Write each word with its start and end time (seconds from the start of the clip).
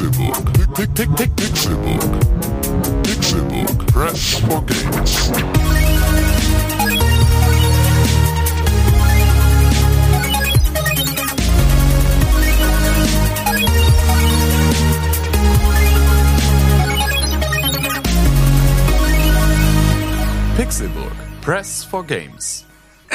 Pixelbook. 0.00 0.76
Pick, 0.76 0.94
pick, 0.94 1.10
pick, 1.14 1.30
Pixelbook. 1.36 2.00
Pixelbook. 3.04 3.88
Press 3.88 4.40
for 4.40 4.62
games. 4.62 5.30
Pixelburg. 20.56 21.42
Press 21.42 21.84
for 21.84 22.02
Games. 22.02 22.69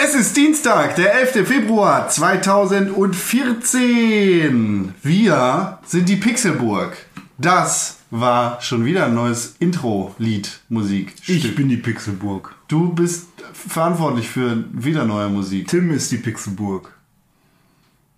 Es 0.07 0.13
ist 0.13 0.37
Dienstag, 0.37 0.95
der 0.97 1.15
11. 1.15 1.47
Februar 1.47 2.07
2014. 2.09 4.93
Wir 5.01 5.79
sind 5.85 6.07
die 6.09 6.17
Pixelburg. 6.17 6.95
Das 7.39 7.97
war 8.11 8.61
schon 8.61 8.85
wieder 8.85 9.05
ein 9.07 9.15
neues 9.15 9.55
Intro-Lied, 9.59 10.59
Musik. 10.69 11.15
Ich 11.27 11.55
bin 11.55 11.69
die 11.69 11.77
Pixelburg. 11.77 12.53
Du 12.67 12.93
bist 12.93 13.29
verantwortlich 13.53 14.29
für 14.29 14.63
wieder 14.73 15.05
neue 15.05 15.29
Musik. 15.29 15.67
Tim 15.69 15.89
ist 15.91 16.11
die 16.11 16.17
Pixelburg. 16.17 16.91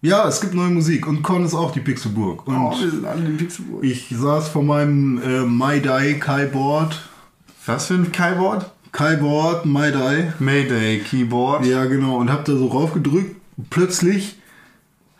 Ja, 0.01 0.27
es 0.27 0.41
gibt 0.41 0.53
neue 0.55 0.69
Musik 0.71 1.07
und 1.07 1.23
Con 1.23 1.45
ist 1.45 1.53
auch 1.55 1.71
die 1.71 1.79
Pixelburg. 1.79 2.45
Und 2.47 2.55
Oh, 2.57 2.71
wir 2.79 2.91
sind 2.91 3.05
alle 3.05 3.21
die 3.21 3.31
Pixelburg. 3.43 3.81
ich 3.83 4.07
saß 4.13 4.49
vor 4.49 4.63
meinem 4.63 5.21
äh, 5.23 5.39
MyDai 5.45 6.15
Keyboard. 6.15 7.01
Was 7.65 7.87
für 7.87 7.93
ein 7.95 8.11
Keyboard? 8.11 8.69
Keyboard, 8.97 9.65
MyDai. 9.67 10.33
Mayday 10.39 10.99
Keyboard. 10.99 11.65
Ja, 11.65 11.85
genau. 11.85 12.17
Und 12.17 12.31
hab 12.31 12.45
da 12.45 12.53
so 12.53 12.65
raufgedrückt. 12.67 13.35
Plötzlich 13.69 14.37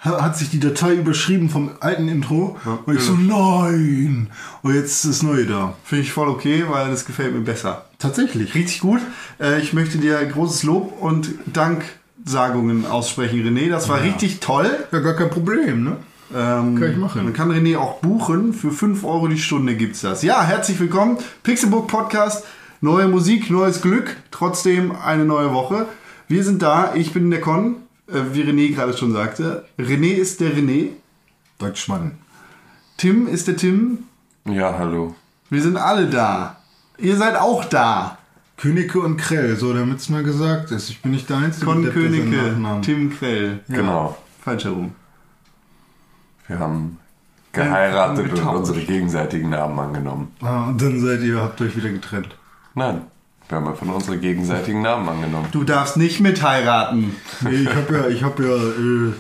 ha- 0.04 0.20
hat 0.24 0.36
sich 0.36 0.50
die 0.50 0.60
Datei 0.60 0.96
überschrieben 0.96 1.50
vom 1.50 1.70
alten 1.80 2.08
Intro. 2.08 2.58
und 2.88 2.96
ich 2.96 3.04
so, 3.04 3.14
nein! 3.14 4.30
Und 4.64 4.74
jetzt 4.74 5.06
ist 5.06 5.06
das 5.06 5.24
Neue 5.24 5.46
da. 5.46 5.76
Finde 5.84 6.04
ich 6.04 6.12
voll 6.12 6.28
okay, 6.28 6.66
weil 6.68 6.90
das 6.90 7.06
gefällt 7.06 7.34
mir 7.36 7.42
besser. 7.42 7.86
Tatsächlich. 8.00 8.56
Richtig 8.56 8.80
gut. 8.80 9.00
Äh, 9.40 9.62
ich 9.62 9.74
möchte 9.74 10.00
dir 10.00 10.26
großes 10.26 10.64
Lob 10.64 11.00
und 11.00 11.30
Danksagungen 11.46 12.88
aussprechen, 12.88 13.44
René. 13.46 13.70
Das 13.70 13.90
war 13.90 14.02
richtig 14.02 14.40
toll. 14.40 14.72
Ja, 14.92 15.00
gar 15.02 15.14
kein 15.16 15.30
Problem, 15.30 15.84
ne? 15.84 15.98
Ähm, 16.36 16.76
Kann 16.80 16.92
ich 16.92 16.98
machen. 16.98 17.24
Man 17.24 17.34
kann 17.34 17.52
René 17.52 17.78
auch 17.78 18.00
buchen. 18.00 18.54
Für 18.54 18.72
5 18.72 19.04
Euro 19.06 19.28
die 19.28 19.38
Stunde 19.38 19.76
gibt's 19.76 20.02
das. 20.02 20.24
Ja, 20.24 20.44
herzlich 20.44 20.80
willkommen. 20.80 21.18
Pixelbook 21.44 21.88
Podcast. 21.88 22.44
Neue 22.82 23.08
Musik, 23.08 23.50
neues 23.50 23.82
Glück. 23.82 24.18
Trotzdem 24.32 24.92
eine 24.96 25.26
neue 25.26 25.54
Woche. 25.54 25.88
Wir 26.28 26.44
sind 26.44 26.62
da. 26.62 26.94
Ich 26.96 27.14
bin 27.14 27.32
der 27.32 27.42
Con. 27.42 27.78
Äh, 28.08 28.22
wie 28.34 28.44
René 28.44 28.74
gerade 28.74 28.96
schon 28.98 29.12
sagte. 29.12 29.66
René 29.80 30.14
ist 30.14 30.40
der 30.42 30.52
René. 30.56 30.90
Deutschmann. 31.58 32.12
Tim 32.98 33.28
ist 33.28 33.48
der 33.48 33.58
Tim. 33.58 34.00
Ja, 34.46 34.78
hallo. 34.78 35.16
Wir 35.50 35.62
sind 35.62 35.78
alle 35.78 36.08
da. 36.08 36.58
Ihr 37.00 37.16
seid 37.18 37.36
auch 37.36 37.66
da. 37.66 38.18
Königke 38.58 39.00
und 39.00 39.18
Krell, 39.18 39.56
so 39.56 39.72
damit's 39.74 40.10
mal 40.10 40.24
gesagt 40.24 40.72
ist. 40.72 40.90
Ich 40.90 41.02
bin 41.02 41.12
nicht 41.12 41.30
der 41.30 41.38
Einzige, 41.38 41.66
Con 41.68 41.84
der 41.84 41.92
Königke, 41.94 42.56
Nachnamen- 42.58 42.82
Tim 42.82 43.12
Quell. 43.16 43.60
Genau. 43.70 44.18
Falsch 44.44 44.64
herum. 44.66 44.94
Wir 46.48 46.58
haben 46.60 46.98
geheiratet 47.52 48.26
und 48.26 48.36
getauscht. 48.36 48.58
unsere 48.60 48.80
gegenseitigen 48.82 49.50
Namen 49.50 49.78
angenommen. 49.78 50.32
Ah, 50.42 50.70
und 50.70 50.82
dann 50.82 51.00
seid 51.00 51.22
ihr, 51.22 51.40
habt 51.42 51.60
euch 51.62 51.76
wieder 51.76 51.90
getrennt. 51.90 52.36
Nein, 52.78 53.02
wir 53.50 53.58
haben 53.58 53.68
einfach 53.68 53.88
unsere 53.88 54.20
gegenseitigen 54.20 54.84
Namen 54.84 55.10
angenommen. 55.10 55.48
Du 55.52 55.64
darfst 55.64 55.98
nicht 55.98 56.20
mit 56.20 56.44
heiraten. 56.44 57.16
Nee, 57.42 57.64
ich 57.64 57.76
hab 57.76 57.90
ja, 57.90 58.08
ich 58.08 58.24
hab 58.24 58.40
ja, 58.40 58.56
äh, 58.56 59.14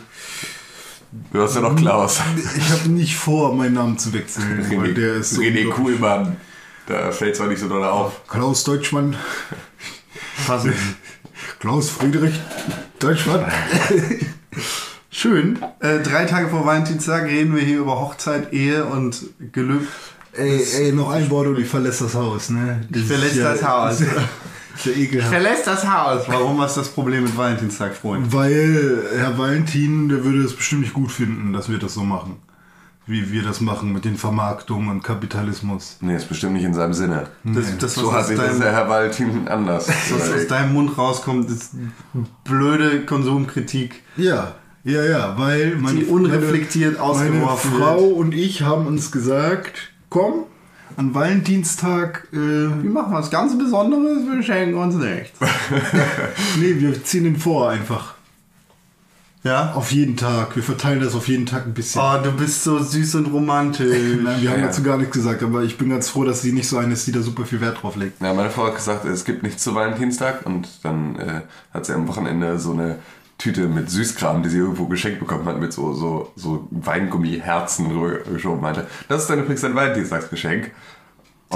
Du 1.34 1.42
hast 1.42 1.56
ja 1.56 1.62
noch 1.62 1.76
Klaus. 1.76 2.22
ich 2.56 2.70
hab 2.70 2.86
nicht 2.86 3.16
vor, 3.16 3.56
meinen 3.56 3.74
Namen 3.74 3.98
zu 3.98 4.14
wechseln, 4.14 4.64
weil 4.80 4.94
der 4.94 5.16
ist 5.16 5.32
so 5.32 5.42
René 5.42 5.68
Kuhlmann. 5.72 6.38
Da 6.86 7.12
fällt 7.12 7.36
zwar 7.36 7.48
nicht 7.48 7.58
so 7.60 7.68
doll 7.68 7.84
auf. 7.84 8.28
Klaus 8.28 8.64
Deutschmann, 8.64 9.16
Passen. 10.46 10.74
Klaus 11.60 11.90
Friedrich 11.90 12.40
Deutschmann. 13.00 13.44
Schön. 15.10 15.58
Äh, 15.80 16.04
drei 16.04 16.26
Tage 16.26 16.50
vor 16.50 16.64
Valentinstag 16.64 17.24
reden 17.24 17.56
wir 17.56 17.64
hier 17.64 17.80
über 17.80 18.00
Hochzeit, 18.00 18.54
Ehe 18.54 18.86
und 18.86 19.20
Gelübde. 19.52 19.88
Ey, 20.38 20.64
ey, 20.78 20.92
noch 20.92 21.10
ein 21.12 21.30
Wort 21.30 21.48
und 21.48 21.60
ich 21.60 21.68
verlässt 21.68 22.02
das 22.02 22.14
Haus, 22.16 22.50
ne? 22.50 22.82
Das 22.90 23.02
Ich 23.02 23.08
verlässt 23.08 23.36
ja- 23.36 23.52
das 23.54 23.64
Haus. 23.64 24.02
Ja, 24.86 24.92
ekelhaft. 24.92 25.32
Verlässt 25.34 25.66
das 25.66 25.88
Haus. 25.92 26.22
Warum 26.28 26.62
hast 26.62 26.78
du 26.78 26.82
das 26.82 26.90
Problem 26.90 27.24
mit 27.24 27.36
Valentinstag, 27.36 27.96
Freund? 27.96 28.32
Weil 28.32 29.08
Herr 29.18 29.36
Valentin, 29.36 30.08
der 30.08 30.24
würde 30.24 30.44
es 30.44 30.56
bestimmt 30.56 30.82
nicht 30.82 30.94
gut 30.94 31.12
finden, 31.12 31.52
dass 31.52 31.68
wir 31.68 31.80
das 31.80 31.96
so 31.96 32.04
machen. 32.04 32.36
Wie 33.08 33.32
wir 33.32 33.42
das 33.42 33.60
machen 33.60 33.92
mit 33.92 34.06
den 34.06 34.18
Vermarktungen 34.18 34.90
und 34.90 35.04
Kapitalismus. 35.04 35.98
Nee, 36.02 36.16
ist 36.18 36.30
bestimmt 36.30 36.54
nicht 36.54 36.64
in 36.64 36.76
seinem 36.76 36.94
Sinne. 36.94 37.26
Das, 37.44 37.76
das 37.80 37.96
So 37.96 38.10
was, 38.10 38.14
hat 38.14 38.28
sich 38.28 38.38
das 38.38 38.60
der 38.60 38.72
Herr 38.72 38.88
Valentin 38.88 39.48
anders. 39.48 39.88
was 40.12 40.32
aus 40.32 40.46
deinem 40.48 40.74
Mund 40.74 40.96
rauskommt, 40.96 41.50
ist 41.50 41.72
blöde 42.44 43.04
Konsumkritik. 43.08 44.04
Ja, 44.16 44.54
ja, 44.84 45.04
ja, 45.04 45.34
weil 45.40 45.76
meine, 45.78 46.02
Die 46.02 46.06
unreflektiert 46.06 47.00
meine, 47.00 47.32
meine 47.32 47.58
Frau 47.58 48.02
wird. 48.10 48.14
und 48.18 48.34
ich 48.36 48.62
haben 48.62 48.86
uns 48.86 49.12
gesagt, 49.12 49.92
komm, 50.10 50.44
an 50.96 51.14
Valentinstag, 51.14 52.28
äh, 52.32 52.38
Wir 52.38 52.90
machen 52.90 53.14
was 53.14 53.30
ganz 53.30 53.58
Besonderes, 53.58 54.24
wir 54.26 54.42
schenken 54.42 54.76
uns 54.76 54.96
nichts. 54.96 55.38
nee, 56.60 56.76
wir 56.80 57.04
ziehen 57.04 57.26
den 57.26 57.36
vor 57.38 57.70
einfach. 57.70 58.16
Ja? 59.44 59.74
Auf 59.76 59.92
jeden 59.92 60.18
Tag. 60.18 60.56
Wir 60.56 60.64
verteilen 60.64 61.00
das 61.00 61.14
auf 61.16 61.28
jeden 61.28 61.46
Tag 61.46 61.66
ein 61.68 61.74
bisschen. 61.74 62.02
Oh, 62.02 62.22
du 62.22 62.32
bist 62.32 62.64
so 62.64 62.80
süß 62.80 63.16
und 63.16 63.28
romantisch. 63.28 64.18
Nein, 64.24 64.42
wir 64.42 64.50
haben 64.52 64.60
Ja. 64.62 64.66
dazu 64.68 64.84
gar 64.84 64.98
nichts 64.98 65.14
gesagt, 65.14 65.44
aber 65.44 65.64
ich 65.64 65.78
bin 65.78 65.90
ganz 65.90 66.10
froh, 66.10 66.24
dass 66.26 66.42
sie 66.42 66.52
nicht 66.52 66.68
so 66.68 66.78
eine 66.78 66.94
ist, 66.94 67.06
die 67.08 67.12
da 67.12 67.22
super 67.22 67.46
viel 67.46 67.62
Wert 67.62 67.82
drauf 67.82 67.96
legt. 67.96 68.22
Ja, 68.22 68.34
meine 68.34 68.50
Frau 68.50 68.66
hat 68.68 68.76
gesagt, 68.76 69.06
es 69.06 69.24
gibt 69.24 69.44
nichts 69.44 69.64
zu 69.64 69.76
Valentinstag 69.76 70.46
und 70.46 70.68
dann 70.84 71.16
äh, 71.18 71.42
hat 71.74 71.86
sie 71.86 71.94
am 71.94 72.08
Wochenende 72.08 72.60
so 72.60 72.72
eine 72.74 72.98
Tüte 73.38 73.68
mit 73.68 73.90
Süßkram, 73.90 74.42
die 74.42 74.50
sie 74.50 74.58
irgendwo 74.58 74.88
geschenkt 74.88 75.20
bekommen 75.20 75.46
hat, 75.46 75.60
mit 75.60 75.72
so, 75.72 75.94
so, 75.94 76.32
so 76.36 76.68
Weingummi-Herzen 76.72 77.88
rübergeschoben 77.88 78.62
meinte. 78.62 78.88
Das 79.10 79.22
ist 79.22 79.30
dann 79.30 79.40
übrigens 79.40 79.64
ein 79.64 79.76
Valentinstagsgeschenk. 79.76 80.72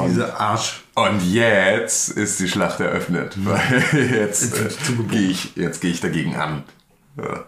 Diese 0.05 0.39
Arsch. 0.39 0.83
Und 0.95 1.21
jetzt 1.33 2.09
ist 2.09 2.39
die 2.39 2.47
Schlacht 2.47 2.79
eröffnet, 2.79 3.35
weil 3.43 3.83
jetzt, 4.11 4.57
äh, 4.57 4.69
gehe 5.09 5.29
ich, 5.29 5.55
jetzt 5.55 5.81
gehe 5.81 5.91
ich 5.91 5.99
dagegen 5.99 6.35
an. 6.35 6.63
Ja, 7.17 7.45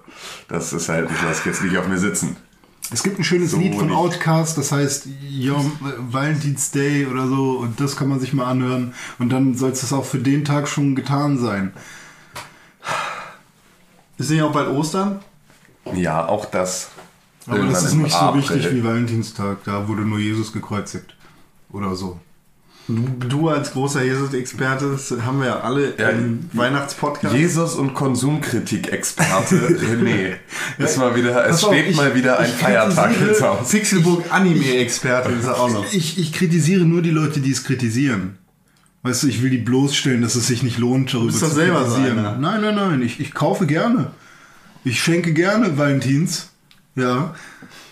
das 0.50 0.74
ist 0.74 0.90
halt, 0.90 1.10
ich 1.10 1.22
lasse 1.22 1.48
jetzt 1.48 1.64
nicht 1.64 1.78
auf 1.78 1.88
mir 1.88 1.98
sitzen. 1.98 2.36
Es 2.92 3.02
gibt 3.02 3.18
ein 3.18 3.24
schönes 3.24 3.52
So 3.52 3.58
Lied 3.58 3.76
von 3.76 3.88
nicht. 3.88 3.96
Outcast, 3.96 4.58
das 4.58 4.72
heißt 4.72 5.08
äh, 5.08 5.52
Valentine's 6.12 6.72
Day 6.72 7.06
oder 7.06 7.28
so 7.28 7.60
und 7.60 7.80
das 7.80 7.96
kann 7.96 8.10
man 8.10 8.20
sich 8.20 8.34
mal 8.34 8.46
anhören 8.46 8.94
und 9.20 9.30
dann 9.30 9.56
soll 9.56 9.72
es 9.72 9.82
das 9.82 9.94
auch 9.94 10.06
für 10.06 10.20
den 10.20 10.44
Tag 10.44 10.68
schon 10.68 10.96
getan 10.96 11.38
sein. 11.40 11.74
Ist 14.18 14.30
nicht 14.30 14.42
auch 14.42 14.52
bald 14.52 14.70
Ostern? 14.70 15.20
Ja, 15.96 16.28
auch 16.28 16.46
das. 16.46 16.90
Aber 17.46 17.58
Irgendwann 17.58 17.74
das 17.74 17.84
ist 17.86 17.94
nicht 17.96 18.16
so 18.16 18.36
wichtig 18.36 18.72
wie 18.74 18.84
Valentinstag, 18.84 19.58
da 19.66 19.88
wurde 19.88 20.04
nur 20.04 20.20
Jesus 20.20 20.54
gekreuzigt 20.54 21.16
oder 21.72 21.96
so. 21.96 22.20
Du, 22.88 23.06
du 23.28 23.48
als 23.50 23.72
großer 23.72 24.04
Jesus-Experte, 24.04 24.92
das 24.92 25.14
haben 25.26 25.40
wir 25.40 25.48
ja 25.48 25.60
alle 25.62 25.94
Ja, 25.98 26.10
im 26.10 26.50
Weihnachtspodcast. 26.52 27.34
Jesus 27.34 27.76
und 27.76 27.94
Konsumkritik-Experte 27.94 29.56
René. 29.82 30.34
Ist 30.78 30.98
mal 30.98 31.16
wieder, 31.16 31.46
es 31.48 31.62
steht 31.62 31.88
ich- 31.90 31.96
mal 31.96 32.14
wieder 32.14 32.40
ein 32.40 32.50
Feiertag 32.52 33.20
ins 33.22 33.42
Haus. 33.42 33.70
Pixelburg 33.70 34.26
Anime-Experte 34.32 35.32
ist 35.32 35.46
er 35.46 35.60
auch 35.60 35.70
noch. 35.72 35.94
Ich, 35.94 36.18
ich 36.18 36.34
kritisiere 36.34 36.84
nur 36.84 37.02
die 37.02 37.12
Leute, 37.12 37.40
die 37.40 37.52
es 37.52 37.64
kritisieren. 37.64 38.38
Weißt 39.04 39.24
du, 39.24 39.28
ich 39.28 39.42
will 39.44 39.50
die 39.50 39.58
bloßstellen, 39.58 40.22
dass 40.22 40.36
es 40.36 40.48
sich 40.48 40.64
nicht 40.64 40.78
lohnt, 40.78 41.14
darüber 41.14 41.28
bist 41.28 41.40
zu 41.40 41.46
doch 41.46 41.54
selber 41.54 41.86
so 41.86 41.96
kritisieren. 41.96 42.20
einer. 42.20 42.38
nein, 42.38 42.62
nein, 42.62 42.76
nein, 42.76 43.02
ich, 43.02 43.20
ich 43.20 43.34
kaufe 43.34 43.66
gerne. 43.68 44.12
Ich 44.86 45.02
schenke 45.02 45.34
gerne 45.34 45.78
Valentins. 45.78 46.50
Ja. 46.96 47.36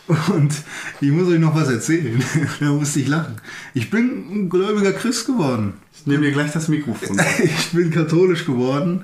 Und 0.08 0.54
ich 1.00 1.12
muss 1.12 1.28
euch 1.28 1.40
noch 1.40 1.56
was 1.56 1.70
erzählen. 1.70 2.22
da 2.60 2.72
musste 2.72 3.00
ich 3.00 3.08
lachen. 3.08 3.36
Ich 3.74 3.90
bin 3.90 4.26
ein 4.32 4.50
gläubiger 4.50 4.94
Christ 4.94 5.26
geworden. 5.26 5.74
Ich 5.94 6.06
nehme 6.06 6.24
dir 6.24 6.32
gleich 6.32 6.52
das 6.52 6.68
Mikrofon. 6.68 7.20
Ich 7.44 7.72
bin 7.72 7.92
katholisch 7.92 8.46
geworden. 8.46 9.04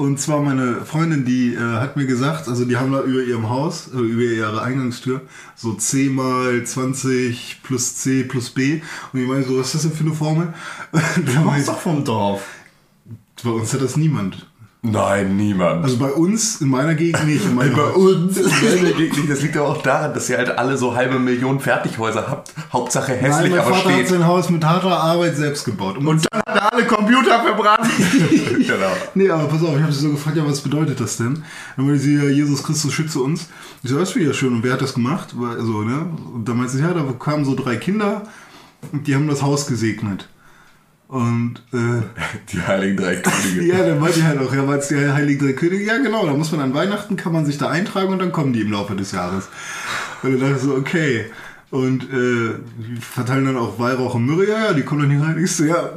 Und 0.00 0.18
zwar 0.18 0.40
meine 0.40 0.86
Freundin, 0.86 1.26
die 1.26 1.52
äh, 1.52 1.58
hat 1.58 1.98
mir 1.98 2.06
gesagt, 2.06 2.48
also 2.48 2.64
die 2.64 2.78
haben 2.78 2.90
da 2.90 3.02
über 3.02 3.22
ihrem 3.22 3.50
Haus, 3.50 3.88
äh, 3.92 3.98
über 3.98 4.22
ihre 4.22 4.62
Eingangstür, 4.62 5.20
so 5.54 5.74
C 5.74 6.08
mal 6.08 6.64
20 6.64 7.60
plus 7.62 7.96
C 7.96 8.24
plus 8.24 8.48
B. 8.48 8.80
Und 9.12 9.20
ich 9.20 9.28
meine 9.28 9.42
so, 9.42 9.58
was 9.58 9.66
ist 9.66 9.74
das 9.74 9.82
denn 9.82 9.92
für 9.92 10.04
eine 10.04 10.14
Formel? 10.14 10.54
Du 11.16 11.40
machst 11.40 11.68
doch 11.68 11.78
vom 11.78 12.02
Dorf. 12.02 12.42
bei 13.44 13.50
uns 13.50 13.74
hat 13.74 13.82
das 13.82 13.98
niemand. 13.98 14.49
Nein, 14.82 15.36
niemand. 15.36 15.84
Also 15.84 15.98
bei 15.98 16.10
uns, 16.10 16.62
in 16.62 16.68
meiner 16.68 16.94
Gegend 16.94 17.26
nicht. 17.26 17.44
In 17.44 17.54
meiner 17.54 17.76
bei 17.76 17.90
uns 17.90 18.38
ist 18.38 18.50
meine 18.62 18.94
Gegend 18.94 19.18
nicht. 19.18 19.30
Das 19.30 19.42
liegt 19.42 19.54
aber 19.58 19.68
auch 19.68 19.82
daran, 19.82 20.14
dass 20.14 20.30
ihr 20.30 20.38
halt 20.38 20.56
alle 20.56 20.78
so 20.78 20.94
halbe 20.96 21.18
Millionen 21.18 21.60
Fertighäuser 21.60 22.26
habt. 22.28 22.54
Hauptsache 22.72 23.12
Nein, 23.12 23.20
hässlich, 23.20 23.50
mein 23.50 23.60
aber 23.60 23.74
Vater 23.74 23.88
hat 23.90 23.94
steht. 23.94 24.08
sein 24.08 24.26
Haus 24.26 24.48
mit 24.48 24.64
harter 24.64 24.98
Arbeit 24.98 25.36
selbst 25.36 25.66
gebaut. 25.66 25.98
Und, 25.98 26.06
Und 26.06 26.26
dann 26.30 26.40
hat 26.40 26.56
er 26.56 26.72
alle 26.72 26.86
Computer 26.86 27.42
verbrannt. 27.42 27.90
genau. 28.56 28.92
nee, 29.14 29.28
aber 29.28 29.44
pass 29.48 29.62
auf, 29.62 29.76
ich 29.76 29.82
habe 29.82 29.92
sie 29.92 30.00
so 30.00 30.10
gefragt, 30.12 30.38
ja, 30.38 30.46
was 30.46 30.62
bedeutet 30.62 30.98
das 30.98 31.18
denn? 31.18 31.44
Dann 31.76 31.86
meinte 31.86 32.00
sie, 32.00 32.16
ja, 32.16 32.24
Jesus 32.24 32.62
Christus 32.62 32.90
schütze 32.90 33.20
uns. 33.20 33.48
Ich 33.82 33.90
so, 33.90 33.98
das 33.98 34.16
ich 34.16 34.26
ja 34.26 34.32
schön. 34.32 34.54
Und 34.54 34.62
wer 34.62 34.72
hat 34.72 34.80
das 34.80 34.94
gemacht? 34.94 35.34
Also, 35.38 35.82
ne? 35.82 36.06
Und 36.34 36.48
dann 36.48 36.56
meinte 36.56 36.72
sie, 36.72 36.82
ja, 36.82 36.94
da 36.94 37.02
kamen 37.18 37.44
so 37.44 37.54
drei 37.54 37.76
Kinder 37.76 38.22
und 38.92 39.06
die 39.06 39.14
haben 39.14 39.28
das 39.28 39.42
Haus 39.42 39.66
gesegnet. 39.66 40.26
Und 41.10 41.56
äh, 41.72 42.02
Die 42.52 42.62
heiligen 42.62 42.96
drei 42.96 43.16
Könige. 43.16 43.64
ja, 43.64 43.84
dann 43.84 43.98
meinte 43.98 44.20
ich 44.20 44.24
halt 44.24 44.38
auch, 44.38 44.54
ja, 44.54 44.66
weil 44.68 44.78
es 44.78 44.86
die 44.88 44.96
Heiligen 44.96 45.44
Drei 45.44 45.54
Könige, 45.54 45.84
ja 45.84 45.98
genau, 45.98 46.24
da 46.24 46.34
muss 46.34 46.52
man 46.52 46.60
an 46.60 46.72
Weihnachten, 46.72 47.16
kann 47.16 47.32
man 47.32 47.44
sich 47.44 47.58
da 47.58 47.68
eintragen 47.68 48.12
und 48.12 48.20
dann 48.20 48.30
kommen 48.30 48.52
die 48.52 48.60
im 48.60 48.70
Laufe 48.70 48.94
des 48.94 49.10
Jahres. 49.10 49.48
Und 50.22 50.32
dann 50.32 50.40
dachte 50.40 50.56
ich 50.56 50.62
so, 50.62 50.74
okay. 50.76 51.24
Und 51.72 52.04
äh, 52.04 52.54
die 52.78 53.00
verteilen 53.00 53.44
dann 53.44 53.56
auch 53.56 53.80
Weihrauch 53.80 54.14
und 54.14 54.24
Myrrhe, 54.26 54.48
ja, 54.48 54.66
ja, 54.66 54.72
die 54.72 54.82
kommen 54.82 55.02
dann 55.02 55.10
hier 55.10 55.20
rein. 55.20 55.42
Ich 55.42 55.56
so, 55.56 55.64
ja, 55.64 55.90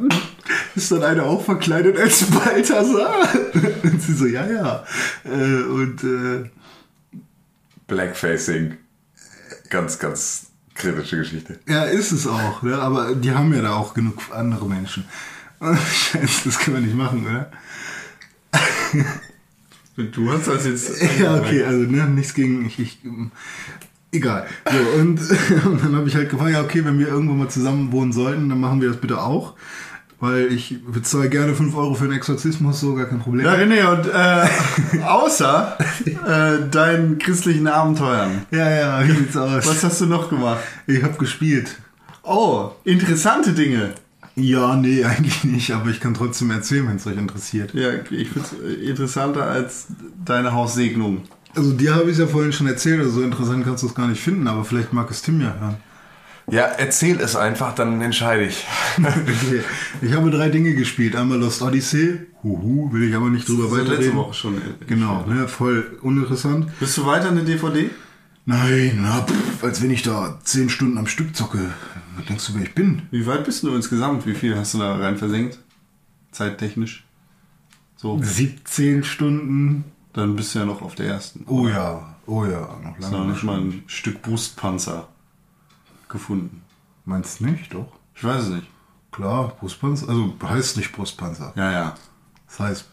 ist 0.76 0.92
dann 0.92 1.04
eine 1.04 1.24
auch 1.24 1.46
verkleidet 1.46 1.96
als 1.96 2.26
Balthasar? 2.26 3.30
Und 3.84 4.02
sie 4.02 4.14
so, 4.14 4.26
ja, 4.26 4.50
ja. 4.50 4.84
Äh, 5.26 5.64
und 5.64 6.04
äh, 6.04 6.50
Blackfacing. 7.88 8.78
Ganz, 9.70 10.00
ganz 10.00 10.48
kritische 10.76 11.18
Geschichte. 11.18 11.60
ja, 11.68 11.84
ist 11.84 12.12
es 12.12 12.28
auch, 12.28 12.62
ne? 12.64 12.78
aber 12.78 13.16
die 13.16 13.32
haben 13.32 13.54
ja 13.54 13.62
da 13.62 13.76
auch 13.76 13.94
genug 13.94 14.20
andere 14.32 14.66
Menschen. 14.68 15.06
Scheiße, 15.62 16.42
das 16.46 16.60
können 16.60 16.78
wir 16.78 16.82
nicht 16.82 16.96
machen, 16.96 17.26
oder? 17.26 17.52
Du 19.96 20.32
hast 20.32 20.48
das 20.48 20.66
jetzt. 20.66 21.02
Ja, 21.20 21.36
okay, 21.38 21.64
also 21.64 21.86
ne, 21.86 22.08
nichts 22.08 22.34
gegen 22.34 22.66
ich, 22.66 22.80
ich 22.80 22.98
egal. 24.12 24.48
So, 24.66 25.00
und, 25.00 25.20
und 25.66 25.84
dann 25.84 25.96
habe 25.96 26.08
ich 26.08 26.16
halt 26.16 26.30
gefragt, 26.30 26.52
ja, 26.52 26.62
okay, 26.62 26.84
wenn 26.84 26.98
wir 26.98 27.08
irgendwann 27.08 27.38
mal 27.38 27.50
zusammen 27.50 27.92
wohnen 27.92 28.12
sollten, 28.12 28.50
dann 28.50 28.60
machen 28.60 28.82
wir 28.82 28.90
das 28.90 28.98
bitte 28.98 29.22
auch. 29.22 29.54
Weil 30.24 30.54
ich 30.54 30.78
bezahle 30.86 31.28
gerne 31.28 31.54
5 31.54 31.76
Euro 31.76 31.96
für 31.96 32.06
einen 32.06 32.14
Exorzismus, 32.14 32.80
so 32.80 32.96
gar 32.96 33.08
kein 33.08 33.20
Problem. 33.20 33.46
Ja, 33.46 33.56
René, 33.56 33.86
und 33.92 34.08
äh, 34.08 35.02
außer 35.04 35.78
äh, 36.06 36.70
deinen 36.70 37.18
christlichen 37.20 37.68
Abenteuern, 37.68 38.46
ja, 38.50 38.70
ja, 38.70 39.06
wie 39.06 39.12
sieht's 39.12 39.36
aus? 39.36 39.68
was 39.68 39.84
hast 39.84 40.00
du 40.00 40.06
noch 40.06 40.30
gemacht? 40.30 40.62
Ich 40.88 41.04
habe 41.04 41.18
gespielt. 41.18 41.76
Oh, 42.22 42.72
interessante 42.86 43.52
Dinge. 43.52 43.96
Ja, 44.38 44.78
nee, 44.78 45.04
eigentlich 45.04 45.44
nicht, 45.44 45.72
aber 45.72 45.90
ich 45.90 46.00
kann 46.00 46.14
trotzdem 46.14 46.52
erzählen, 46.52 46.88
wenn 46.88 46.96
es 46.96 47.06
euch 47.06 47.18
interessiert. 47.18 47.74
Ja, 47.74 47.90
ich 48.10 48.30
finde 48.30 48.48
es 48.48 48.82
interessanter 48.82 49.44
als 49.44 49.88
deine 50.24 50.54
Haussegnung. 50.54 51.24
Also 51.54 51.74
dir 51.74 51.96
habe 51.96 52.10
ich 52.10 52.18
ja 52.18 52.28
vorhin 52.28 52.54
schon 52.54 52.68
erzählt, 52.68 53.02
also 53.02 53.12
so 53.12 53.24
interessant 53.24 53.66
kannst 53.66 53.84
du 53.84 53.88
es 53.88 53.94
gar 53.94 54.08
nicht 54.08 54.22
finden, 54.22 54.48
aber 54.48 54.64
vielleicht 54.64 54.94
mag 54.94 55.12
es 55.12 55.22
Tim 55.22 55.42
ja 55.42 55.54
hören. 55.60 55.76
Ja, 56.52 56.64
erzähl 56.66 57.20
es 57.22 57.36
einfach, 57.36 57.74
dann 57.74 58.02
entscheide 58.02 58.44
ich. 58.46 58.66
Okay. 58.98 59.62
Ich 60.02 60.14
habe 60.14 60.30
drei 60.30 60.50
Dinge 60.50 60.76
gespielt. 60.76 61.16
Einmal 61.16 61.40
Lost 61.40 61.62
Odyssey, 61.62 62.20
huhu, 62.44 62.92
will 62.92 63.04
ich 63.10 63.16
aber 63.16 63.30
nicht 63.30 63.48
drüber 63.48 63.64
Das 63.64 63.72
ist 63.72 63.78
letzte 63.78 63.92
weiterreden. 63.94 64.16
Woche 64.18 64.34
schon. 64.34 64.62
Genau, 64.88 65.26
ne, 65.26 65.48
voll 65.48 65.98
uninteressant. 66.02 66.68
Bist 66.80 66.98
du 66.98 67.06
weiter 67.06 67.30
eine 67.30 67.44
DVD? 67.44 67.90
Nein, 68.46 69.00
na, 69.02 69.22
pff, 69.22 69.64
als 69.64 69.82
wenn 69.82 69.92
ich 69.92 70.02
da 70.04 70.38
zehn 70.44 70.70
Stunden 70.70 70.98
am 70.98 71.08
Stück 71.08 71.34
zocke. 71.36 71.60
Was 72.18 72.26
denkst 72.26 72.48
du, 72.48 72.56
wer 72.56 72.64
ich 72.64 72.76
bin? 72.76 73.04
Wie 73.10 73.26
weit 73.26 73.46
bist 73.46 73.64
du 73.64 73.74
insgesamt? 73.74 74.26
Wie 74.28 74.36
viel 74.36 74.56
hast 74.58 74.74
du 74.74 74.80
da 74.80 74.98
rein 74.98 75.18
versenkt? 75.18 75.60
Zeittechnisch? 76.32 77.06
So, 77.96 78.20
17 78.22 79.04
Stunden. 79.06 79.86
dann 80.12 80.36
bist 80.36 80.54
du 80.54 80.60
ja 80.60 80.66
noch 80.66 80.82
auf 80.82 80.96
der 80.96 81.06
ersten. 81.08 81.46
Oh 81.48 81.68
ja, 81.70 82.16
oh 82.28 82.44
ja, 82.46 82.78
noch 82.84 82.98
Hast 82.98 83.08
du 83.08 83.12
noch 83.12 83.20
lange. 83.20 83.32
nicht 83.32 83.44
mal 83.44 83.60
ein 83.62 83.84
Stück 83.88 84.22
Brustpanzer 84.22 85.08
gefunden? 86.14 86.62
Meinst 87.04 87.42
du 87.42 87.46
nicht, 87.48 87.74
doch? 87.74 87.88
Ich 88.16 88.24
weiß 88.24 88.44
es 88.44 88.50
nicht. 88.50 88.68
Klar, 89.12 89.52
Brustpanzer. 89.60 90.08
Also 90.08 90.34
heißt 90.42 90.78
nicht 90.78 90.94
Brustpanzer. 90.94 91.52
Ja, 91.56 91.72
ja. 91.72 91.96
Das 92.48 92.60
heißt, 92.60 92.86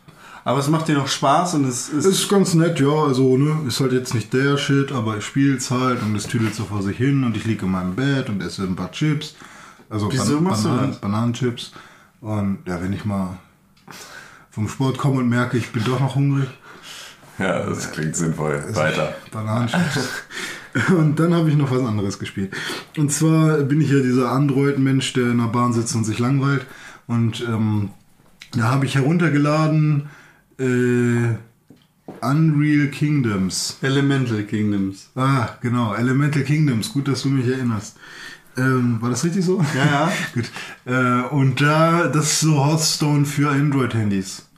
Aber 0.45 0.59
es 0.59 0.69
macht 0.69 0.89
dir 0.89 0.97
noch 0.97 1.07
Spaß 1.07 1.55
und 1.55 1.65
es 1.67 1.89
ist. 1.91 2.05
ist 2.05 2.29
ganz 2.29 2.55
nett, 2.55 2.81
ja. 2.81 2.89
Also, 3.05 3.37
ne, 3.37 3.67
ist 3.69 3.79
halt 3.81 3.93
jetzt 3.93 4.15
nicht 4.15 4.33
der 4.33 4.57
Shit, 4.59 4.91
aber 4.91 5.19
ich 5.19 5.25
spiel's 5.25 5.71
halt 5.71 6.03
und 6.03 6.17
es 6.17 6.27
tüdelt 6.27 6.55
so 6.55 6.65
vor 6.65 6.83
sich 6.83 6.97
hin 6.97 7.23
und 7.25 7.37
ich 7.37 7.45
liege 7.45 7.65
in 7.67 7.73
meinem 7.73 7.95
Bett 7.95 8.29
und 8.29 8.43
esse 8.43 8.63
ein 8.65 8.75
paar 8.77 8.91
Chips. 8.91 9.35
Also 9.89 10.11
Wieso 10.13 10.41
machst 10.41 10.65
du 10.65 10.69
Bananen, 10.69 10.91
das? 10.91 11.01
Bananenchips. 11.01 11.73
Und 12.21 12.59
ja, 12.67 12.83
wenn 12.83 12.93
ich 12.93 13.05
mal 13.05 13.39
vom 14.51 14.69
Sport 14.69 14.99
komme 14.99 15.21
und 15.21 15.29
merke, 15.29 15.57
ich 15.59 15.71
bin 15.73 15.85
doch 15.85 16.01
noch 16.01 16.15
hungrig, 16.17 16.49
Ja, 17.39 17.65
das 17.67 17.91
klingt 17.93 18.15
sinnvoll. 18.17 18.63
Weiter. 18.75 19.15
Bananenchips. 19.31 20.09
Und 20.91 21.19
dann 21.19 21.35
habe 21.35 21.51
ich 21.51 21.57
noch 21.57 21.71
was 21.71 21.85
anderes 21.85 22.19
gespielt. 22.19 22.55
Und 22.97 23.11
zwar 23.11 23.59
bin 23.59 23.81
ich 23.81 23.91
ja 23.91 24.01
dieser 24.01 24.31
Android-Mensch, 24.31 25.13
der 25.15 25.31
in 25.31 25.39
der 25.39 25.47
Bahn 25.47 25.73
sitzt 25.73 25.95
und 25.97 26.05
sich 26.05 26.19
langweilt. 26.19 26.67
Und 27.07 27.45
ähm, 27.49 27.91
da 28.53 28.71
habe 28.71 28.87
ich 28.87 28.95
heruntergeladen 28.95 30.09
äh, 30.59 31.35
Unreal 32.21 32.89
Kingdoms. 32.89 33.79
Elemental 33.83 34.43
Kingdoms. 34.45 35.11
Ah, 35.15 35.51
genau, 35.61 35.95
Elemental 35.95 36.43
Kingdoms. 36.43 36.93
Gut, 36.93 37.09
dass 37.09 37.23
du 37.23 37.31
mich 37.31 37.47
erinnerst. 37.47 37.97
Ähm, 38.57 39.01
war 39.01 39.11
das 39.11 39.25
richtig 39.25 39.45
so? 39.45 39.65
Ja, 39.75 39.85
ja. 39.85 40.13
Gut. 40.35 40.51
Äh, 40.85 41.29
und 41.35 41.61
da, 41.61 42.09
das 42.09 42.25
ist 42.27 42.41
so 42.41 42.65
Hearthstone 42.65 43.25
für 43.25 43.51
Android-Handys. 43.51 44.50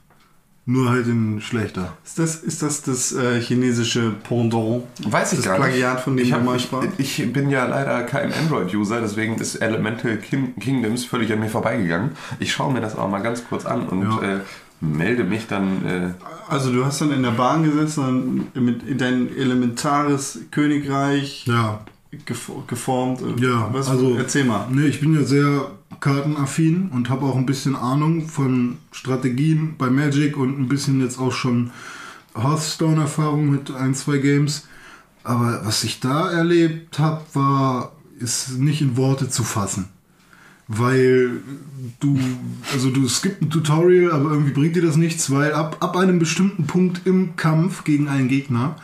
Nur 0.65 0.89
halt 0.91 1.07
in 1.07 1.41
schlechter. 1.41 1.97
Ist 2.05 2.19
das 2.19 2.35
ist 2.37 2.61
das, 2.63 2.81
das 2.83 3.11
äh, 3.11 3.41
chinesische 3.41 4.11
Pendant? 4.27 4.83
Weiß 5.03 5.33
ich 5.33 5.39
das 5.39 5.45
gar 5.47 5.57
nicht. 5.59 5.67
Plagiat, 5.67 5.99
von 5.99 6.15
dem 6.15 6.25
ich, 6.25 6.31
hab, 6.31 6.45
mal 6.45 6.55
ich, 6.55 7.19
ich 7.19 7.33
bin 7.33 7.49
ja 7.49 7.65
leider 7.65 8.03
kein 8.03 8.31
Android-User, 8.31 9.01
deswegen 9.01 9.35
ist 9.35 9.55
Elemental 9.55 10.15
King 10.17 10.55
Kingdoms 10.59 11.03
völlig 11.03 11.33
an 11.33 11.41
mir 11.41 11.49
vorbeigegangen. 11.49 12.11
Ich 12.39 12.53
schaue 12.53 12.71
mir 12.71 12.79
das 12.79 12.95
auch 12.97 13.09
mal 13.09 13.19
ganz 13.21 13.43
kurz 13.49 13.65
an 13.65 13.87
und 13.89 14.03
Ja. 14.03 14.21
äh, 14.35 14.39
melde 14.79 15.25
mich 15.25 15.47
dann. 15.47 15.85
Äh, 15.85 16.13
Also 16.47 16.71
du 16.71 16.85
hast 16.85 17.01
dann 17.01 17.11
in 17.11 17.23
der 17.23 17.31
Bahn 17.31 17.63
gesessen 17.63 18.47
und 18.55 18.63
mit 18.63 18.83
in 18.87 18.97
dein 18.97 19.35
elementares 19.35 20.39
Königreich 20.51 21.45
Ja, 21.45 21.81
gef- 22.25 22.65
geformt. 22.67 23.21
Ja, 23.41 23.69
Was, 23.73 23.89
also- 23.89 24.15
erzähl 24.17 24.45
mal. 24.45 24.67
Ne, 24.69 24.85
ich 24.87 24.99
bin 25.01 25.13
ja 25.13 25.23
sehr 25.23 25.71
kartenaffin 26.03 26.89
und 26.89 27.09
habe 27.09 27.25
auch 27.25 27.37
ein 27.37 27.45
bisschen 27.45 27.77
Ahnung 27.77 28.27
von 28.27 28.77
Strategien 28.91 29.75
bei 29.77 29.89
Magic 29.89 30.35
und 30.35 30.59
ein 30.59 30.67
bisschen 30.67 30.99
jetzt 30.99 31.17
auch 31.17 31.31
schon 31.31 31.71
Hearthstone-Erfahrung 32.35 33.49
mit 33.49 33.71
ein, 33.71 33.95
zwei 33.95 34.17
Games. 34.17 34.67
Aber 35.23 35.61
was 35.63 35.85
ich 35.85 36.01
da 36.01 36.29
erlebt 36.29 36.99
habe, 36.99 37.21
war, 37.31 37.93
ist 38.19 38.59
nicht 38.59 38.81
in 38.81 38.97
Worte 38.97 39.29
zu 39.29 39.43
fassen. 39.43 39.87
Weil 40.67 41.41
du, 42.01 42.19
also 42.73 42.89
du, 42.89 43.05
es 43.05 43.21
gibt 43.21 43.41
ein 43.41 43.49
Tutorial, 43.49 44.11
aber 44.11 44.31
irgendwie 44.31 44.51
bringt 44.51 44.75
dir 44.75 44.81
das 44.81 44.97
nichts, 44.97 45.31
weil 45.31 45.53
ab, 45.53 45.77
ab 45.79 45.95
einem 45.95 46.19
bestimmten 46.19 46.67
Punkt 46.67 47.07
im 47.07 47.37
Kampf 47.37 47.85
gegen 47.85 48.09
einen 48.09 48.27
Gegner, 48.27 48.75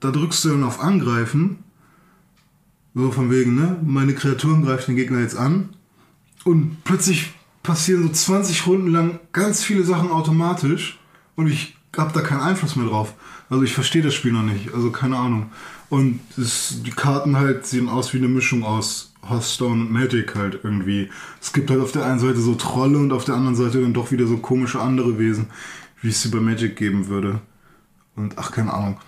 da 0.00 0.10
drückst 0.10 0.44
du 0.44 0.50
dann 0.50 0.64
auf 0.64 0.80
Angreifen 0.80 1.60
so 2.94 3.10
von 3.10 3.30
wegen, 3.30 3.54
ne? 3.54 3.78
Meine 3.82 4.14
Kreaturen 4.14 4.64
greifen 4.64 4.90
den 4.90 4.96
Gegner 4.96 5.20
jetzt 5.20 5.36
an. 5.36 5.70
Und 6.44 6.84
plötzlich 6.84 7.32
passieren 7.62 8.02
so 8.02 8.08
20 8.08 8.66
Runden 8.66 8.90
lang 8.90 9.20
ganz 9.32 9.62
viele 9.62 9.84
Sachen 9.84 10.10
automatisch. 10.10 10.98
Und 11.36 11.48
ich 11.48 11.76
habe 11.96 12.12
da 12.12 12.20
keinen 12.20 12.40
Einfluss 12.40 12.76
mehr 12.76 12.86
drauf. 12.86 13.14
Also 13.48 13.62
ich 13.64 13.74
verstehe 13.74 14.02
das 14.02 14.14
Spiel 14.14 14.32
noch 14.32 14.42
nicht. 14.42 14.72
Also 14.74 14.90
keine 14.90 15.16
Ahnung. 15.16 15.50
Und 15.88 16.20
es, 16.38 16.82
die 16.84 16.92
Karten 16.92 17.36
halt 17.36 17.66
sehen 17.66 17.88
aus 17.88 18.14
wie 18.14 18.18
eine 18.18 18.28
Mischung 18.28 18.62
aus 18.62 19.12
Hearthstone 19.28 19.82
und 19.82 19.92
Magic 19.92 20.34
halt 20.36 20.60
irgendwie. 20.62 21.10
Es 21.40 21.52
gibt 21.52 21.70
halt 21.70 21.80
auf 21.80 21.92
der 21.92 22.06
einen 22.06 22.20
Seite 22.20 22.40
so 22.40 22.54
Trolle 22.54 22.98
und 22.98 23.12
auf 23.12 23.24
der 23.24 23.34
anderen 23.34 23.56
Seite 23.56 23.82
dann 23.82 23.92
doch 23.92 24.12
wieder 24.12 24.26
so 24.26 24.38
komische 24.38 24.80
andere 24.80 25.18
Wesen, 25.18 25.48
wie 26.00 26.08
es 26.08 26.22
sie 26.22 26.28
bei 26.28 26.40
Magic 26.40 26.76
geben 26.76 27.08
würde. 27.08 27.40
Und 28.16 28.38
ach, 28.38 28.52
keine 28.52 28.72
Ahnung. 28.72 28.98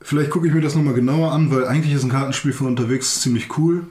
Vielleicht 0.00 0.30
gucke 0.30 0.48
ich 0.48 0.54
mir 0.54 0.60
das 0.60 0.74
nochmal 0.74 0.94
genauer 0.94 1.32
an, 1.32 1.50
weil 1.50 1.66
eigentlich 1.66 1.94
ist 1.94 2.04
ein 2.04 2.10
Kartenspiel 2.10 2.52
von 2.52 2.66
unterwegs 2.66 3.20
ziemlich 3.20 3.56
cool. 3.56 3.86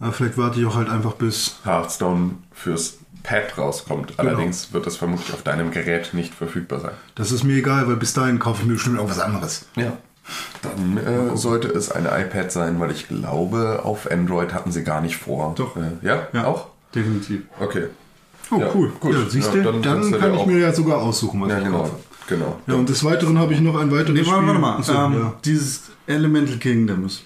Aber 0.00 0.12
vielleicht 0.12 0.38
warte 0.38 0.58
ich 0.58 0.66
auch 0.66 0.76
halt 0.76 0.88
einfach 0.88 1.12
bis. 1.12 1.56
Hearthstone 1.64 2.32
fürs 2.52 2.98
Pad 3.22 3.56
rauskommt. 3.58 4.14
Allerdings 4.18 4.72
wird 4.72 4.86
das 4.86 4.96
vermutlich 4.96 5.32
auf 5.34 5.42
deinem 5.42 5.70
Gerät 5.70 6.14
nicht 6.14 6.34
verfügbar 6.34 6.80
sein. 6.80 6.92
Das 7.14 7.32
ist 7.32 7.44
mir 7.44 7.56
egal, 7.56 7.86
weil 7.86 7.96
bis 7.96 8.14
dahin 8.14 8.38
kaufe 8.38 8.62
ich 8.62 8.66
mir 8.68 8.74
bestimmt 8.74 8.96
irgendwas 8.96 9.20
anderes. 9.20 9.66
Ja. 9.76 9.92
Dann 10.62 10.96
äh, 10.96 11.36
sollte 11.36 11.68
es 11.68 11.90
eine 11.90 12.08
iPad 12.18 12.50
sein, 12.52 12.78
weil 12.80 12.90
ich 12.92 13.08
glaube, 13.08 13.80
auf 13.84 14.10
Android 14.10 14.54
hatten 14.54 14.72
sie 14.72 14.84
gar 14.84 15.00
nicht 15.00 15.16
vor. 15.16 15.54
Doch. 15.56 15.76
Äh, 15.76 15.80
ja? 16.06 16.28
Ja. 16.32 16.44
Auch? 16.46 16.68
Definitiv. 16.94 17.42
Okay. 17.58 17.86
Oh, 18.50 18.58
Ja, 18.58 18.70
cool. 18.74 18.92
gut. 19.00 19.12
Ja, 19.12 19.20
siehst 19.28 19.48
Ja, 19.54 19.62
du, 19.62 19.62
dann 19.72 19.82
dann, 19.82 20.18
kann 20.18 20.32
ich 20.34 20.40
auch- 20.40 20.46
mir 20.46 20.58
ja 20.58 20.72
sogar 20.72 20.98
aussuchen, 20.98 21.40
was 21.42 21.50
Ja, 21.50 21.58
ich 21.58 21.64
genau. 21.64 21.78
kaufe. 21.78 21.96
Genau. 22.28 22.58
Ja, 22.66 22.74
und 22.74 22.88
des 22.88 23.02
Weiteren 23.04 23.38
habe 23.38 23.52
ich 23.54 23.60
noch 23.60 23.76
ein 23.78 23.90
weiteres 23.90 24.14
Nee, 24.14 24.26
warte, 24.26 24.46
warte 24.46 24.60
mal. 24.60 24.76
Achso, 24.76 24.92
ähm, 24.94 25.12
ja. 25.14 25.32
Dieses 25.44 25.82
Elemental 26.06 26.56
Kingdoms. 26.58 27.22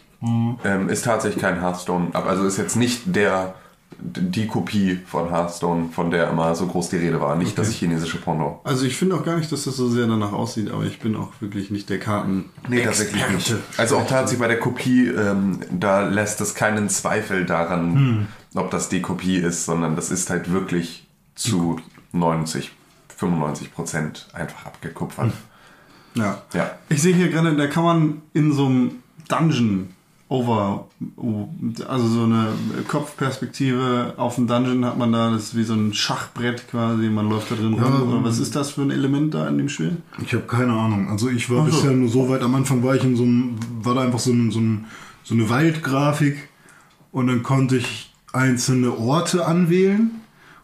Ähm, 0.64 0.88
ist 0.88 1.04
tatsächlich 1.04 1.40
kein 1.40 1.60
Hearthstone, 1.60 2.14
also 2.14 2.46
ist 2.46 2.58
jetzt 2.58 2.76
nicht 2.76 3.14
der 3.14 3.54
die 4.00 4.46
Kopie 4.46 5.00
von 5.06 5.30
Hearthstone, 5.30 5.88
von 5.92 6.10
der 6.10 6.30
immer 6.30 6.54
so 6.54 6.66
groß 6.66 6.90
die 6.90 6.96
Rede 6.96 7.20
war, 7.20 7.36
nicht 7.36 7.56
das 7.56 7.70
chinesische 7.70 8.20
Pendant. 8.20 8.56
Also 8.64 8.84
ich 8.86 8.96
finde 8.96 9.16
auch 9.16 9.24
gar 9.24 9.36
nicht, 9.36 9.50
dass 9.52 9.64
das 9.64 9.76
so 9.76 9.88
sehr 9.88 10.06
danach 10.06 10.32
aussieht, 10.32 10.70
aber 10.70 10.84
ich 10.84 10.98
bin 10.98 11.16
auch 11.16 11.30
wirklich 11.40 11.70
nicht 11.70 11.88
der 11.88 11.98
Karten. 11.98 12.50
Nee, 12.68 12.82
tatsächlich 12.82 13.26
nicht. 13.30 13.54
Also 13.76 13.96
auch 13.96 14.06
tatsächlich 14.06 14.40
bei 14.40 14.48
der 14.48 14.58
Kopie, 14.58 15.08
ähm, 15.08 15.60
da 15.70 16.02
lässt 16.02 16.40
es 16.40 16.54
keinen 16.54 16.88
Zweifel 16.88 17.46
daran, 17.46 18.28
ob 18.54 18.70
das 18.70 18.88
die 18.88 19.00
Kopie 19.00 19.36
ist, 19.36 19.64
sondern 19.64 19.96
das 19.96 20.10
ist 20.10 20.28
halt 20.30 20.52
wirklich 20.52 21.06
zu 21.34 21.80
90, 22.12 22.72
95 23.16 23.72
Prozent 23.72 24.28
einfach 24.32 24.66
abgekupfert. 24.66 25.32
Ja. 26.14 26.42
Ja. 26.52 26.70
Ich 26.88 27.02
sehe 27.02 27.14
hier 27.14 27.28
gerade, 27.28 27.56
da 27.56 27.66
kann 27.66 27.84
man 27.84 28.22
in 28.34 28.52
so 28.52 28.66
einem 28.66 28.96
Dungeon 29.28 29.90
over, 30.34 30.88
also 31.88 32.06
so 32.08 32.24
eine 32.24 32.48
Kopfperspektive 32.88 34.14
auf 34.16 34.34
dem 34.34 34.46
Dungeon 34.46 34.84
hat 34.84 34.98
man 34.98 35.12
da, 35.12 35.30
das 35.30 35.44
ist 35.44 35.56
wie 35.56 35.62
so 35.64 35.74
ein 35.74 35.94
Schachbrett 35.94 36.68
quasi, 36.68 37.08
man 37.08 37.28
läuft 37.28 37.50
da 37.50 37.54
drin 37.54 37.74
rum. 37.74 38.08
Oder 38.08 38.24
was 38.24 38.38
ist 38.38 38.56
das 38.56 38.70
für 38.72 38.82
ein 38.82 38.90
Element 38.90 39.34
da 39.34 39.46
in 39.48 39.58
dem 39.58 39.68
Spiel? 39.68 39.96
Ich 40.24 40.32
habe 40.34 40.44
keine 40.46 40.72
Ahnung. 40.72 41.08
Also 41.08 41.28
ich 41.28 41.48
war 41.50 41.64
so. 41.64 41.70
bisher 41.70 41.92
nur 41.92 42.08
so 42.08 42.28
weit, 42.28 42.42
am 42.42 42.54
Anfang 42.54 42.82
war 42.82 42.94
ich 42.94 43.04
in 43.04 43.16
so 43.16 43.22
einem, 43.22 43.56
war 43.82 43.94
da 43.94 44.02
einfach 44.02 44.18
so, 44.18 44.32
ein, 44.32 44.50
so, 44.50 44.60
ein, 44.60 44.86
so 45.22 45.34
eine 45.34 45.48
Waldgrafik 45.48 46.48
und 47.12 47.28
dann 47.28 47.42
konnte 47.42 47.76
ich 47.76 48.12
einzelne 48.32 48.96
Orte 48.98 49.46
anwählen 49.46 50.10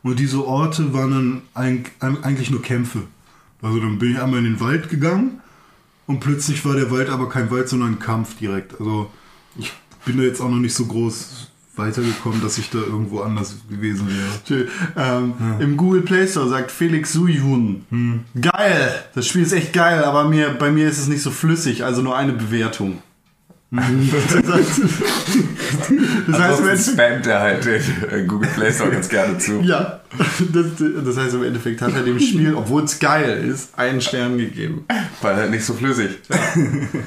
und 0.03 0.19
diese 0.19 0.45
Orte 0.45 0.93
waren 0.93 1.11
dann 1.11 1.43
eig- 1.55 1.91
eigentlich 2.23 2.51
nur 2.51 2.63
Kämpfe. 2.63 3.03
Also 3.63 3.79
dann 3.79 3.99
bin 3.99 4.13
ich 4.13 4.21
einmal 4.21 4.39
in 4.41 4.47
den 4.47 4.61
Wald 4.61 4.89
gegangen 4.89 5.41
und 6.07 6.21
plötzlich 6.21 6.65
war 6.65 6.75
der 6.75 6.91
Wald 6.91 7.11
aber 7.11 7.29
kein 7.29 7.51
Wald, 7.51 7.69
sondern 7.69 7.91
ein 7.93 7.99
Kampf 7.99 8.37
direkt. 8.39 8.81
Also 8.81 9.11
ich 9.61 9.73
bin 10.05 10.17
da 10.17 10.23
jetzt 10.23 10.41
auch 10.41 10.49
noch 10.49 10.59
nicht 10.59 10.75
so 10.75 10.87
groß 10.87 11.49
weitergekommen, 11.77 12.43
dass 12.43 12.59
ich 12.59 12.71
da 12.71 12.79
irgendwo 12.79 13.21
anders 13.21 13.57
gewesen 13.69 14.09
wäre. 14.09 14.67
Ähm, 14.97 15.35
Im 15.61 15.77
Google 15.77 16.03
Play 16.03 16.27
Store 16.27 16.49
sagt 16.49 16.71
Felix 16.71 17.13
Suyun. 17.13 17.85
Geil! 18.41 19.05
Das 19.15 19.27
Spiel 19.27 19.43
ist 19.43 19.53
echt 19.53 19.73
geil, 19.73 20.05
aber 20.05 20.25
mir, 20.25 20.51
bei 20.51 20.71
mir 20.71 20.89
ist 20.89 20.99
es 20.99 21.09
nicht 21.09 21.23
so 21.23 21.31
flüssig, 21.31 21.85
also 21.85 22.03
nur 22.03 22.17
eine 22.17 22.33
Bewertung. 22.33 23.03
das 23.73 24.53
heißt, 24.53 24.81
das 26.27 26.39
heißt, 26.41 26.61
im 26.89 26.95
spammt 26.95 27.27
er 27.29 27.41
halt 27.41 27.65
den 27.65 28.27
Google 28.27 28.51
Play 28.51 28.73
Store 28.73 28.91
ganz 28.91 29.09
gerne 29.09 29.39
zu. 29.39 29.61
Ja, 29.61 30.01
das, 30.53 30.67
das 31.05 31.17
heißt 31.17 31.35
im 31.35 31.45
Endeffekt 31.45 31.81
hat 31.81 31.95
er 31.95 32.03
dem 32.03 32.19
Spiel, 32.19 32.55
obwohl 32.55 32.83
es 32.83 32.99
geil 32.99 33.45
ist, 33.49 33.79
einen 33.79 34.01
Stern 34.01 34.39
gegeben. 34.39 34.87
Weil 35.23 35.37
halt 35.37 35.53
nicht 35.53 35.65
so 35.65 35.75
flüssig. 35.75 36.19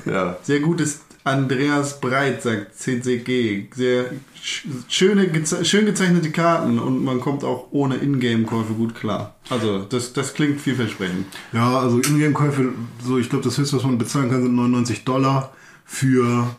ja. 0.06 0.38
Sehr 0.44 0.62
gutes 0.62 1.02
Andreas 1.26 2.00
Breit 2.02 2.42
sagt 2.44 2.76
CCG. 2.78 3.68
Sehr 3.76 4.06
sch- 4.44 4.66
schöne, 4.90 5.28
geze 5.30 5.64
schön 5.64 5.86
gezeichnete 5.86 6.32
Karten 6.32 6.80
und 6.80 7.04
man 7.04 7.20
kommt 7.22 7.44
auch 7.44 7.68
ohne 7.72 7.96
Ingame-Käufe 7.96 8.74
gut 8.74 8.94
klar. 8.96 9.36
Also 9.50 9.80
das, 9.84 10.12
das 10.14 10.34
klingt 10.34 10.60
vielversprechend. 10.60 11.26
Ja, 11.54 11.80
also 11.80 12.00
Ingame-Käufe, 12.02 12.74
so 13.06 13.18
ich 13.18 13.30
glaube, 13.30 13.44
das 13.46 13.58
höchste, 13.58 13.78
was 13.78 13.84
man 13.84 13.98
bezahlen 13.98 14.30
kann, 14.30 14.44
sind 14.44 14.56
99 14.56 15.06
Dollar 15.06 15.54
für 15.86 16.54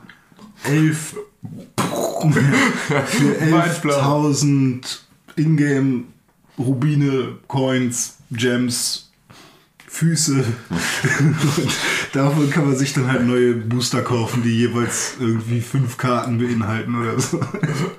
11 0.64 1.16
für 3.06 3.34
11.000 3.42 4.98
Ingame 5.36 6.04
Rubine, 6.58 7.38
Coins, 7.48 8.16
Gems, 8.30 9.10
Füße. 9.94 10.44
Und 11.20 11.72
davon 12.12 12.50
kann 12.50 12.66
man 12.66 12.76
sich 12.76 12.92
dann 12.94 13.06
halt 13.06 13.24
neue 13.24 13.54
Booster 13.54 14.02
kaufen, 14.02 14.42
die 14.42 14.58
jeweils 14.58 15.14
irgendwie 15.20 15.60
fünf 15.60 15.96
Karten 15.96 16.38
beinhalten 16.38 17.00
oder 17.00 17.20
so. 17.20 17.38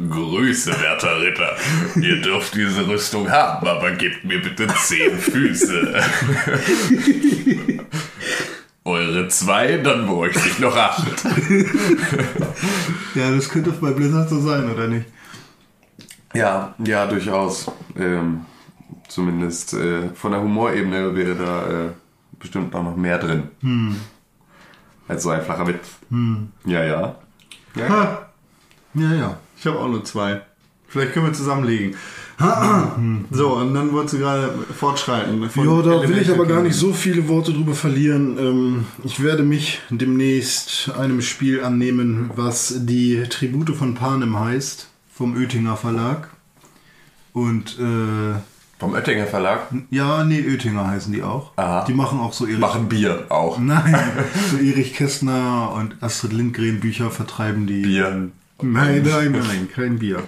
Grüße, 0.09 0.71
werter 0.81 1.21
Ritter. 1.21 1.55
Ihr 1.95 2.21
dürft 2.21 2.53
diese 2.53 2.85
Rüstung 2.85 3.31
haben, 3.31 3.65
aber 3.65 3.91
gebt 3.91 4.25
mir 4.25 4.41
bitte 4.41 4.67
zehn 4.67 5.17
Füße. 5.17 6.03
Eure 8.83 9.29
zwei, 9.29 9.77
dann 9.77 10.05
bräuchte 10.05 10.49
ich 10.49 10.59
noch 10.59 10.75
acht. 10.75 11.23
Ja, 13.15 13.31
das 13.31 13.47
könnte 13.47 13.71
bei 13.71 13.91
Blizzard 13.91 14.29
so 14.29 14.41
sein, 14.41 14.69
oder 14.69 14.89
nicht? 14.89 15.05
Ja, 16.33 16.75
ja, 16.85 17.07
durchaus. 17.07 17.71
Ähm, 17.97 18.41
zumindest 19.07 19.73
äh, 19.73 20.09
von 20.13 20.31
der 20.31 20.41
Humorebene 20.41 21.15
wäre 21.15 21.35
da 21.35 21.67
äh, 21.67 21.89
bestimmt 22.39 22.73
auch 22.75 22.83
noch 22.83 22.95
mehr 22.95 23.17
drin. 23.17 23.43
Als 25.07 25.23
so 25.23 25.29
ein 25.29 25.41
flacher 25.41 25.67
Witz. 25.67 25.87
Ja, 26.65 26.83
ja. 26.83 27.15
ja. 27.75 27.89
Ha, 27.89 28.29
Ja, 28.93 29.13
ja. 29.13 29.37
ich 29.57 29.65
habe 29.67 29.79
auch 29.79 29.87
nur 29.87 30.03
zwei. 30.03 30.41
Vielleicht 30.87 31.13
können 31.13 31.25
wir 31.27 31.33
zusammenlegen. 31.33 31.95
so, 33.31 33.55
und 33.55 33.73
dann 33.73 33.93
wolltest 33.93 34.15
du 34.15 34.19
gerade 34.19 34.49
fortschreiten. 34.77 35.41
Ja, 35.41 35.81
da 35.81 36.07
will 36.07 36.17
ich 36.17 36.29
aber 36.29 36.45
gar 36.45 36.61
nicht 36.61 36.75
so 36.75 36.91
viele 36.91 37.27
Worte 37.29 37.53
drüber 37.53 37.73
verlieren. 37.73 38.37
Ähm, 38.37 38.85
ich 39.03 39.23
werde 39.23 39.43
mich 39.43 39.79
demnächst 39.89 40.91
einem 40.97 41.21
Spiel 41.21 41.63
annehmen, 41.63 42.31
was 42.35 42.85
die 42.85 43.23
Tribute 43.29 43.75
von 43.75 43.95
Panem 43.95 44.37
heißt, 44.37 44.89
vom 45.13 45.35
Oettinger 45.37 45.77
Verlag. 45.77 46.29
Und 47.31 47.79
äh, 47.79 48.35
Vom 48.77 48.93
Oettinger 48.93 49.25
Verlag 49.25 49.69
ja, 49.89 50.25
nee, 50.25 50.43
Oettinger 50.45 50.87
heißen 50.87 51.13
die 51.13 51.23
auch. 51.23 51.51
Aha. 51.55 51.85
Die 51.85 51.93
machen 51.93 52.19
auch 52.19 52.33
so 52.33 52.45
Erich, 52.45 52.59
machen 52.59 52.89
Bier 52.89 53.25
auch. 53.29 53.57
Nein, 53.57 53.95
so 54.51 54.57
Erich 54.57 54.93
Kästner 54.93 55.71
und 55.75 56.03
Astrid 56.03 56.33
Lindgren 56.33 56.81
Bücher 56.81 57.09
vertreiben 57.09 57.67
die. 57.67 57.83
Bier. 57.83 58.29
Nein, 58.61 59.03
nein, 59.03 59.31
nein, 59.31 59.69
kein 59.73 59.99
Bier. 59.99 60.23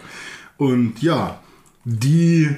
Und 0.56 1.02
ja, 1.02 1.40
die 1.84 2.56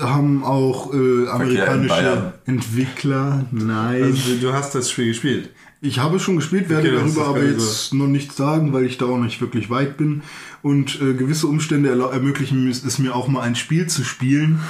haben 0.00 0.44
auch 0.44 0.94
äh, 0.94 1.28
amerikanische. 1.28 2.34
Entwickler. 2.46 3.44
Nein. 3.50 4.04
Also, 4.04 4.36
du 4.40 4.52
hast 4.52 4.74
das 4.76 4.88
Spiel 4.88 5.08
gespielt. 5.08 5.50
Ich 5.80 5.98
habe 5.98 6.20
schon 6.20 6.36
gespielt, 6.36 6.68
werde 6.68 6.88
Okay, 6.88 6.96
darüber 6.96 7.26
aber 7.26 7.44
jetzt 7.44 7.92
noch 7.94 8.06
nichts 8.06 8.36
sagen, 8.36 8.72
weil 8.72 8.84
ich 8.84 8.98
da 8.98 9.06
auch 9.06 9.18
nicht 9.18 9.40
wirklich 9.40 9.70
weit 9.70 9.96
bin. 9.96 10.22
Und 10.62 11.00
äh, 11.00 11.14
gewisse 11.14 11.46
Umstände 11.48 11.90
ermöglichen 11.90 12.68
es 12.68 12.98
mir 12.98 13.14
auch 13.14 13.28
mal 13.28 13.42
ein 13.42 13.56
Spiel 13.56 13.86
zu 13.88 14.04
spielen 14.04 14.60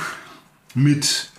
mit 0.74 1.30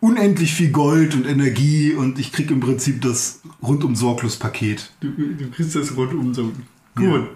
unendlich 0.00 0.54
viel 0.54 0.70
Gold 0.70 1.14
und 1.14 1.26
Energie 1.26 1.92
und 1.94 2.18
ich 2.18 2.32
kriege 2.32 2.54
im 2.54 2.60
Prinzip 2.60 3.00
das 3.02 3.40
rundum 3.62 3.96
sorglos 3.96 4.36
Paket. 4.36 4.90
Du, 5.00 5.08
du 5.10 5.50
kriegst 5.50 5.74
das 5.74 5.96
rundum 5.96 6.32
so. 6.34 6.52
Gut. 6.94 7.28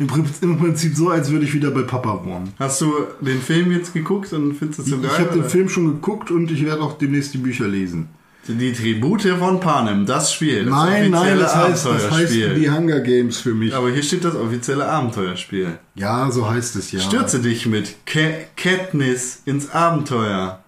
Im 0.00 0.06
Prinzip, 0.08 0.42
Im 0.42 0.58
Prinzip 0.58 0.96
so, 0.96 1.10
als 1.10 1.30
würde 1.30 1.44
ich 1.44 1.54
wieder 1.54 1.70
bei 1.70 1.82
Papa 1.82 2.24
wohnen. 2.24 2.52
Hast 2.58 2.80
du 2.80 2.92
den 3.20 3.40
Film 3.40 3.70
jetzt 3.70 3.92
geguckt 3.94 4.32
und 4.32 4.54
findest 4.54 4.80
es 4.80 4.86
so 4.86 4.98
geil? 4.98 5.10
Ich 5.12 5.18
habe 5.20 5.38
den? 5.40 5.48
Film 5.48 5.68
schon 5.68 5.86
geguckt 5.86 6.30
und 6.32 6.50
ich 6.50 6.64
werde 6.64 6.82
auch 6.82 6.98
demnächst 6.98 7.34
die 7.34 7.38
Bücher 7.38 7.68
lesen. 7.68 8.08
Die 8.48 8.72
Tribute 8.72 9.22
von 9.38 9.60
Panem, 9.60 10.06
das 10.06 10.32
Spiel. 10.32 10.64
Das 10.64 10.72
Nein, 10.74 11.10
nein, 11.12 11.38
das 11.38 11.54
heißt, 11.54 11.86
das 11.86 12.10
heißt 12.10 12.32
die 12.32 12.68
Hunger 12.70 12.98
Games 13.00 13.38
für 13.38 13.54
mich. 13.54 13.72
Aber 13.74 13.90
hier 13.90 14.02
steht 14.02 14.24
das 14.24 14.34
offizielle 14.34 14.86
Abenteuerspiel. 14.88 15.78
Ja, 15.94 16.30
so 16.32 16.50
heißt 16.50 16.74
es 16.74 16.90
ja. 16.90 16.98
Stürze 17.00 17.38
dich 17.40 17.66
mit 17.66 17.94
Ka- 18.06 18.38
Katniss 18.56 19.42
ins 19.44 19.70
Abenteuer. 19.70 20.64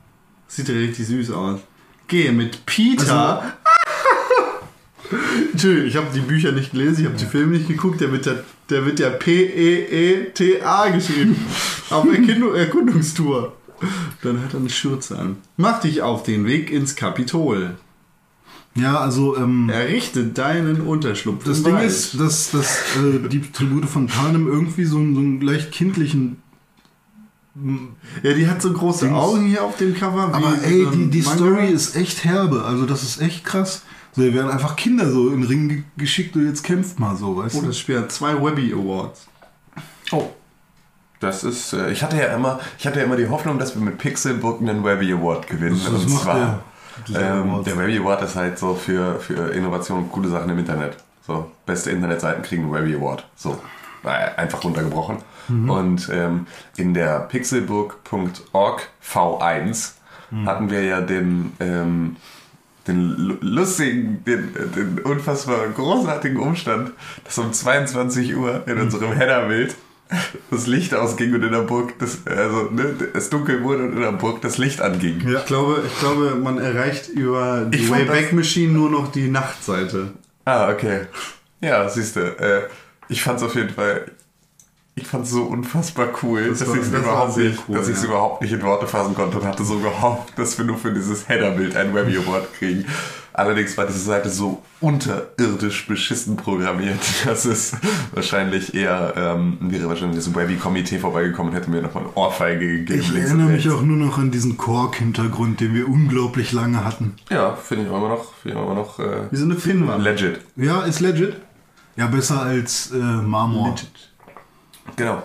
Sieht 0.54 0.68
richtig 0.68 1.06
süß 1.06 1.30
aus. 1.30 1.60
Gehe 2.08 2.30
mit 2.32 2.66
Peter. 2.66 3.54
Entschuldigung, 5.52 5.86
ich 5.88 5.96
habe 5.96 6.06
die 6.14 6.20
Bücher 6.20 6.52
nicht 6.52 6.72
gelesen, 6.72 7.00
ich 7.00 7.06
habe 7.06 7.16
die 7.18 7.24
Filme 7.26 7.56
nicht 7.56 7.68
geguckt. 7.68 8.00
Der 8.00 8.12
wird 8.12 8.26
ja, 8.26 8.34
der 8.70 8.84
wird 8.84 9.00
ja 9.00 9.10
P-E-E-T-A 9.10 10.88
geschrieben. 10.90 11.36
auf 11.90 12.04
Erkundung, 12.06 12.54
Erkundungstour. 12.54 13.56
Dann 14.22 14.42
hat 14.42 14.54
er 14.54 14.60
eine 14.60 14.70
Schürze 14.70 15.18
an. 15.18 15.36
Mach 15.56 15.80
dich 15.80 16.02
auf 16.02 16.22
den 16.22 16.44
Weg 16.46 16.70
ins 16.70 16.96
Kapitol. 16.96 17.76
Ja, 18.74 18.98
also 19.00 19.36
ähm, 19.36 19.68
Errichte 19.70 20.24
deinen 20.26 20.80
Unterschlupf. 20.82 21.44
das 21.44 21.62
Ding 21.62 21.74
Wald. 21.74 21.86
ist, 21.90 22.18
dass, 22.18 22.50
dass 22.52 22.78
äh, 22.96 23.28
die 23.28 23.40
Tribute 23.52 23.84
von 23.86 24.06
Panem 24.06 24.46
irgendwie 24.48 24.84
so, 24.84 24.96
einen- 24.98 25.14
so 25.14 25.20
einen 25.20 25.40
leicht 25.40 25.72
kindlichen. 25.72 26.42
Ja, 28.22 28.32
die 28.32 28.48
hat 28.48 28.62
so 28.62 28.72
große 28.72 29.06
Dings. 29.06 29.18
Augen 29.18 29.44
hier 29.46 29.62
auf 29.62 29.76
dem 29.76 29.94
Cover. 29.94 30.28
wie 30.30 30.34
Aber 30.36 30.54
ey, 30.64 30.84
so 30.84 30.90
die, 30.90 31.10
die 31.10 31.22
Manga. 31.22 31.36
Story 31.36 31.66
ist 31.68 31.96
echt 31.96 32.24
herbe. 32.24 32.64
Also 32.64 32.86
das 32.86 33.02
ist 33.02 33.20
echt 33.20 33.44
krass. 33.44 33.82
So, 34.12 34.22
hier 34.22 34.34
werden 34.34 34.50
einfach 34.50 34.76
Kinder 34.76 35.10
so 35.10 35.28
in 35.28 35.40
den 35.42 35.44
Ring 35.44 35.68
ge- 35.68 35.82
geschickt 35.96 36.34
und 36.36 36.46
jetzt 36.46 36.62
kämpft 36.64 36.98
mal 36.98 37.14
so, 37.16 37.36
weißt 37.36 37.54
Oh, 37.56 37.60
du? 37.60 37.66
das 37.68 37.78
Spiel 37.78 37.98
hat 37.98 38.10
zwei 38.12 38.34
Webby 38.42 38.72
Awards. 38.72 39.26
Oh. 40.12 40.30
Das 41.20 41.44
ist, 41.44 41.72
äh, 41.72 41.90
ich 41.92 42.02
hatte 42.02 42.16
ja 42.16 42.34
immer, 42.34 42.58
ich 42.78 42.86
hatte 42.86 42.98
ja 42.98 43.04
immer 43.04 43.16
die 43.16 43.28
Hoffnung, 43.28 43.58
dass 43.58 43.74
wir 43.74 43.82
mit 43.82 43.96
Pixelbook 43.98 44.60
einen 44.60 44.82
Webby 44.84 45.12
Award 45.12 45.46
gewinnen. 45.46 45.80
Was- 45.82 45.92
was 45.92 46.02
und 46.04 46.12
macht 46.12 46.22
zwar, 46.24 46.62
der, 47.08 47.34
ähm, 47.36 47.64
der 47.64 47.78
Webby 47.78 47.98
Award 47.98 48.22
ist 48.22 48.34
halt 48.36 48.58
so 48.58 48.74
für, 48.74 49.20
für 49.20 49.50
Innovation 49.52 49.98
und 49.98 50.12
coole 50.12 50.28
Sachen 50.28 50.50
im 50.50 50.58
Internet. 50.58 50.96
So, 51.26 51.50
beste 51.64 51.90
Internetseiten 51.90 52.42
kriegen 52.42 52.64
einen 52.64 52.72
Webby 52.72 52.94
Award. 52.96 53.26
So, 53.36 53.58
Naja, 54.02 54.32
einfach 54.36 54.64
runtergebrochen. 54.64 55.18
Mhm. 55.52 55.70
Und 55.70 56.08
ähm, 56.12 56.46
in 56.76 56.94
der 56.94 57.20
pixelbook.org 57.20 58.88
V1 59.04 59.92
Mhm. 60.30 60.46
hatten 60.48 60.70
wir 60.70 60.82
ja 60.82 61.00
den, 61.02 61.52
ähm, 61.60 62.16
den 62.88 63.10
lu- 63.18 63.36
lustigen, 63.42 64.24
den, 64.24 64.54
den 64.74 64.98
unfassbar 65.00 65.68
großartigen 65.68 66.38
Umstand, 66.38 66.92
dass 67.24 67.36
um 67.38 67.52
22 67.52 68.34
Uhr 68.34 68.62
Mhm. 68.64 68.72
in 68.72 68.80
unserem 68.80 69.12
Header-Bild 69.12 69.76
das 70.50 70.66
Licht 70.66 70.94
ausging 70.94 71.34
und 71.34 71.42
in 71.42 71.52
der 71.52 71.60
Burg, 71.62 71.98
das, 71.98 72.26
also 72.26 72.70
ne, 72.70 72.94
es 73.14 73.28
dunkel 73.30 73.62
wurde 73.62 73.84
und 73.84 73.92
in 73.92 74.00
der 74.00 74.12
Burg 74.12 74.40
das 74.40 74.56
Licht 74.58 74.80
anging. 74.80 75.18
Ich, 75.26 75.44
glaube, 75.46 75.82
ich 75.86 75.98
glaube, 76.00 76.34
man 76.36 76.56
erreicht 76.58 77.08
über 77.08 77.66
die 77.66 77.90
Wayback 77.90 78.32
Machine 78.32 78.72
nur 78.72 78.88
noch 78.90 79.12
die 79.12 79.28
Nachtseite. 79.28 80.12
Ah, 80.46 80.70
okay. 80.70 81.02
Ja, 81.60 81.88
siehst 81.88 82.16
du. 82.16 82.20
Äh, 82.20 82.62
ich 83.08 83.22
fand's 83.22 83.42
auf 83.42 83.54
jeden 83.54 83.70
Fall. 83.70 84.10
Ich 84.94 85.06
fand's 85.06 85.30
so 85.30 85.44
unfassbar 85.44 86.08
cool, 86.22 86.48
Das 86.50 86.58
dass 86.58 86.68
ich 86.68 86.82
es 86.82 86.90
das 86.90 87.00
überhaupt, 87.00 87.36
nicht, 87.38 87.58
cool, 87.66 87.76
dass 87.76 87.88
ja. 87.88 88.04
überhaupt 88.04 88.42
nicht 88.42 88.52
in 88.52 88.62
Worte 88.62 88.86
fassen 88.86 89.14
konnte 89.14 89.38
und 89.38 89.46
hatte 89.46 89.64
so 89.64 89.78
gehofft, 89.78 90.38
dass 90.38 90.58
wir 90.58 90.66
nur 90.66 90.76
für 90.76 90.92
dieses 90.92 91.28
Headerbild 91.28 91.74
ein 91.76 91.94
Webby 91.94 92.18
Award 92.18 92.52
kriegen. 92.58 92.84
Allerdings 93.34 93.78
war 93.78 93.86
diese 93.86 94.00
Seite 94.00 94.28
so 94.28 94.60
unterirdisch 94.80 95.86
beschissen 95.86 96.36
programmiert, 96.36 96.98
dass 97.24 97.46
es 97.46 97.72
wahrscheinlich 98.12 98.74
eher 98.74 99.14
ähm, 99.16 99.56
wäre 99.62 99.88
wahrscheinlich 99.88 100.22
das 100.22 100.34
Webby-Komitee 100.34 100.98
vorbeigekommen 100.98 101.52
und 101.52 101.58
hätte 101.58 101.70
mir 101.70 101.80
nochmal 101.80 102.04
eine 102.04 102.12
Ohrfeige 102.14 102.66
gegeben. 102.78 103.00
Ich 103.00 103.14
erinnere 103.14 103.48
mich 103.48 103.70
auch 103.70 103.80
nur 103.80 103.96
noch 103.96 104.18
an 104.18 104.30
diesen 104.30 104.58
Kork-Hintergrund, 104.58 105.60
den 105.60 105.72
wir 105.74 105.88
unglaublich 105.88 106.52
lange 106.52 106.84
hatten. 106.84 107.14
Ja, 107.30 107.56
finde 107.56 107.84
ich 107.84 107.88
immer 107.88 108.08
noch, 108.10 108.34
finde 108.34 108.58
ich 108.58 108.62
immer 108.64 108.74
noch 108.74 108.98
äh, 108.98 109.22
Wie 109.30 109.36
so 109.36 109.46
eine 109.46 109.54
Pinnwand. 109.54 110.04
legit. 110.04 110.40
Ja, 110.56 110.82
ist 110.82 111.00
legit. 111.00 111.36
Ja, 111.96 112.08
besser 112.08 112.42
als 112.42 112.90
äh, 112.90 112.96
Marmor. 112.98 113.74
Genau. 114.96 115.22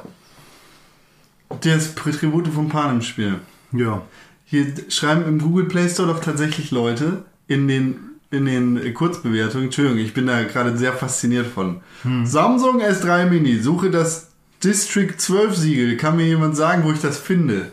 Das 1.62 1.96
Tribute 1.96 2.48
von 2.48 2.70
Panem 2.70 3.02
Spiel. 3.02 3.40
Ja. 3.72 4.02
Hier 4.46 4.66
schreiben 4.90 5.26
im 5.26 5.40
Google 5.40 5.66
Play 5.66 5.90
Store 5.90 6.08
doch 6.08 6.22
tatsächlich 6.22 6.72
Leute 6.72 7.26
in 7.48 7.68
den, 7.68 8.00
in 8.32 8.46
den 8.46 8.94
Kurzbewertungen. 8.94 9.66
Entschuldigung, 9.66 10.00
ich 10.00 10.14
bin 10.14 10.28
da 10.28 10.44
gerade 10.44 10.78
sehr 10.78 10.94
fasziniert 10.94 11.48
von. 11.48 11.82
Samsung 12.24 12.82
S3 12.82 13.26
Mini, 13.26 13.60
suche 13.60 13.92
das 13.92 14.30
District 14.64 15.14
12 15.18 15.56
Siegel. 15.56 15.98
Kann 15.98 16.16
mir 16.16 16.26
jemand 16.26 16.56
sagen, 16.56 16.84
wo 16.84 16.92
ich 16.92 17.02
das 17.02 17.18
finde? 17.18 17.72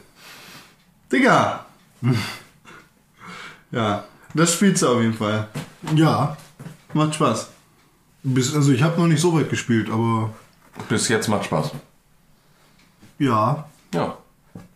Digga! 1.13 1.67
ja, 3.71 4.05
das 4.35 4.55
spielst 4.55 4.83
du 4.83 4.89
auf 4.89 5.01
jeden 5.01 5.15
Fall. 5.15 5.49
Ja. 5.95 6.37
Macht 6.93 7.15
Spaß. 7.15 7.51
Bis, 8.23 8.55
also 8.55 8.73
ich 8.73 8.83
habe 8.83 9.01
noch 9.01 9.07
nicht 9.07 9.21
so 9.21 9.35
weit 9.35 9.51
gespielt, 9.51 9.91
aber 9.91 10.33
Bis 10.89 11.09
jetzt 11.09 11.29
macht 11.29 11.45
Spaß. 11.45 11.73
ja. 13.19 13.69
Ja. 13.95 14.19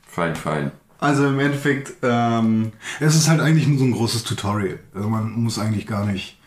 Fein, 0.07 0.35
fein. 0.37 0.71
Also 1.01 1.27
im 1.27 1.39
Endeffekt, 1.39 1.95
ähm, 2.03 2.73
Es 2.99 3.15
ist 3.15 3.29
halt 3.29 3.41
eigentlich 3.41 3.69
nur 3.69 3.79
so 3.79 3.85
ein 3.85 3.93
großes 3.93 4.25
Tutorial. 4.25 4.81
Also 4.95 5.09
man 5.09 5.31
muss 5.33 5.59
eigentlich 5.59 5.87
gar 5.87 6.05
nicht 6.05 6.39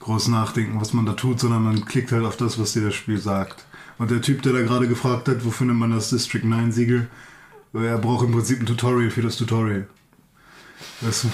groß 0.00 0.28
nachdenken, 0.28 0.80
was 0.80 0.92
man 0.92 1.04
da 1.06 1.12
tut, 1.12 1.40
sondern 1.40 1.62
man 1.62 1.84
klickt 1.84 2.10
halt 2.12 2.24
auf 2.24 2.36
das, 2.36 2.58
was 2.58 2.72
dir 2.72 2.82
das 2.82 2.94
Spiel 2.94 3.18
sagt. 3.18 3.64
Und 3.98 4.10
der 4.10 4.22
Typ, 4.22 4.42
der 4.42 4.52
da 4.52 4.62
gerade 4.62 4.88
gefragt 4.88 5.28
hat, 5.28 5.44
wo 5.44 5.50
findet 5.50 5.76
man 5.76 5.90
das 5.90 6.10
District 6.10 6.42
9 6.42 6.72
Siegel, 6.72 7.08
er 7.74 7.98
braucht 7.98 8.24
im 8.24 8.32
Prinzip 8.32 8.60
ein 8.60 8.66
Tutorial 8.66 9.10
für 9.10 9.22
das 9.22 9.36
Tutorial. 9.36 9.86
Das, 11.00 11.26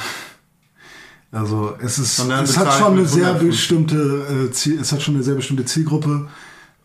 also 1.33 1.77
es 1.81 1.99
ist, 1.99 2.19
es 2.19 2.57
hat 2.59 2.73
schon 2.75 2.93
eine 2.93 3.07
sehr 3.07 3.35
150. 3.35 3.49
bestimmte, 3.49 4.49
äh, 4.49 4.53
Ziel, 4.53 4.81
es 4.81 4.93
hat 4.93 5.03
schon 5.03 5.15
eine 5.15 5.25
sehr 5.25 5.35
bestimmte 5.35 5.65
Zielgruppe 5.65 6.29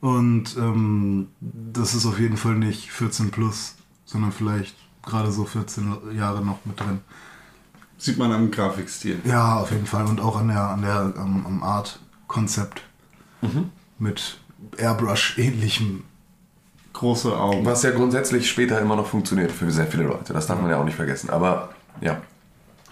und 0.03 0.57
ähm, 0.57 1.29
das 1.39 1.93
ist 1.93 2.05
auf 2.05 2.19
jeden 2.19 2.35
Fall 2.35 2.55
nicht 2.55 2.91
14 2.91 3.31
plus, 3.31 3.75
sondern 4.03 4.33
vielleicht 4.33 4.75
gerade 5.01 5.31
so 5.31 5.45
14 5.45 5.95
Jahre 6.13 6.43
noch 6.43 6.65
mit 6.65 6.77
drin. 6.77 6.99
sieht 7.97 8.17
man 8.17 8.33
am 8.33 8.51
Grafikstil. 8.51 9.21
Ja, 9.23 9.61
auf 9.61 9.71
jeden 9.71 9.85
Fall. 9.85 10.05
Und 10.05 10.19
auch 10.19 10.35
an 10.35 10.49
der, 10.49 10.61
an 10.61 10.81
der, 10.81 11.13
am, 11.15 11.45
am 11.45 11.63
Art-Konzept. 11.63 12.81
Mit 13.97 14.39
Airbrush-ähnlichem. 14.75 16.03
Große 16.91 17.39
Augen. 17.39 17.65
Was 17.65 17.83
ja 17.83 17.91
grundsätzlich 17.91 18.49
später 18.49 18.81
immer 18.81 18.97
noch 18.97 19.07
funktioniert 19.07 19.53
für 19.53 19.71
sehr 19.71 19.87
viele 19.87 20.03
Leute. 20.03 20.33
Das 20.33 20.47
darf 20.47 20.61
man 20.61 20.69
ja 20.69 20.81
auch 20.81 20.85
nicht 20.85 20.97
vergessen. 20.97 21.29
Aber 21.29 21.69
ja. 22.01 22.21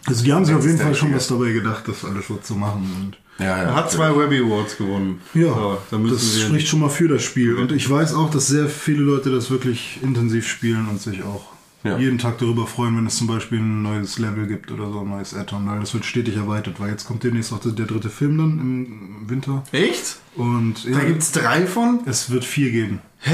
Also 0.08 0.24
die 0.24 0.32
haben 0.32 0.46
sich 0.46 0.56
auf 0.56 0.65
jeden 0.65 0.77
Fall 0.77 0.96
schon 0.96 1.13
was 1.13 1.27
dabei 1.27 1.51
gedacht, 1.51 1.89
das 1.89 2.06
alles 2.06 2.30
so 2.30 2.38
zu 2.38 2.56
machen. 2.56 2.89
Und 3.01 3.18
Ja, 3.42 3.58
ja. 3.58 3.64
Er 3.64 3.76
hat 3.76 3.92
zwei 3.92 4.16
Webby 4.16 4.40
Awards 4.40 4.78
gewonnen. 4.78 5.20
ja, 5.34 5.54
So, 5.54 5.78
das 5.90 6.36
wir 6.38 6.46
spricht 6.46 6.68
schon 6.68 6.80
mal 6.80 6.90
für 6.90 7.08
das 7.08 7.24
Spiel. 7.24 7.56
Und 7.56 7.72
ich 7.72 7.90
weiß 7.90 8.14
auch, 8.14 8.30
dass 8.30 8.48
sehr 8.48 8.68
viele 8.70 9.02
Leute 9.04 9.32
das 9.32 9.50
wirklich 9.50 10.00
intensiv 10.02 10.48
spielen 10.48 10.88
und 10.90 11.02
sich 11.02 11.24
auch 11.24 11.46
Ja. 11.84 11.98
jeden 11.98 12.20
Tag 12.20 12.38
darüber 12.38 12.68
freuen, 12.68 12.96
wenn 12.98 13.08
es 13.08 13.16
zum 13.18 13.26
Beispiel 13.26 13.58
ein 13.60 13.82
neues 13.82 14.20
Level 14.20 14.46
gibt 14.46 14.72
oder 14.72 14.92
so, 14.92 15.00
ein 15.00 15.10
neues 15.10 15.34
Add-on. 15.34 15.68
Weil 15.68 15.80
das 15.80 15.94
wird 15.96 16.06
stetig 16.06 16.36
erweitert, 16.38 16.80
weil 16.80 16.92
jetzt 16.92 17.06
kommt 17.06 17.24
demnächst 17.24 17.52
auch 17.52 17.60
der 17.60 17.86
dritte 17.88 18.10
Film 18.12 18.38
dann 18.38 18.60
im 18.60 19.30
Winter. 19.30 19.64
Echt? 19.72 20.18
Und 20.36 20.84
ja, 20.86 21.00
Da 21.00 21.04
gibt's 21.06 21.32
drei 21.32 21.66
von? 21.66 22.02
es 22.06 22.30
wird 22.30 22.46
vier 22.46 22.72
geben. 22.72 23.00
Hä? 23.20 23.34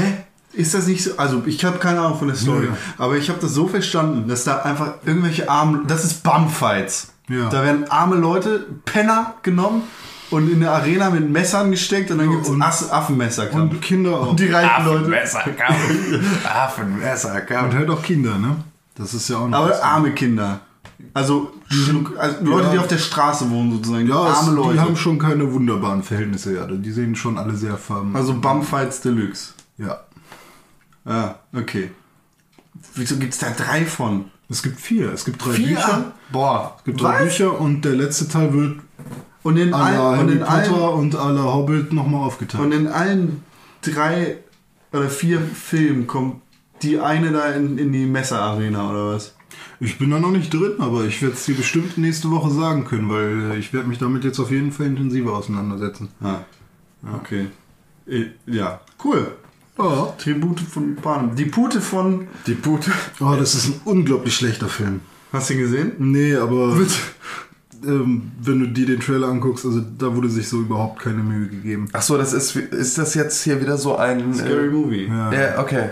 Ist 0.54 0.72
das 0.72 0.86
nicht 0.86 1.04
so? 1.04 1.10
Also, 1.18 1.42
ich 1.44 1.62
habe 1.66 1.78
keine 1.78 2.00
Ahnung 2.00 2.18
von 2.18 2.28
der 2.28 2.36
Story, 2.38 2.66
Ja. 2.66 2.76
aber 2.96 3.18
ich 3.18 3.28
habe 3.28 3.38
das 3.38 3.52
so 3.52 3.68
verstanden, 3.68 4.26
dass 4.28 4.44
da 4.44 4.56
einfach 4.62 4.94
irgendwelche 5.04 5.48
armen. 5.50 5.86
Das 5.86 6.04
ist 6.04 6.22
Bumfights. 6.22 7.12
Ja. 7.28 7.48
Da 7.50 7.62
werden 7.62 7.90
arme 7.90 8.16
Leute, 8.16 8.66
Penner 8.84 9.34
genommen 9.42 9.82
und 10.30 10.50
in 10.50 10.60
der 10.60 10.72
Arena 10.72 11.10
mit 11.10 11.28
Messern 11.30 11.70
gesteckt 11.70 12.10
und 12.10 12.18
dann 12.18 12.30
gibt's 12.30 12.48
und- 12.48 12.60
Ass 12.62 12.90
Affenmesser. 12.90 13.52
Und 13.52 13.80
Kinder 13.82 14.18
auch. 14.20 14.30
Und 14.30 14.40
die 14.40 14.48
reichen 14.50 14.84
Leute. 14.86 15.00
Affenmesser, 15.00 15.40
Affenmesser, 16.44 17.42
Und 17.64 17.74
halt 17.74 17.90
auch 17.90 18.02
Kinder, 18.02 18.38
ne? 18.38 18.56
Das 18.94 19.14
ist 19.14 19.28
ja 19.28 19.38
auch 19.38 19.48
noch. 19.48 19.68
was. 19.68 19.80
Aber 19.80 19.84
arme 19.92 20.12
Kinder. 20.12 20.60
Also, 21.14 21.52
also 22.18 22.44
Leute, 22.44 22.66
Ja. 22.66 22.72
die 22.72 22.78
auf 22.78 22.88
der 22.88 22.98
Straße 22.98 23.48
wohnen 23.50 23.72
sozusagen. 23.72 24.06
ja, 24.08 24.30
es, 24.30 24.36
arme 24.38 24.52
Leute. 24.56 24.72
die 24.74 24.80
haben 24.80 24.96
schon 24.96 25.18
keine 25.18 25.52
wunderbaren 25.52 26.02
Verhältnisse, 26.02 26.54
ja. 26.56 26.66
Die 26.66 26.90
sehen 26.90 27.14
schon 27.14 27.38
alle 27.38 27.54
sehr 27.54 27.76
farben. 27.76 28.14
also 28.16 28.34
Bumfights 28.34 29.00
Deluxe. 29.00 29.52
ja. 29.76 30.00
Ah, 31.04 31.36
okay. 31.54 31.90
Wieso 32.94 33.16
gibt's 33.16 33.38
da 33.38 33.46
drei 33.56 33.86
von? 33.86 34.26
Es 34.48 34.62
gibt 34.62 34.80
vier. 34.80 35.12
Es 35.12 35.24
gibt 35.24 35.44
drei 35.44 35.52
Bücher. 35.56 36.12
Boah. 36.32 36.74
Es 36.78 36.84
gibt 36.84 37.00
drei 37.02 37.24
Bücher 37.24 37.60
und 37.60 37.84
der 37.84 37.94
letzte 37.94 38.28
Teil 38.28 38.52
wird 38.54 38.80
Und 39.42 39.56
in, 39.56 39.70
la 39.70 39.78
allen, 39.78 39.98
und, 39.98 40.16
Harry 40.18 40.32
in 40.32 40.42
allen, 40.42 40.70
Potter 40.70 40.94
und 40.94 41.12
la 41.14 41.44
Hobbit 41.54 41.92
nochmal 41.92 42.24
aufgeteilt. 42.24 42.64
und 42.64 42.72
in 42.72 42.86
allen 42.88 43.42
drei 43.82 44.38
oder 44.92 45.08
vier 45.10 45.40
Filmen 45.40 46.06
kommt 46.06 46.40
die 46.82 46.98
eine 46.98 47.32
da 47.32 47.48
in, 47.52 47.76
in 47.78 47.92
die 47.92 48.06
Messerarena 48.06 48.90
oder 48.90 49.14
was? 49.14 49.34
ich 49.80 49.98
bin 49.98 50.10
da 50.10 50.18
noch 50.18 50.30
nicht 50.30 50.52
drin, 50.52 50.74
aber 50.78 51.04
ich 51.04 51.20
werde 51.22 51.34
es 51.34 51.44
dir 51.44 51.54
bestimmt 51.54 51.98
nächste 51.98 52.30
Woche 52.30 52.50
sagen 52.50 52.84
können, 52.84 53.08
weil 53.08 53.52
äh, 53.52 53.58
ich 53.58 53.72
werde 53.72 53.88
mich 53.88 53.98
damit 53.98 54.24
jetzt 54.24 54.38
auf 54.40 54.50
jeden 54.50 54.72
Fall 54.72 54.86
intensiver 54.86 55.32
auseinandersetzen. 55.34 56.08
Ah. 56.20 56.38
Okay. 57.16 57.46
Äh, 58.08 58.26
Ja, 58.46 58.80
cool. 59.04 59.36
Ja. 59.78 60.14
Tribute 60.18 60.60
von 60.60 60.96
Panem. 60.96 61.34
Die 61.36 61.44
Pute 61.44 61.80
von. 61.80 62.26
Die 62.46 62.54
Pute. 62.54 62.90
Oh, 63.20 63.34
das 63.38 63.54
ist 63.54 63.68
ein 63.68 63.80
unglaublich 63.84 64.34
schlechter 64.34 64.68
Film. 64.68 65.00
Hast 65.32 65.50
du 65.50 65.54
ihn 65.54 65.60
gesehen? 65.60 65.92
Nee, 65.98 66.34
aber 66.34 66.76
ähm, 67.84 68.32
wenn 68.40 68.60
du 68.60 68.66
dir 68.66 68.86
den 68.86 69.00
Trailer 69.00 69.28
anguckst, 69.28 69.64
also 69.64 69.80
da 69.80 70.14
wurde 70.14 70.28
sich 70.28 70.48
so 70.48 70.60
überhaupt 70.60 71.00
keine 71.00 71.22
Mühe 71.22 71.48
gegeben. 71.48 71.88
Achso, 71.92 72.16
das 72.16 72.32
ist, 72.32 72.56
ist 72.56 72.98
das 72.98 73.14
jetzt 73.14 73.42
hier 73.42 73.60
wieder 73.60 73.76
so 73.76 73.96
ein. 73.96 74.34
Scary 74.34 74.66
äh, 74.66 74.70
Movie. 74.70 75.06
Ja. 75.06 75.32
Ja, 75.32 75.58
okay. 75.60 75.90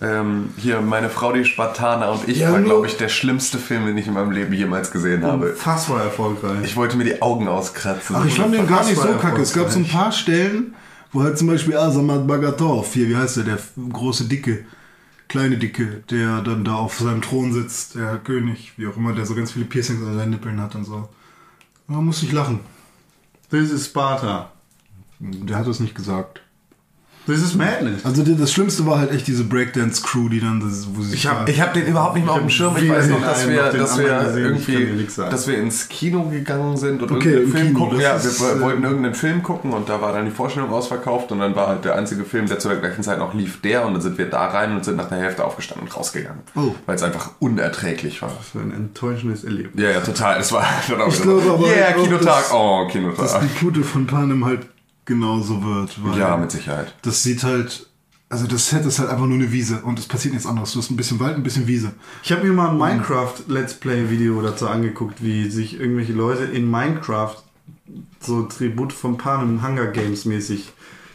Ähm, 0.00 0.50
hier, 0.56 0.80
meine 0.80 1.10
Frau, 1.10 1.32
die 1.32 1.44
Spartaner 1.44 2.12
und 2.12 2.28
ich 2.28 2.38
Ja, 2.38 2.52
war, 2.52 2.60
glaube 2.60 2.86
ich, 2.86 2.96
der 2.96 3.08
schlimmste 3.08 3.58
Film, 3.58 3.84
den 3.84 3.98
ich 3.98 4.06
in 4.06 4.14
meinem 4.14 4.30
Leben 4.30 4.52
jemals 4.52 4.92
gesehen 4.92 5.24
habe. 5.24 5.50
Unfassbar 5.50 6.04
erfolgreich. 6.04 6.58
Ich 6.62 6.76
wollte 6.76 6.96
mir 6.96 7.04
die 7.04 7.20
Augen 7.20 7.48
auskratzen. 7.48 8.14
Ach, 8.16 8.24
ich 8.24 8.34
fand 8.34 8.54
den 8.54 8.66
gar 8.68 8.84
nicht 8.84 8.96
so 8.96 9.08
kacke. 9.20 9.42
Es 9.42 9.52
gab 9.52 9.70
so 9.70 9.80
ein 9.80 9.88
paar 9.88 10.12
Stellen, 10.12 10.74
wo 11.12 11.22
halt 11.22 11.38
zum 11.38 11.48
Beispiel 11.48 11.76
Asamat 11.76 12.26
Bagatov, 12.26 12.92
hier, 12.92 13.08
wie 13.08 13.16
heißt 13.16 13.38
der, 13.38 13.44
der 13.44 13.58
große 13.90 14.24
Dicke, 14.24 14.64
kleine 15.28 15.58
Dicke, 15.58 16.02
der 16.10 16.42
dann 16.42 16.64
da 16.64 16.74
auf 16.74 16.98
seinem 16.98 17.22
Thron 17.22 17.52
sitzt, 17.52 17.94
der 17.94 18.18
König, 18.18 18.72
wie 18.76 18.86
auch 18.86 18.96
immer, 18.96 19.12
der 19.12 19.26
so 19.26 19.34
ganz 19.34 19.52
viele 19.52 19.64
Piercings 19.64 20.02
an 20.02 20.16
seinen 20.16 20.30
Nippeln 20.30 20.60
hat 20.60 20.74
und 20.74 20.84
so. 20.84 21.08
Da 21.86 21.94
musste 21.94 22.26
ich 22.26 22.32
lachen. 22.32 22.60
This 23.50 23.70
is 23.70 23.86
Sparta. 23.86 24.52
Der 25.20 25.56
hat 25.56 25.66
das 25.66 25.80
nicht 25.80 25.94
gesagt. 25.94 26.42
This 27.28 27.42
is 27.42 27.54
Madness. 27.54 28.04
Also 28.04 28.22
die- 28.22 28.36
das 28.36 28.50
Schlimmste 28.52 28.86
war 28.86 28.98
halt 28.98 29.12
echt 29.12 29.26
diese 29.26 29.44
Breakdance-Crew, 29.44 30.28
die 30.30 30.40
dann, 30.40 30.60
das, 30.60 30.88
wo 30.92 31.02
sie 31.02 31.10
sich 31.10 31.20
Ich 31.20 31.26
hab- 31.26 31.46
habe 31.48 31.78
den 31.78 31.86
überhaupt 31.86 32.14
nicht 32.14 32.24
mehr 32.24 32.32
auf 32.32 32.38
dem 32.40 32.44
hab 32.46 32.50
Schirm. 32.52 32.76
Ich 32.76 32.88
weiß 32.88 33.08
noch, 33.08 33.20
dass 33.20 33.48
wir, 33.48 33.62
dass 33.72 33.98
wir 33.98 34.18
gesehen. 34.24 34.56
Ich 34.56 34.64
kann 34.66 34.74
dir 34.74 34.80
irgendwie, 34.80 35.06
dass 35.30 35.46
wir 35.46 35.58
ins 35.58 35.88
Kino 35.88 36.22
gegangen 36.24 36.76
sind 36.76 37.02
und 37.02 37.10
Okay, 37.12 37.28
irgendeinen 37.34 37.52
Film 37.52 37.66
Kino, 37.68 37.78
gucken. 37.80 37.98
das 38.00 38.24
Ja, 38.24 38.30
ist, 38.30 38.40
wir 38.40 38.52
äh, 38.56 38.60
wollten 38.60 38.82
irgendeinen 38.82 39.14
Film 39.14 39.42
gucken 39.42 39.72
und 39.72 39.88
da 39.88 40.00
war 40.00 40.12
dann 40.12 40.24
die 40.24 40.30
Vorstellung 40.30 40.70
ausverkauft 40.70 41.30
und 41.32 41.40
dann 41.40 41.54
war 41.54 41.68
halt 41.68 41.84
der 41.84 41.96
einzige 41.96 42.24
Film, 42.24 42.46
der 42.46 42.58
zu 42.58 42.68
der 42.68 42.78
gleichen 42.78 43.02
Zeit 43.02 43.18
noch 43.18 43.34
lief, 43.34 43.60
der 43.60 43.84
und 43.86 43.92
dann 43.92 44.00
sind 44.02 44.16
wir 44.18 44.26
da 44.30 44.46
rein 44.48 44.74
und 44.74 44.84
sind 44.84 44.96
nach 44.96 45.08
der 45.08 45.18
Hälfte 45.18 45.44
aufgestanden 45.44 45.86
und 45.86 45.94
rausgegangen. 45.96 46.40
Oh. 46.56 46.74
Weil 46.86 46.96
es 46.96 47.02
einfach 47.02 47.30
unerträglich 47.40 48.22
war. 48.22 48.30
Für 48.52 48.60
ein 48.60 48.72
enttäuschendes 48.72 49.44
Erlebnis. 49.44 49.82
Ja, 49.84 49.90
ja, 49.90 50.00
total. 50.00 50.40
Es 50.40 50.50
war 50.52 50.64
dann 50.88 51.00
auch 51.02 51.08
Ich 51.08 51.22
wieder 51.22 51.34
so, 51.34 51.40
glaube 51.40 51.64
aber 51.64 51.66
yeah, 51.76 51.88
auch, 51.96 52.02
Kinotag. 52.02 52.24
dass- 52.24 52.52
oh, 52.52 52.84
dass 52.84 52.92
Kinotag. 52.92 53.40
die 53.42 53.64
Pute 53.64 53.82
von 53.82 54.06
Panem 54.06 54.44
halt 54.44 54.66
genauso 55.08 55.64
wird. 55.64 55.98
Weil 56.04 56.18
Ja, 56.18 56.36
mit 56.36 56.52
Sicherheit. 56.52 56.94
Das 57.02 57.22
sieht 57.24 57.42
halt, 57.42 57.88
also 58.28 58.46
das 58.46 58.68
Set 58.70 58.84
ist 58.86 59.00
halt 59.00 59.08
einfach 59.10 59.26
nur 59.26 59.38
eine 59.38 59.50
Wiese 59.50 59.82
und 59.82 59.98
es 59.98 60.06
passiert 60.06 60.34
nichts 60.34 60.46
anderes. 60.46 60.72
Du 60.72 60.78
hast 60.78 60.90
ein 60.90 60.96
bisschen 60.96 61.18
Wald, 61.18 61.34
ein 61.36 61.42
bisschen 61.42 61.66
Wiese. 61.66 61.92
Ich 62.22 62.30
habe 62.30 62.44
mir 62.46 62.52
mal 62.52 62.70
ein 62.70 62.78
Minecraft 62.78 63.34
Let's 63.48 63.74
Play 63.74 64.08
Video 64.10 64.40
dazu 64.42 64.68
angeguckt, 64.68 65.22
wie 65.24 65.50
sich 65.50 65.80
irgendwelche 65.80 66.12
Leute 66.12 66.44
in 66.44 66.70
Minecraft 66.70 67.34
so 68.20 68.42
Tribut 68.44 68.92
von 68.92 69.16
Panem 69.16 69.66
Hunger 69.66 69.86
Games 69.86 70.24
mäßig 70.24 70.70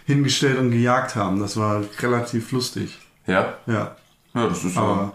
hingestellt 0.06 0.58
und 0.60 0.72
gejagt 0.72 1.16
haben. 1.16 1.40
Das 1.40 1.56
war 1.56 1.82
relativ 2.00 2.52
lustig. 2.52 3.00
Ja? 3.28 3.54
Ja. 3.68 3.96
Ja, 4.34 4.48
das 4.48 4.64
ist 4.66 4.76
Aber- 4.76 5.14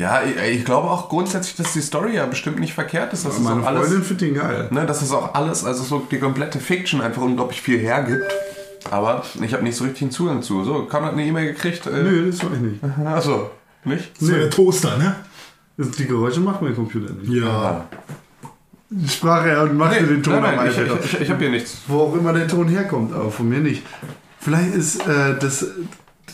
Ja, 0.00 0.22
ich, 0.22 0.34
ich 0.60 0.64
glaube 0.64 0.88
auch 0.88 1.10
grundsätzlich, 1.10 1.56
dass 1.56 1.74
die 1.74 1.82
Story 1.82 2.14
ja 2.14 2.24
bestimmt 2.24 2.58
nicht 2.58 2.72
verkehrt 2.72 3.12
ist. 3.12 3.26
Dass 3.26 3.34
es 3.34 3.40
Meine 3.40 3.60
auch 3.60 3.66
alles, 3.66 3.82
Freundin 3.82 4.02
findet 4.02 4.28
ihn 4.28 4.34
geil. 4.34 4.68
ne, 4.70 4.86
dass 4.86 5.02
es 5.02 5.12
auch 5.12 5.34
alles, 5.34 5.62
also 5.62 5.82
so 5.82 5.98
die 6.10 6.18
komplette 6.18 6.58
Fiction 6.58 7.02
einfach 7.02 7.20
unglaublich 7.20 7.60
viel 7.60 7.78
hergibt. 7.78 8.24
Aber 8.90 9.22
ich 9.42 9.52
habe 9.52 9.62
nicht 9.62 9.76
so 9.76 9.84
richtig 9.84 10.00
einen 10.00 10.10
Zugang 10.10 10.40
zu. 10.40 10.64
So, 10.64 10.86
kam 10.86 11.04
hat 11.04 11.12
eine 11.12 11.26
E-Mail 11.26 11.52
gekriegt? 11.52 11.86
Äh, 11.86 12.02
Nö, 12.02 12.30
das 12.30 12.42
war 12.42 12.50
ich 12.54 12.60
nicht. 12.60 12.80
Achso, 13.04 13.50
nicht? 13.84 14.10
Das 14.18 14.30
war 14.30 14.38
der 14.38 14.48
Toaster, 14.48 14.96
ne? 14.96 15.16
Das, 15.76 15.90
die 15.90 16.06
Geräusche 16.06 16.40
macht 16.40 16.62
mein 16.62 16.74
Computer 16.74 17.12
nicht. 17.12 17.30
Ja. 17.30 17.84
Sprach 19.06 19.44
er 19.44 19.64
und 19.64 19.76
machte 19.76 20.06
den 20.06 20.22
Ton 20.22 20.40
nein, 20.40 20.58
am 20.58 20.64
nein, 20.64 20.70
ich, 20.70 20.78
ich, 20.78 21.12
ich, 21.12 21.20
ich 21.20 21.30
habe 21.30 21.40
hier 21.40 21.50
nichts. 21.50 21.76
Wo 21.86 22.00
auch 22.04 22.16
immer 22.16 22.32
der 22.32 22.48
Ton 22.48 22.68
herkommt, 22.68 23.12
aber 23.12 23.30
von 23.30 23.50
mir 23.50 23.58
nicht. 23.58 23.82
Vielleicht 24.38 24.74
ist 24.74 25.06
äh, 25.06 25.38
das, 25.38 25.66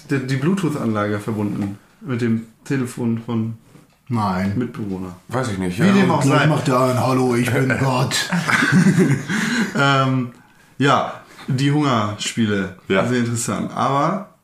die, 0.08 0.24
die 0.24 0.36
Bluetooth-Anlage 0.36 1.18
verbunden 1.18 1.78
mit 2.06 2.20
dem 2.20 2.46
Telefon 2.64 3.18
von 3.18 3.54
Nein. 4.08 4.52
Mitbewohner. 4.56 5.16
Weiß 5.28 5.48
ich 5.50 5.58
nicht. 5.58 5.78
Wie 5.80 5.90
dem 5.92 6.10
auch 6.10 6.22
sei. 6.22 6.46
macht 6.46 6.68
er 6.68 6.80
ein 6.80 7.00
Hallo, 7.00 7.34
ich 7.34 7.50
bin 7.52 7.74
Gott. 7.80 8.30
Ähm, 9.78 10.32
ja, 10.78 11.20
die 11.48 11.70
Hungerspiele. 11.70 12.78
Ja. 12.88 13.06
Sehr 13.06 13.18
interessant. 13.18 13.70
Aber 13.74 14.34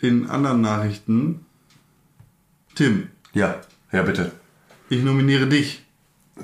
in 0.00 0.30
anderen 0.30 0.62
Nachrichten, 0.62 1.44
Tim, 2.74 3.08
Ja, 3.34 3.56
ja, 3.92 4.02
bitte. 4.02 4.32
ich 4.88 5.02
nominiere 5.02 5.46
dich 5.46 5.84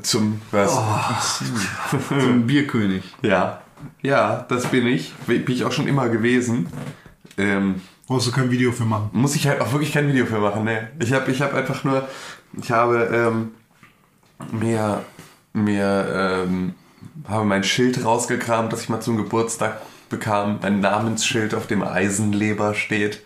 Zum 0.02 0.42
was? 0.50 0.78
zum 2.08 2.46
Bierkönig. 2.46 3.02
Ja. 3.22 3.62
Ja, 4.02 4.44
das 4.48 4.66
bin 4.66 4.86
ich. 4.86 5.12
Bin 5.26 5.44
ich 5.48 5.64
auch 5.64 5.72
schon 5.72 5.88
immer 5.88 6.08
gewesen. 6.10 6.66
Ähm, 7.38 7.76
Brauchst 8.06 8.26
du 8.26 8.32
kein 8.32 8.50
Video 8.50 8.72
für 8.72 8.84
machen. 8.84 9.10
muss 9.12 9.36
ich 9.36 9.46
halt 9.46 9.60
auch 9.60 9.72
wirklich 9.72 9.92
kein 9.92 10.08
Video 10.08 10.26
für 10.26 10.38
machen, 10.38 10.64
ne? 10.64 10.90
Ich 10.98 11.12
habe 11.12 11.30
ich 11.30 11.40
hab 11.40 11.54
einfach 11.54 11.84
nur, 11.84 12.06
ich 12.60 12.70
habe 12.70 13.08
ähm, 13.12 13.52
mir, 14.50 15.04
mir 15.52 16.44
ähm, 16.44 16.74
habe 17.28 17.44
mein 17.44 17.64
Schild 17.64 18.04
rausgekramt, 18.04 18.72
das 18.72 18.82
ich 18.82 18.88
mal 18.88 19.00
zum 19.00 19.16
Geburtstag 19.16 19.80
bekam, 20.08 20.58
ein 20.62 20.80
Namensschild, 20.80 21.54
auf 21.54 21.66
dem 21.66 21.82
Eisenleber 21.82 22.74
steht. 22.74 23.22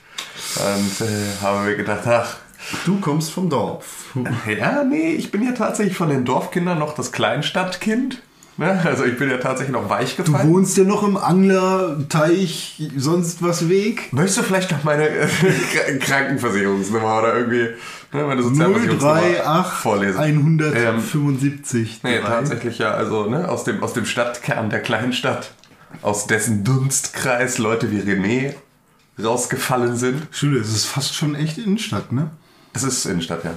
Und 0.57 1.07
äh, 1.07 1.43
habe 1.43 1.65
mir 1.65 1.77
gedacht, 1.77 2.07
ach, 2.07 2.37
Du 2.85 3.01
kommst 3.01 3.31
vom 3.31 3.49
Dorf. 3.49 4.15
ja, 4.47 4.83
nee, 4.83 5.12
ich 5.12 5.31
bin 5.31 5.43
ja 5.45 5.53
tatsächlich 5.53 5.97
von 5.97 6.09
den 6.09 6.25
Dorfkindern 6.25 6.79
noch 6.79 6.95
das 6.95 7.12
Kleinstadtkind. 7.12 8.23
Ne? 8.59 8.81
Also 8.85 9.05
ich 9.05 9.19
bin 9.19 9.29
ja 9.29 9.37
tatsächlich 9.37 9.73
noch 9.75 9.90
weich 9.90 10.16
Du 10.16 10.25
gefallen. 10.25 10.49
wohnst 10.49 10.77
ja 10.79 10.85
noch 10.85 11.03
im 11.03 11.16
Anglerteich, 11.19 12.81
sonst 12.97 13.42
was 13.42 13.69
Weg. 13.69 14.12
Möchtest 14.12 14.38
du 14.38 14.42
vielleicht 14.45 14.71
noch 14.71 14.83
meine 14.83 15.09
äh, 15.09 15.29
Krankenversicherungsnummer 16.01 17.19
oder 17.19 17.35
irgendwie 17.37 17.69
ne, 18.12 18.25
meine 18.25 18.42
Sozialversicherungsnummer 18.42 19.14
038 19.14 19.73
vorlesen? 19.73 20.23
Ähm, 20.23 20.38
175. 20.38 22.01
nee, 22.03 22.19
drei. 22.19 22.27
tatsächlich 22.29 22.79
ja, 22.79 22.92
also 22.92 23.29
ne, 23.29 23.49
aus, 23.49 23.64
dem, 23.64 23.83
aus 23.83 23.92
dem 23.92 24.07
Stadtkern 24.07 24.71
der 24.71 24.81
kleinen 24.81 25.12
Stadt, 25.12 25.51
aus 26.01 26.27
dessen 26.27 26.64
Dunstkreis 26.64 27.59
Leute 27.59 27.90
wie 27.90 28.01
René 28.01 28.55
rausgefallen 29.23 29.97
sind. 29.97 30.27
Stimmt, 30.31 30.57
es 30.57 30.73
ist 30.75 30.87
fast 30.87 31.14
schon 31.14 31.35
echt 31.35 31.59
Innenstadt, 31.59 32.12
ne? 32.12 32.31
Es 32.73 32.83
ist 32.83 33.05
Innenstadt, 33.07 33.45
ja. 33.45 33.55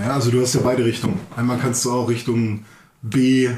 Ja, 0.00 0.12
also 0.14 0.30
du 0.30 0.42
hast 0.42 0.54
ja 0.54 0.60
beide 0.62 0.84
Richtungen. 0.84 1.20
Einmal 1.36 1.58
kannst 1.58 1.84
du 1.84 1.92
auch 1.92 2.08
Richtung 2.08 2.64
B 3.04 3.50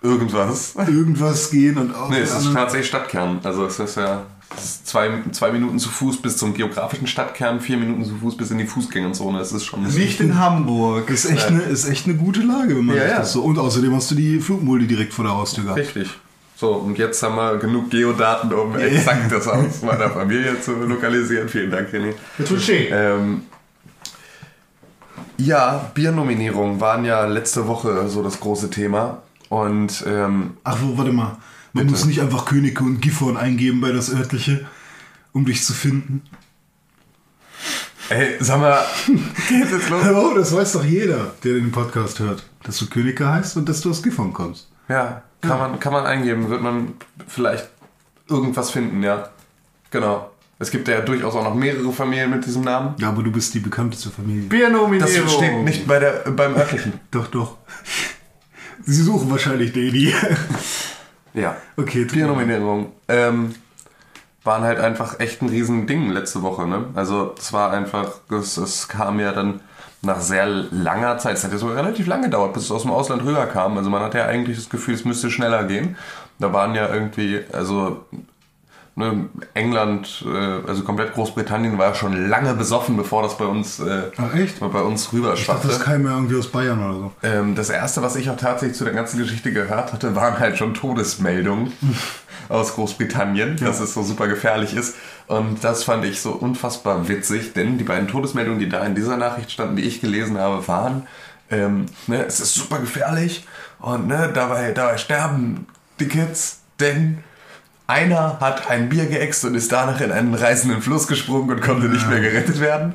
Irgendwas. 0.00 0.74
irgendwas 0.76 1.50
gehen 1.50 1.76
und 1.76 1.92
auch 1.94 2.08
Nee, 2.08 2.20
es 2.20 2.32
ist 2.32 2.52
tatsächlich 2.52 2.86
Stadtkern. 2.86 3.40
Also 3.42 3.66
es 3.66 3.80
ist 3.80 3.96
ja 3.96 4.26
es 4.56 4.64
ist 4.64 4.86
zwei, 4.86 5.10
zwei 5.32 5.52
Minuten 5.52 5.78
zu 5.78 5.88
Fuß 5.90 6.22
bis 6.22 6.36
zum 6.36 6.54
geografischen 6.54 7.06
Stadtkern, 7.06 7.60
vier 7.60 7.76
Minuten 7.76 8.04
zu 8.04 8.16
Fuß 8.16 8.36
bis 8.36 8.50
in 8.50 8.58
die 8.58 8.66
Fußgängerzone. 8.66 9.40
Es 9.40 9.52
ist 9.52 9.64
schon. 9.64 9.82
Nicht 9.82 10.20
in 10.20 10.38
Hamburg. 10.38 11.10
ist 11.10 11.26
echt, 11.26 11.48
eine, 11.48 11.62
ist 11.62 11.86
echt 11.88 12.06
eine 12.06 12.14
gute 12.16 12.40
Lage, 12.40 12.76
wenn 12.76 12.86
man 12.86 12.96
Ja, 12.96 13.06
ja. 13.06 13.18
das 13.18 13.32
so. 13.32 13.42
Und 13.42 13.58
außerdem 13.58 13.94
hast 13.94 14.10
du 14.10 14.14
die 14.14 14.40
Flugmulde 14.40 14.86
direkt 14.86 15.12
vor 15.12 15.24
der 15.24 15.34
Haustür 15.34 15.64
gehabt. 15.64 15.80
Richtig. 15.80 16.08
So, 16.56 16.72
und 16.72 16.98
jetzt 16.98 17.22
haben 17.22 17.36
wir 17.36 17.56
genug 17.58 17.90
Geodaten, 17.90 18.52
um 18.52 18.74
exakt 18.76 19.30
das 19.30 19.46
Haus 19.46 19.82
meiner 19.82 20.10
Familie 20.10 20.60
zu 20.60 20.72
lokalisieren. 20.72 21.48
Vielen 21.48 21.70
Dank, 21.70 21.88
René. 21.92 22.14
Ähm, 22.90 23.42
ja, 25.38 25.90
Biernominierungen 25.94 26.80
waren 26.80 27.04
ja 27.04 27.24
letzte 27.26 27.66
Woche 27.66 28.08
so 28.08 28.22
das 28.22 28.40
große 28.40 28.70
Thema. 28.70 29.22
Und 29.48 30.04
ähm, 30.06 30.56
Ach, 30.64 30.78
wo, 30.82 30.98
warte 30.98 31.12
mal. 31.12 31.36
Man 31.72 31.84
Bitte. 31.84 31.90
muss 31.90 32.04
nicht 32.06 32.20
einfach 32.20 32.44
Könige 32.44 32.82
und 32.82 33.00
Gifhorn 33.00 33.36
eingeben 33.36 33.80
bei 33.80 33.92
das 33.92 34.12
örtliche, 34.12 34.66
um 35.32 35.44
dich 35.44 35.64
zu 35.64 35.72
finden. 35.72 36.22
ey, 38.08 38.36
sag 38.40 38.60
mal, 38.60 38.84
geht 39.48 39.70
jetzt 39.70 39.90
los? 39.90 40.04
Oh, 40.08 40.34
das 40.34 40.54
weiß 40.54 40.72
doch 40.72 40.84
jeder, 40.84 41.32
der 41.44 41.54
den 41.54 41.70
Podcast 41.70 42.18
hört. 42.18 42.44
Dass 42.64 42.78
du 42.78 42.88
Könige 42.88 43.28
heißt 43.28 43.56
und 43.56 43.68
dass 43.68 43.80
du 43.80 43.90
aus 43.90 44.02
Gifhorn 44.02 44.32
kommst. 44.32 44.68
Ja, 44.88 45.22
kann 45.40 45.58
man, 45.58 45.78
kann 45.78 45.92
man 45.92 46.06
eingeben, 46.06 46.48
wird 46.48 46.62
man 46.62 46.94
vielleicht 47.26 47.68
irgendwas 48.28 48.70
finden, 48.70 49.02
ja. 49.02 49.28
Genau. 49.90 50.30
Es 50.60 50.70
gibt 50.70 50.88
ja 50.88 51.00
durchaus 51.00 51.34
auch 51.34 51.44
noch 51.44 51.54
mehrere 51.54 51.92
Familien 51.92 52.30
mit 52.30 52.44
diesem 52.44 52.62
Namen. 52.62 52.94
Ja, 52.98 53.10
aber 53.10 53.22
du 53.22 53.30
bist 53.30 53.54
die 53.54 53.60
bekannteste 53.60 54.10
Familie. 54.10 54.42
Das 54.42 54.48
Biernominierung. 54.48 55.28
steht 55.28 55.64
nicht 55.64 55.86
bei 55.86 56.00
der, 56.00 56.30
beim 56.30 56.56
örtlichen. 56.56 56.94
Doch, 57.10 57.28
doch. 57.28 57.56
Sie 58.84 59.02
suchen 59.02 59.30
wahrscheinlich 59.30 59.72
Daily. 59.72 60.14
Ja. 61.34 61.56
Okay, 61.76 62.04
Biernominierung. 62.04 62.92
Ähm, 63.06 63.54
waren 64.42 64.62
halt 64.62 64.80
einfach 64.80 65.20
echt 65.20 65.42
ein 65.42 65.50
riesen 65.50 65.86
Ding 65.86 66.10
letzte 66.10 66.42
Woche, 66.42 66.66
ne? 66.66 66.86
Also 66.94 67.34
es 67.38 67.52
war 67.52 67.70
einfach, 67.70 68.12
es, 68.30 68.56
es 68.56 68.88
kam 68.88 69.20
ja 69.20 69.32
dann 69.32 69.60
nach 70.00 70.20
sehr 70.20 70.46
langer 70.46 71.18
Zeit, 71.18 71.36
es 71.36 71.44
hat 71.44 71.52
ja 71.52 71.58
sogar 71.58 71.76
relativ 71.76 72.06
lange 72.06 72.24
gedauert, 72.24 72.54
bis 72.54 72.64
es 72.64 72.70
aus 72.70 72.82
dem 72.82 72.90
Ausland 72.90 73.22
rüberkam. 73.24 73.76
Also 73.76 73.90
man 73.90 74.02
hatte 74.02 74.18
ja 74.18 74.26
eigentlich 74.26 74.56
das 74.56 74.70
Gefühl, 74.70 74.94
es 74.94 75.04
müsste 75.04 75.30
schneller 75.30 75.64
gehen. 75.64 75.96
Da 76.38 76.52
waren 76.52 76.74
ja 76.74 76.92
irgendwie, 76.92 77.40
also 77.52 78.04
ne, 78.98 79.28
England, 79.54 80.24
äh, 80.26 80.68
also 80.68 80.82
komplett 80.82 81.14
Großbritannien 81.14 81.78
war 81.78 81.86
ja 81.88 81.94
schon 81.94 82.28
lange 82.28 82.52
besoffen, 82.54 82.96
bevor 82.96 83.22
das 83.22 83.38
bei 83.38 83.46
uns, 83.46 83.78
äh, 83.78 84.10
Ach, 84.16 84.34
echt? 84.34 84.60
bei 84.60 84.82
uns 84.82 85.06
Ich 85.06 85.12
rüberschwappte. 85.12 85.68
dachte, 85.68 85.78
das 85.78 85.86
kam 85.86 86.04
ja 86.04 86.14
irgendwie 86.14 86.36
aus 86.36 86.48
Bayern 86.48 86.78
oder 86.84 86.94
so. 86.94 87.12
Ähm, 87.22 87.54
das 87.54 87.70
erste, 87.70 88.02
was 88.02 88.16
ich 88.16 88.28
auch 88.28 88.36
tatsächlich 88.36 88.76
zu 88.76 88.84
der 88.84 88.92
ganzen 88.92 89.18
Geschichte 89.18 89.52
gehört 89.52 89.92
hatte, 89.92 90.14
waren 90.14 90.38
halt 90.38 90.58
schon 90.58 90.74
Todesmeldungen 90.74 91.72
aus 92.48 92.74
Großbritannien, 92.74 93.56
dass 93.56 93.80
es 93.80 93.94
so 93.94 94.02
super 94.02 94.28
gefährlich 94.28 94.74
ist. 94.74 94.96
Und 95.26 95.62
das 95.62 95.84
fand 95.84 96.04
ich 96.04 96.20
so 96.20 96.32
unfassbar 96.32 97.08
witzig, 97.08 97.52
denn 97.52 97.78
die 97.78 97.84
beiden 97.84 98.08
Todesmeldungen, 98.08 98.58
die 98.60 98.68
da 98.68 98.84
in 98.84 98.94
dieser 98.94 99.16
Nachricht 99.16 99.50
standen, 99.52 99.76
die 99.76 99.82
ich 99.82 100.00
gelesen 100.00 100.38
habe, 100.38 100.66
waren, 100.68 101.06
ähm, 101.50 101.86
ne, 102.06 102.24
es 102.26 102.40
ist 102.40 102.54
super 102.54 102.78
gefährlich 102.78 103.46
und 103.78 104.06
ne, 104.06 104.30
dabei, 104.34 104.72
dabei 104.72 104.96
sterben 104.98 105.66
die 106.00 106.08
Kids, 106.08 106.60
denn 106.80 107.18
einer 107.88 108.38
hat 108.40 108.70
ein 108.70 108.88
Bier 108.88 109.06
geäxt 109.06 109.44
und 109.44 109.54
ist 109.54 109.72
danach 109.72 110.00
in 110.00 110.12
einen 110.12 110.34
reißenden 110.34 110.82
Fluss 110.82 111.08
gesprungen 111.08 111.50
und 111.50 111.60
konnte 111.62 111.88
nicht 111.88 112.08
mehr 112.08 112.20
gerettet 112.20 112.60
werden. 112.60 112.94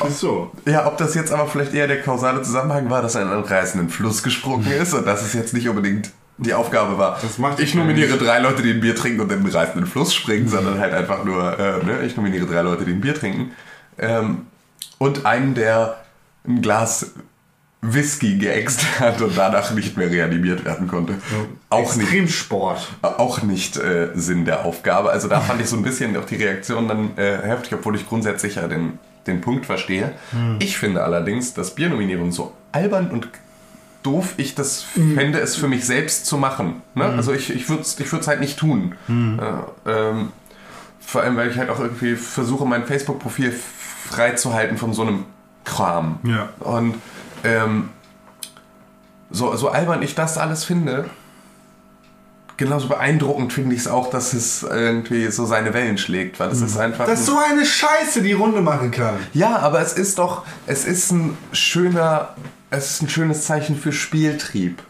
Ach 0.00 0.10
so. 0.10 0.50
Ja, 0.66 0.86
ob 0.86 0.98
das 0.98 1.14
jetzt 1.14 1.32
aber 1.32 1.46
vielleicht 1.46 1.74
eher 1.74 1.86
der 1.86 2.02
kausale 2.02 2.42
Zusammenhang 2.42 2.90
war, 2.90 3.02
dass 3.02 3.14
er 3.14 3.22
in 3.22 3.28
einen 3.28 3.44
reißenden 3.44 3.88
Fluss 3.90 4.22
gesprungen 4.22 4.66
ist 4.72 4.94
und 4.94 5.06
dass 5.06 5.22
es 5.22 5.32
jetzt 5.34 5.54
nicht 5.54 5.68
unbedingt 5.68 6.10
die 6.38 6.54
Aufgabe 6.54 6.98
war. 6.98 7.18
Das 7.20 7.38
macht 7.38 7.60
ich 7.60 7.74
ja 7.74 7.80
nominiere 7.80 8.16
drei 8.16 8.40
Leute, 8.40 8.62
die 8.62 8.70
ein 8.70 8.80
Bier 8.80 8.96
trinken 8.96 9.20
und 9.20 9.30
in 9.30 9.44
den 9.44 9.52
reißenden 9.52 9.86
Fluss 9.86 10.14
springen, 10.14 10.48
sondern 10.48 10.80
halt 10.80 10.92
einfach 10.92 11.24
nur, 11.24 11.58
äh, 11.58 11.84
ne, 11.84 12.02
ich 12.04 12.16
nominiere 12.16 12.46
drei 12.46 12.62
Leute, 12.62 12.84
die 12.84 12.92
ein 12.92 13.00
Bier 13.00 13.14
trinken. 13.14 13.52
Ähm, 13.98 14.46
und 14.98 15.26
einen, 15.26 15.54
der 15.54 15.98
ein 16.46 16.62
Glas 16.62 17.12
Whisky 17.82 18.38
geäxt 18.38 19.00
hat 19.00 19.20
und 19.20 19.36
danach 19.36 19.72
nicht 19.72 19.96
mehr 19.96 20.10
reanimiert 20.10 20.64
werden 20.64 20.86
konnte. 20.86 21.14
Auch 21.68 21.96
nicht 21.96 22.04
Extremsport. 22.04 22.88
auch 23.02 23.42
nicht 23.42 23.76
äh, 23.76 24.10
Sinn 24.14 24.44
der 24.44 24.64
Aufgabe. 24.64 25.10
Also 25.10 25.28
da 25.28 25.40
fand 25.40 25.60
ich 25.60 25.68
so 25.68 25.76
ein 25.76 25.82
bisschen 25.82 26.16
auch 26.16 26.24
die 26.24 26.36
Reaktion 26.36 26.86
dann 26.86 27.16
äh, 27.16 27.38
heftig, 27.42 27.74
obwohl 27.74 27.96
ich 27.96 28.08
grundsätzlich 28.08 28.54
ja 28.54 28.68
den, 28.68 28.98
den 29.26 29.40
Punkt 29.40 29.66
verstehe. 29.66 30.12
Ich 30.60 30.78
finde 30.78 31.02
allerdings, 31.02 31.54
dass 31.54 31.74
Biernominierung 31.74 32.30
so 32.30 32.52
albern 32.70 33.10
und 33.10 33.28
doof 34.04 34.34
ich 34.36 34.54
das 34.54 34.82
fände, 34.82 35.40
es 35.40 35.56
für 35.56 35.68
mich 35.68 35.84
selbst 35.84 36.26
zu 36.26 36.38
machen. 36.38 36.82
Ne? 36.94 37.04
Also 37.04 37.32
ich, 37.32 37.54
ich 37.54 37.68
würde 37.68 37.82
es 37.82 37.98
ich 37.98 38.12
würd's 38.12 38.28
halt 38.28 38.40
nicht 38.40 38.58
tun. 38.58 38.94
Äh, 39.08 39.90
ähm, 39.90 40.32
vor 41.00 41.22
allem, 41.22 41.36
weil 41.36 41.50
ich 41.50 41.58
halt 41.58 41.68
auch 41.68 41.80
irgendwie 41.80 42.14
versuche, 42.14 42.64
mein 42.64 42.84
Facebook-Profil 42.86 43.52
freizuhalten 44.08 44.78
von 44.78 44.94
so 44.94 45.02
einem 45.02 45.24
Kram. 45.64 46.18
Ja. 46.24 46.48
Und 46.60 46.94
ähm, 47.44 47.90
so, 49.30 49.54
so 49.56 49.68
albern 49.68 50.02
ich 50.02 50.14
das 50.14 50.38
alles 50.38 50.64
finde, 50.64 51.06
genauso 52.56 52.88
beeindruckend 52.88 53.52
finde 53.52 53.74
ich 53.74 53.82
es 53.82 53.88
auch, 53.88 54.10
dass 54.10 54.32
es 54.34 54.62
irgendwie 54.62 55.30
so 55.30 55.46
seine 55.46 55.74
Wellen 55.74 55.98
schlägt, 55.98 56.38
weil 56.38 56.50
es 56.50 56.60
ist 56.60 56.76
einfach. 56.76 57.06
Dass 57.06 57.26
so 57.26 57.36
eine 57.38 57.64
Scheiße 57.64 58.22
die 58.22 58.32
Runde 58.32 58.60
machen 58.60 58.90
kann. 58.90 59.14
ja, 59.32 59.58
aber 59.58 59.80
es 59.80 59.94
ist 59.94 60.18
doch, 60.18 60.44
es 60.66 60.84
ist 60.84 61.10
ein 61.12 61.36
schöner, 61.52 62.36
es 62.70 62.90
ist 62.90 63.02
ein 63.02 63.08
schönes 63.08 63.44
Zeichen 63.44 63.76
für 63.76 63.92
Spieltrieb. 63.92 64.82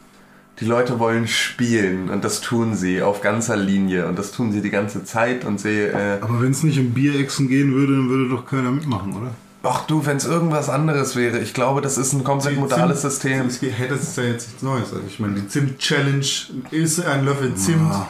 Die 0.60 0.66
Leute 0.66 0.98
wollen 1.00 1.26
spielen 1.26 2.10
und 2.10 2.24
das 2.24 2.40
tun 2.40 2.76
sie 2.76 3.02
auf 3.02 3.20
ganzer 3.20 3.56
Linie 3.56 4.06
und 4.06 4.18
das 4.18 4.30
tun 4.32 4.52
sie 4.52 4.60
die 4.60 4.70
ganze 4.70 5.02
Zeit 5.02 5.44
und 5.44 5.58
sie. 5.58 5.80
Äh, 5.80 6.18
Aber 6.20 6.40
wenn 6.42 6.52
es 6.52 6.62
nicht 6.62 6.78
um 6.78 6.90
Bierechsen 6.92 7.48
gehen 7.48 7.72
würde, 7.72 7.94
dann 7.94 8.08
würde 8.08 8.28
doch 8.28 8.46
keiner 8.46 8.70
mitmachen, 8.70 9.14
oder? 9.16 9.30
Ach 9.62 9.86
du, 9.86 10.04
wenn 10.06 10.16
es 10.16 10.24
irgendwas 10.24 10.68
anderes 10.68 11.14
wäre, 11.16 11.38
ich 11.38 11.54
glaube, 11.54 11.80
das 11.80 11.98
ist 11.98 12.12
ein 12.12 12.24
komplett 12.24 12.56
modales 12.58 13.02
System. 13.02 13.48
Geht- 13.48 13.72
hey, 13.78 13.88
das 13.88 14.02
ist 14.02 14.16
ja 14.16 14.24
jetzt 14.24 14.48
nichts 14.48 14.62
Neues. 14.62 14.92
Also 14.92 15.02
ich 15.06 15.20
meine, 15.20 15.34
die 15.34 15.48
Zimt-Challenge 15.48 16.26
ist 16.70 17.04
ein 17.04 17.24
Löffel 17.24 17.54
Zimt, 17.54 17.92
Ja. 17.92 18.08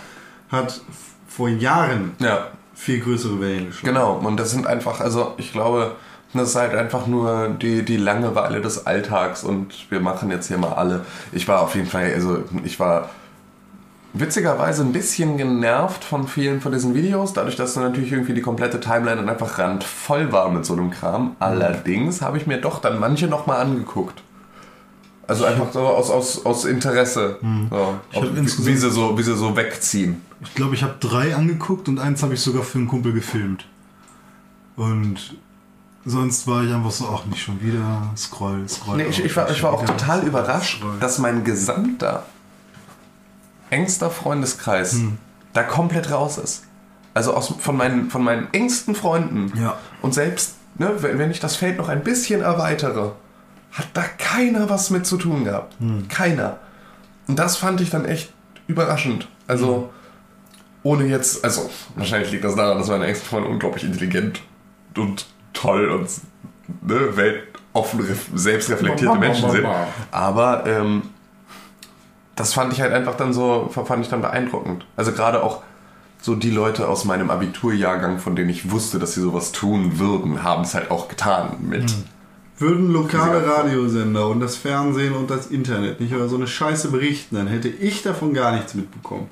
hat 0.50 0.80
vor 1.28 1.48
Jahren 1.48 2.12
Ja, 2.18 2.48
viel 2.74 3.00
größere 3.00 3.40
Wellen 3.40 3.66
geschlagen. 3.66 3.94
genau. 3.94 4.14
Und 4.14 4.38
das 4.38 4.50
sind 4.50 4.66
einfach, 4.66 5.00
also 5.00 5.34
ich 5.36 5.52
glaube, 5.52 5.92
das 6.34 6.48
ist 6.50 6.56
halt 6.56 6.74
einfach 6.74 7.06
nur 7.06 7.48
die, 7.50 7.82
die 7.84 7.98
Langeweile 7.98 8.60
des 8.62 8.86
Alltags 8.86 9.44
und 9.44 9.74
wir 9.90 10.00
machen 10.00 10.30
jetzt 10.30 10.48
hier 10.48 10.56
mal 10.58 10.72
alle. 10.72 11.04
Ich 11.32 11.46
war 11.48 11.60
auf 11.60 11.74
jeden 11.74 11.88
Fall, 11.88 12.10
also 12.14 12.44
ich 12.64 12.80
war 12.80 13.10
witzigerweise 14.14 14.82
ein 14.82 14.92
bisschen 14.92 15.36
genervt 15.36 16.04
von 16.04 16.28
vielen 16.28 16.60
von 16.60 16.72
diesen 16.72 16.94
Videos, 16.94 17.32
dadurch, 17.32 17.56
dass 17.56 17.74
dann 17.74 17.84
natürlich 17.84 18.12
irgendwie 18.12 18.34
die 18.34 18.42
komplette 18.42 18.80
Timeline 18.80 19.16
dann 19.16 19.28
einfach 19.28 19.58
randvoll 19.58 20.32
war 20.32 20.50
mit 20.50 20.66
so 20.66 20.74
einem 20.74 20.90
Kram. 20.90 21.36
Allerdings 21.38 22.20
habe 22.20 22.36
ich 22.36 22.46
mir 22.46 22.60
doch 22.60 22.80
dann 22.80 22.98
manche 22.98 23.26
nochmal 23.26 23.60
angeguckt. 23.60 24.22
Also 25.26 25.44
einfach 25.44 25.72
so 25.72 25.80
aus, 25.80 26.10
aus, 26.10 26.44
aus 26.44 26.64
Interesse. 26.64 27.38
So, 27.70 27.98
Ich 28.10 28.18
ob, 28.18 28.36
wie, 28.36 28.76
sie 28.76 28.90
so, 28.90 29.16
wie 29.16 29.22
sie 29.22 29.36
so 29.36 29.56
wegziehen. 29.56 30.20
Ich 30.42 30.54
glaube, 30.54 30.74
ich 30.74 30.82
habe 30.82 30.94
drei 31.00 31.34
angeguckt 31.34 31.88
und 31.88 31.98
eins 31.98 32.22
habe 32.22 32.34
ich 32.34 32.40
sogar 32.40 32.62
für 32.64 32.78
einen 32.78 32.88
Kumpel 32.88 33.12
gefilmt. 33.12 33.66
Und 34.76 35.36
sonst 36.04 36.46
war 36.46 36.64
ich 36.64 36.72
einfach 36.72 36.90
so, 36.90 37.08
ach, 37.14 37.24
nicht 37.26 37.42
schon 37.42 37.62
wieder, 37.62 38.10
scroll, 38.16 38.68
scroll. 38.68 38.96
Nee, 38.96 39.04
ich, 39.04 39.24
ich, 39.24 39.34
war, 39.36 39.48
ich 39.50 39.62
war 39.62 39.72
auch 39.72 39.84
total 39.84 40.26
überrascht, 40.26 40.82
dass 41.00 41.18
mein 41.18 41.44
gesamter 41.44 42.24
engster 43.72 44.10
Freundeskreis 44.10 45.00
da 45.52 45.62
komplett 45.62 46.10
raus 46.10 46.38
ist. 46.38 46.64
Also 47.14 47.34
aus, 47.34 47.54
von, 47.58 47.76
meinen, 47.76 48.10
von 48.10 48.22
meinen 48.22 48.48
engsten 48.52 48.94
Freunden. 48.94 49.52
Ja. 49.60 49.76
Und 50.00 50.14
selbst, 50.14 50.54
ne, 50.76 50.94
wenn, 51.00 51.30
ich 51.30 51.40
das 51.40 51.56
Feld 51.56 51.76
noch 51.76 51.88
ein 51.88 52.02
bisschen 52.02 52.40
erweitere, 52.40 53.12
hat 53.72 53.86
da 53.94 54.02
keiner 54.02 54.70
was 54.70 54.90
mit 54.90 55.06
zu 55.06 55.16
tun 55.18 55.44
gehabt. 55.44 55.76
Keiner. 56.08 56.58
Und 57.26 57.38
das 57.38 57.56
fand 57.56 57.80
ich 57.80 57.90
dann 57.90 58.04
echt 58.04 58.32
überraschend. 58.66 59.28
Also, 59.46 59.90
ohne 60.82 61.04
jetzt, 61.06 61.44
also, 61.44 61.68
wahrscheinlich 61.96 62.30
liegt 62.32 62.44
das 62.44 62.54
daran, 62.54 62.78
dass 62.78 62.88
meine 62.88 63.06
engsten 63.06 63.28
Freunde 63.28 63.48
unglaublich 63.48 63.84
intelligent 63.84 64.40
und 64.96 65.26
toll 65.52 65.90
und 65.90 66.08
ne, 66.82 67.16
weltoffen, 67.16 68.00
ref- 68.00 68.30
selbstreflektierte 68.34 69.18
Menschen 69.18 69.50
sind. 69.50 69.66
Aber 70.10 70.64
ähm, 70.66 71.02
das 72.42 72.54
fand 72.54 72.72
ich 72.72 72.80
halt 72.80 72.92
einfach 72.92 73.14
dann 73.16 73.32
so, 73.32 73.70
fand 73.72 74.04
ich 74.04 74.10
dann 74.10 74.20
beeindruckend. 74.20 74.84
Also 74.96 75.12
gerade 75.12 75.44
auch 75.44 75.62
so 76.20 76.34
die 76.34 76.50
Leute 76.50 76.88
aus 76.88 77.04
meinem 77.04 77.30
Abiturjahrgang, 77.30 78.18
von 78.18 78.34
denen 78.34 78.50
ich 78.50 78.72
wusste, 78.72 78.98
dass 78.98 79.14
sie 79.14 79.20
sowas 79.20 79.52
tun 79.52 80.00
würden, 80.00 80.42
haben 80.42 80.64
es 80.64 80.74
halt 80.74 80.90
auch 80.90 81.06
getan 81.06 81.56
mit. 81.60 81.94
Würden 82.58 82.92
lokale 82.92 83.46
Radiosender 83.46 84.26
und 84.28 84.40
das 84.40 84.56
Fernsehen 84.56 85.14
und 85.14 85.30
das 85.30 85.46
Internet 85.46 86.00
nicht 86.00 86.10
über 86.10 86.28
so 86.28 86.34
eine 86.34 86.48
Scheiße 86.48 86.90
berichten, 86.90 87.36
dann 87.36 87.46
hätte 87.46 87.68
ich 87.68 88.02
davon 88.02 88.34
gar 88.34 88.50
nichts 88.50 88.74
mitbekommen. 88.74 89.28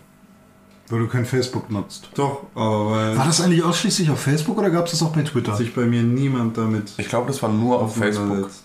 Weil 0.88 1.01
du 1.01 1.09
kein 1.09 1.27
Facebook 1.27 1.68
nutzt. 1.68 2.11
Doch, 2.14 2.44
aber 2.55 2.92
weil 2.92 3.18
War 3.18 3.27
das 3.27 3.40
eigentlich 3.40 3.64
ausschließlich 3.64 4.09
auf 4.11 4.20
Facebook 4.20 4.57
oder 4.59 4.70
gab 4.70 4.87
es 4.87 4.92
das 4.92 5.03
auch 5.03 5.12
bei 5.12 5.23
Twitter? 5.23 5.57
sich 5.57 5.75
bei 5.75 5.85
mir 5.85 6.03
niemand 6.05 6.57
damit 6.57 6.92
Ich 6.96 7.09
glaube, 7.09 7.27
das 7.27 7.42
war 7.42 7.51
nur 7.51 7.81
auf 7.81 7.96
Facebook. 7.96 8.27
auseinandersetzt. 8.27 8.62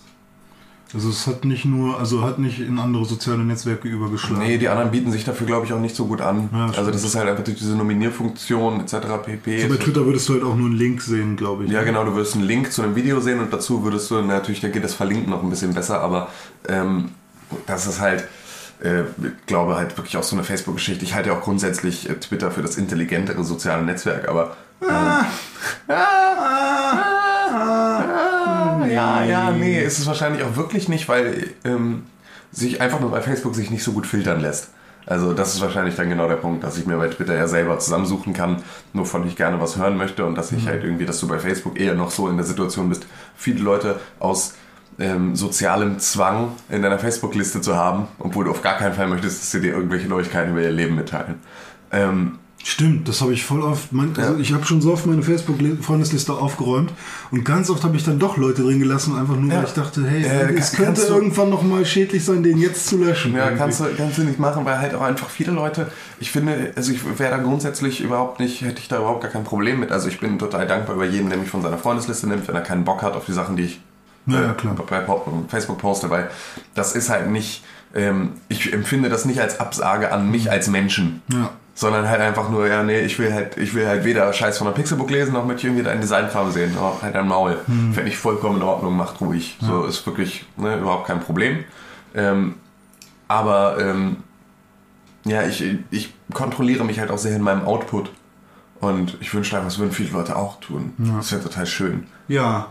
Also 0.94 1.10
es 1.10 1.26
hat 1.26 1.44
nicht 1.44 1.64
nur, 1.64 1.98
also 1.98 2.22
hat 2.22 2.38
nicht 2.38 2.60
in 2.60 2.78
andere 2.78 3.04
soziale 3.04 3.44
Netzwerke 3.44 3.88
übergeschlagen. 3.88 4.46
Nee, 4.46 4.56
die 4.56 4.68
anderen 4.68 4.92
bieten 4.92 5.10
sich 5.10 5.24
dafür, 5.24 5.46
glaube 5.46 5.66
ich, 5.66 5.72
auch 5.72 5.80
nicht 5.80 5.96
so 5.96 6.06
gut 6.06 6.20
an. 6.20 6.48
Ja, 6.52 6.66
also 6.66 6.90
das 6.90 7.02
ist 7.02 7.16
halt 7.16 7.28
einfach 7.28 7.42
durch 7.42 7.58
diese 7.58 7.74
Nominierfunktion 7.74 8.80
etc. 8.80 8.94
pp. 9.24 9.62
Also 9.62 9.68
bei 9.76 9.82
Twitter 9.82 10.06
würdest 10.06 10.28
du 10.28 10.34
halt 10.34 10.44
auch 10.44 10.54
nur 10.54 10.66
einen 10.66 10.76
Link 10.76 11.02
sehen, 11.02 11.36
glaube 11.36 11.64
ich. 11.64 11.72
Ja, 11.72 11.82
genau, 11.82 12.04
du 12.04 12.14
wirst 12.14 12.34
einen 12.34 12.44
Link 12.44 12.72
zu 12.72 12.82
einem 12.82 12.94
Video 12.94 13.20
sehen 13.20 13.40
und 13.40 13.52
dazu 13.52 13.82
würdest 13.82 14.10
du 14.10 14.22
natürlich, 14.22 14.60
da 14.60 14.68
geht 14.68 14.84
das 14.84 14.94
Verlinken 14.94 15.30
noch 15.30 15.42
ein 15.42 15.50
bisschen 15.50 15.74
besser, 15.74 16.00
aber 16.00 16.28
ähm, 16.68 17.10
das 17.66 17.86
ist 17.86 18.00
halt, 18.00 18.24
äh, 18.80 19.02
ich 19.02 19.46
glaube 19.46 19.76
halt 19.76 19.96
wirklich 19.96 20.16
auch 20.16 20.22
so 20.22 20.36
eine 20.36 20.44
Facebook-Geschichte. 20.44 21.04
Ich 21.04 21.14
halte 21.14 21.30
ja 21.30 21.36
auch 21.36 21.42
grundsätzlich 21.42 22.08
äh, 22.08 22.14
Twitter 22.14 22.52
für 22.52 22.62
das 22.62 22.76
intelligentere 22.76 23.42
soziale 23.42 23.82
Netzwerk, 23.82 24.28
aber. 24.28 24.56
Äh, 24.80 25.24
ja, 28.84 29.24
ja, 29.24 29.50
nee, 29.50 29.82
ist 29.82 29.98
es 29.98 30.06
wahrscheinlich 30.06 30.42
auch 30.42 30.56
wirklich 30.56 30.88
nicht, 30.88 31.08
weil 31.08 31.48
ähm, 31.64 32.04
sich 32.52 32.80
einfach 32.80 33.00
nur 33.00 33.10
bei 33.10 33.20
Facebook 33.20 33.54
sich 33.54 33.70
nicht 33.70 33.82
so 33.82 33.92
gut 33.92 34.06
filtern 34.06 34.40
lässt. 34.40 34.70
Also 35.06 35.32
das 35.32 35.54
ist 35.54 35.60
wahrscheinlich 35.60 35.94
dann 35.94 36.08
genau 36.08 36.26
der 36.26 36.36
Punkt, 36.36 36.64
dass 36.64 36.76
ich 36.76 36.86
mir 36.86 36.96
bei 36.96 37.08
Twitter 37.08 37.34
ja 37.34 37.46
selber 37.46 37.78
zusammensuchen 37.78 38.32
kann, 38.32 38.62
wovon 38.92 39.26
ich 39.26 39.36
gerne 39.36 39.60
was 39.60 39.76
hören 39.76 39.96
möchte 39.96 40.24
und 40.24 40.36
dass 40.36 40.50
ich 40.50 40.66
halt 40.66 40.82
irgendwie, 40.82 41.06
dass 41.06 41.20
du 41.20 41.28
bei 41.28 41.38
Facebook 41.38 41.78
eher 41.78 41.94
noch 41.94 42.10
so 42.10 42.28
in 42.28 42.36
der 42.36 42.44
Situation 42.44 42.88
bist, 42.88 43.06
viele 43.36 43.60
Leute 43.60 44.00
aus 44.18 44.54
ähm, 44.98 45.36
sozialem 45.36 46.00
Zwang 46.00 46.52
in 46.68 46.82
deiner 46.82 46.98
Facebook-Liste 46.98 47.60
zu 47.60 47.76
haben, 47.76 48.08
obwohl 48.18 48.46
du 48.46 48.50
auf 48.50 48.62
gar 48.62 48.78
keinen 48.78 48.94
Fall 48.94 49.06
möchtest, 49.06 49.40
dass 49.40 49.50
sie 49.52 49.60
dir 49.60 49.74
irgendwelche 49.74 50.08
Neuigkeiten 50.08 50.50
über 50.50 50.62
ihr 50.62 50.72
Leben 50.72 50.96
mitteilen. 50.96 51.36
Ähm, 51.92 52.38
Stimmt, 52.68 53.06
das 53.06 53.20
habe 53.20 53.32
ich 53.32 53.44
voll 53.44 53.62
oft. 53.62 53.92
Mein, 53.92 54.12
also 54.16 54.32
Ja. 54.34 54.38
ich 54.40 54.52
habe 54.52 54.64
schon 54.66 54.80
so 54.80 54.92
oft 54.92 55.06
meine 55.06 55.22
Facebook-Freundesliste 55.22 56.32
aufgeräumt 56.32 56.92
und 57.30 57.44
ganz 57.44 57.70
oft 57.70 57.84
habe 57.84 57.96
ich 57.96 58.02
dann 58.02 58.18
doch 58.18 58.36
Leute 58.38 58.62
drin 58.64 58.80
gelassen, 58.80 59.16
einfach 59.16 59.36
nur, 59.36 59.52
Ja. 59.52 59.58
weil 59.58 59.66
ich 59.66 59.72
dachte, 59.74 60.04
hey, 60.04 60.24
Äh, 60.24 60.54
es 60.58 60.72
kann- 60.72 60.86
könnte 60.86 61.02
irgendwann 61.02 61.48
noch 61.50 61.62
mal 61.62 61.84
schädlich 61.86 62.24
sein, 62.24 62.42
den 62.42 62.58
jetzt 62.58 62.88
zu 62.88 62.96
löschen. 62.98 63.34
Ja, 63.34 63.44
irgendwie. 63.44 63.58
kannst 63.58 63.78
du, 63.78 63.84
kannst 63.96 64.18
du 64.18 64.22
nicht 64.24 64.40
machen, 64.40 64.64
weil 64.64 64.80
halt 64.80 64.96
auch 64.96 65.02
einfach 65.02 65.28
viele 65.30 65.52
Leute, 65.52 65.86
ich 66.18 66.32
finde, 66.32 66.72
also 66.74 66.90
ich 66.90 67.00
wäre 67.20 67.30
da 67.36 67.38
grundsätzlich 67.40 68.00
überhaupt 68.00 68.40
nicht, 68.40 68.62
hätte 68.62 68.80
ich 68.80 68.88
da 68.88 68.96
überhaupt 68.98 69.22
gar 69.22 69.30
kein 69.30 69.44
Problem 69.44 69.78
mit. 69.78 69.92
Also 69.92 70.08
ich 70.08 70.18
bin 70.18 70.36
total 70.40 70.66
dankbar 70.66 70.96
über 70.96 71.04
jeden, 71.06 71.28
der 71.30 71.38
mich 71.38 71.48
von 71.48 71.62
seiner 71.62 71.78
Freundesliste 71.78 72.26
nimmt, 72.26 72.48
wenn 72.48 72.56
er 72.56 72.62
keinen 72.62 72.84
Bock 72.84 73.00
hat 73.02 73.14
auf 73.14 73.26
die 73.26 73.32
Sachen, 73.32 73.54
die 73.56 73.62
ich 73.62 73.80
Ja, 74.26 74.50
äh, 74.50 74.54
bei 74.90 75.04
Facebook 75.46 75.78
poste, 75.78 76.10
weil 76.10 76.28
das 76.74 76.96
ist 76.96 77.10
halt 77.10 77.30
nicht, 77.30 77.62
ähm, 77.94 78.30
ich 78.48 78.72
empfinde 78.72 79.08
das 79.08 79.24
nicht 79.24 79.38
als 79.40 79.60
Absage 79.60 80.10
an 80.10 80.28
mich 80.32 80.50
als 80.50 80.66
Menschen. 80.66 81.22
Ja. 81.32 81.50
Sondern 81.78 82.08
halt 82.08 82.20
einfach 82.22 82.48
nur, 82.48 82.66
ja, 82.66 82.82
nee, 82.82 83.00
ich 83.00 83.18
will 83.18 83.32
halt, 83.32 83.56
ich 83.58 83.74
will 83.74 83.86
halt 83.86 84.02
weder 84.04 84.32
Scheiß 84.32 84.56
von 84.58 84.66
der 84.66 84.72
Pixelbook 84.72 85.10
lesen, 85.10 85.34
noch 85.34 85.44
möchte 85.44 85.60
ich 85.60 85.64
irgendwie 85.66 85.84
dein 85.84 86.00
Designfarbe 86.00 86.50
sehen. 86.50 86.74
Oh, 86.80 86.94
halt 87.02 87.14
dein 87.14 87.28
Maul. 87.28 87.58
Fände 87.92 88.08
ich 88.08 88.16
vollkommen 88.16 88.56
in 88.56 88.62
Ordnung, 88.62 88.96
macht 88.96 89.20
ruhig. 89.20 89.58
So 89.60 89.84
ist 89.84 90.04
wirklich 90.06 90.46
ne, 90.56 90.78
überhaupt 90.78 91.06
kein 91.06 91.20
Problem. 91.20 91.64
Ähm, 92.14 92.54
aber 93.28 93.78
ähm, 93.78 94.16
ja, 95.24 95.42
ich, 95.46 95.62
ich 95.90 96.14
kontrolliere 96.32 96.82
mich 96.84 96.98
halt 96.98 97.10
auch 97.10 97.18
sehr 97.18 97.36
in 97.36 97.42
meinem 97.42 97.66
Output. 97.66 98.10
Und 98.80 99.16
ich 99.20 99.32
wünschte 99.34 99.56
einfach, 99.56 99.68
das 99.68 99.78
würden 99.78 99.92
viele 99.92 100.10
Leute 100.10 100.34
auch 100.36 100.60
tun. 100.60 100.92
Das 101.16 101.30
wäre 101.32 101.42
total 101.42 101.66
schön. 101.66 102.06
Ja, 102.28 102.68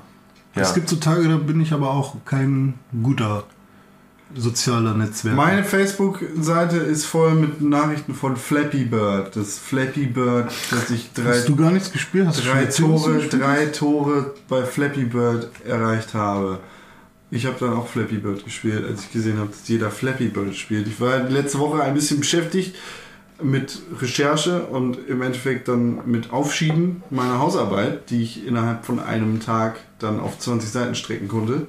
Ja. 0.56 0.62
Es 0.62 0.74
gibt 0.74 0.88
so 0.90 0.96
Tage, 0.96 1.28
da 1.28 1.36
bin 1.36 1.60
ich 1.62 1.74
aber 1.74 1.90
auch 1.92 2.16
kein 2.26 2.76
guter 3.04 3.44
sozialer 4.34 4.94
Netzwerk. 4.94 5.36
meine 5.36 5.64
Facebook-Seite 5.64 6.78
ist 6.78 7.06
voll 7.06 7.36
mit 7.36 7.62
Nachrichten 7.62 8.14
von 8.14 8.36
Flappy 8.36 8.86
Bird. 8.86 9.36
Das 9.36 9.60
Flappy 9.60 10.06
Bird, 10.06 10.52
dass 10.72 10.90
ich 10.90 11.12
drei, 11.14 11.36
Hast 11.36 11.50
du 11.50 11.56
gar 11.56 11.72
nichts 11.72 11.92
gespielt? 11.92 12.28
Hast 12.28 12.46
drei, 12.46 12.66
Tore, 12.66 13.20
drei 13.30 13.66
Tore 13.68 14.34
bei 14.50 14.64
Flappy 14.64 15.06
Bird 15.06 15.50
erreicht 15.66 16.14
habe. 16.14 16.60
Ich 17.32 17.46
habe 17.46 17.56
dann 17.60 17.74
auch 17.74 17.88
Flappy 17.88 18.18
Bird 18.18 18.44
gespielt, 18.46 18.86
als 18.86 19.04
ich 19.04 19.12
gesehen 19.12 19.38
habe, 19.38 19.50
dass 19.50 19.68
jeder 19.68 19.92
Flappy 19.92 20.28
Bird 20.28 20.56
spielt. 20.56 20.88
Ich 20.88 21.00
war 21.00 21.20
letzte 21.20 21.60
Woche 21.60 21.82
ein 21.84 21.94
bisschen 21.94 22.20
beschäftigt 22.20 22.76
mit 23.42 23.82
Recherche 24.00 24.64
und 24.64 24.98
im 25.08 25.22
Endeffekt 25.22 25.68
dann 25.68 26.10
mit 26.10 26.32
Aufschieben 26.32 27.04
meiner 27.10 27.40
Hausarbeit, 27.40 28.10
die 28.10 28.24
ich 28.24 28.46
innerhalb 28.48 28.86
von 28.86 29.00
einem 29.00 29.40
Tag 29.40 29.78
dann 30.00 30.20
auf 30.20 30.40
20 30.40 30.70
Seiten 30.70 30.96
strecken 30.96 31.28
konnte. 31.28 31.68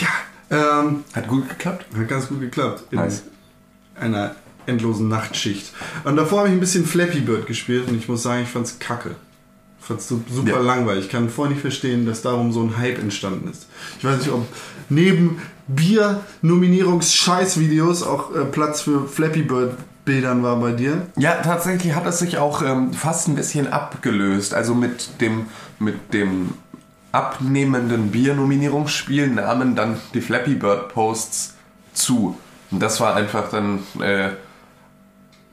Ja, 0.00 0.08
ähm, 0.52 1.04
Hat 1.12 1.26
gut 1.28 1.48
geklappt? 1.48 1.86
hat 1.96 2.08
ganz 2.08 2.28
gut 2.28 2.40
geklappt. 2.40 2.84
In 2.92 2.98
Nice. 2.98 3.22
einer 3.98 4.34
endlosen 4.66 5.08
Nachtschicht. 5.08 5.72
Und 6.04 6.16
davor 6.16 6.38
habe 6.40 6.48
ich 6.48 6.54
ein 6.54 6.60
bisschen 6.60 6.86
Flappy 6.86 7.20
Bird 7.20 7.46
gespielt 7.46 7.88
und 7.88 7.96
ich 7.98 8.08
muss 8.08 8.22
sagen, 8.22 8.42
ich 8.44 8.48
fand's 8.48 8.78
kacke. 8.78 9.16
Ich 9.80 9.86
fand's 9.86 10.06
su- 10.06 10.22
super 10.30 10.50
Ja. 10.50 10.58
langweilig. 10.60 11.06
Ich 11.06 11.10
kann 11.10 11.28
voll 11.28 11.48
nicht 11.48 11.60
verstehen, 11.60 12.06
dass 12.06 12.22
darum 12.22 12.52
so 12.52 12.62
ein 12.62 12.76
Hype 12.78 13.00
entstanden 13.00 13.50
ist. 13.50 13.66
Ich 13.98 14.04
weiß 14.04 14.18
nicht, 14.18 14.30
ob 14.30 14.46
neben 14.88 15.42
Bier-Nominierungs-Scheiß-Videos 15.68 18.02
auch 18.04 18.34
äh, 18.34 18.44
Platz 18.44 18.82
für 18.82 19.06
Flappy 19.08 19.42
Bird 19.42 19.74
Bildern 20.04 20.42
war 20.42 20.56
bei 20.56 20.72
dir. 20.72 21.06
Ja, 21.16 21.36
tatsächlich 21.42 21.94
hat 21.94 22.04
es 22.06 22.18
sich 22.18 22.36
auch 22.38 22.60
ähm, 22.62 22.92
fast 22.92 23.28
ein 23.28 23.36
bisschen 23.36 23.72
abgelöst. 23.72 24.52
Also 24.52 24.74
mit 24.74 25.20
dem, 25.20 25.46
mit 25.78 26.12
dem 26.12 26.54
abnehmenden 27.12 28.10
Bier-Nominierungsspiel 28.10 29.28
nahmen 29.28 29.76
dann 29.76 29.98
die 30.14 30.20
Flappy 30.20 30.54
Bird 30.54 30.88
Posts 30.88 31.54
zu. 31.92 32.38
Und 32.70 32.80
das 32.80 33.00
war 33.00 33.14
einfach 33.14 33.50
dann. 33.50 33.80
Äh, 34.00 34.30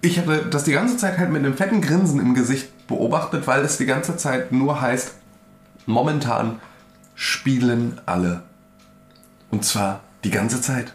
ich 0.01 0.17
habe 0.17 0.45
das 0.49 0.63
die 0.63 0.71
ganze 0.71 0.95
Zeit 0.95 1.17
halt 1.17 1.29
mit 1.29 1.43
einem 1.43 1.55
fetten 1.55 1.81
Grinsen 1.81 2.21
im 2.21 2.33
Gesicht 2.33 2.87
beobachtet, 2.87 3.45
weil 3.47 3.65
es 3.65 3.77
die 3.77 3.85
ganze 3.85 4.15
Zeit 4.15 4.53
nur 4.53 4.79
heißt, 4.79 5.13
momentan 5.85 6.61
spielen 7.15 7.99
alle. 8.05 8.43
Und 9.51 9.65
zwar 9.65 9.99
die 10.23 10.31
ganze 10.31 10.61
Zeit. 10.61 10.93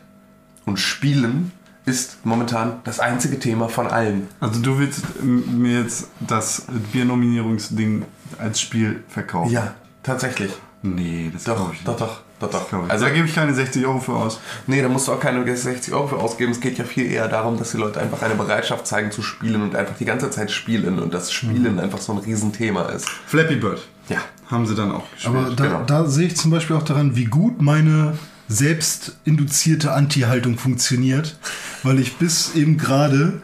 Und 0.65 0.79
spielen 0.79 1.53
ist 1.85 2.25
momentan 2.25 2.81
das 2.85 2.99
einzige 2.99 3.39
Thema 3.39 3.69
von 3.69 3.89
allen. 3.89 4.29
Also 4.41 4.61
du 4.61 4.79
willst 4.79 5.03
ähm, 5.21 5.61
mir 5.61 5.83
jetzt 5.83 6.09
das 6.21 6.65
Biernominierungsding 6.93 8.07
als 8.39 8.61
Spiel 8.61 9.05
verkaufen? 9.09 9.53
Ja, 9.53 9.75
tatsächlich. 10.05 10.53
Nee, 10.83 11.31
das 11.33 11.45
Doch, 11.45 11.69
ich 11.73 11.79
nicht. 11.79 11.89
doch, 11.89 11.97
doch, 11.97 12.21
doch, 12.39 12.51
doch. 12.51 12.85
Ich. 12.85 12.91
Also, 12.91 13.07
da 13.07 13.11
gebe 13.11 13.27
ich 13.27 13.35
keine 13.35 13.55
60 13.55 13.87
Euro 13.87 14.01
für 14.01 14.13
aus. 14.13 14.39
nee, 14.67 14.83
da 14.83 14.89
musst 14.89 15.09
du 15.09 15.13
auch 15.13 15.21
keine 15.21 15.57
60 15.57 15.95
Euro 15.95 16.09
für 16.09 16.17
ausgeben. 16.19 16.53
Es 16.53 16.61
geht 16.61 16.77
ja 16.77 16.85
viel 16.85 17.11
eher 17.11 17.27
darum, 17.27 17.59
dass 17.59 17.71
die 17.71 17.79
Leute 17.79 18.01
einfach 18.01 18.21
eine 18.23 18.35
Bereitschaft 18.35 18.87
zeigen 18.87 19.11
zu 19.11 19.23
spielen 19.23 19.63
und 19.63 19.75
einfach 19.75 19.97
die 19.99 20.05
ganze 20.05 20.31
Zeit 20.31 20.51
spielen 20.51 20.99
und 20.99 21.15
das 21.15 21.33
Spielen 21.33 21.81
einfach 21.81 21.99
so 22.01 22.13
ein 22.13 22.19
Riesenthema 22.19 22.83
ist. 22.91 23.09
Flappy 23.27 23.57
Bird 23.57 23.81
Ja. 24.11 24.19
haben 24.51 24.67
sie 24.67 24.75
dann 24.75 24.93
auch 24.93 25.11
gespielt. 25.11 25.35
Aber 25.37 25.51
da, 25.55 25.65
genau. 25.65 25.85
da 25.87 26.05
sehe 26.07 26.27
ich 26.27 26.37
zum 26.37 26.51
Beispiel 26.51 26.77
auch 26.77 26.83
daran, 26.83 27.17
wie 27.17 27.25
gut 27.25 27.63
meine 27.63 28.19
selbst 28.47 29.17
induzierte 29.25 29.93
Anti-Haltung 29.93 30.59
funktioniert, 30.59 31.39
weil 31.83 31.99
ich 31.99 32.17
bis 32.19 32.55
eben 32.55 32.77
gerade 32.77 33.41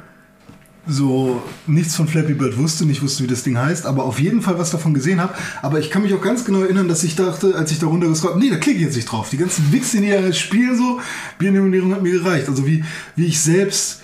so 0.90 1.42
nichts 1.66 1.94
von 1.94 2.08
Flappy 2.08 2.34
Bird 2.34 2.58
wusste, 2.58 2.84
nicht 2.84 3.02
wusste, 3.02 3.22
wie 3.22 3.28
das 3.28 3.42
Ding 3.42 3.56
heißt, 3.56 3.86
aber 3.86 4.04
auf 4.04 4.18
jeden 4.20 4.42
Fall 4.42 4.58
was 4.58 4.70
davon 4.70 4.92
gesehen 4.94 5.20
habe. 5.20 5.34
Aber 5.62 5.78
ich 5.78 5.90
kann 5.90 6.02
mich 6.02 6.12
auch 6.14 6.20
ganz 6.20 6.44
genau 6.44 6.60
erinnern, 6.60 6.88
dass 6.88 7.04
ich 7.04 7.16
dachte, 7.16 7.54
als 7.54 7.70
ich 7.72 7.78
da 7.78 7.86
runtergescrollt 7.86 8.34
habe, 8.34 8.44
nee, 8.44 8.50
da 8.50 8.56
klicke 8.56 8.78
ich 8.78 8.84
jetzt 8.84 8.96
nicht 8.96 9.10
drauf. 9.10 9.30
Die 9.30 9.36
ganzen 9.36 9.72
Wichse, 9.72 10.00
die 10.00 10.10
da 10.10 10.32
spielen 10.32 10.76
so, 10.76 11.00
Biernominierung 11.38 11.94
hat 11.94 12.02
mir 12.02 12.12
gereicht. 12.12 12.48
Also 12.48 12.66
wie, 12.66 12.84
wie 13.16 13.26
ich 13.26 13.40
selbst 13.40 14.00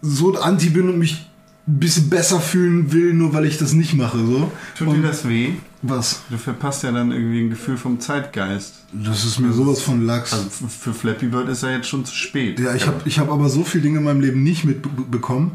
so 0.00 0.38
anti 0.38 0.70
bin 0.70 0.88
und 0.88 0.98
mich 0.98 1.28
ein 1.66 1.78
bisschen 1.80 2.08
besser 2.08 2.40
fühlen 2.40 2.92
will, 2.92 3.12
nur 3.12 3.34
weil 3.34 3.44
ich 3.44 3.58
das 3.58 3.72
nicht 3.72 3.94
mache. 3.94 4.18
So. 4.18 4.50
Tut 4.76 4.88
Und 4.88 4.96
dir 4.96 5.02
das 5.02 5.28
weh? 5.28 5.52
was? 5.82 6.22
Du 6.30 6.36
verpasst 6.38 6.82
ja 6.82 6.92
dann 6.92 7.12
irgendwie 7.12 7.40
ein 7.40 7.50
Gefühl 7.50 7.76
vom 7.76 8.00
Zeitgeist. 8.00 8.74
Das 8.92 9.24
ist 9.24 9.38
mir 9.38 9.52
sowas 9.52 9.80
von 9.80 10.04
Lachs. 10.06 10.32
Also 10.32 10.48
für 10.66 10.92
Flappy 10.92 11.26
Bird 11.26 11.48
ist 11.48 11.62
ja 11.62 11.70
jetzt 11.70 11.88
schon 11.88 12.04
zu 12.04 12.14
spät. 12.14 12.58
Ja, 12.58 12.74
ich 12.74 12.86
habe 12.86 13.00
ich 13.04 13.18
hab 13.18 13.30
aber 13.30 13.48
so 13.48 13.62
viele 13.64 13.82
Dinge 13.82 13.98
in 13.98 14.04
meinem 14.04 14.20
Leben 14.20 14.42
nicht 14.42 14.64
mitbekommen, 14.64 15.52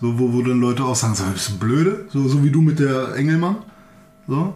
so, 0.00 0.18
wo, 0.18 0.32
wo 0.32 0.42
dann 0.42 0.60
Leute 0.60 0.84
auch 0.84 0.94
sagen, 0.96 1.14
so, 1.14 1.24
bist 1.32 1.48
du 1.50 1.58
blöde? 1.58 2.06
So, 2.12 2.26
so 2.28 2.42
wie 2.44 2.50
du 2.50 2.60
mit 2.62 2.78
der 2.78 3.14
Engelmann. 3.16 3.56
So. 4.26 4.54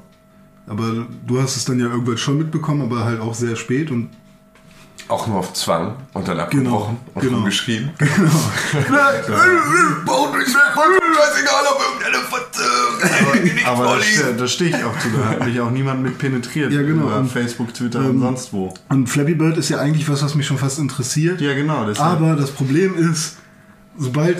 Aber 0.66 1.06
du 1.26 1.40
hast 1.40 1.56
es 1.56 1.64
dann 1.64 1.78
ja 1.80 1.86
irgendwann 1.86 2.16
schon 2.18 2.38
mitbekommen, 2.38 2.82
aber 2.82 3.04
halt 3.04 3.20
auch 3.20 3.34
sehr 3.34 3.56
spät 3.56 3.90
und 3.90 4.08
Auch 5.08 5.26
nur 5.26 5.38
auf 5.38 5.52
Zwang 5.54 5.96
und 6.14 6.28
dann 6.28 6.38
abgebrochen 6.38 6.96
und 7.14 7.20
genau. 7.22 7.36
rumgeschrien. 7.38 7.90
Scheißegal, 10.32 11.64
ob 11.74 11.82
irgendeine 11.82 12.24
Fotze. 12.24 12.62
Aber 13.66 13.84
da, 13.96 14.00
ste- 14.02 14.34
da 14.36 14.46
stehe 14.48 14.70
ich 14.70 14.84
auch 14.84 14.98
zu. 14.98 15.08
Da 15.10 15.24
hat 15.30 15.44
mich 15.46 15.60
auch 15.60 15.70
niemand 15.70 16.02
mit 16.02 16.18
penetriert. 16.18 16.72
Ja, 16.72 16.82
genau. 16.82 17.06
Über 17.06 17.18
Und, 17.18 17.30
Facebook, 17.30 17.72
Twitter 17.74 18.00
und 18.00 18.20
sonst 18.20 18.52
wo. 18.52 18.72
Und 18.88 19.08
Flappy 19.08 19.34
Bird 19.34 19.56
ist 19.58 19.68
ja 19.68 19.78
eigentlich 19.78 20.08
was, 20.08 20.22
was 20.22 20.34
mich 20.34 20.46
schon 20.46 20.58
fast 20.58 20.78
interessiert. 20.78 21.40
Ja, 21.40 21.54
genau. 21.54 21.84
deshalb- 21.86 22.20
Aber 22.20 22.36
das 22.36 22.50
Problem 22.50 22.94
ist, 22.96 23.36
sobald, 23.98 24.38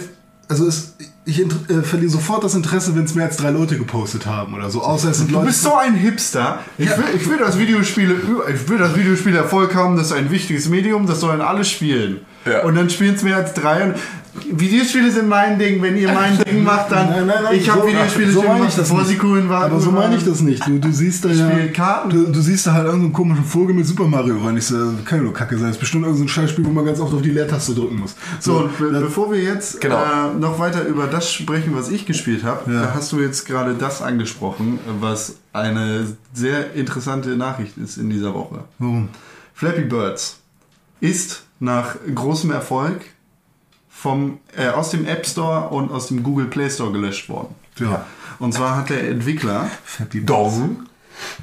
also 0.53 0.67
es, 0.67 0.95
ich 1.25 1.41
äh, 1.41 1.83
verliere 1.83 2.11
sofort 2.11 2.45
das 2.45 2.55
Interesse, 2.55 2.95
wenn 2.95 3.05
es 3.05 3.15
mehr 3.15 3.25
als 3.25 3.39
drei 3.39 3.49
Leute 3.51 3.79
gepostet 3.79 4.27
haben 4.27 4.53
oder 4.53 4.69
so. 4.69 4.83
Außer 4.83 5.11
es 5.11 5.19
sind 5.19 5.31
Du 5.31 5.35
Leute. 5.37 5.47
bist 5.47 5.63
so 5.63 5.75
ein 5.75 5.95
Hipster. 5.95 6.59
Ich, 6.77 6.91
will, 6.91 7.05
ich 7.17 7.27
will, 7.29 7.39
dass 7.39 7.59
Videospiele, 7.59 8.15
ich 8.55 8.69
will, 8.69 8.77
dass 8.77 8.95
Videospiele 8.95 9.39
Erfolg 9.39 9.75
haben. 9.75 9.97
Das 9.97 10.07
ist 10.09 10.13
ein 10.13 10.31
wichtiges 10.31 10.69
Medium. 10.69 11.07
Das 11.07 11.21
sollen 11.21 11.41
alle 11.41 11.65
spielen. 11.65 12.21
Ja. 12.45 12.65
Und 12.65 12.75
dann 12.75 12.91
spielen 12.91 13.15
es 13.15 13.23
mehr 13.23 13.37
als 13.37 13.55
drei. 13.55 13.95
Videospiele 14.35 15.11
sind 15.11 15.29
mein 15.29 15.59
Ding. 15.59 15.83
Wenn 15.83 15.97
ihr 15.97 16.11
mein 16.13 16.39
Ding 16.39 16.65
macht, 16.65 16.91
dann. 16.91 17.11
Nein, 17.11 17.27
nein, 17.27 17.37
nein, 17.45 17.55
ich 17.55 17.69
habe 17.69 17.83
so- 17.83 17.87
Videospiele 17.87 18.33
so 18.33 18.41
schon 18.41 18.49
meine 18.49 18.59
gemacht, 18.61 18.71
ich 18.71 18.77
das 18.77 18.89
bevor 18.89 19.05
sie 19.05 19.19
cool 19.23 19.49
waren. 19.49 19.71
Aber 19.73 19.81
so 19.81 19.91
meine 19.91 20.17
ich 20.17 20.25
das 20.25 20.41
nicht. 20.41 20.67
Du, 20.67 20.79
du 20.79 20.91
siehst 20.93 21.25
da 21.25 21.29
ja. 21.29 21.51
Spiel 21.51 21.71
Karten. 21.73 22.11
Du, 22.11 22.25
du 22.33 22.41
siehst 22.41 22.67
da 22.67 22.73
halt 22.73 22.87
irgendeinen 22.87 23.13
komischen 23.13 23.45
Vogel 23.45 23.75
mit 23.75 23.87
Super 23.87 24.07
Mario 24.07 24.39
rein. 24.39 24.57
Ich 24.57 24.67
so, 24.67 24.77
kann 25.05 25.19
ja 25.19 25.25
nur 25.25 25.35
Kacke 25.35 25.57
sein. 25.57 25.67
Das 25.67 25.77
ist 25.77 25.81
bestimmt 25.81 26.05
irgendein 26.05 26.29
Scheißspiel, 26.29 26.65
wo 26.65 26.71
man 26.71 26.87
ganz 26.87 26.99
oft 27.01 27.13
auf 27.13 27.21
die 27.23 27.31
Leertaste 27.31 27.75
drücken 27.75 27.97
muss. 28.01 28.15
So, 28.41 28.59
und 28.61 28.79
be 28.79 28.91
bevor 29.01 29.31
wir 29.31 29.43
jetzt 29.43 29.81
Genau. 29.81 29.97
äh, 30.03 30.35
noch 30.39 30.59
weiter 30.59 30.85
über 30.87 31.07
das 31.07 31.31
sprechen, 31.31 31.75
was 31.75 31.91
ich 31.91 32.07
gespielt 32.07 32.43
habe, 32.45 32.73
Ja. 32.73 32.83
da 32.85 32.95
hast 32.95 33.13
du 33.13 33.21
jetzt 33.21 33.45
gerade 33.47 33.75
das 33.75 34.01
angesprochen, 34.01 34.79
was 35.01 35.37
eine 35.53 36.07
sehr 36.33 36.73
interessante 36.75 37.37
Nachricht 37.37 37.77
ist 37.77 37.99
in 37.99 38.09
dieser 38.09 38.33
Woche. 38.33 38.61
Warum? 38.79 39.09
Flappy 39.55 39.83
Birds 39.83 40.39
ist 41.01 41.43
nach 41.61 41.97
großem 42.15 42.51
Erfolg 42.51 43.03
vom, 44.03 44.41
äh, 44.57 44.67
aus 44.69 44.91
dem 44.91 45.07
App 45.07 45.25
Store 45.25 45.69
und 45.69 45.93
aus 45.93 46.09
dem 46.09 46.25
Google 46.25 46.47
Play 46.47 46.69
Store 46.69 46.91
gelöscht 46.91 47.29
worden. 47.29 47.55
Ja. 47.79 48.05
Und 48.41 48.53
zwar 48.53 48.77
hat 48.77 48.91
der 48.91 49.09
Entwickler 49.09 49.71
Flappy 49.85 50.25
Dong. 50.25 50.87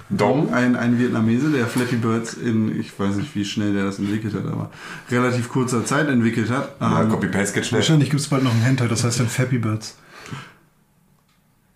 Dong. 0.09 0.53
ein, 0.53 0.75
ein 0.75 0.99
Vietnamese, 0.99 1.51
der 1.51 1.67
Flappy 1.67 1.95
Birds 1.95 2.33
in, 2.33 2.77
ich 2.77 2.99
weiß 2.99 3.15
nicht, 3.15 3.33
wie 3.33 3.45
schnell 3.45 3.73
der 3.73 3.85
das 3.85 3.99
entwickelt 3.99 4.33
hat, 4.33 4.45
aber 4.45 4.71
relativ 5.09 5.47
kurzer 5.47 5.85
Zeit 5.85 6.09
entwickelt 6.09 6.49
hat. 6.49 6.75
Ja, 6.81 7.01
Ähm, 7.01 7.09
Copy-Paste 7.09 7.53
geht 7.53 7.65
schnell. 7.65 7.79
Wahrscheinlich 7.79 8.09
gibt 8.09 8.21
es 8.21 8.27
bald 8.27 8.43
noch 8.43 8.51
einen 8.51 8.61
Hentai, 8.61 8.87
das 8.89 9.05
heißt 9.05 9.21
dann 9.21 9.29
Flappy 9.29 9.59
Birds. 9.59 9.95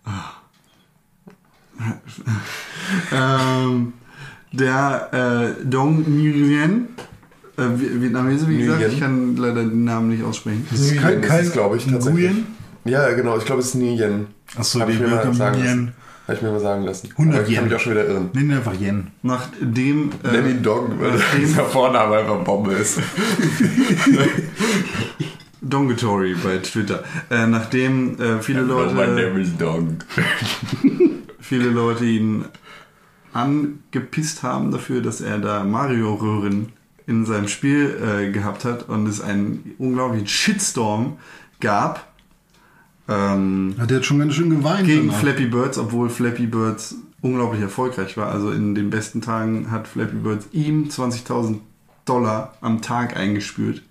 Ähm, 3.10 3.94
der 4.52 5.56
äh, 5.58 5.64
Dong 5.64 6.02
Nguyen, 6.02 6.88
äh, 7.56 7.62
Vi- 7.62 8.00
Vietnamese, 8.02 8.48
wie 8.48 8.58
gesagt, 8.58 8.80
Nguyen. 8.80 8.92
ich 8.94 9.00
kann 9.00 9.36
leider 9.36 9.62
den 9.64 9.84
Namen 9.84 10.08
nicht 10.10 10.24
aussprechen. 10.24 10.66
Kein- 11.00 11.20
ist 11.20 11.28
kein 11.28 11.44
es, 11.44 11.52
glaube 11.52 11.76
ich, 11.76 11.86
tatsächlich. 11.86 12.30
Nguyen? 12.30 12.46
Ja, 12.84 13.10
genau. 13.14 13.36
Ich 13.38 13.44
glaube, 13.44 13.60
es 13.60 13.68
ist 13.68 13.74
Nguyen. 13.76 14.26
Achso, 14.56 14.84
die 14.84 14.92
ich 14.92 15.00
mir 15.00 15.08
mal 15.08 15.32
sagen 15.34 15.58
Yen. 15.58 15.64
lassen. 15.64 15.92
Habe 16.26 16.36
ich 16.36 16.42
mir 16.42 16.50
mal 16.52 16.60
sagen 16.60 16.84
lassen. 16.84 17.08
100 17.16 17.34
Aber 17.40 17.48
ich 17.48 17.54
kann 17.54 17.64
Yen. 17.64 17.70
mich 17.70 17.74
auch 17.74 17.80
schon 17.82 17.92
wieder 17.92 18.06
irren. 18.06 18.30
Nennen 18.32 18.48
wir 18.50 18.56
einfach 18.56 18.80
Yen. 18.80 19.06
Nachdem. 19.22 20.10
Äh, 20.22 20.32
Nenn 20.32 20.50
ihn 20.50 20.62
Dong, 20.62 20.98
weil 21.00 21.12
nachdem 21.12 21.40
dieser 21.46 21.64
Vorname 21.64 22.16
einfach 22.16 22.42
Bombe 22.44 22.72
ist. 22.72 22.98
Dongatory 25.60 26.34
bei 26.42 26.58
Twitter. 26.58 27.02
Äh, 27.30 27.46
nachdem 27.46 28.20
äh, 28.20 28.40
viele 28.42 28.60
Leute. 28.62 29.40
is 29.40 29.56
Dong. 29.56 29.96
viele 31.40 31.70
Leute 31.70 32.04
ihn 32.04 32.44
angepisst 33.32 34.42
haben 34.42 34.70
dafür, 34.70 35.00
dass 35.00 35.20
er 35.20 35.38
da 35.38 35.64
Mario-Röhren 35.64 36.68
in 37.06 37.26
seinem 37.26 37.48
Spiel 37.48 37.96
äh, 38.02 38.30
gehabt 38.30 38.64
hat 38.64 38.88
und 38.88 39.06
es 39.06 39.20
einen 39.20 39.74
unglaublichen 39.78 40.26
Shitstorm 40.26 41.18
gab 41.60 42.14
ähm, 43.08 43.74
Hat 43.78 43.90
der 43.90 43.98
hat 43.98 44.04
schon 44.04 44.18
ganz 44.18 44.34
schön 44.34 44.50
geweint. 44.50 44.86
gegen 44.86 45.08
danach. 45.08 45.20
Flappy 45.20 45.46
Birds, 45.46 45.78
obwohl 45.78 46.08
Flappy 46.08 46.46
Birds 46.46 46.96
unglaublich 47.20 47.60
erfolgreich 47.60 48.16
war. 48.16 48.28
Also 48.30 48.50
in 48.50 48.74
den 48.74 48.90
besten 48.90 49.20
Tagen 49.20 49.70
hat 49.70 49.88
Flappy 49.88 50.16
Birds 50.16 50.48
ihm 50.52 50.88
20.000 50.88 51.58
Dollar 52.04 52.54
am 52.60 52.82
Tag 52.82 53.16
eingespült. 53.16 53.82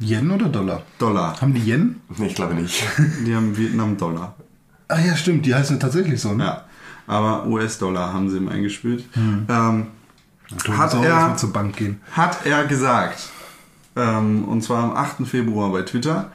Yen 0.00 0.30
oder 0.30 0.48
Dollar? 0.48 0.82
Dollar. 0.98 1.40
Haben 1.40 1.54
die 1.54 1.60
Yen? 1.60 1.96
Nee, 2.16 2.26
ich 2.26 2.34
glaube 2.34 2.54
nicht. 2.54 2.82
Die 3.26 3.34
haben 3.34 3.56
Vietnam-Dollar. 3.56 4.36
Ah 4.86 5.00
ja, 5.00 5.16
stimmt, 5.16 5.44
die 5.44 5.54
heißen 5.54 5.76
ja 5.76 5.80
tatsächlich 5.80 6.20
so, 6.20 6.32
ne? 6.32 6.44
Ja. 6.44 6.64
Aber 7.06 7.46
US-Dollar 7.46 8.12
haben 8.12 8.30
sie 8.30 8.36
ihm 8.38 8.48
eingespült. 8.48 9.04
Ähm, 9.16 9.86
Du 10.64 10.76
Hat 10.76 10.94
er- 10.94 11.36
zur 11.36 11.52
Bank 11.52 11.76
gehen. 11.76 12.00
hat 12.12 12.46
er 12.46 12.64
gesagt, 12.64 13.28
ähm, 13.96 14.44
und 14.44 14.62
zwar 14.62 14.84
am 14.84 14.96
8. 14.96 15.26
Februar 15.26 15.70
bei 15.70 15.82
Twitter, 15.82 16.30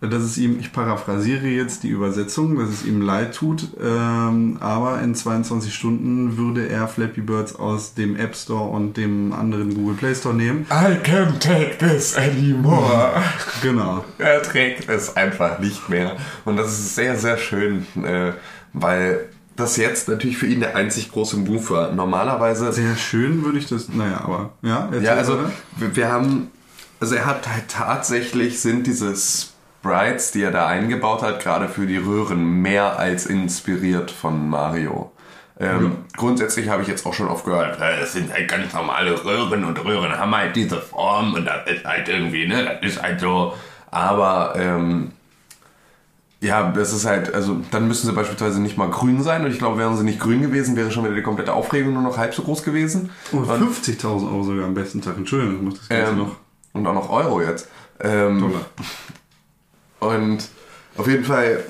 dass 0.00 0.22
es 0.24 0.36
ihm, 0.36 0.58
ich 0.58 0.72
paraphrasiere 0.72 1.46
jetzt 1.46 1.84
die 1.84 1.88
Übersetzung, 1.90 2.58
dass 2.58 2.70
es 2.70 2.84
ihm 2.84 3.02
leid 3.02 3.36
tut, 3.36 3.68
ähm, 3.80 4.56
aber 4.58 5.00
in 5.00 5.14
22 5.14 5.72
Stunden 5.72 6.36
würde 6.36 6.68
er 6.68 6.88
Flappy 6.88 7.20
Birds 7.20 7.54
aus 7.54 7.94
dem 7.94 8.16
App 8.16 8.34
Store 8.34 8.68
und 8.70 8.96
dem 8.96 9.32
anderen 9.32 9.72
Google 9.74 9.94
Play 9.94 10.14
Store 10.16 10.34
nehmen. 10.34 10.66
I 10.72 10.96
can't 11.08 11.38
take 11.38 11.78
this 11.78 12.16
anymore. 12.16 13.12
Genau. 13.62 14.04
Er 14.18 14.42
trägt 14.42 14.88
es 14.88 15.16
einfach 15.16 15.60
nicht 15.60 15.88
mehr. 15.88 16.16
Und 16.44 16.56
das 16.56 16.70
ist 16.76 16.96
sehr, 16.96 17.16
sehr 17.16 17.38
schön, 17.38 17.86
äh, 18.02 18.32
weil 18.72 19.28
das 19.56 19.76
jetzt 19.76 20.08
natürlich 20.08 20.38
für 20.38 20.46
ihn 20.46 20.60
der 20.60 20.76
einzig 20.76 21.10
große 21.12 21.36
Move 21.36 21.70
war. 21.70 21.92
Normalerweise 21.92 22.72
Sehr 22.72 22.96
schön 22.96 23.44
würde 23.44 23.58
ich 23.58 23.66
das, 23.66 23.88
naja, 23.88 24.20
aber 24.24 24.50
ja. 24.62 24.88
Ja, 25.00 25.14
also 25.14 25.38
wir, 25.76 25.94
wir 25.96 26.10
haben, 26.10 26.50
also 27.00 27.14
er 27.14 27.26
hat 27.26 27.48
halt 27.48 27.68
tatsächlich 27.68 28.60
sind 28.60 28.86
diese 28.86 29.14
Sprites, 29.14 30.30
die 30.30 30.42
er 30.42 30.50
da 30.50 30.66
eingebaut 30.66 31.22
hat, 31.22 31.40
gerade 31.42 31.68
für 31.68 31.86
die 31.86 31.98
Röhren 31.98 32.62
mehr 32.62 32.98
als 32.98 33.26
inspiriert 33.26 34.10
von 34.10 34.48
Mario. 34.48 35.12
Ähm, 35.60 35.98
Grundsätzlich 36.16 36.68
habe 36.68 36.82
ich 36.82 36.88
jetzt 36.88 37.06
auch 37.06 37.14
schon 37.14 37.28
oft 37.28 37.44
gehört, 37.44 37.78
äh, 37.80 38.00
das 38.00 38.14
sind 38.14 38.32
halt 38.32 38.48
ganz 38.48 38.72
normale 38.72 39.22
Röhren 39.24 39.64
und 39.64 39.84
Röhren 39.84 40.18
haben 40.18 40.34
halt 40.34 40.56
diese 40.56 40.80
Form 40.80 41.34
und 41.34 41.44
das 41.44 41.66
ist 41.66 41.84
halt 41.84 42.08
irgendwie, 42.08 42.48
ne, 42.48 42.78
das 42.80 42.92
ist 42.94 43.02
halt 43.02 43.20
so. 43.20 43.54
Aber 43.90 44.54
ähm, 44.56 45.12
ja, 46.42 46.70
das 46.72 46.92
ist 46.92 47.06
halt, 47.06 47.32
also 47.32 47.58
dann 47.70 47.86
müssen 47.88 48.06
sie 48.08 48.12
beispielsweise 48.12 48.60
nicht 48.60 48.76
mal 48.76 48.90
grün 48.90 49.22
sein 49.22 49.44
und 49.44 49.52
ich 49.52 49.58
glaube, 49.58 49.78
wären 49.78 49.96
sie 49.96 50.02
nicht 50.04 50.18
grün 50.18 50.42
gewesen, 50.42 50.74
wäre 50.76 50.90
schon 50.90 51.04
wieder 51.04 51.14
die 51.14 51.22
komplette 51.22 51.52
Aufregung 51.54 51.94
nur 51.94 52.02
noch 52.02 52.18
halb 52.18 52.34
so 52.34 52.42
groß 52.42 52.64
gewesen. 52.64 53.10
Oh, 53.32 53.36
Und- 53.38 53.48
50.000 53.48 54.26
Euro 54.28 54.42
sogar 54.42 54.64
am 54.64 54.74
besten 54.74 55.00
Tag. 55.00 55.16
Entschuldigung, 55.16 55.56
ich 55.56 55.62
muss 55.62 55.78
das 55.78 55.88
Ganze 55.88 56.12
ähm, 56.12 56.18
noch. 56.18 56.36
Und 56.72 56.86
auch 56.86 56.94
noch 56.94 57.10
Euro 57.10 57.40
jetzt. 57.40 57.68
Ähm, 58.00 58.40
Dollar. 58.40 58.66
Und 60.00 60.48
auf 60.96 61.06
jeden 61.06 61.24
Fall 61.24 61.62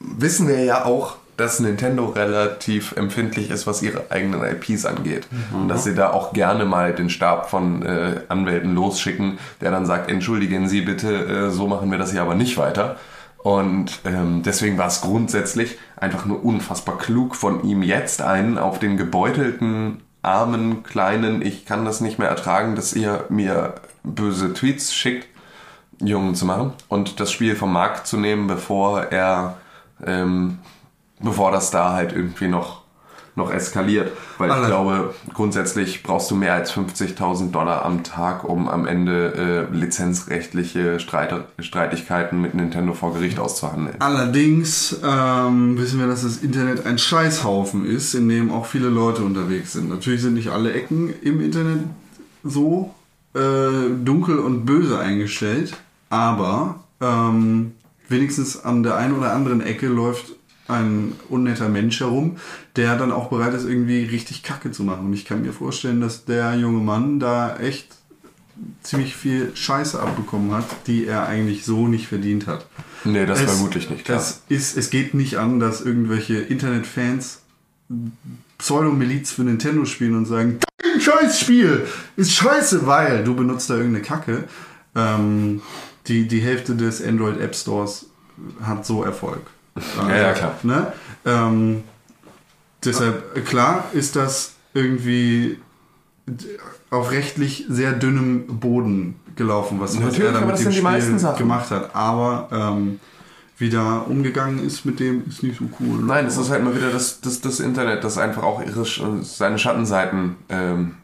wissen 0.00 0.48
wir 0.48 0.64
ja 0.64 0.84
auch, 0.86 1.16
dass 1.36 1.60
Nintendo 1.60 2.06
relativ 2.06 2.92
empfindlich 2.96 3.50
ist, 3.50 3.66
was 3.66 3.82
ihre 3.82 4.10
eigenen 4.10 4.42
IPs 4.42 4.84
angeht. 4.84 5.26
Und 5.54 5.68
dass 5.68 5.84
sie 5.84 5.94
da 5.94 6.10
auch 6.12 6.32
gerne 6.32 6.64
mal 6.66 6.94
den 6.94 7.08
Stab 7.10 7.48
von 7.50 7.82
äh, 7.84 8.20
Anwälten 8.28 8.74
losschicken, 8.74 9.38
der 9.60 9.70
dann 9.70 9.86
sagt, 9.86 10.10
entschuldigen 10.10 10.68
Sie 10.68 10.82
bitte, 10.82 11.26
äh, 11.26 11.50
so 11.50 11.66
machen 11.66 11.90
wir 11.90 11.98
das 11.98 12.12
hier 12.12 12.20
aber 12.22 12.34
nicht 12.34 12.58
weiter. 12.58 12.96
Und 13.42 14.00
ähm, 14.04 14.42
deswegen 14.42 14.76
war 14.76 14.88
es 14.88 15.00
grundsätzlich 15.00 15.78
einfach 15.96 16.26
nur 16.26 16.44
unfassbar 16.44 16.98
klug 16.98 17.34
von 17.34 17.64
ihm 17.64 17.82
jetzt 17.82 18.20
einen 18.20 18.58
auf 18.58 18.78
den 18.78 18.96
gebeutelten, 18.96 20.02
armen, 20.22 20.82
kleinen, 20.82 21.40
ich 21.40 21.64
kann 21.64 21.86
das 21.86 22.02
nicht 22.02 22.18
mehr 22.18 22.28
ertragen, 22.28 22.76
dass 22.76 22.92
ihr 22.92 23.24
mir 23.30 23.76
böse 24.02 24.52
Tweets 24.52 24.94
schickt, 24.94 25.26
Jungen 26.00 26.34
zu 26.34 26.44
machen 26.44 26.72
und 26.88 27.20
das 27.20 27.30
Spiel 27.30 27.56
vom 27.56 27.72
Markt 27.72 28.06
zu 28.06 28.18
nehmen, 28.18 28.46
bevor 28.46 29.04
er, 29.04 29.56
ähm, 30.04 30.58
bevor 31.20 31.50
das 31.50 31.70
da 31.70 31.92
halt 31.92 32.12
irgendwie 32.12 32.48
noch, 32.48 32.79
noch 33.36 33.52
eskaliert. 33.52 34.12
Weil 34.38 34.48
ich 34.50 34.54
Alle- 34.56 34.66
glaube, 34.66 35.14
grundsätzlich 35.34 36.02
brauchst 36.02 36.30
du 36.30 36.34
mehr 36.36 36.54
als 36.54 36.72
50.000 36.72 37.52
Dollar 37.52 37.84
am 37.84 38.02
Tag, 38.04 38.44
um 38.44 38.68
am 38.68 38.86
Ende 38.86 39.68
äh, 39.72 39.74
lizenzrechtliche 39.74 41.00
Streit, 41.00 41.32
Streitigkeiten 41.58 42.40
mit 42.40 42.54
Nintendo 42.54 42.92
vor 42.92 43.14
Gericht 43.14 43.38
auszuhandeln. 43.38 43.96
Allerdings 44.00 44.98
ähm, 45.04 45.78
wissen 45.78 45.98
wir, 46.00 46.06
dass 46.06 46.22
das 46.22 46.38
Internet 46.38 46.86
ein 46.86 46.98
Scheißhaufen 46.98 47.86
ist, 47.86 48.14
in 48.14 48.28
dem 48.28 48.50
auch 48.50 48.66
viele 48.66 48.88
Leute 48.88 49.22
unterwegs 49.22 49.72
sind. 49.72 49.88
Natürlich 49.88 50.22
sind 50.22 50.34
nicht 50.34 50.48
alle 50.48 50.72
Ecken 50.72 51.12
im 51.22 51.40
Internet 51.40 51.84
so 52.42 52.94
äh, 53.34 53.40
dunkel 54.04 54.38
und 54.38 54.64
böse 54.66 54.98
eingestellt, 54.98 55.74
aber 56.08 56.80
ähm, 57.00 57.72
wenigstens 58.08 58.64
an 58.64 58.82
der 58.82 58.96
einen 58.96 59.16
oder 59.16 59.32
anderen 59.32 59.60
Ecke 59.60 59.86
läuft 59.86 60.32
ein 60.68 61.12
unnetter 61.28 61.68
Mensch 61.68 62.00
herum, 62.00 62.36
der 62.76 62.96
dann 62.96 63.12
auch 63.12 63.28
bereit 63.30 63.54
ist, 63.54 63.64
irgendwie 63.64 64.04
richtig 64.04 64.42
Kacke 64.42 64.70
zu 64.72 64.82
machen. 64.84 65.06
Und 65.06 65.12
ich 65.12 65.24
kann 65.24 65.42
mir 65.42 65.52
vorstellen, 65.52 66.00
dass 66.00 66.24
der 66.24 66.54
junge 66.56 66.80
Mann 66.80 67.18
da 67.20 67.56
echt 67.58 67.88
ziemlich 68.82 69.16
viel 69.16 69.52
Scheiße 69.54 70.00
abbekommen 70.00 70.52
hat, 70.52 70.64
die 70.86 71.06
er 71.06 71.26
eigentlich 71.26 71.64
so 71.64 71.88
nicht 71.88 72.06
verdient 72.08 72.46
hat. 72.46 72.66
Nee, 73.04 73.24
das 73.26 73.40
Es- 73.40 73.50
vermutlich 73.52 73.88
nicht, 73.90 74.04
klar. 74.04 74.18
Es, 74.18 74.42
ist, 74.48 74.76
es 74.76 74.90
geht 74.90 75.14
nicht 75.14 75.36
an, 75.38 75.58
dass 75.60 75.80
irgendwelche 75.80 76.36
Internetfans 76.38 77.40
Pseudomiliz 78.58 79.32
für 79.32 79.42
Nintendo 79.42 79.84
spielen 79.84 80.14
und 80.16 80.26
sagen, 80.26 80.58
ein 80.94 81.00
Scheißspiel 81.00 81.86
ist 82.16 82.32
scheiße, 82.32 82.86
weil 82.86 83.24
du 83.24 83.34
benutzt 83.34 83.70
da 83.70 83.74
irgendeine 83.76 84.04
Kacke. 84.04 84.44
Ähm, 84.94 85.62
die, 86.06 86.28
die 86.28 86.40
Hälfte 86.40 86.74
des 86.74 87.02
Android 87.02 87.40
App 87.40 87.54
Stores 87.54 88.06
hat 88.62 88.84
so 88.84 89.02
Erfolg. 89.02 89.42
Ja, 89.96 90.16
ja, 90.16 90.32
klar. 90.32 90.58
Ne? 90.62 90.92
Ähm, 91.24 91.82
deshalb, 92.84 93.36
äh, 93.36 93.40
klar 93.40 93.84
ist 93.92 94.16
das 94.16 94.54
irgendwie 94.74 95.58
auf 96.90 97.10
rechtlich 97.10 97.66
sehr 97.68 97.92
dünnem 97.92 98.46
Boden 98.60 99.16
gelaufen, 99.36 99.80
was, 99.80 99.94
Natürlich, 99.94 100.20
er 100.20 100.32
da 100.32 100.40
mit 100.40 100.58
dem 100.58 100.72
Spiel 100.72 101.34
gemacht 101.38 101.70
hat. 101.70 101.94
Aber 101.94 102.48
ähm, 102.52 103.00
wie 103.58 103.70
da 103.70 103.98
umgegangen 103.98 104.64
ist 104.64 104.84
mit 104.84 105.00
dem, 105.00 105.24
ist 105.28 105.42
nicht 105.42 105.58
so 105.58 105.64
cool. 105.80 106.00
Nein, 106.02 106.26
es 106.26 106.36
ist 106.36 106.50
halt 106.50 106.64
mal 106.64 106.74
wieder 106.74 106.90
das, 106.90 107.20
das, 107.20 107.40
das 107.40 107.60
Internet, 107.60 108.04
das 108.04 108.16
einfach 108.18 108.42
auch 108.42 108.64
ihre, 108.64 108.82
Sch- 108.82 109.22
seine 109.22 109.58
Schattenseiten 109.58 110.36
ähm, 110.48 110.94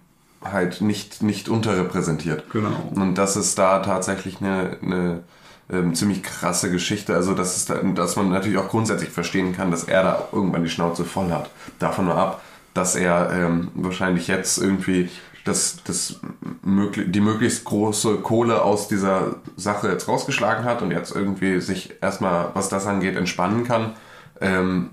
halt 0.42 0.80
nicht, 0.80 1.22
nicht 1.22 1.48
unterrepräsentiert. 1.48 2.50
Genau. 2.52 2.92
Und 2.94 3.16
das 3.16 3.36
ist 3.36 3.58
da 3.58 3.80
tatsächlich 3.80 4.40
eine, 4.40 4.76
eine 4.82 5.22
ähm, 5.70 5.94
ziemlich 5.94 6.22
krasse 6.22 6.70
Geschichte. 6.70 7.14
Also, 7.14 7.34
dass, 7.34 7.56
es 7.56 7.64
da, 7.66 7.74
dass 7.76 8.16
man 8.16 8.28
natürlich 8.30 8.58
auch 8.58 8.68
grundsätzlich 8.68 9.10
verstehen 9.10 9.54
kann, 9.54 9.70
dass 9.70 9.84
er 9.84 10.02
da 10.02 10.28
irgendwann 10.32 10.64
die 10.64 10.70
Schnauze 10.70 11.04
voll 11.04 11.30
hat. 11.30 11.50
Davon 11.78 12.06
nur 12.06 12.16
ab, 12.16 12.42
dass 12.74 12.94
er 12.94 13.30
ähm, 13.32 13.68
wahrscheinlich 13.74 14.28
jetzt 14.28 14.58
irgendwie 14.58 15.08
das, 15.44 15.78
das 15.84 16.20
möglich, 16.62 17.06
die 17.10 17.20
möglichst 17.20 17.64
große 17.64 18.16
Kohle 18.16 18.62
aus 18.62 18.88
dieser 18.88 19.36
Sache 19.56 19.88
jetzt 19.88 20.08
rausgeschlagen 20.08 20.64
hat 20.64 20.82
und 20.82 20.90
jetzt 20.90 21.14
irgendwie 21.14 21.60
sich 21.60 22.02
erstmal, 22.02 22.50
was 22.54 22.68
das 22.68 22.86
angeht, 22.86 23.16
entspannen 23.16 23.64
kann, 23.64 23.94
ähm, 24.40 24.90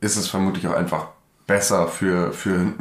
ist 0.00 0.16
es 0.16 0.28
vermutlich 0.28 0.66
auch 0.68 0.74
einfach 0.74 1.08
besser 1.46 1.88
für, 1.88 2.32
für 2.32 2.74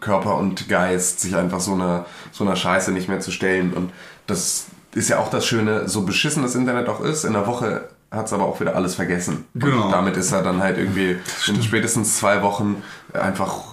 Körper 0.00 0.36
und 0.36 0.68
Geist, 0.68 1.20
sich 1.20 1.36
einfach 1.36 1.60
so 1.60 1.74
einer, 1.74 2.06
so 2.32 2.44
einer 2.44 2.56
Scheiße 2.56 2.90
nicht 2.92 3.08
mehr 3.08 3.20
zu 3.20 3.30
stellen. 3.30 3.72
Und 3.72 3.92
das 4.26 4.66
ist 4.94 5.08
ja 5.08 5.18
auch 5.18 5.30
das 5.30 5.46
Schöne, 5.46 5.88
so 5.88 6.02
beschissen 6.02 6.42
das 6.42 6.54
Internet 6.54 6.88
auch 6.88 7.00
ist, 7.00 7.24
in 7.24 7.32
der 7.32 7.46
Woche 7.46 7.88
hat 8.10 8.26
es 8.26 8.32
aber 8.32 8.44
auch 8.44 8.60
wieder 8.60 8.76
alles 8.76 8.94
vergessen. 8.94 9.46
Genau. 9.54 9.86
Und 9.86 9.90
damit 9.92 10.16
ist 10.18 10.32
er 10.32 10.42
dann 10.42 10.62
halt 10.62 10.76
irgendwie 10.76 11.16
in 11.48 11.62
spätestens 11.62 12.18
zwei 12.18 12.42
Wochen 12.42 12.82
einfach 13.14 13.72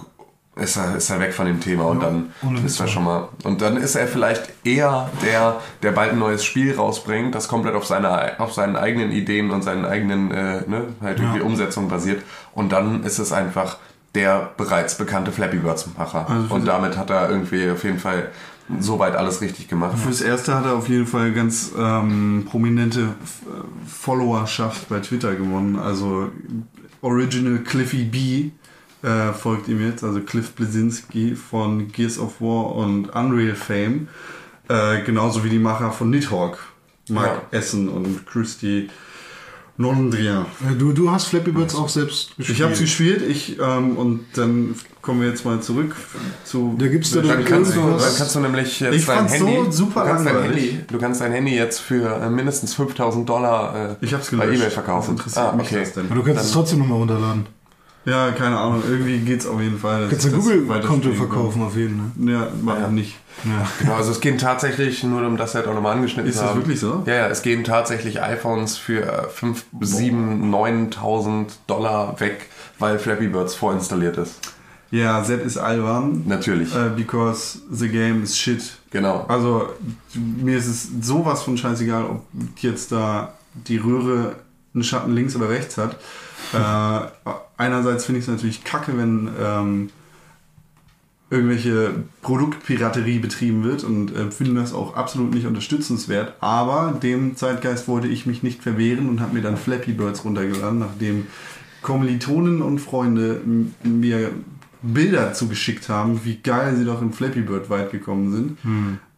ist 0.56 0.76
er, 0.76 0.96
ist 0.96 1.08
er 1.08 1.20
weg 1.20 1.32
von 1.32 1.46
dem 1.46 1.60
Thema 1.60 1.84
und 1.84 2.02
dann 2.02 2.32
ohne 2.42 2.60
ist 2.60 2.80
er 2.80 2.88
schon 2.88 3.04
mal. 3.04 3.28
Und 3.44 3.62
dann 3.62 3.76
ist 3.76 3.94
er 3.94 4.06
vielleicht 4.06 4.50
eher 4.64 5.08
der, 5.22 5.60
der 5.82 5.92
bald 5.92 6.12
ein 6.12 6.18
neues 6.18 6.44
Spiel 6.44 6.74
rausbringt, 6.74 7.34
das 7.34 7.48
komplett 7.48 7.74
auf, 7.74 7.86
seine, 7.86 8.38
auf 8.40 8.52
seinen 8.52 8.76
eigenen 8.76 9.10
Ideen 9.10 9.50
und 9.52 9.62
seinen 9.62 9.84
eigenen 9.86 10.30
äh, 10.32 10.62
ne, 10.68 10.88
halt 11.00 11.18
irgendwie 11.18 11.38
Ja. 11.38 11.44
Umsetzung 11.44 11.88
basiert. 11.88 12.22
Und 12.52 12.72
dann 12.72 13.04
ist 13.04 13.18
es 13.18 13.32
einfach 13.32 13.78
der 14.14 14.50
bereits 14.56 14.96
bekannte 14.98 15.32
Flappy 15.32 15.58
Birds 15.58 15.88
Macher. 15.96 16.26
Also 16.28 16.54
und 16.54 16.66
damit 16.66 16.98
hat 16.98 17.10
er 17.10 17.30
irgendwie 17.30 17.70
auf 17.70 17.84
jeden 17.84 18.00
Fall 18.00 18.28
soweit 18.78 19.16
alles 19.16 19.40
richtig 19.40 19.68
gemacht. 19.68 19.98
Fürs 19.98 20.20
Erste 20.20 20.54
hat 20.54 20.64
er 20.64 20.74
auf 20.74 20.88
jeden 20.88 21.06
Fall 21.06 21.32
ganz 21.32 21.72
ähm, 21.76 22.46
prominente 22.48 23.00
äh, 23.00 23.88
Followerschaft 23.88 24.88
bei 24.88 25.00
Twitter 25.00 25.34
gewonnen. 25.34 25.76
Also 25.76 26.30
Original 27.02 27.58
Cliffy 27.58 28.04
B 28.04 28.50
äh, 29.06 29.32
folgt 29.32 29.68
ihm 29.68 29.84
jetzt, 29.84 30.04
also 30.04 30.20
Cliff 30.20 30.52
Blesinski 30.52 31.34
von 31.34 31.90
Gears 31.90 32.18
of 32.18 32.40
War 32.40 32.74
und 32.76 33.08
Unreal 33.14 33.54
Fame. 33.54 34.08
Äh, 34.68 35.02
genauso 35.02 35.42
wie 35.42 35.50
die 35.50 35.58
Macher 35.58 35.90
von 35.90 36.10
Nidhogg, 36.10 36.58
Mark 37.08 37.42
Ja. 37.50 37.58
Essen 37.58 37.88
und 37.88 38.26
Christy 38.26 38.88
Nondria. 39.80 40.46
Äh, 40.68 40.74
Du, 40.74 40.92
du 40.92 41.10
hast 41.10 41.26
Flappy 41.26 41.52
Birds 41.52 41.74
auch 41.74 41.88
selbst 41.88 42.36
gespielt. 42.36 42.58
Ich 42.58 42.62
habe 42.62 42.72
es 42.74 42.80
gespielt, 42.80 43.22
ich, 43.26 43.58
ähm, 43.58 43.96
und 43.96 44.26
dann 44.34 44.74
kommen 45.00 45.22
wir 45.22 45.28
jetzt 45.28 45.44
mal 45.44 45.60
zurück 45.60 45.96
zu. 46.44 46.76
Da 46.78 46.86
gibt's 46.88 47.10
da 47.12 47.20
Dann 47.20 47.28
dann 47.28 47.44
kannst, 47.44 47.74
du, 47.74 47.80
dann 47.80 48.14
kannst 48.16 48.34
du 48.34 48.40
nämlich 48.40 48.80
jetzt 48.80 48.94
Ich 48.94 49.06
dein 49.06 49.16
fand's 49.16 49.38
so 49.38 49.46
Handy, 49.46 49.72
super 49.72 50.02
du 50.02 50.10
kannst 50.10 50.26
dein. 50.26 50.42
Handy, 50.42 50.80
du 50.86 50.98
kannst 50.98 51.20
dein 51.22 51.32
Handy 51.32 51.56
jetzt 51.56 51.80
für 51.80 52.20
äh, 52.20 52.28
mindestens 52.28 52.74
5000 52.74 53.28
Dollar 53.28 53.96
äh, 54.00 54.04
Ich 54.04 54.12
hab's 54.12 54.30
bei 54.30 54.46
eBay 54.46 54.70
verkaufen. 54.70 55.14
Was 55.14 55.18
interessiert 55.18 55.46
ah, 55.46 55.56
mich 55.56 55.66
okay. 55.66 55.80
das 55.80 55.92
denn? 55.94 56.06
Aber 56.06 56.14
du 56.16 56.22
kannst 56.22 56.44
es 56.44 56.52
trotzdem 56.52 56.80
nochmal 56.80 56.98
runterladen. 56.98 57.46
Ja, 58.06 58.30
keine 58.32 58.56
Ahnung, 58.58 58.82
irgendwie 58.88 59.18
geht's 59.18 59.46
auf 59.46 59.60
jeden 59.60 59.78
Fall. 59.78 60.04
Du 60.04 60.08
kannst 60.10 60.24
das 60.26 60.32
Google-Konto 60.32 61.12
verkaufen 61.12 61.62
auf 61.62 61.76
jeden 61.76 61.98
Fall. 61.98 62.10
kann. 62.16 62.28
Ja, 62.28 62.48
mach 62.62 62.78
Ja. 62.80 62.88
nicht. 62.88 63.16
Ja. 63.44 63.66
Genau, 63.78 63.94
also 63.94 64.10
es 64.10 64.20
gehen 64.20 64.38
tatsächlich, 64.38 65.02
nur 65.04 65.26
um 65.26 65.36
das 65.36 65.54
halt 65.54 65.66
auch 65.66 65.74
nochmal 65.74 65.96
angeschnitten 65.96 66.28
Ist 66.30 66.36
zu 66.38 66.42
das 66.42 66.50
haben. 66.50 66.60
wirklich 66.60 66.80
so? 66.80 67.02
Ja, 67.06 67.14
ja, 67.14 67.28
es 67.28 67.42
gehen 67.42 67.62
tatsächlich 67.62 68.22
iPhones 68.22 68.78
für 68.78 69.28
5, 69.34 69.64
7, 69.82 70.50
9.000 70.50 71.46
Dollar 71.66 72.18
weg, 72.20 72.48
weil 72.78 72.98
Flappy 72.98 73.28
Birds 73.28 73.54
vorinstalliert 73.54 74.16
ist. 74.16 74.34
Ja, 74.90 75.22
Sepp 75.22 75.44
ist 75.46 75.56
albern. 75.58 76.24
Natürlich, 76.26 76.74
Äh, 76.74 76.88
because 76.96 77.58
the 77.70 77.88
game 77.88 78.22
is 78.24 78.36
shit. 78.36 78.62
genau. 78.90 79.24
Also, 79.28 79.68
mir 80.14 80.56
ist 80.58 80.66
es 80.66 80.88
sowas 81.02 81.42
von 81.42 81.56
scheißegal, 81.56 82.04
ob 82.06 82.24
jetzt 82.60 82.90
da 82.92 83.34
die 83.68 83.76
Röhre 83.76 84.36
einen 84.74 84.82
Schatten 84.84 85.12
links 85.14 85.36
oder 85.36 85.48
rechts 85.48 85.76
hat. 85.78 85.96
Äh, 86.52 87.30
einerseits 87.56 88.04
finde 88.04 88.18
ich 88.20 88.26
es 88.26 88.30
natürlich 88.30 88.64
kacke, 88.64 88.96
wenn 88.96 89.28
ähm, 89.40 89.90
irgendwelche 91.30 91.94
Produktpiraterie 92.22 93.20
betrieben 93.20 93.62
wird 93.62 93.84
und 93.84 94.14
äh, 94.14 94.30
finde 94.30 94.60
das 94.60 94.74
auch 94.74 94.96
absolut 94.96 95.32
nicht 95.32 95.46
unterstützenswert. 95.46 96.34
Aber 96.40 96.98
dem 97.00 97.36
Zeitgeist 97.36 97.86
wollte 97.86 98.08
ich 98.08 98.26
mich 98.26 98.42
nicht 98.42 98.62
verwehren 98.62 99.08
und 99.08 99.20
habe 99.20 99.34
mir 99.34 99.42
dann 99.42 99.56
Flappy 99.56 99.92
Birds 99.92 100.24
runtergeladen, 100.24 100.80
nachdem 100.80 101.26
Kommilitonen 101.82 102.62
und 102.62 102.80
Freunde 102.80 103.40
mir 103.84 104.32
Bilder 104.82 105.32
zugeschickt 105.32 105.88
haben, 105.88 106.24
wie 106.24 106.36
geil 106.36 106.74
sie 106.76 106.84
doch 106.84 107.00
in 107.00 107.12
Flappy 107.12 107.42
Bird 107.42 107.70
weit 107.70 107.92
gekommen 107.92 108.32
sind. 108.32 108.58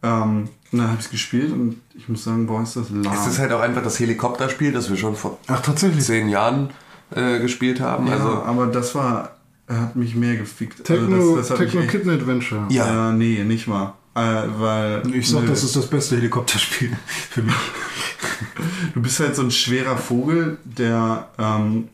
Ähm, 0.03 0.49
und 0.71 0.79
dann 0.79 0.87
habe 0.87 0.99
ich 0.99 1.05
es 1.05 1.11
gespielt 1.11 1.51
und 1.51 1.77
ich 1.95 2.09
muss 2.09 2.23
sagen, 2.23 2.47
boah, 2.47 2.63
ist 2.63 2.75
das 2.75 2.89
lahm. 2.89 3.13
Es 3.13 3.27
ist 3.27 3.39
halt 3.39 3.51
auch 3.51 3.61
einfach 3.61 3.83
das 3.83 3.99
Helikopterspiel, 3.99 4.71
das 4.71 4.89
wir 4.89 4.97
schon 4.97 5.15
vor 5.15 5.37
Ach, 5.47 5.61
tatsächlich. 5.61 6.03
zehn 6.03 6.29
Jahren 6.29 6.69
äh, 7.15 7.39
gespielt 7.39 7.79
haben. 7.79 8.07
ja, 8.07 8.13
Also 8.13 8.27
aber 8.43 8.67
das 8.67 8.93
war, 8.95 9.37
hat 9.67 9.95
mich 9.95 10.15
mehr 10.15 10.35
gefickt. 10.35 10.83
Techno, 10.83 11.15
also 11.15 11.35
das, 11.37 11.47
das 11.49 11.57
Techno 11.59 11.81
echt- 11.81 11.91
Kitten 11.91 12.09
Adventure. 12.09 12.65
Ja. 12.69 12.85
Ja, 12.87 13.11
nee, 13.11 13.43
nicht 13.43 13.67
mal. 13.67 13.93
Äh, 14.15 14.43
weil 14.59 15.01
Ich 15.15 15.29
sag, 15.29 15.41
nö. 15.41 15.47
das 15.47 15.63
ist 15.63 15.75
das 15.75 15.87
beste 15.87 16.15
Helikopterspiel 16.17 16.91
für 17.29 17.41
mich. 17.41 17.55
du 18.93 19.01
bist 19.01 19.19
halt 19.19 19.35
so 19.35 19.41
ein 19.41 19.51
schwerer 19.51 19.97
Vogel, 19.97 20.57
der 20.63 21.29
ähm, 21.39 21.87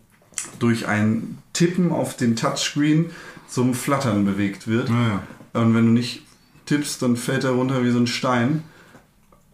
durch 0.60 0.88
ein 0.88 1.38
Tippen 1.54 1.92
auf 1.92 2.18
den 2.18 2.36
Touchscreen 2.36 3.08
zum 3.48 3.74
Flattern 3.74 4.26
bewegt 4.26 4.68
wird. 4.68 4.90
Naja. 4.90 5.24
Und 5.54 5.74
wenn 5.76 5.86
du 5.86 5.92
nicht 5.92 6.24
tippst, 6.66 7.02
dann 7.02 7.16
fällt 7.16 7.44
er 7.46 7.52
runter 7.52 7.84
wie 7.84 7.90
so 7.92 8.00
ein 8.00 8.08
Stein. 8.08 8.64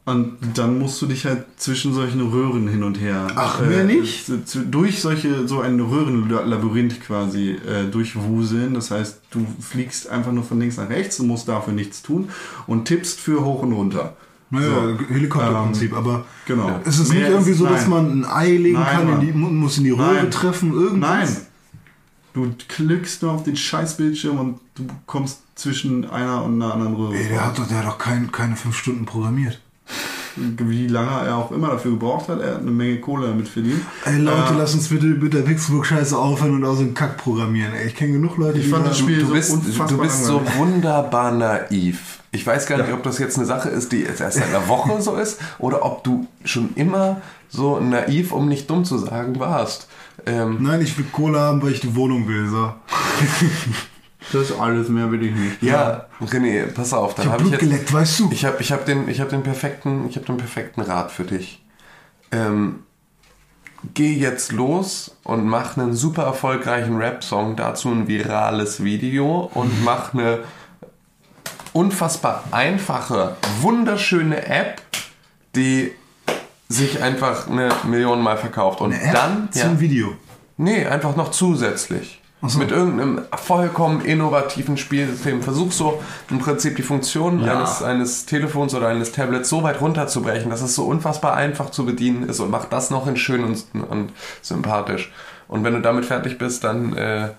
Und 0.08 0.38
dann 0.54 0.78
musst 0.78 1.02
du 1.02 1.08
dich 1.08 1.26
halt 1.26 1.46
zwischen 1.58 1.92
solchen 1.94 2.22
Röhren 2.22 2.68
hin 2.68 2.84
und 2.84 3.00
her. 3.02 3.26
Ach, 3.36 3.60
mehr 3.62 3.84
nicht? 3.84 4.28
z- 4.28 4.48
z- 4.48 4.66
Durch 4.70 5.02
solche, 5.02 5.48
so 5.48 5.62
ein 5.62 5.80
Röhrenlabyrinth 5.80 7.02
quasi 7.02 7.52
äh, 7.54 7.86
durchwuseln. 7.90 8.76
Das 8.76 8.92
heißt, 8.92 9.22
du 9.32 9.46
fliegst 9.60 10.08
einfach 10.08 10.32
nur 10.32 10.44
von 10.44 10.60
links 10.60 10.78
nach 10.78 10.90
rechts 10.90 11.20
und 11.20 11.28
musst 11.28 11.48
dafür 11.48 11.74
nichts 11.74 12.04
tun 12.04 12.30
und 12.68 12.86
tippst 12.86 13.20
für 13.20 13.44
hoch 13.44 13.64
und 13.64 13.74
runter. 13.74 14.16
Naja, 14.52 14.96
Helikopterprinzip, 15.10 15.92
aber 15.94 16.24
Genau. 16.46 16.80
ist 16.86 17.00
es 17.00 17.10
nicht 17.10 17.18
Mehr 17.22 17.32
irgendwie 17.32 17.52
ist- 17.52 17.58
so, 17.58 17.66
dass 17.66 17.88
nein. 17.88 17.90
man 17.90 18.12
ein 18.22 18.26
Ei 18.26 18.58
legen 18.58 18.74
Nein, 18.80 18.86
kann, 19.08 19.10
in 19.14 19.20
die, 19.22 19.32
muss 19.34 19.80
in 19.80 19.86
die 19.86 19.90
Röhre 19.90 20.14
Nein. 20.14 20.30
treffen, 20.32 20.72
irgendwas? 20.72 21.30
Nein. 21.34 21.38
Du 22.34 22.54
klickst 22.68 23.24
nur 23.24 23.32
auf 23.32 23.44
den 23.44 23.56
Scheißbildschirm 23.56 24.38
und 24.40 24.60
du 24.76 24.86
kommst 25.08 25.40
zwischen 25.56 26.08
einer 26.08 26.44
und 26.44 26.62
einer 26.62 26.74
anderen 26.76 26.96
Röhre. 26.96 27.16
Ey, 27.16 27.28
der 27.30 27.44
hat 27.44 27.58
doch, 27.58 27.68
der 27.68 27.80
hat 27.80 27.86
doch 27.88 27.98
kein, 27.98 28.32
keine 28.32 28.56
fünf 28.56 28.78
Stunden 28.78 29.06
programmiert. 29.06 29.60
Wie 30.36 30.88
lange 30.88 31.26
er 31.28 31.38
auch 31.38 31.52
immer 31.52 31.70
dafür 31.70 31.92
gebraucht 31.92 32.28
hat, 32.30 32.42
er 32.42 32.56
hat 32.56 32.62
eine 32.62 32.72
Menge 32.72 33.00
Kohle 33.00 33.28
damit 33.28 33.48
verdient. 33.48 33.82
Ey 34.06 34.18
Leute, 34.18 34.54
Äh, 34.54 34.58
lass 34.58 34.74
uns 34.74 34.90
bitte 34.90 35.06
mit 35.06 35.34
der 35.34 35.42
Pixelbook-Scheiße 35.44 36.18
aufhören 36.18 36.56
und 36.56 36.66
auch 36.66 36.76
so 36.76 36.82
einen 36.82 36.94
Kack 36.94 37.18
programmieren. 37.18 37.74
Ey, 37.74 37.88
ich 37.88 37.96
kenne 37.96 38.14
genug 38.14 38.38
Leute, 38.38 38.58
Ich 38.60 38.66
die 38.66 38.72
fand 38.72 38.86
das 38.88 38.98
Spiel 39.00 39.20
Du 39.20 39.28
so 39.28 39.34
bist, 39.34 39.52
unfassbar 39.54 39.88
du 39.88 39.98
bist 39.98 40.26
so 40.26 40.42
wunderbar 40.58 41.32
naiv. 41.32 42.20
Ich 42.32 42.46
weiß 42.46 42.66
gar 42.68 42.78
nicht, 42.80 42.92
ob 42.92 43.02
das 43.04 43.18
jetzt 43.18 43.38
eine 43.38 43.46
Sache 43.46 43.70
ist, 43.70 43.94
die 43.94 44.00
jetzt 44.02 44.20
erst 44.20 44.38
seit 44.38 44.50
einer 44.50 44.68
Woche 44.68 45.02
so 45.02 45.16
ist, 45.16 45.40
oder 45.58 45.86
ob 45.86 46.04
du 46.04 46.28
schon 46.44 46.72
immer 46.76 47.22
so 47.48 47.80
naiv, 47.80 48.34
um 48.34 48.50
nicht 48.50 48.70
dumm 48.70 48.84
zu 48.84 48.98
sagen, 48.98 49.40
warst. 49.40 49.88
Ähm, 50.26 50.58
Nein, 50.60 50.82
ich 50.82 50.98
will 50.98 51.06
Kohle 51.12 51.40
haben, 51.40 51.62
weil 51.62 51.72
ich 51.72 51.80
die 51.80 51.96
Wohnung 51.96 52.28
will. 52.28 52.48
So. 52.50 52.74
Das 54.32 54.50
ist 54.50 54.60
alles, 54.60 54.90
mehr 54.90 55.12
will 55.12 55.24
ich 55.24 55.34
nicht. 55.36 55.62
ja, 55.64 56.06
René, 56.22 56.66
pass 56.72 56.94
auf, 56.94 57.16
dann 57.16 57.26
Ich 57.26 57.32
hab 57.32 57.40
habe 57.40 57.44
ich 57.44 57.50
Blut 57.50 57.62
jetzt, 57.62 57.70
geleckt, 57.72 57.94
weißt 57.94 58.20
du? 58.22 58.30
ich 58.32 58.46
habe 58.46 58.58
ich 58.60 58.72
hab 58.72 58.86
den, 58.86 59.08
ich 59.10 59.22
hab 59.22 59.30
den 59.30 59.44
perfekten, 59.44 60.08
ich 60.10 60.16
habe 60.16 60.26
den 60.26 60.38
perfekten 60.38 60.82
Rat 60.82 61.12
für 61.12 61.24
dich. 61.26 61.64
Ähm, 62.32 62.84
geh 63.94 64.14
jetzt 64.14 64.52
los 64.52 65.16
und 65.24 65.46
mach 65.48 65.78
einen 65.78 65.94
super 65.94 66.24
erfolgreichen 66.24 66.98
Rap-Song, 66.98 67.56
dazu 67.56 67.90
ein 67.90 68.08
virales 68.08 68.84
Video 68.84 69.50
und 69.54 69.84
mach 69.84 70.14
eine 70.14 70.40
unfassbar 71.74 72.44
einfache, 72.52 73.36
wunderschöne 73.62 74.46
App, 74.48 74.82
die 75.56 75.92
sich 76.70 77.02
einfach 77.04 77.48
eine 77.48 77.70
Million 77.84 78.22
Mal 78.22 78.38
verkauft. 78.38 78.82
Und 78.82 78.94
Eine 78.94 79.04
App 79.04 79.14
dann. 79.14 79.52
zum 79.52 79.80
Video. 79.80 80.14
Nee, 80.58 80.86
einfach 80.86 81.16
noch 81.16 81.32
zusätzlich. 81.32 82.22
So. 82.50 82.60
Mit 82.60 82.72
irgendeinem 82.72 83.22
vollkommen 83.36 84.02
innovativen 84.02 84.78
Spielsystem. 84.78 85.42
Versuch 85.42 85.72
so 85.72 86.02
im 86.30 86.40
Prinzip 86.40 86.76
die 86.76 86.82
Funktionen 86.84 87.44
Ja. 87.44 87.58
eines, 87.58 87.82
eines 87.84 88.26
Telefons 88.26 88.74
oder 88.76 88.88
eines 88.88 89.12
Tablets 89.12 89.50
so 89.50 89.64
weit 89.64 89.82
runterzubrechen, 89.82 90.50
dass 90.50 90.62
es 90.62 90.76
so 90.76 90.84
unfassbar 90.86 91.36
einfach 91.36 91.70
zu 91.72 91.86
bedienen 91.86 92.28
ist 92.30 92.40
und 92.40 92.50
mach 92.52 92.66
das 92.66 92.90
noch 92.92 93.08
in 93.08 93.18
schön 93.18 93.44
und, 93.44 93.64
und 93.90 94.12
sympathisch. 94.42 95.12
Und 95.48 95.64
wenn 95.64 95.74
du 95.74 95.82
damit 95.82 96.06
fertig 96.06 96.38
bist, 96.38 96.64
dann 96.64 96.96
äh, 96.98 97.30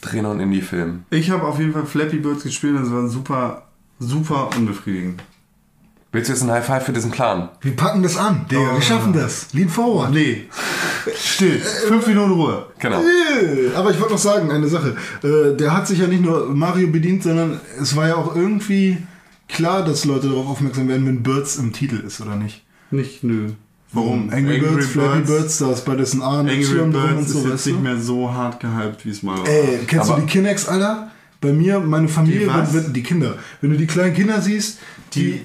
dreh 0.00 0.22
noch 0.22 0.30
einen 0.32 0.40
Indie-Film. 0.40 1.04
Ich 1.10 1.30
habe 1.30 1.44
auf 1.44 1.58
jeden 1.58 1.72
Fall 1.72 1.86
Flappy 1.86 2.18
Birds 2.18 2.42
gespielt 2.42 2.76
und 2.76 2.82
es 2.84 2.92
war 2.92 3.06
super, 3.08 3.62
super 3.98 4.50
unbefriedigend. 4.56 5.22
Willst 6.14 6.28
du 6.28 6.32
jetzt 6.32 6.42
ein 6.42 6.50
High 6.52 6.64
Five 6.64 6.84
für 6.86 6.92
diesen 6.92 7.10
Plan? 7.10 7.48
Wir 7.60 7.74
packen 7.74 8.02
das 8.04 8.16
an, 8.16 8.46
Digga. 8.50 8.70
Oh. 8.70 8.74
Wir 8.76 8.82
schaffen 8.82 9.12
das. 9.12 9.48
Lean 9.52 9.68
forward. 9.68 10.12
Nee. 10.12 10.44
Still. 11.16 11.58
Fünf 11.88 12.06
Minuten 12.06 12.30
Ruhe. 12.30 12.66
Genau. 12.78 13.02
Aber 13.74 13.90
ich 13.90 13.98
wollte 13.98 14.12
noch 14.12 14.18
sagen, 14.20 14.50
eine 14.52 14.68
Sache. 14.68 14.96
Äh, 15.24 15.56
Der 15.56 15.76
hat 15.76 15.88
sich 15.88 15.98
ja 15.98 16.06
nicht 16.06 16.22
nur 16.22 16.54
Mario 16.54 16.86
bedient, 16.88 17.24
sondern 17.24 17.60
es 17.80 17.96
war 17.96 18.06
ja 18.06 18.14
auch 18.14 18.34
irgendwie 18.36 18.98
klar, 19.48 19.84
dass 19.84 20.04
Leute 20.04 20.28
darauf 20.28 20.46
aufmerksam 20.46 20.86
werden, 20.88 21.04
wenn 21.04 21.22
Birds 21.24 21.56
im 21.56 21.72
Titel 21.72 21.96
ist, 22.06 22.20
oder 22.20 22.36
nicht? 22.36 22.62
Nicht 22.92 23.24
nö. 23.24 23.48
Warum? 23.92 24.30
Angry, 24.30 24.58
Birds, 24.60 24.86
Flappy 24.86 25.20
Birds, 25.22 25.58
da 25.58 25.72
ist 25.72 25.84
beides 25.84 26.14
ein 26.14 26.22
A 26.22 26.40
und 26.40 26.48
Angry 26.48 26.62
Y 26.62 26.92
drin 26.92 27.02
und 27.02 27.16
Birds 27.16 27.32
so, 27.32 27.38
ist 27.40 27.44
jetzt 27.44 27.52
weißt 27.54 27.66
nicht 27.66 27.82
mehr 27.82 27.96
so 27.98 28.32
hart 28.32 28.60
gehypt, 28.60 29.04
wie 29.04 29.10
es 29.10 29.22
mal 29.24 29.38
war. 29.38 29.48
Ey, 29.48 29.80
kennst 29.86 30.10
Aber- 30.10 30.20
du 30.20 30.26
die 30.26 30.32
Kinects, 30.32 30.68
Alter? 30.68 31.10
Bei 31.40 31.52
mir, 31.52 31.78
meine 31.80 32.08
Familie, 32.08 32.40
Die 32.40 32.46
wenn, 32.46 32.84
wenn, 32.86 32.92
die 32.92 33.02
Kinder. 33.02 33.34
Wenn 33.60 33.70
du 33.70 33.76
die 33.76 33.86
kleinen 33.86 34.14
Kinder 34.14 34.40
siehst, 34.40 34.78
die, 35.12 35.32
die, 35.32 35.40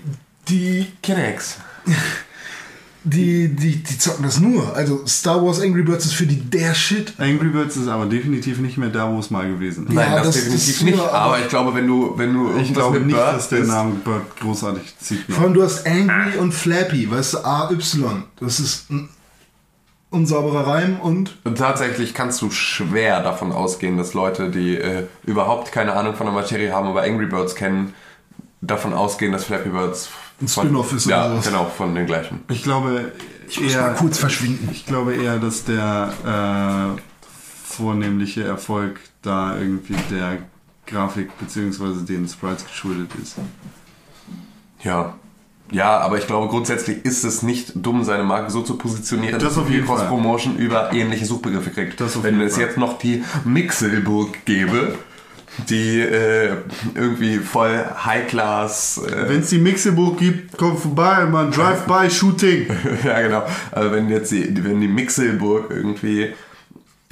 Kinex. 1.02 1.58
die, 3.04 3.48
die, 3.56 3.78
die 3.78 3.98
zocken 3.98 4.24
das 4.24 4.40
nur. 4.40 4.76
Also 4.76 5.06
Star 5.08 5.44
Wars 5.44 5.62
Angry 5.62 5.84
Birds 5.84 6.06
ist 6.06 6.14
für 6.14 6.26
die 6.26 6.40
der 6.40 6.74
Shit. 6.74 7.14
Angry 7.18 7.50
Birds 7.50 7.78
ist 7.78 7.88
aber 7.88 8.06
definitiv 8.06 8.60
nicht 8.60 8.78
mehr 8.78 8.90
da, 8.90 9.12
wo 9.12 9.20
es 9.20 9.30
mal 9.30 9.48
gewesen 9.48 9.88
ist. 9.88 9.94
Nein, 9.94 10.12
Ja, 10.12 10.18
das, 10.18 10.28
das 10.28 10.36
definitiv 10.36 10.70
ist 10.70 10.84
nicht. 10.84 11.00
Aber, 11.00 11.40
ich 11.40 11.48
glaube, 11.48 11.74
wenn 11.74 11.88
du, 11.88 12.14
wenn 12.18 12.34
du 12.34 12.50
Ich 12.50 12.56
irgendwas 12.56 12.74
glaube 12.74 13.00
mit 13.00 13.08
nicht, 13.08 13.16
Bird 13.16 13.36
dass 13.36 13.50
der 13.50 13.64
Name 13.64 13.96
Bird 14.04 14.40
großartig 14.40 14.98
zieht. 15.00 15.24
Vor 15.30 15.44
allem 15.44 15.54
du 15.54 15.64
hast 15.64 15.88
Angry 15.88 16.38
und 16.38 16.54
Flappy, 16.54 17.10
weißt 17.10 17.36
du, 17.36 17.38
A-Y. 17.46 18.24
Das 18.40 18.60
ist 18.60 18.90
ein 18.90 19.10
unsauberer 20.12 20.68
Reim 20.68 21.00
und 21.00 21.38
Und 21.44 21.58
tatsächlich 21.58 22.14
kannst 22.14 22.42
du 22.42 22.50
schwer 22.50 23.22
davon 23.22 23.52
ausgehen, 23.52 23.98
dass 23.98 24.14
Leute, 24.14 24.50
die 24.50 24.76
äh, 24.76 25.06
überhaupt 25.26 25.72
keine 25.72 25.94
Ahnung 25.94 26.16
von 26.16 26.26
der 26.26 26.34
Materie 26.34 26.74
haben, 26.74 26.88
aber 26.88 27.04
Angry 27.04 27.28
Birds 27.28 27.56
kennen, 27.56 27.94
davon 28.62 28.94
ausgehen, 28.94 29.32
dass 29.32 29.46
Flappy 29.46 29.70
Birds 29.70 30.10
Ein 30.42 30.48
Spin-off 30.48 30.94
ist 30.94 31.06
oder 31.08 31.16
Ja, 31.18 31.30
sowas. 31.32 31.46
genau, 31.46 31.66
von 31.66 31.94
den 31.96 32.06
gleichen. 32.06 32.40
Ich 32.50 32.64
glaube 32.64 33.12
muss 33.48 33.58
mal 33.60 33.70
eher, 33.70 33.94
kurz 33.96 34.18
verschwinden. 34.18 34.70
ich 34.72 34.86
glaube 34.86 35.14
eher, 35.16 35.38
dass 35.40 35.66
der 35.66 36.96
äh, 36.96 37.02
vornehmliche 37.66 38.44
Erfolg 38.44 39.00
da 39.22 39.58
irgendwie 39.58 39.96
der 40.10 40.38
Grafik 40.88 41.38
bzw. 41.40 42.06
den 42.06 42.28
Sprites 42.28 42.66
geschuldet 42.66 43.12
ist. 43.22 43.36
Ja. 44.84 45.14
Ja, 45.72 46.00
aber 46.00 46.18
ich 46.18 46.26
glaube, 46.26 46.48
grundsätzlich 46.48 47.06
ist 47.06 47.24
es 47.24 47.44
nicht 47.44 47.74
dumm, 47.76 48.04
seine 48.04 48.24
Marke 48.24 48.50
so 48.50 48.64
zu 48.64 48.76
positionieren, 48.76 49.36
Das 49.36 49.44
dass 49.44 49.52
auf 49.52 49.58
man 49.58 49.66
viel 49.68 49.76
jeden 49.76 49.88
Fall. 49.88 49.98
Cross-Promotion 49.98 50.58
über 50.58 50.92
ähnliche 50.94 51.26
Suchbegriffe 51.28 51.70
kriegt. 51.70 52.02
Das 52.02 52.18
auf 52.18 52.24
Wenn 52.24 52.36
jeden 52.36 52.48
es 52.48 52.56
Fall. 52.56 52.64
jetzt 52.64 52.78
noch 52.78 52.98
die 52.98 53.24
Mixelburg 53.46 54.46
gäbe, 54.46 54.98
die 55.68 56.00
äh, 56.00 56.58
irgendwie 56.96 57.38
voll 57.40 57.84
High-Class 58.06 59.02
äh, 59.06 59.30
Wenn 59.30 59.42
es 59.42 59.50
die 59.50 59.60
Mixelburg 59.60 60.18
gibt, 60.18 60.58
komm 60.58 60.78
vorbei, 60.78 61.26
man 61.26 61.52
Drive-by-Shooting. 61.52 62.68
ja, 63.04 63.22
genau. 63.22 63.46
Also 63.72 63.92
wenn 63.92 64.10
jetzt 64.10 64.32
die, 64.32 64.64
wenn 64.64 64.82
die 64.82 64.88
Mixelburg 64.88 65.70
irgendwie 65.70 66.34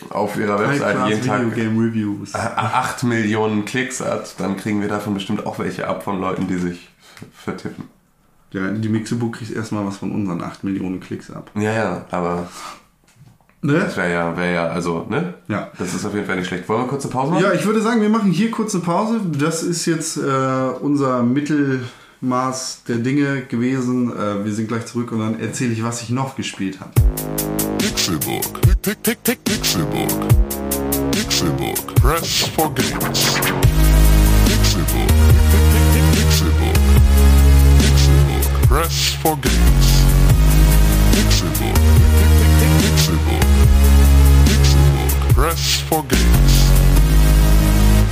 auf 0.10 0.38
ihrer 0.38 0.60
Website 0.60 1.10
jeden 1.10 1.26
Tag 1.26 1.42
Videogame 1.42 1.82
Reviews. 1.82 2.36
8 2.36 3.04
Millionen 3.04 3.66
Klicks 3.66 4.00
hat, 4.00 4.40
dann 4.40 4.58
kriegen 4.58 4.82
wir 4.82 4.88
davon 4.88 5.14
bestimmt 5.14 5.46
auch 5.46 5.60
welche 5.60 5.88
ab 5.88 6.04
von 6.04 6.20
Leuten, 6.20 6.48
die 6.48 6.58
sich 6.58 6.90
vertippen. 7.34 7.86
Ja, 8.52 8.70
die 8.70 8.90
Mixelburg 8.90 9.36
kriegt 9.36 9.52
erstmal 9.52 9.86
was 9.86 9.98
von 9.98 10.12
unseren 10.12 10.42
8 10.42 10.64
Millionen 10.64 11.00
Klicks 11.00 11.32
ab. 11.32 11.52
Ja, 11.56 11.74
ja, 11.74 12.06
aber 12.12 12.48
Ne? 13.62 13.80
das 13.80 13.98
wäre 13.98 14.12
ja, 14.12 14.38
wäre 14.38 14.54
ja, 14.54 14.68
also, 14.68 15.08
ne? 15.10 15.34
Ja. 15.48 15.72
Das 15.80 15.94
ist 15.94 16.06
auf 16.06 16.14
jeden 16.14 16.28
Fall 16.28 16.36
nicht 16.36 16.48
schlecht. 16.48 16.70
Wollen 16.70 16.82
wir 16.82 16.88
kurze 16.88 17.08
Pause 17.08 17.32
machen? 17.32 17.44
Ja, 17.44 17.54
ich 17.54 17.66
würde 17.66 17.82
sagen, 17.82 18.02
wir 18.02 18.10
machen 18.10 18.32
hier 18.32 18.52
kurz 18.52 18.76
eine 18.76 18.84
Pause. 18.84 19.20
Das 19.40 19.64
ist 19.64 19.86
jetzt 19.88 20.18
äh, 20.18 20.22
unser 20.80 21.24
Mittelmaß 21.24 22.84
der 22.88 22.98
Dinge 22.98 23.42
gewesen. 23.46 24.12
Äh, 24.12 24.46
wir 24.46 24.54
sind 24.54 24.68
gleich 24.68 24.86
zurück 24.86 25.12
und 25.12 25.20
dann 25.20 25.40
erzähle 25.40 25.74
ich, 25.74 25.84
was 25.84 26.04
ich 26.04 26.12
noch 26.12 26.36
gespielt 26.36 26.80
habe. 26.80 26.92
Pixelbook. 27.80 28.62
Pick, 28.84 29.02
pick, 29.02 29.24
pick, 29.24 29.44
Pixelbook. 29.44 30.08
Pixelbook. 31.12 31.96
Press 31.96 32.44
for 32.56 32.72
games. 32.76 33.40
Pick, 33.40 33.58
Pixelbook. 34.46 35.12
Pixelbook. 37.80 38.68
Press 38.68 39.18
for 39.24 39.36
games. 39.38 40.04
Pixelbook. 41.12 41.74
Pick, 41.74 43.47
Press 45.58 45.82
for 45.90 46.04
games. 46.08 46.54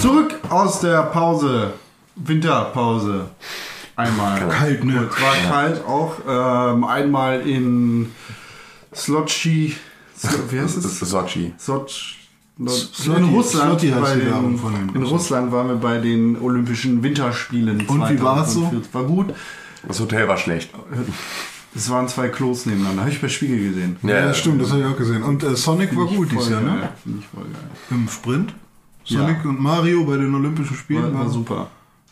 Zurück 0.02 0.34
aus 0.50 0.80
der 0.80 1.04
Pause. 1.04 1.74
Winterpause. 2.16 3.28
Einmal. 3.96 4.50
Kalt, 4.50 4.84
ne? 4.84 5.08
Es 5.12 5.22
war 5.22 5.36
kalt 5.52 5.86
auch. 5.86 6.14
Ähm, 6.28 6.84
einmal 6.86 7.42
in 7.42 8.12
Slotchi. 8.96 9.76
Slo- 10.18 10.40
Wie 10.52 10.60
heißt 10.60 10.78
Das 10.78 10.86
es? 10.86 11.00
Sochi. 11.02 11.54
Soch, 11.58 11.86
Slotty- 11.88 13.18
in 13.18 13.24
Russland, 13.36 13.82
den, 13.82 13.94
in 14.96 15.04
Russland 15.04 15.52
waren 15.52 15.68
wir 15.68 15.76
bei 15.76 15.98
den 16.00 16.42
Olympischen 16.42 17.04
Winterspielen. 17.04 17.86
Und 17.86 18.10
wie 18.10 18.22
war 18.22 18.44
es 18.44 18.54
so? 18.54 18.62
2004. 18.62 18.94
War 18.94 19.04
gut. 19.04 19.36
Das 19.88 20.00
Hotel 20.00 20.28
war 20.28 20.38
schlecht. 20.38 20.72
Es 21.76 21.90
waren 21.90 22.08
zwei 22.08 22.30
Klos 22.30 22.66
nebeneinander. 22.66 23.02
Habe 23.02 23.12
ich 23.12 23.22
bei 23.22 23.28
Spiegel 23.28 23.60
gesehen. 23.70 23.98
Ja, 24.04 24.28
das 24.28 24.38
stimmt, 24.38 24.62
das 24.62 24.72
habe 24.72 24.82
ich 24.82 24.88
auch 24.88 24.98
gesehen. 24.98 25.24
Und 25.24 25.44
äh, 25.44 25.56
Sonic 25.56 25.96
war 25.96 26.06
gut 26.06 26.32
dieses 26.32 26.50
Jahr, 26.50 26.62
ne? 26.62 26.90
Finde 27.04 27.20
ich 27.20 27.28
voll 27.28 27.44
geil. 27.44 27.70
Im 27.92 28.08
Sprint. 28.08 28.54
Sonic 29.04 29.44
und 29.46 29.60
Mario 29.60 30.04
bei 30.06 30.18
den 30.18 30.34
Olympischen 30.34 30.76
Spielen. 30.76 31.14
War, 31.14 31.26
war 31.26 31.30
super. 31.30 31.68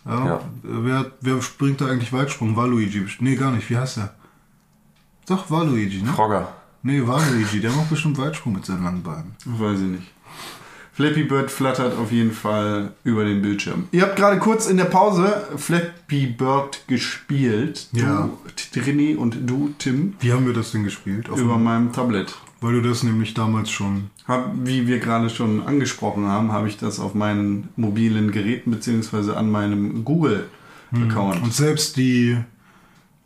Ja. 0.05 0.25
Ja. 0.25 0.41
Wer, 0.63 1.11
wer 1.21 1.41
springt 1.41 1.79
da 1.81 1.87
eigentlich 1.87 2.11
Weitsprung? 2.11 2.55
Waluigi. 2.55 2.99
bestimmt. 2.99 3.29
Nee, 3.29 3.35
gar 3.35 3.51
nicht. 3.51 3.69
Wie 3.69 3.77
heißt 3.77 3.97
der? 3.97 4.13
Doch, 5.27 5.49
Waluigi, 5.49 6.01
ne? 6.01 6.11
Frogger. 6.11 6.49
Nee, 6.83 7.01
Waluigi. 7.05 7.61
Der 7.61 7.71
macht 7.71 7.89
bestimmt 7.89 8.17
Weitsprung 8.17 8.53
mit 8.53 8.65
seinen 8.65 8.83
langen 8.83 9.01
Beinen. 9.01 9.35
Weiß 9.45 9.79
ich 9.79 9.85
nicht. 9.85 10.12
Flappy 10.93 11.23
Bird 11.23 11.49
flattert 11.49 11.97
auf 11.97 12.11
jeden 12.11 12.31
Fall 12.31 12.91
über 13.03 13.25
den 13.25 13.41
Bildschirm. 13.41 13.87
Ihr 13.91 14.03
habt 14.03 14.15
gerade 14.15 14.37
kurz 14.39 14.67
in 14.67 14.77
der 14.77 14.85
Pause 14.85 15.47
Flappy 15.57 16.27
Bird 16.27 16.81
gespielt. 16.87 17.87
Ja. 17.93 18.29
Du, 18.73 18.79
René 18.79 19.15
und 19.17 19.37
du, 19.49 19.73
Tim, 19.79 20.13
Wie 20.19 20.31
haben 20.31 20.45
wir 20.45 20.53
das 20.53 20.71
denn 20.71 20.83
gespielt? 20.83 21.29
Auf 21.29 21.39
über 21.39 21.57
meinem 21.57 21.91
Tablet. 21.93 22.35
weil 22.61 22.73
du 22.73 22.81
das 22.87 23.01
nämlich 23.03 23.33
damals 23.33 23.71
schon. 23.71 24.11
Hab, 24.27 24.51
wie 24.63 24.87
wir 24.87 24.99
gerade 24.99 25.29
schon 25.29 25.65
angesprochen 25.65 26.27
haben, 26.27 26.51
habe 26.51 26.67
ich 26.67 26.77
das 26.77 26.99
auf 26.99 27.13
meinen 27.15 27.69
mobilen 27.75 28.31
Geräten 28.31 28.71
beziehungsweise 28.71 29.35
an 29.35 29.49
meinem 29.51 30.05
Google-Account. 30.05 31.41
Und 31.43 31.53
selbst 31.53 31.97
die 31.97 32.37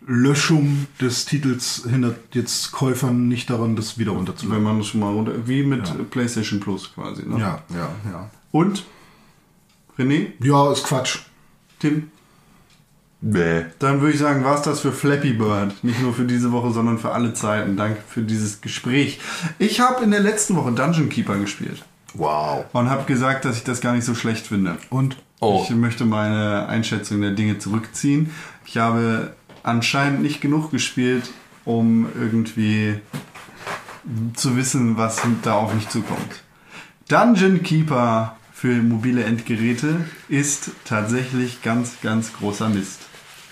Löschung 0.08 0.88
des 1.02 1.26
Titels 1.26 1.86
hindert 1.88 2.18
jetzt 2.34 2.72
Käufern 2.72 3.28
nicht 3.28 3.50
daran, 3.50 3.76
das 3.76 3.98
wieder 3.98 4.12
runterzuladen. 4.12 4.58
Wenn 4.58 4.64
man 4.64 4.80
das 4.80 4.88
schon 4.88 5.02
mal 5.02 5.12
runter. 5.12 5.34
Wie 5.46 5.64
mit 5.64 6.10
PlayStation 6.10 6.62
Plus 6.62 6.94
quasi. 6.94 7.24
Ne? 7.28 7.40
Ja, 7.40 7.62
ja, 7.70 7.90
ja. 8.10 8.30
Und? 8.52 8.86
René? 10.00 10.28
Ja, 10.40 10.72
ist 10.72 10.86
Quatsch. 10.86 11.20
Tim? 11.80 12.10
Bäh. 13.20 13.66
Dann 13.80 14.00
würde 14.00 14.14
ich 14.14 14.20
sagen, 14.20 14.46
war 14.46 14.56
es 14.56 14.62
das 14.62 14.80
für 14.80 14.94
Flappy 14.94 15.34
Bird. 15.34 15.84
Nicht 15.84 16.02
nur 16.02 16.14
für 16.14 16.26
diese 16.26 16.52
Woche, 16.52 16.72
sondern 16.72 17.00
für 17.00 17.12
alle 17.12 17.34
Zeiten. 17.34 17.76
Danke 17.76 18.02
für 18.08 18.22
dieses 18.22 18.62
Gespräch. 18.62 19.20
Ich 19.60 19.80
habe 19.82 20.04
in 20.04 20.12
der 20.12 20.22
letzten 20.22 20.56
Woche 20.56 20.72
Dungeon 20.72 21.10
Keeper 21.10 21.38
gespielt. 21.38 21.84
Wow. 22.14 22.66
Und 22.74 22.90
habe 22.90 23.04
gesagt, 23.06 23.44
dass 23.44 23.58
ich 23.58 23.64
das 23.64 23.82
gar 23.82 23.94
nicht 23.94 24.06
so 24.06 24.16
schlecht 24.16 24.48
finde. 24.48 24.78
Und? 24.90 25.18
Oh. 25.40 25.64
Ich 25.64 25.76
möchte 25.76 26.06
meine 26.06 26.68
Einschätzung 26.68 27.22
der 27.22 27.32
Dinge 27.32 27.60
zurückziehen. 27.60 28.32
Ich 28.66 28.78
habe 28.78 29.36
anscheinend 29.68 30.22
nicht 30.22 30.42
genug 30.42 30.72
gespielt, 30.72 31.30
um 31.66 32.08
irgendwie 32.16 33.00
zu 34.34 34.56
wissen, 34.56 34.98
was 34.98 35.22
da 35.44 35.54
auf 35.54 35.74
mich 35.74 35.90
zukommt. 35.90 36.44
Dungeon 37.10 37.62
Keeper 37.62 38.38
für 38.54 38.82
mobile 38.82 39.24
Endgeräte 39.24 40.06
ist 40.30 40.72
tatsächlich 40.86 41.62
ganz, 41.62 42.02
ganz 42.02 42.34
großer 42.34 42.70
Mist. 42.70 43.02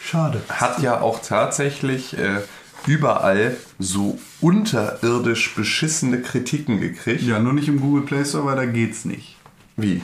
Schade. 0.02 0.42
Hat 0.50 0.82
ja 0.82 1.02
auch 1.02 1.22
tatsächlich 1.22 2.18
äh, 2.18 2.42
überall 2.88 3.58
so 3.78 4.20
unterirdisch 4.40 5.54
beschissene 5.56 6.22
Kritiken 6.22 6.80
gekriegt. 6.80 7.24
Ja, 7.24 7.40
nur 7.40 7.54
nicht 7.54 7.68
im 7.68 7.82
Google 7.82 8.04
Play 8.04 8.24
Store, 8.24 8.46
weil 8.46 8.56
da 8.56 8.66
geht's 8.66 9.04
nicht. 9.04 9.36
Wie? 9.76 10.02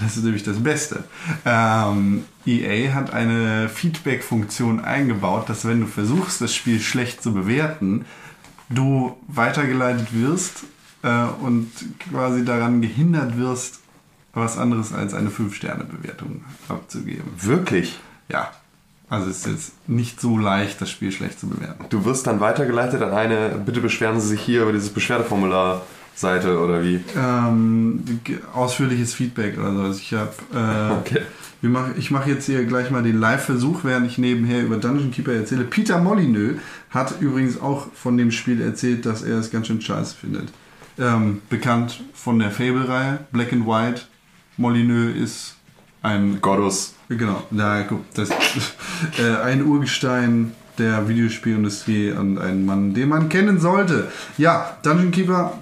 Das 0.00 0.16
ist 0.16 0.22
nämlich 0.22 0.44
das 0.44 0.62
Beste. 0.62 1.04
Ähm, 1.44 2.24
EA 2.46 2.94
hat 2.94 3.12
eine 3.12 3.68
Feedback-Funktion 3.68 4.80
eingebaut, 4.80 5.48
dass 5.48 5.66
wenn 5.66 5.80
du 5.80 5.86
versuchst, 5.86 6.40
das 6.40 6.54
Spiel 6.54 6.80
schlecht 6.80 7.22
zu 7.22 7.32
bewerten, 7.32 8.06
du 8.68 9.16
weitergeleitet 9.28 10.08
wirst 10.12 10.64
äh, 11.02 11.24
und 11.42 11.70
quasi 12.10 12.44
daran 12.44 12.80
gehindert 12.80 13.36
wirst, 13.38 13.80
was 14.32 14.56
anderes 14.56 14.92
als 14.92 15.12
eine 15.12 15.30
5-Sterne-Bewertung 15.30 16.44
abzugeben. 16.68 17.24
Wirklich? 17.36 17.98
Ja, 18.28 18.50
also 19.08 19.28
es 19.28 19.38
ist 19.38 19.46
jetzt 19.46 19.88
nicht 19.88 20.20
so 20.20 20.38
leicht, 20.38 20.80
das 20.80 20.88
Spiel 20.88 21.10
schlecht 21.10 21.40
zu 21.40 21.48
bewerten. 21.48 21.84
Du 21.90 22.04
wirst 22.04 22.28
dann 22.28 22.38
weitergeleitet 22.38 23.02
an 23.02 23.12
eine, 23.12 23.60
bitte 23.64 23.80
beschweren 23.80 24.20
Sie 24.20 24.28
sich 24.28 24.40
hier 24.40 24.62
über 24.62 24.72
dieses 24.72 24.90
Beschwerdeformular 24.90 25.82
Seite 26.20 26.58
oder 26.58 26.82
wie? 26.82 27.00
Ähm, 27.16 28.02
ausführliches 28.52 29.14
Feedback 29.14 29.58
oder 29.58 29.72
so. 29.74 29.80
Also 29.82 29.98
ich 30.00 30.12
habe, 30.12 30.32
äh, 30.54 30.92
Okay. 31.00 31.22
mach, 31.62 31.96
ich 31.96 32.10
mache 32.10 32.30
jetzt 32.30 32.46
hier 32.46 32.64
gleich 32.64 32.90
mal 32.90 33.02
den 33.02 33.18
Live-Versuch, 33.18 33.84
während 33.84 34.06
ich 34.06 34.18
nebenher 34.18 34.62
über 34.62 34.76
Dungeon 34.76 35.10
Keeper 35.10 35.32
erzähle. 35.32 35.64
Peter 35.64 35.98
Molyneux 35.98 36.58
hat 36.90 37.20
übrigens 37.20 37.60
auch 37.60 37.88
von 37.94 38.16
dem 38.16 38.30
Spiel 38.30 38.60
erzählt, 38.60 39.06
dass 39.06 39.22
er 39.22 39.38
es 39.38 39.50
ganz 39.50 39.66
schön 39.66 39.80
scheiße 39.80 40.14
findet. 40.16 40.48
Ähm, 40.98 41.40
bekannt 41.48 42.02
von 42.12 42.38
der 42.38 42.50
Fable-Reihe, 42.50 43.20
Black 43.32 43.52
and 43.52 43.66
White. 43.66 44.02
Molyneux 44.56 45.16
ist 45.16 45.56
ein 46.02 46.40
Godus. 46.40 46.94
Genau, 47.08 47.42
na 47.50 47.82
guck, 47.82 48.02
das 48.14 48.30
äh, 49.18 49.36
ein 49.42 49.64
Urgestein 49.64 50.52
der 50.78 51.08
Videospielindustrie 51.08 52.12
und 52.12 52.38
ein 52.38 52.64
Mann, 52.64 52.94
den 52.94 53.08
man 53.08 53.28
kennen 53.28 53.58
sollte. 53.60 54.10
Ja, 54.38 54.76
Dungeon 54.82 55.10
Keeper 55.10 55.58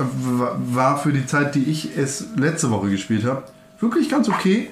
war 0.00 0.98
für 0.98 1.12
die 1.12 1.26
Zeit, 1.26 1.54
die 1.54 1.64
ich 1.64 1.96
es 1.96 2.28
letzte 2.36 2.70
Woche 2.70 2.90
gespielt 2.90 3.24
habe, 3.24 3.44
wirklich 3.80 4.08
ganz 4.08 4.28
okay, 4.28 4.70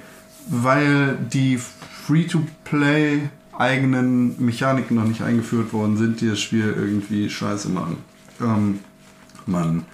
weil 0.49 1.17
die 1.33 1.59
Free-to-Play 2.07 3.29
eigenen 3.59 4.43
Mechaniken 4.45 4.97
noch 4.97 5.05
nicht 5.05 5.23
eingeführt 5.23 5.73
worden 5.73 5.97
sind, 5.97 6.21
die 6.21 6.29
das 6.29 6.41
Spiel 6.41 6.75
irgendwie 6.77 7.29
scheiße 7.29 7.69
machen. 7.69 7.99
Ähm, 8.41 8.79
man 9.47 9.85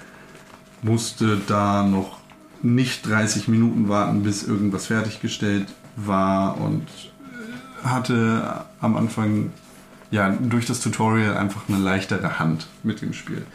musste 0.82 1.40
da 1.46 1.82
noch 1.82 2.18
nicht 2.62 3.08
30 3.08 3.48
Minuten 3.48 3.88
warten, 3.88 4.22
bis 4.22 4.42
irgendwas 4.42 4.86
fertiggestellt 4.86 5.66
war 5.96 6.60
und 6.60 6.82
äh, 6.82 7.86
hatte 7.86 8.64
am 8.80 8.96
Anfang 8.96 9.52
ja 10.10 10.30
durch 10.30 10.66
das 10.66 10.80
Tutorial 10.80 11.36
einfach 11.36 11.62
eine 11.68 11.78
leichtere 11.78 12.38
Hand 12.38 12.66
mit 12.82 13.00
dem 13.00 13.14
Spiel. 13.14 13.46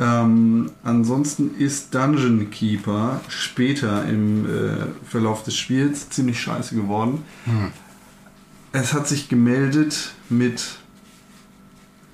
Ähm, 0.00 0.70
ansonsten 0.82 1.54
ist 1.56 1.94
Dungeon 1.94 2.50
Keeper 2.50 3.20
später 3.28 4.04
im 4.06 4.44
äh, 4.44 4.86
Verlauf 5.08 5.44
des 5.44 5.56
Spiels 5.56 6.10
ziemlich 6.10 6.40
scheiße 6.40 6.74
geworden. 6.74 7.22
Es 8.72 8.92
hat 8.92 9.06
sich 9.06 9.28
gemeldet 9.28 10.14
mit 10.28 10.78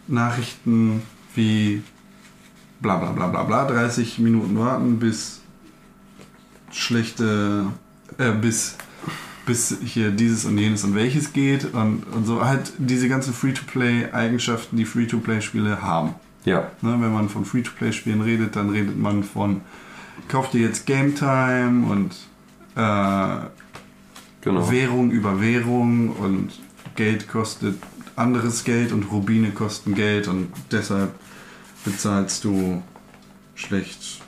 Nachrichten 0.09 1.03
wie 1.35 1.83
bla 2.81 2.97
bla 2.97 3.13
bla 3.13 3.29
bla 3.29 3.45
bla, 3.45 3.65
30 3.65 4.19
Minuten 4.19 4.59
warten 4.59 4.99
bis 4.99 5.41
schlechte, 6.71 7.67
äh, 8.19 8.33
bis, 8.33 8.77
bis 9.47 9.79
hier 9.85 10.11
dieses 10.11 10.45
und 10.45 10.59
jenes 10.59 10.85
und 10.85 10.95
welches 10.95 11.33
geht 11.33 11.73
und, 11.73 12.03
und 12.13 12.27
so 12.27 12.45
halt 12.45 12.73
diese 12.79 13.09
ganzen 13.09 13.33
Free-to-Play-Eigenschaften, 13.33 14.77
die 14.77 14.85
Free-to-Play-Spiele 14.85 15.83
haben. 15.83 16.15
Ja. 16.45 16.71
Ne, 16.81 16.97
wenn 17.01 17.13
man 17.13 17.29
von 17.29 17.45
Free-to-Play-Spielen 17.45 18.23
redet, 18.23 18.57
dann 18.57 18.71
redet 18.71 18.99
man 18.99 19.25
von 19.25 19.61
kauf 20.29 20.51
dir 20.51 20.61
jetzt 20.61 20.87
Game 20.87 21.15
Time 21.15 21.87
und 21.87 22.15
äh, 22.77 23.47
Genau. 24.43 24.71
Währung 24.71 25.11
über 25.11 25.41
Währung 25.41 26.11
und 26.11 26.51
Geld 26.97 27.29
kostet 27.29 27.77
anderes 28.17 28.65
Geld 28.65 28.93
und 28.93 29.11
Rubine 29.11 29.51
kosten 29.51 29.95
Geld 29.95 30.29
und 30.29 30.51
deshalb 30.71 31.15
bezahlst 31.85 32.45
du 32.45 32.83
schlecht 33.55 34.23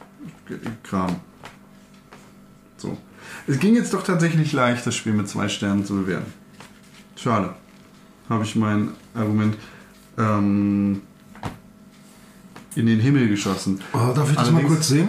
Kram. 0.82 1.16
So. 2.76 2.98
Es 3.46 3.58
ging 3.58 3.74
jetzt 3.74 3.94
doch 3.94 4.02
tatsächlich 4.02 4.52
leicht, 4.52 4.86
das 4.86 4.94
Spiel 4.94 5.12
mit 5.12 5.28
zwei 5.28 5.48
Sternen 5.48 5.84
zu 5.84 5.94
bewerten. 5.94 6.32
Schade. 7.16 7.54
Habe 8.28 8.44
ich 8.44 8.54
mein 8.54 8.90
Argument 9.14 9.56
ähm, 10.18 11.02
in 12.74 12.86
den 12.86 13.00
Himmel 13.00 13.28
geschossen. 13.28 13.80
Oh, 13.92 14.12
darf 14.14 14.30
ich 14.30 14.36
das 14.36 14.50
mal 14.50 14.58
Allerdings- 14.58 14.74
kurz 14.74 14.88
sehen? 14.88 15.08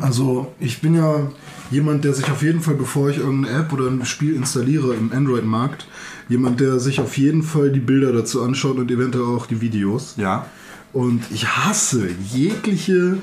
Also, 0.00 0.52
ich 0.58 0.80
bin 0.80 0.94
ja 0.94 1.28
jemand, 1.70 2.04
der 2.04 2.14
sich 2.14 2.30
auf 2.30 2.42
jeden 2.42 2.60
Fall, 2.60 2.74
bevor 2.74 3.10
ich 3.10 3.18
irgendeine 3.18 3.58
App 3.60 3.72
oder 3.72 3.88
ein 3.88 4.04
Spiel 4.04 4.34
installiere 4.34 4.94
im 4.94 5.12
Android-Markt, 5.12 5.86
jemand, 6.28 6.60
der 6.60 6.80
sich 6.80 7.00
auf 7.00 7.16
jeden 7.18 7.42
Fall 7.42 7.70
die 7.70 7.80
Bilder 7.80 8.12
dazu 8.12 8.42
anschaut 8.42 8.78
und 8.78 8.90
eventuell 8.90 9.24
auch 9.24 9.46
die 9.46 9.60
Videos. 9.60 10.14
Ja. 10.16 10.46
Und 10.92 11.22
ich 11.30 11.46
hasse 11.46 12.08
jegliche 12.32 13.18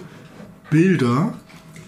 Bilder, 0.70 1.34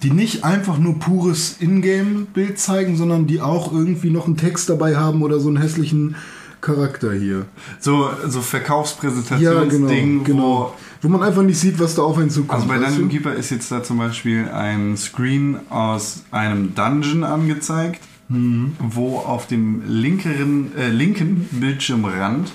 die 0.04 0.12
nicht 0.12 0.44
einfach 0.44 0.78
nur 0.78 1.00
pures 1.00 1.58
Ingame-Bild 1.60 2.60
zeigen, 2.60 2.98
sondern 2.98 3.28
die 3.28 3.42
auch 3.42 3.72
irgendwie 3.72 4.10
noch 4.10 4.26
einen 4.28 4.38
Text 4.38 4.70
dabei 4.70 4.96
haben 4.96 5.22
oder 5.22 5.40
so 5.40 5.48
einen 5.48 5.58
hässlichen 5.58 6.16
Charakter 6.62 7.14
hier. 7.14 7.46
So, 7.80 8.10
so 8.28 8.40
Ja, 8.40 8.44
Verkaufspräsentationsding, 8.44 10.24
genau, 10.24 10.24
genau. 10.24 10.76
Wo 10.76 10.76
man 11.12 11.22
einfach 11.24 11.44
nicht 11.44 11.60
sieht, 11.60 11.80
was 11.80 11.96
da 11.96 12.02
auf 12.02 12.18
einen 12.18 12.30
zukommt. 12.30 12.54
Also 12.64 12.68
bei 12.68 12.78
Dungeon 12.78 13.10
du? 13.10 13.16
Keeper 13.16 13.34
ist 13.34 13.50
jetzt 13.52 13.72
da 13.72 13.84
zum 13.84 13.98
Beispiel 13.98 14.48
ein 14.50 14.98
Screen 14.98 15.58
aus 15.70 16.24
einem 16.32 16.74
Dungeon 16.76 17.24
angezeigt, 17.24 18.02
Mhm. 18.30 18.74
wo 18.80 19.20
auf 19.20 19.48
dem 19.48 19.84
linkeren, 19.88 20.76
äh, 20.78 20.90
linken 20.90 21.48
Bildschirmrand 21.52 22.52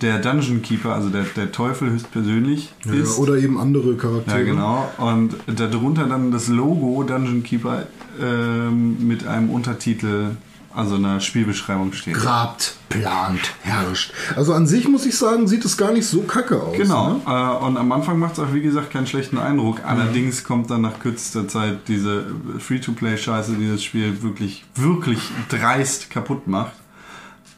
der 0.00 0.18
Dungeon 0.20 0.62
Keeper, 0.62 0.94
also 0.94 1.08
der, 1.08 1.24
der 1.34 1.50
Teufel 1.50 1.90
höchstpersönlich 1.90 2.72
ja, 2.84 2.92
ist. 2.92 3.18
oder 3.18 3.36
eben 3.36 3.58
andere 3.58 3.96
Charaktere. 3.96 4.38
ja, 4.38 4.44
genau. 4.44 4.88
Und 4.98 5.34
darunter 5.56 6.04
dann 6.06 6.30
das 6.30 6.46
Logo 6.46 7.02
Dungeon 7.02 7.42
Keeper 7.42 7.86
ähm, 8.22 9.08
mit 9.08 9.26
einem 9.26 9.50
Untertitel, 9.50 10.36
also 10.74 10.96
einer 10.96 11.20
Spielbeschreibung 11.20 11.92
steht. 11.92 12.14
Grabt, 12.14 12.76
plant, 12.88 13.54
herrscht. 13.62 14.12
Also 14.36 14.52
an 14.52 14.66
sich 14.66 14.88
muss 14.88 15.06
ich 15.06 15.16
sagen, 15.16 15.48
sieht 15.48 15.64
es 15.64 15.76
gar 15.76 15.92
nicht 15.92 16.06
so 16.06 16.22
kacke 16.22 16.62
aus. 16.62 16.76
Genau. 16.76 17.14
Ne? 17.14 17.20
Äh, 17.26 17.64
und 17.64 17.76
am 17.76 17.90
Anfang 17.92 18.18
macht 18.18 18.34
es 18.34 18.38
auch, 18.38 18.52
wie 18.52 18.60
gesagt, 18.60 18.90
keinen 18.90 19.06
schlechten 19.06 19.38
Eindruck. 19.38 19.84
Allerdings 19.84 20.44
kommt 20.44 20.70
dann 20.70 20.82
nach 20.82 20.98
kürzester 20.98 21.48
Zeit 21.48 21.88
diese 21.88 22.26
Free-to-Play-Scheiße, 22.58 23.54
die 23.54 23.70
das 23.70 23.82
Spiel 23.82 24.22
wirklich, 24.22 24.64
wirklich 24.74 25.20
dreist 25.48 26.10
kaputt 26.10 26.46
macht. 26.46 26.72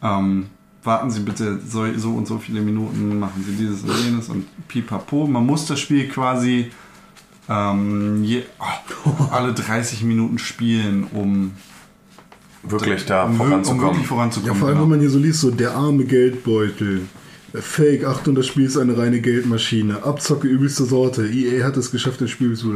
Ähm, 0.02 0.46
warten 0.82 1.10
Sie 1.10 1.20
bitte 1.20 1.60
so, 1.66 1.86
so 1.98 2.12
und 2.12 2.26
so 2.26 2.38
viele 2.38 2.60
Minuten, 2.60 3.18
machen 3.18 3.44
Sie 3.46 3.52
dieses 3.52 3.82
und 3.82 4.04
jenes 4.04 4.28
und 4.28 4.46
pipapo. 4.68 5.26
Man 5.26 5.44
muss 5.44 5.66
das 5.66 5.80
Spiel 5.80 6.08
quasi 6.08 6.70
ähm, 7.48 8.22
je, 8.22 8.44
oh, 9.04 9.24
alle 9.30 9.52
30 9.52 10.04
Minuten 10.04 10.38
spielen, 10.38 11.04
um, 11.12 11.52
Wirklich 12.62 13.06
da 13.06 13.24
um, 13.24 13.32
wir- 13.38 13.40
um 13.44 13.48
voranzukommen. 13.48 13.82
wirklich 13.86 14.02
Ja, 14.02 14.08
voranzukommen. 14.08 14.54
vor 14.56 14.68
allem, 14.68 14.76
genau. 14.78 14.84
wenn 14.84 14.90
man 14.90 15.00
hier 15.00 15.10
so 15.10 15.18
liest, 15.18 15.40
so 15.40 15.50
der 15.50 15.74
arme 15.74 16.04
Geldbeutel. 16.04 17.02
Fake, 17.52 18.04
Achtung, 18.04 18.36
das 18.36 18.46
Spiel 18.46 18.66
ist 18.66 18.76
eine 18.78 18.96
reine 18.96 19.20
Geldmaschine. 19.20 20.04
Abzocke 20.04 20.46
übelste 20.46 20.84
Sorte. 20.84 21.26
EA 21.26 21.64
hat 21.64 21.76
es 21.76 21.90
geschafft, 21.90 22.20
das 22.20 22.30
Spiel 22.30 22.54
zu. 22.54 22.72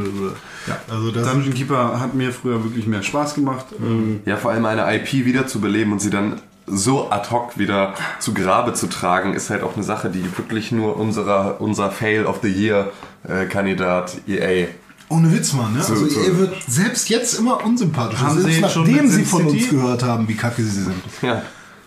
ja. 0.67 0.77
Also 0.93 1.11
das 1.11 1.31
Dungeon 1.31 1.53
Keeper 1.53 1.97
hat 1.97 2.13
mir 2.13 2.33
früher 2.33 2.61
wirklich 2.61 2.85
mehr 2.85 3.01
Spaß 3.01 3.35
gemacht. 3.35 3.67
Ähm, 3.81 4.19
Ja, 4.25 4.35
vor 4.35 4.51
allem 4.51 4.65
eine 4.65 4.81
IP 4.93 5.25
wiederzubeleben 5.25 5.93
und 5.93 6.01
sie 6.01 6.09
dann 6.09 6.41
so 6.67 7.09
ad 7.09 7.29
hoc 7.31 7.57
wieder 7.57 7.93
zu 8.19 8.33
Grabe 8.33 8.73
zu 8.73 8.87
tragen, 8.87 9.33
ist 9.33 9.49
halt 9.49 9.63
auch 9.63 9.75
eine 9.75 9.83
Sache, 9.83 10.09
die 10.09 10.23
wirklich 10.37 10.73
nur 10.73 10.97
unserer, 10.97 11.61
unser 11.61 11.89
Fail 11.89 12.25
of 12.25 12.39
the 12.41 12.49
Year 12.49 12.91
äh, 13.25 13.45
Kandidat 13.45 14.17
EA. 14.27 14.67
Ohne 15.09 15.31
Witz, 15.31 15.53
Mann. 15.53 15.73
Ne? 15.73 15.79
Also 15.79 15.95
so. 16.07 16.19
EA 16.19 16.37
wird 16.37 16.55
selbst 16.67 17.09
jetzt 17.09 17.37
immer 17.37 17.63
unsympathischer. 17.63 18.21
Haben 18.23 18.41
selbst 18.41 18.55
Sie 18.55 18.69
schon 18.69 18.83
nachdem 18.83 19.05
mit 19.05 19.13
sie 19.13 19.25
von 19.25 19.45
uns 19.47 19.69
gehört 19.69 20.03
haben, 20.03 20.27
wie 20.27 20.35
kacke 20.35 20.63
sie 20.63 20.69
sind. 20.83 20.95
Ja. 21.21 21.43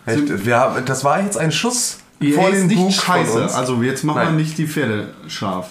Echt, 0.06 0.46
wir 0.46 0.56
haben, 0.56 0.84
das 0.84 1.04
war 1.04 1.20
jetzt 1.22 1.36
ein 1.36 1.52
Schuss 1.52 1.98
EA 2.20 2.40
vor 2.40 2.50
den 2.50 2.66
nicht 2.66 2.76
Bug 2.76 2.92
von 2.92 3.04
scheiße. 3.16 3.42
uns. 3.42 3.52
Also 3.52 3.82
jetzt 3.82 4.04
machen 4.04 4.18
wir 4.20 4.24
Nein. 4.26 4.36
nicht 4.36 4.56
die 4.58 4.66
Pferde 4.66 5.14
scharf. 5.26 5.70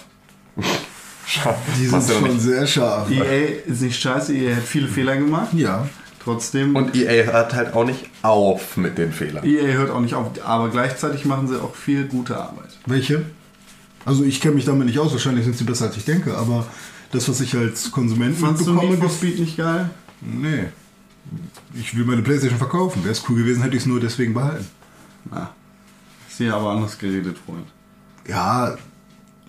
Die 1.78 1.86
sind 1.86 2.02
schon 2.08 2.22
nicht. 2.24 2.40
sehr 2.40 2.66
scharf. 2.66 3.10
EA 3.10 3.60
ist 3.66 3.82
nicht 3.82 4.00
scheiße, 4.00 4.34
EA 4.34 4.56
hat 4.56 4.62
viele 4.62 4.88
Fehler 4.88 5.16
gemacht. 5.16 5.48
Ja. 5.52 5.88
Trotzdem, 6.24 6.74
Und 6.76 6.94
EA 6.94 7.24
hört 7.32 7.54
halt 7.54 7.74
auch 7.74 7.84
nicht 7.84 8.06
auf 8.22 8.76
mit 8.76 8.98
den 8.98 9.12
Fehlern. 9.12 9.44
EA 9.46 9.72
hört 9.74 9.90
auch 9.90 10.00
nicht 10.00 10.14
auf, 10.14 10.26
aber 10.44 10.68
gleichzeitig 10.68 11.24
machen 11.24 11.48
sie 11.48 11.60
auch 11.60 11.74
viel 11.74 12.04
gute 12.04 12.36
Arbeit. 12.36 12.70
Welche? 12.86 13.24
Also 14.04 14.24
ich 14.24 14.40
kenne 14.40 14.54
mich 14.54 14.64
damit 14.64 14.86
nicht 14.86 14.98
aus, 14.98 15.12
wahrscheinlich 15.12 15.44
sind 15.44 15.56
sie 15.56 15.64
besser 15.64 15.86
als 15.86 15.96
ich 15.96 16.04
denke, 16.04 16.36
aber 16.36 16.66
das, 17.12 17.28
was 17.28 17.40
ich 17.40 17.56
als 17.56 17.90
Konsument 17.90 18.36
Fandst 18.36 18.66
du 18.66 18.74
for 18.74 18.82
gef- 18.82 19.10
Speed 19.16 19.38
nicht 19.40 19.56
geil? 19.56 19.90
Nee. 20.20 20.66
Ich 21.74 21.96
will 21.96 22.04
meine 22.04 22.22
Playstation 22.22 22.58
verkaufen. 22.58 23.02
Wäre 23.04 23.12
es 23.12 23.22
cool 23.28 23.36
gewesen, 23.38 23.62
hätte 23.62 23.76
ich 23.76 23.82
es 23.82 23.86
nur 23.86 24.00
deswegen 24.00 24.34
behalten. 24.34 24.66
Na, 25.30 25.50
ist 26.28 26.38
hier 26.38 26.54
aber 26.54 26.70
anders 26.70 26.98
geredet, 26.98 27.36
Freund. 27.44 27.66
Ja, 28.26 28.76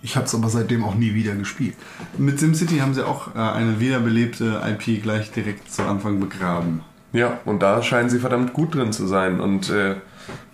ich 0.02 0.16
habe 0.16 0.26
es 0.26 0.34
aber 0.34 0.48
seitdem 0.48 0.84
auch 0.84 0.94
nie 0.94 1.14
wieder 1.14 1.34
gespielt. 1.34 1.74
Mit 2.18 2.38
SimCity 2.38 2.78
haben 2.78 2.94
sie 2.94 3.06
auch 3.06 3.34
äh, 3.34 3.38
eine 3.38 3.80
wiederbelebte 3.80 4.62
IP 4.66 5.02
gleich 5.02 5.30
direkt 5.32 5.70
zu 5.72 5.82
Anfang 5.84 6.20
begraben. 6.20 6.80
Ja, 7.12 7.40
und 7.44 7.60
da 7.60 7.82
scheinen 7.82 8.08
sie 8.10 8.18
verdammt 8.20 8.52
gut 8.52 8.74
drin 8.74 8.92
zu 8.92 9.06
sein. 9.06 9.40
Und 9.40 9.68
äh, 9.70 9.96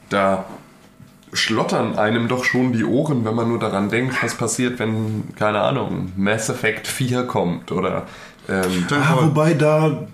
da 0.08 0.46
schlottern 1.36 1.98
einem 1.98 2.28
doch 2.28 2.44
schon 2.44 2.72
die 2.72 2.84
Ohren, 2.84 3.24
wenn 3.24 3.34
man 3.34 3.48
nur 3.48 3.58
daran 3.58 3.88
denkt, 3.88 4.22
was 4.22 4.34
passiert, 4.34 4.78
wenn, 4.78 5.24
keine 5.36 5.60
Ahnung, 5.60 6.12
Mass 6.16 6.48
Effect 6.48 6.86
4 6.86 7.24
kommt 7.24 7.70
oder. 7.72 8.04
Ähm, 8.48 8.86
Ah, 8.90 9.16
wobei 9.22 9.54
da 9.54 10.06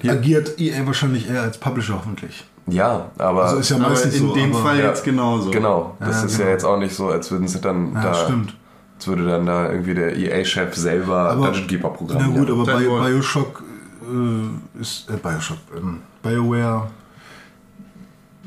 Hier- 0.00 0.12
agiert 0.12 0.58
EA 0.60 0.86
wahrscheinlich 0.86 1.28
eher 1.28 1.42
als 1.42 1.58
Publisher 1.58 1.94
hoffentlich. 1.96 2.44
ja, 2.66 3.10
aber. 3.18 3.44
Also 3.44 3.56
ist 3.58 3.70
ja 3.70 3.78
meistens 3.78 4.14
in 4.14 4.28
so. 4.28 4.34
dem 4.34 4.52
Fall 4.54 4.78
Ja, 4.78 4.86
jetzt 4.86 5.04
genauso. 5.04 5.50
Genau, 5.50 5.96
das 6.00 6.20
Ja, 6.20 6.26
ist 6.26 6.32
genau. 6.36 6.44
ja 6.48 6.52
jetzt 6.54 6.64
auch 6.64 6.78
nicht 6.78 6.94
so, 6.94 7.08
als 7.08 7.30
würden 7.30 7.48
sie 7.48 7.60
dann 7.60 7.92
Ja, 7.94 8.02
da. 8.02 8.14
stimmt. 8.14 8.54
Als 8.96 9.08
würde 9.08 9.26
dann 9.26 9.46
da 9.46 9.68
irgendwie 9.70 9.94
der 9.94 10.16
EA-Chef 10.16 10.74
selber 10.76 11.30
Aber- 11.30 11.46
Dungeon 11.46 11.66
Keeper 11.66 11.88
Na 11.90 11.96
programmieren. 11.96 12.34
gut, 12.36 12.50
aber 12.50 12.66
wohl. 12.88 13.00
Bioshock 13.10 13.62
äh, 14.02 14.80
ist. 14.80 15.10
Äh, 15.10 15.16
Bioshock. 15.16 15.58
Ähm, 15.76 15.98
BioWare 16.22 16.86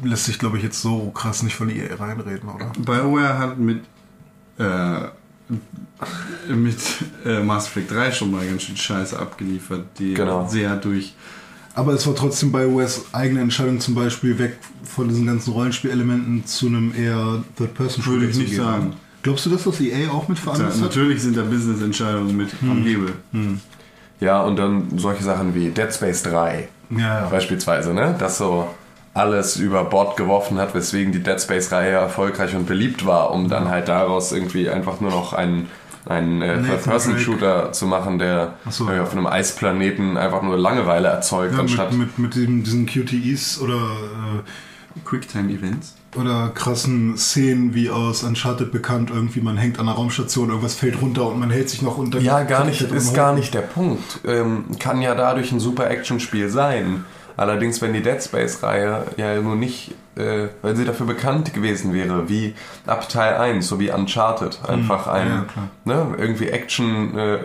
lässt 0.04 0.26
sich, 0.26 0.40
glaube 0.40 0.58
ich, 0.58 0.64
jetzt 0.64 0.82
so 0.82 1.10
krass 1.12 1.44
nicht 1.44 1.56
von 1.56 1.70
EA 1.70 1.96
reinreden, 1.96 2.50
oder? 2.50 2.72
BioWare 2.78 3.38
hat 3.40 3.58
mit, 3.58 3.82
äh, 4.58 6.54
mit 6.54 6.78
äh, 7.26 7.42
Mass 7.42 7.68
Effect 7.68 7.92
3 7.92 8.12
schon 8.12 8.32
mal 8.32 8.46
ganz 8.46 8.64
schön 8.64 8.78
Scheiße 8.78 9.18
abgeliefert, 9.18 9.86
die 10.00 10.14
Genau. 10.14 10.48
sehr 10.48 10.76
durch. 10.78 11.14
Aber 11.74 11.94
es 11.94 12.08
war 12.08 12.16
trotzdem 12.16 12.52
BioWares 12.52 13.06
eigene 13.14 13.42
Entscheidung, 13.42 13.80
zum 13.80 13.96
Beispiel 13.96 14.40
weg 14.40 14.58
von 14.84 15.10
diesen 15.10 15.26
ganzen 15.26 15.52
Rollenspielelementen 15.54 16.46
zu 16.46 16.68
einem 16.68 16.94
eher 16.96 17.44
Third-Person-Shooter 17.58 18.20
Würde 18.20 18.30
ich 18.32 18.38
nicht 18.38 18.50
gehen. 18.52 18.64
sagen. 18.64 18.94
Glaubst 19.24 19.46
du, 19.46 19.50
dass 19.50 19.64
das 19.64 19.82
EA 19.82 20.10
auch 20.12 20.28
mit 20.28 20.38
Ja, 20.38 20.44
veranlasst 20.44 20.78
hat? 20.78 20.84
natürlich 20.90 21.22
sind 21.22 21.36
da 21.36 21.42
Business-Entscheidungen 21.44 22.36
mit 22.38 22.50
am 22.62 22.84
Hebel. 22.84 23.14
Ja, 24.22 24.42
und 24.44 24.56
dann 24.56 24.98
solche 24.98 25.24
Sachen 25.24 25.54
wie 25.56 25.70
Dead 25.72 25.92
Space 25.94 26.24
3 26.24 26.70
Ja, 26.92 26.98
ja. 26.98 27.28
beispielsweise, 27.30 27.94
ne? 27.94 28.16
Das 28.18 28.38
so 28.38 28.70
alles 29.16 29.56
über 29.56 29.86
Bord 29.86 30.18
geworfen 30.18 30.58
hat, 30.60 30.76
weswegen 30.76 31.12
die 31.14 31.24
Dead 31.24 31.42
Space-Reihe 31.42 31.92
erfolgreich 31.92 32.54
und 32.54 32.68
beliebt 32.68 33.06
war, 33.06 33.32
um 33.32 33.50
dann 33.50 33.70
halt 33.70 33.88
daraus 33.88 34.32
irgendwie 34.34 34.70
einfach 34.70 35.00
nur 35.00 35.10
noch 35.10 35.32
einen, 35.32 35.70
einen 36.06 36.42
äh, 36.42 36.58
Nathan 36.58 36.68
Third-Person-Shooter 36.68 37.72
zu 37.72 37.88
machen, 37.88 38.20
der 38.20 38.56
so. 38.70 38.90
äh, 38.90 39.00
auf 39.00 39.14
einem 39.14 39.26
Eisplaneten 39.26 40.18
einfach 40.18 40.42
nur 40.42 40.58
Langeweile 40.58 41.08
erzeugt, 41.08 41.54
Ja, 41.54 41.60
anstatt... 41.62 41.94
mit, 41.94 42.20
mit, 42.20 42.36
mit 42.36 42.68
diesen 42.68 42.86
QTEs 42.86 43.62
oder, 43.62 43.76
äh, 43.76 45.00
Quicktime-Events. 45.06 45.96
oder 46.16 46.50
krassen 46.54 47.18
Szenen 47.18 47.74
wie 47.74 47.90
aus 47.90 48.24
Uncharted 48.24 48.72
bekannt, 48.72 49.12
irgendwie 49.14 49.42
man 49.42 49.58
hängt 49.58 49.80
an 49.80 49.88
einer 49.88 49.98
Raumstation, 49.98 50.50
irgendwas 50.50 50.76
fällt 50.76 51.02
runter 51.02 51.28
und 51.28 51.40
man 51.40 51.52
hält 51.52 51.70
sich 51.70 51.82
noch 51.82 51.98
unter. 51.98 52.20
Ja, 52.20 52.44
gar 52.44 52.66
nicht, 52.66 52.82
ist 52.82 53.14
gar 53.14 53.34
nicht 53.34 53.54
der 53.54 53.62
Punkt. 53.62 54.20
Ähm, 54.26 54.66
kann 54.80 55.02
ja 55.02 55.16
dadurch 55.16 55.52
ein 55.52 55.60
super 55.60 55.90
Actionspiel 55.90 56.50
sein. 56.50 57.06
Allerdings, 57.38 57.82
wenn 57.82 57.94
die 57.94 58.02
Dead 58.02 58.22
Space-Reihe 58.22 59.06
ja 59.18 59.36
nur 59.42 59.56
nicht, 59.56 59.94
äh, 60.16 60.48
weil 60.62 60.76
sie 60.76 60.86
dafür 60.86 61.06
bekannt 61.06 61.54
gewesen 61.54 61.94
wäre, 61.94 62.30
wie 62.30 62.56
ab 62.88 63.08
Teil 63.10 63.36
1, 63.36 63.68
so 63.68 63.80
wie 63.80 63.92
Uncharted, 63.92 64.60
einfach 64.68 65.08
ein, 65.08 65.28
ja, 65.28 65.46
ne, 65.84 66.16
irgendwie 66.18 66.48
Action, 66.50 67.18
äh, 67.18 67.40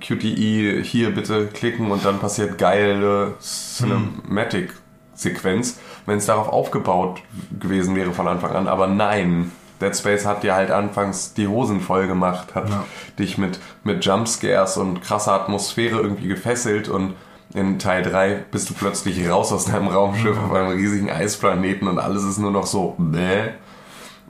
QTE, 0.00 0.82
hier 0.82 1.14
bitte 1.14 1.46
klicken 1.46 1.90
und 1.90 2.04
dann 2.04 2.18
passiert 2.18 2.58
geile 2.58 3.34
Cinematic-Sequenz, 3.40 5.78
wenn 6.06 6.18
es 6.18 6.26
darauf 6.26 6.48
aufgebaut 6.48 7.20
gewesen 7.58 7.96
wäre 7.96 8.12
von 8.12 8.28
Anfang 8.28 8.52
an. 8.54 8.68
Aber 8.68 8.86
nein, 8.86 9.50
Dead 9.80 9.94
Space 9.96 10.26
hat 10.26 10.42
dir 10.42 10.54
halt 10.54 10.70
anfangs 10.70 11.34
die 11.34 11.48
Hosen 11.48 11.80
voll 11.80 12.06
gemacht, 12.06 12.54
hat 12.54 12.68
Ja. 12.70 12.84
dich 13.18 13.38
mit, 13.38 13.58
mit 13.84 14.04
Jumpscares 14.04 14.76
und 14.76 15.02
krasser 15.02 15.32
Atmosphäre 15.32 16.00
irgendwie 16.00 16.28
gefesselt 16.28 16.88
und 16.88 17.14
in 17.54 17.78
Teil 17.78 18.02
3 18.02 18.44
bist 18.50 18.68
du 18.70 18.74
plötzlich 18.74 19.28
raus 19.28 19.52
aus 19.52 19.66
deinem 19.66 19.88
Raumschiff 19.88 20.36
auf 20.38 20.52
einem 20.52 20.72
riesigen 20.76 21.10
Eisplaneten 21.10 21.88
und 21.88 21.98
alles 21.98 22.24
ist 22.24 22.38
nur 22.38 22.50
noch 22.50 22.66
so 22.66 22.94
bäh. 22.98 23.50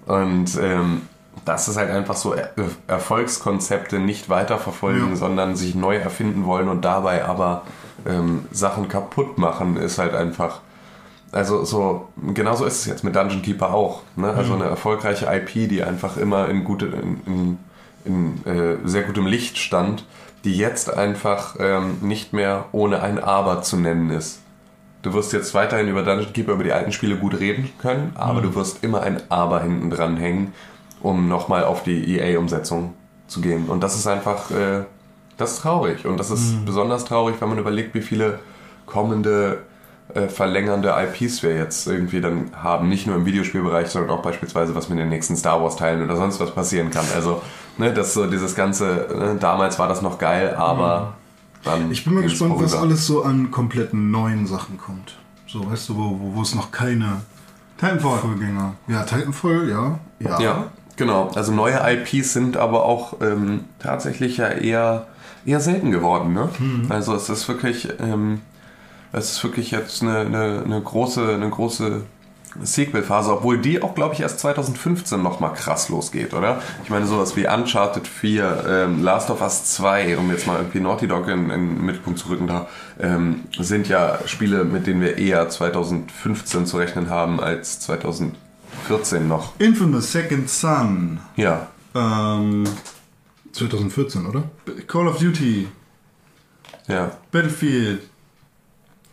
Und 0.06 0.56
ähm, 0.62 1.02
das 1.44 1.68
ist 1.68 1.76
halt 1.76 1.90
einfach 1.90 2.16
so 2.16 2.32
er 2.34 2.50
Erfolgskonzepte 2.86 3.98
nicht 3.98 4.28
weiterverfolgen, 4.28 5.10
Ja. 5.10 5.16
sondern 5.16 5.56
sich 5.56 5.74
neu 5.74 5.96
erfinden 5.96 6.44
wollen 6.44 6.68
und 6.68 6.84
dabei 6.84 7.24
aber 7.24 7.62
ähm, 8.06 8.44
Sachen 8.50 8.88
kaputt 8.88 9.38
machen, 9.38 9.76
ist 9.76 9.98
halt 9.98 10.14
einfach. 10.14 10.60
Also 11.32 11.64
so, 11.64 12.08
genauso 12.34 12.64
ist 12.64 12.80
es 12.80 12.86
jetzt 12.86 13.04
mit 13.04 13.16
Dungeon 13.16 13.42
Keeper 13.42 13.74
auch. 13.74 14.02
Ne? 14.14 14.32
Also 14.32 14.54
eine 14.54 14.64
erfolgreiche 14.64 15.26
IP, 15.26 15.68
die 15.68 15.82
einfach 15.82 16.16
immer 16.16 16.48
in, 16.48 16.64
gute, 16.64 16.86
in, 16.86 17.20
in, 17.26 17.58
in 18.04 18.46
äh, 18.46 18.76
sehr 18.84 19.02
gutem 19.02 19.26
Licht 19.26 19.58
stand, 19.58 20.04
die 20.46 20.56
jetzt 20.56 20.94
einfach 20.94 21.56
ähm, 21.58 21.98
nicht 22.00 22.32
mehr 22.32 22.66
ohne 22.70 23.02
ein 23.02 23.18
Aber 23.18 23.62
zu 23.62 23.76
nennen 23.76 24.10
ist. 24.10 24.40
Du 25.02 25.12
wirst 25.12 25.32
jetzt 25.32 25.54
weiterhin 25.54 25.88
über 25.88 26.04
Dungeon 26.04 26.32
Keeper, 26.32 26.52
über 26.52 26.64
die 26.64 26.72
alten 26.72 26.92
Spiele 26.92 27.16
gut 27.16 27.38
reden 27.38 27.68
können, 27.78 28.12
aber 28.14 28.40
du 28.40 28.54
wirst 28.54 28.82
immer 28.84 29.02
ein 29.02 29.20
Aber 29.28 29.60
hinten 29.60 29.90
dran 29.90 30.16
hängen, 30.16 30.54
um 31.00 31.28
nochmal 31.28 31.64
auf 31.64 31.82
die 31.82 32.16
EA-Umsetzung 32.16 32.94
zu 33.26 33.40
gehen. 33.40 33.66
Und 33.66 33.82
das 33.82 33.96
ist 33.96 34.06
einfach, 34.06 34.50
äh, 34.52 34.84
das 35.36 35.54
ist 35.54 35.62
traurig. 35.62 36.06
Und 36.06 36.16
das 36.16 36.30
ist 36.30 36.64
besonders 36.64 37.04
traurig, 37.04 37.36
wenn 37.40 37.48
man 37.48 37.58
überlegt, 37.58 37.94
wie 37.94 38.00
viele 38.00 38.38
kommende 38.86 39.58
äh, 40.14 40.28
verlängernde 40.28 40.94
IPs 40.96 41.42
wir 41.42 41.56
jetzt 41.56 41.88
irgendwie 41.88 42.20
dann 42.20 42.52
haben. 42.62 42.88
Nicht 42.88 43.08
nur 43.08 43.16
im 43.16 43.26
Videospielbereich, 43.26 43.88
sondern 43.88 44.16
auch 44.16 44.22
beispielsweise, 44.22 44.76
was 44.76 44.88
mit 44.88 44.98
den 44.98 45.08
nächsten 45.08 45.36
Star 45.36 45.60
Wars-Teilen 45.60 46.04
oder 46.04 46.16
sonst 46.16 46.38
was 46.38 46.52
passieren 46.52 46.90
kann. 46.90 47.04
Also, 47.16 47.42
ne, 47.78 47.92
das 47.92 48.14
so 48.14 48.26
dieses 48.26 48.54
ganze, 48.54 49.06
ne, 49.16 49.36
damals 49.38 49.78
war 49.78 49.88
das 49.88 50.02
noch 50.02 50.18
geil, 50.18 50.54
aber 50.56 51.14
dann. 51.64 51.90
Ich 51.90 52.04
bin 52.04 52.14
mal 52.14 52.22
gespannt, 52.22 52.54
was 52.56 52.74
alles 52.74 53.06
so 53.06 53.22
an 53.22 53.50
kompletten 53.50 54.10
neuen 54.10 54.46
Sachen 54.46 54.78
kommt. 54.78 55.16
So, 55.46 55.70
weißt 55.70 55.88
du, 55.90 55.96
wo, 55.96 56.18
wo, 56.20 56.36
wo 56.36 56.42
es 56.42 56.54
noch 56.54 56.70
keine 56.70 57.22
Titanfall. 57.78 58.18
Vorgänger. 58.18 58.74
Ja, 58.88 59.02
Titanfall, 59.02 59.68
ja. 59.68 59.98
Ja. 60.18 60.40
Ja, 60.40 60.66
genau. 60.96 61.30
Also 61.34 61.52
neue 61.52 61.78
IPs 61.92 62.32
sind 62.32 62.56
aber 62.56 62.84
auch 62.84 63.20
ähm, 63.20 63.64
tatsächlich 63.78 64.38
ja 64.38 64.48
eher, 64.48 65.06
eher 65.44 65.60
selten 65.60 65.90
geworden. 65.90 66.32
Ne? 66.32 66.48
Also 66.88 67.14
es 67.14 67.28
ist 67.28 67.48
wirklich, 67.48 67.88
ähm, 68.00 68.40
es 69.12 69.32
ist 69.32 69.44
wirklich 69.44 69.70
jetzt 69.70 70.02
eine, 70.02 70.20
eine, 70.20 70.62
eine 70.64 70.80
große, 70.80 71.34
eine 71.34 71.50
große 71.50 72.02
Sequel-Phase, 72.62 73.32
obwohl 73.32 73.58
die 73.58 73.82
auch, 73.82 73.94
glaube 73.94 74.14
ich, 74.14 74.20
erst 74.20 74.40
2015 74.40 75.22
nochmal 75.22 75.54
krass 75.54 75.88
losgeht, 75.88 76.34
oder? 76.34 76.60
Ich 76.84 76.90
meine, 76.90 77.06
sowas 77.06 77.36
wie 77.36 77.46
Uncharted 77.46 78.06
4, 78.06 78.64
ähm, 78.68 79.02
Last 79.02 79.30
of 79.30 79.40
Us 79.42 79.64
2, 79.74 80.16
um 80.18 80.30
jetzt 80.30 80.46
mal 80.46 80.56
irgendwie 80.58 80.80
Naughty 80.80 81.08
Dog 81.08 81.28
in, 81.28 81.50
in 81.50 81.76
den 81.76 81.84
Mittelpunkt 81.84 82.18
zu 82.18 82.28
rücken, 82.28 82.46
da 82.46 82.68
ähm, 83.00 83.44
sind 83.58 83.88
ja 83.88 84.18
Spiele, 84.26 84.64
mit 84.64 84.86
denen 84.86 85.00
wir 85.00 85.18
eher 85.18 85.48
2015 85.48 86.66
zu 86.66 86.76
rechnen 86.78 87.10
haben 87.10 87.40
als 87.40 87.80
2014 87.80 89.26
noch. 89.28 89.52
Infamous 89.58 90.12
Second 90.12 90.48
Son. 90.50 91.20
Ja, 91.36 91.68
Ähm, 91.94 92.64
2014, 93.52 94.26
oder? 94.26 94.42
Call 94.86 95.08
of 95.08 95.18
Duty, 95.18 95.66
Ja, 96.88 97.12
Battlefield, 97.32 98.02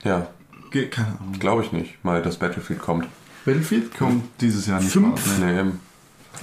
ja, 0.03 0.27
Ge 0.69 0.87
keine 0.89 1.07
Ahnung. 1.19 1.39
glaube 1.39 1.63
ich 1.63 1.71
nicht, 1.71 2.03
mal 2.03 2.21
dass 2.21 2.37
Battlefield 2.37 2.79
kommt. 2.81 3.07
Battlefield 3.45 3.97
kommt 3.97 4.23
dieses 4.41 4.67
Jahr 4.67 4.79
nicht 4.79 4.91
Fünf? 4.91 5.13
raus. 5.13 5.37
Ne? 5.39 5.45
Nee, 5.53 5.59
eben. 5.59 5.79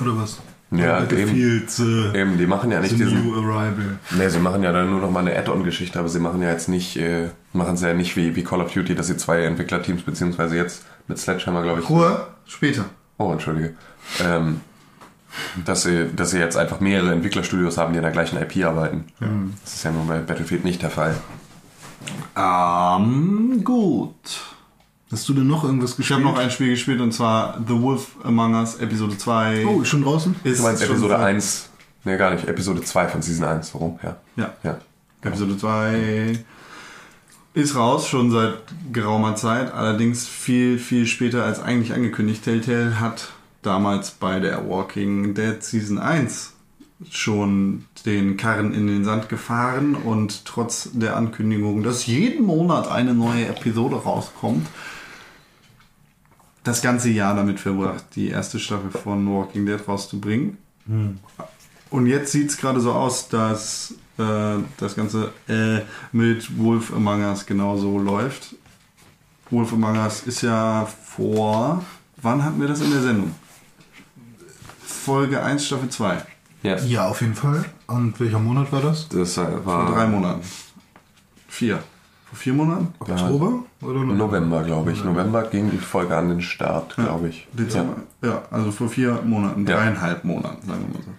Oder 0.00 0.16
was? 0.16 0.38
Ja, 0.72 1.00
Battlefield, 1.00 1.68
äh, 1.80 2.20
Eben, 2.20 2.38
die 2.38 2.46
machen 2.46 2.70
ja 2.70 2.78
nicht 2.80 2.90
The 2.90 2.96
diesen. 2.98 3.24
New 3.26 3.34
Arrival. 3.34 3.98
Ne, 4.12 4.30
sie 4.30 4.38
machen 4.38 4.62
ja 4.62 4.70
dann 4.70 4.88
nur 4.88 5.00
noch 5.00 5.10
mal 5.10 5.20
eine 5.20 5.36
Add-on-Geschichte, 5.36 5.98
aber 5.98 6.08
sie 6.08 6.20
machen 6.20 6.40
ja 6.42 6.50
jetzt 6.50 6.68
nicht, 6.68 6.96
äh, 6.96 7.30
machen 7.52 7.74
es 7.74 7.80
ja 7.80 7.92
nicht 7.92 8.16
wie, 8.16 8.36
wie 8.36 8.44
Call 8.44 8.60
of 8.60 8.72
Duty, 8.72 8.94
dass 8.94 9.08
sie 9.08 9.16
zwei 9.16 9.42
Entwicklerteams, 9.42 10.02
beziehungsweise 10.02 10.56
jetzt 10.56 10.84
mit 11.08 11.18
Sledgehammer, 11.18 11.62
glaube 11.62 11.80
ich. 11.80 11.90
Ruhe, 11.90 12.28
später. 12.46 12.84
Oh, 13.18 13.32
entschuldige. 13.32 13.74
Ähm, 14.22 14.60
dass, 15.64 15.82
sie, 15.82 16.08
dass 16.14 16.30
sie 16.30 16.38
jetzt 16.38 16.56
einfach 16.56 16.78
mehrere 16.78 17.12
Entwicklerstudios 17.12 17.76
haben, 17.76 17.92
die 17.92 17.98
an 17.98 18.04
der 18.04 18.12
gleichen 18.12 18.40
IP 18.40 18.64
arbeiten. 18.64 19.06
Das 19.64 19.74
ist 19.74 19.84
ja 19.84 19.90
nun 19.90 20.06
bei 20.06 20.18
Battlefield 20.18 20.64
nicht 20.64 20.82
der 20.82 20.90
Fall. 20.90 21.16
Ähm, 22.36 23.62
gut. 23.64 24.14
Hast 25.12 25.28
du 25.28 25.34
denn 25.34 25.46
noch 25.48 25.64
irgendwas 25.64 25.90
Ich 25.92 25.96
gespielt? 25.98 26.20
habe 26.20 26.28
noch 26.30 26.38
ein 26.38 26.50
Spiel 26.50 26.68
gespielt 26.70 27.00
und 27.00 27.12
zwar 27.12 27.58
The 27.66 27.80
Wolf 27.80 28.12
Among 28.22 28.54
Us 28.54 28.76
Episode 28.76 29.18
2. 29.18 29.66
Oh, 29.66 29.82
ist 29.82 29.88
schon 29.88 30.02
draußen? 30.02 30.36
ist 30.44 30.60
Du 30.60 30.62
meinst 30.64 30.82
Episode 30.82 31.14
ver- 31.16 31.24
1, 31.24 31.68
ne 32.04 32.16
gar 32.16 32.32
nicht, 32.32 32.46
Episode 32.46 32.82
2 32.82 33.08
von 33.08 33.20
Season 33.22 33.44
1, 33.44 33.74
warum? 33.74 33.98
Ja. 34.02 34.16
Ja. 34.36 34.52
Ja. 34.62 34.78
Episode 35.22 35.56
2 35.58 36.38
ist 37.54 37.74
raus, 37.74 38.06
schon 38.06 38.30
seit 38.30 38.54
geraumer 38.92 39.34
Zeit, 39.34 39.74
allerdings 39.74 40.28
viel, 40.28 40.78
viel 40.78 41.06
später 41.06 41.44
als 41.44 41.60
eigentlich 41.60 41.92
angekündigt. 41.92 42.44
Telltale 42.44 43.00
hat 43.00 43.30
damals 43.62 44.12
bei 44.12 44.38
der 44.38 44.68
Walking 44.68 45.34
Dead 45.34 45.60
Season 45.62 45.98
1 45.98 46.52
schon 47.10 47.86
den 48.06 48.36
Karren 48.36 48.72
in 48.72 48.86
den 48.86 49.04
Sand 49.04 49.28
gefahren 49.28 49.94
und 49.96 50.44
trotz 50.44 50.90
der 50.92 51.16
Ankündigung, 51.16 51.82
dass 51.82 52.06
jeden 52.06 52.46
Monat 52.46 52.88
eine 52.88 53.14
neue 53.14 53.46
Episode 53.46 53.96
rauskommt, 53.96 54.66
das 56.64 56.82
ganze 56.82 57.10
Jahr 57.10 57.34
damit 57.34 57.60
verbracht, 57.60 58.04
die 58.14 58.28
erste 58.28 58.58
Staffel 58.58 58.90
von 58.90 59.26
Walking 59.32 59.66
Dead 59.66 59.80
rauszubringen. 59.86 60.58
Und 61.90 62.06
jetzt 62.06 62.32
sieht 62.32 62.50
es 62.50 62.56
gerade 62.56 62.80
so 62.80 62.92
aus, 62.92 63.28
dass 63.28 63.94
äh, 64.18 64.58
das 64.76 64.96
Ganze 64.96 65.32
äh, 65.48 65.80
mit 66.12 66.58
Wolf 66.58 66.92
Among 66.92 67.22
Us 67.22 67.46
genauso 67.46 67.98
läuft. 67.98 68.54
Wolf 69.50 69.72
Among 69.72 69.98
Us 69.98 70.22
ist 70.22 70.42
ja 70.42 70.86
vor. 70.86 71.84
Wann 72.22 72.44
hatten 72.44 72.60
wir 72.60 72.68
das 72.68 72.80
in 72.80 72.90
der 72.90 73.02
Sendung? 73.02 73.34
Folge 74.80 75.42
1, 75.42 75.66
Staffel 75.66 75.88
2. 75.88 76.22
Ja. 76.62 76.78
Ja, 76.78 77.08
auf 77.08 77.22
jeden 77.22 77.34
Fall. 77.34 77.64
Und 77.86 78.20
welcher 78.20 78.38
Monat 78.38 78.70
war 78.70 78.82
das? 78.82 79.08
Das 79.08 79.36
äh, 79.38 79.46
Vor 79.46 79.66
war 79.66 79.92
drei 79.92 80.06
Monaten. 80.06 80.42
Vier. 81.48 81.82
Vor 82.30 82.38
vier 82.38 82.52
Monaten? 82.54 82.88
Oktober? 83.00 83.64
Oder 83.82 84.04
November, 84.04 84.62
glaube 84.62 84.92
ich. 84.92 85.02
November 85.04 85.42
ging 85.44 85.70
die 85.70 85.78
Folge 85.78 86.16
an 86.16 86.28
den 86.28 86.40
Start, 86.42 86.94
glaube 86.94 87.28
ich. 87.28 87.46
Dezember. 87.52 87.96
Ja. 88.22 88.42
also 88.50 88.70
vor 88.70 88.88
vier 88.88 89.20
Monaten, 89.24 89.66
Ja. 89.66 89.76
dreieinhalb 89.76 90.24
Monaten, 90.24 90.66
sagen 90.66 90.84
wir 90.88 90.98
mal 90.98 91.04
so. 91.04 91.10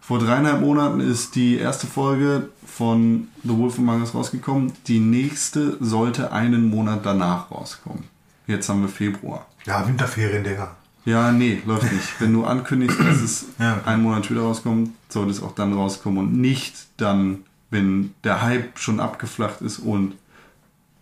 Vor 0.00 0.18
dreieinhalb 0.18 0.60
Monaten 0.60 1.00
ist 1.00 1.36
die 1.36 1.56
erste 1.58 1.86
Folge 1.86 2.48
von 2.66 3.28
The 3.44 3.56
Wolf 3.56 3.78
Among 3.78 4.00
Us 4.00 4.14
rausgekommen. 4.14 4.72
Die 4.88 4.98
nächste 4.98 5.76
sollte 5.80 6.32
einen 6.32 6.68
Monat 6.68 7.06
danach 7.06 7.50
rauskommen. 7.50 8.04
Jetzt 8.46 8.68
haben 8.68 8.82
wir 8.82 8.88
Februar. 8.88 9.46
Ja, 9.64 9.86
Winterferien, 9.86 10.42
Digga. 10.44 10.72
Ja, 11.04 11.32
nee, 11.32 11.62
läuft 11.66 11.90
nicht. 11.92 12.20
Wenn 12.20 12.32
du 12.32 12.44
ankündigst, 12.44 12.98
dass 13.00 13.20
es 13.22 13.46
Ja. 13.58 13.80
einen 13.86 14.02
Monat 14.02 14.24
später 14.26 14.42
rauskommt, 14.42 14.90
sollte 15.08 15.30
es 15.30 15.42
auch 15.42 15.54
dann 15.54 15.72
rauskommen 15.72 16.18
und 16.18 16.36
nicht 16.40 16.74
dann, 16.98 17.38
wenn 17.70 18.12
der 18.24 18.42
Hype 18.42 18.78
schon 18.78 19.00
abgeflacht 19.00 19.62
ist 19.62 19.78
und 19.78 20.14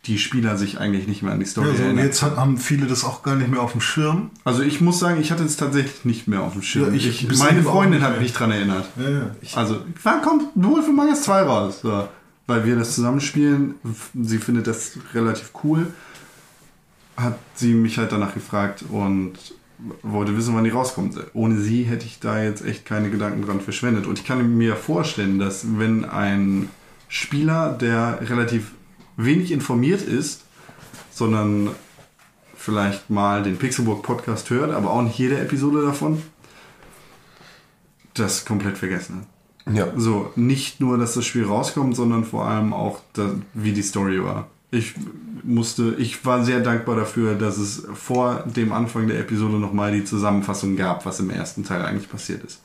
die 0.07 0.19
Spieler 0.19 0.57
sich 0.57 0.79
eigentlich 0.81 1.07
nicht 1.07 1.23
mehr 1.23 1.33
an 1.33 1.41
die 1.41 1.47
Story 1.47 1.69
Ja, 1.69 1.75
so, 1.75 1.81
und 1.83 1.87
erinnern. 1.89 2.05
jetzt 2.07 2.23
hat, 2.23 2.37
haben 2.37 2.57
viele 2.57 2.87
das 2.87 3.05
auch 3.05 3.23
gar 3.23 3.37
nicht 3.37 3.51
mehr 3.51 3.61
auf 3.61 3.73
dem 3.73 3.83
Schirm. 3.83 4.31
Also 4.45 4.63
ich 4.63 4.81
muss 4.81 4.99
sagen, 4.99 5.21
ich 5.21 5.31
hatte 5.31 5.45
es 5.45 5.57
tatsächlich 5.59 6.05
nicht 6.07 6.27
mehr 6.27 6.41
auf 6.43 6.55
dem 6.55 6.63
Schirm. 6.63 6.87
Ja, 6.89 6.93
ich- 6.95 7.07
ich, 7.31 7.39
meine 7.39 7.63
Freundin 7.63 8.03
hat 8.03 8.19
mich 8.21 8.33
dran 8.33 8.51
erinnert. 8.51 8.87
Ja, 8.99 9.11
ja. 9.11 9.31
Ich, 9.43 9.57
Also, 9.57 9.83
wann 10.03 10.23
kommt 10.23 10.45
Wolf 10.55 10.89
Among 10.89 11.09
Us 11.09 11.23
2 11.23 11.43
raus? 11.43 11.81
So, 11.83 12.09
weil 12.47 12.65
wir 12.65 12.77
das 12.77 12.95
zusammenspielen. 12.95 13.75
Sie 14.21 14.39
findet 14.39 14.67
das 14.67 14.93
relativ 15.13 15.51
cool. 15.65 15.87
Hat 17.17 17.39
sie 17.55 17.75
mich 17.75 17.99
halt 17.99 18.13
danach 18.13 18.33
gefragt 18.33 18.85
und 18.89 19.33
wollte 20.03 20.35
wissen, 20.37 20.55
wann 20.55 20.65
die 20.65 20.71
rauskommt. 20.71 21.17
Ohne 21.35 21.59
sie 21.61 21.83
hätte 21.85 22.07
ich 22.07 22.21
da 22.21 22.43
jetzt 22.43 22.65
echt 22.65 22.87
keine 22.87 23.11
Gedanken 23.11 23.43
dran 23.45 23.61
verschwendet. 23.61 24.07
Und 24.07 24.19
ich 24.19 24.25
kann 24.27 24.57
mir 24.57 24.77
vorstellen, 24.77 25.39
dass 25.39 25.65
wenn 25.79 26.07
ein 26.07 26.71
Spieler, 27.09 27.77
der 27.79 28.19
relativ 28.23 28.73
wenig 29.25 29.53
informiert 29.53 30.03
ist, 30.03 30.43
sondern 31.13 31.71
vielleicht 32.57 33.11
mal 33.11 33.43
den 33.43 33.57
Pixelburg 33.57 34.03
Podcast 34.03 34.51
hört, 34.51 34.73
aber 34.73 34.91
auch 34.91 35.03
nicht 35.03 35.19
jede 35.19 35.39
Episode 35.39 35.83
davon, 35.83 36.23
das 38.15 38.45
komplett 38.45 38.79
vergessen 38.79 39.21
hat. 39.67 39.77
Ja. 39.77 39.89
So, 39.97 40.33
nicht 40.37 40.81
nur, 40.81 40.99
dass 40.99 41.15
das 41.15 41.25
Spiel 41.27 41.45
rauskommt, 41.45 41.95
sondern 41.95 42.25
vor 42.25 42.47
allem 42.47 42.73
auch, 42.73 43.01
da, 43.13 43.31
wie 43.55 43.73
die 43.73 43.83
Story 43.83 44.23
war. 44.23 44.49
Ich 44.73 44.95
musste, 45.43 45.95
ich 45.99 46.25
war 46.25 46.45
sehr 46.45 46.61
dankbar 46.61 46.97
dafür, 46.97 47.35
dass 47.35 47.57
es 47.59 47.87
vor 47.95 48.45
dem 48.47 48.73
Anfang 48.73 49.07
der 49.09 49.19
Episode 49.21 49.57
nochmal 49.59 49.93
die 49.93 50.05
Zusammenfassung 50.05 50.77
gab, 50.77 51.07
was 51.07 51.21
im 51.21 51.31
ersten 51.31 51.65
Teil 51.65 51.83
eigentlich 51.83 52.11
passiert 52.11 52.45
ist. 52.45 52.61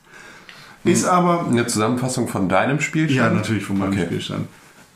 Ist 0.84 1.04
aber, 1.04 1.46
Eine 1.48 1.66
Zusammenfassung 1.66 2.28
von 2.28 2.48
deinem 2.48 2.80
Spiel? 2.80 3.10
ja, 3.10 3.28
natürlich 3.30 3.64
von 3.64 3.78
meinem 3.78 3.92
Okay. 3.92 4.06
Spielstand. 4.06 4.46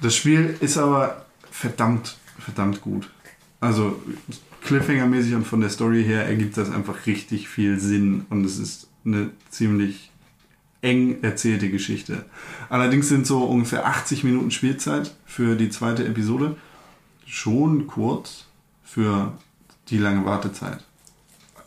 Das 0.00 0.14
Spiel 0.14 0.56
ist 0.61 0.78
aber 0.78 1.24
verdammt, 1.61 2.16
verdammt 2.38 2.80
gut. 2.80 3.11
Also, 3.61 4.00
Cliffhanger-mäßig 4.64 5.34
und 5.34 5.46
von 5.46 5.61
der 5.61 5.68
Story 5.68 6.02
her 6.02 6.26
ergibt 6.26 6.56
das 6.56 6.70
einfach 6.70 7.06
richtig 7.06 7.48
viel 7.48 7.78
Sinn 7.78 8.24
und 8.30 8.44
es 8.44 8.58
ist 8.58 8.88
eine 9.04 9.30
ziemlich 9.50 10.11
eng 10.80 11.22
erzählte 11.22 11.70
Geschichte. 11.70 12.24
Allerdings 12.70 13.08
sind 13.08 13.26
so 13.26 13.44
ungefähr 13.44 13.86
80 13.86 14.24
Minuten 14.24 14.50
Spielzeit 14.50 15.14
für 15.26 15.54
die 15.54 15.68
zweite 15.68 16.06
Episode 16.06 16.56
schon 17.26 17.86
kurz 17.86 18.46
für 18.82 19.34
die 19.88 19.98
lange 19.98 20.24
Wartezeit. 20.24 20.82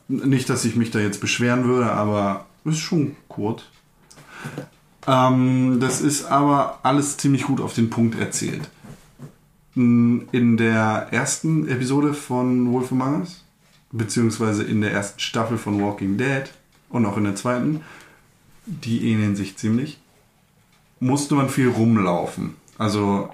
Nicht, 0.08 0.50
dass 0.50 0.66
ich 0.66 0.76
mich 0.76 0.90
da 0.90 1.00
jetzt 1.00 1.22
beschweren 1.22 1.66
würde, 1.66 1.92
aber 1.92 2.48
ist 2.66 2.80
schon 2.80 3.16
kurz. 3.28 3.62
Ähm, 5.06 5.78
das 5.80 6.02
ist 6.02 6.26
aber 6.26 6.80
alles 6.82 7.18
ziemlich 7.18 7.44
gut 7.44 7.62
auf 7.62 7.76
den 7.76 7.92
Punkt 7.92 8.20
erzählt. 8.20 8.70
In 9.76 10.58
der 10.58 11.08
ersten 11.12 11.68
Episode 11.68 12.14
von 12.14 12.72
Wolf 12.72 12.92
Among 12.92 13.22
Us, 13.22 13.44
beziehungsweise 13.92 14.64
in 14.64 14.82
der 14.82 14.92
ersten 14.92 15.20
Staffel 15.20 15.58
von 15.58 15.82
Walking 15.82 16.18
Dead 16.18 16.44
und 16.90 17.06
auch 17.06 17.18
in 17.18 17.24
der 17.24 17.36
zweiten, 17.36 17.82
die 18.66 19.12
ähneln 19.12 19.36
sich 19.36 19.58
ziemlich, 19.58 20.00
musste 21.00 21.36
man 21.36 21.50
viel 21.50 21.70
rumlaufen. 21.70 22.56
Also 22.78 23.30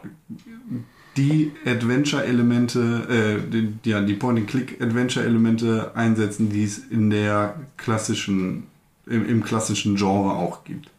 die 1.18 1.52
Adventure-Elemente, 1.66 3.42
äh, 3.44 3.50
die, 3.52 3.90
ja, 3.90 4.02
die 4.02 4.14
Point-and-Click-Adventure-Elemente 4.14 5.92
einsetzen, 5.96 6.50
die 6.50 6.64
es 6.64 6.78
in 6.78 7.10
der 7.10 7.56
klassischen, 7.78 8.68
im, 9.06 9.28
im 9.28 9.44
klassischen 9.44 9.98
Genre 9.98 10.34
auch 10.34 10.64
gibt. 10.64 10.90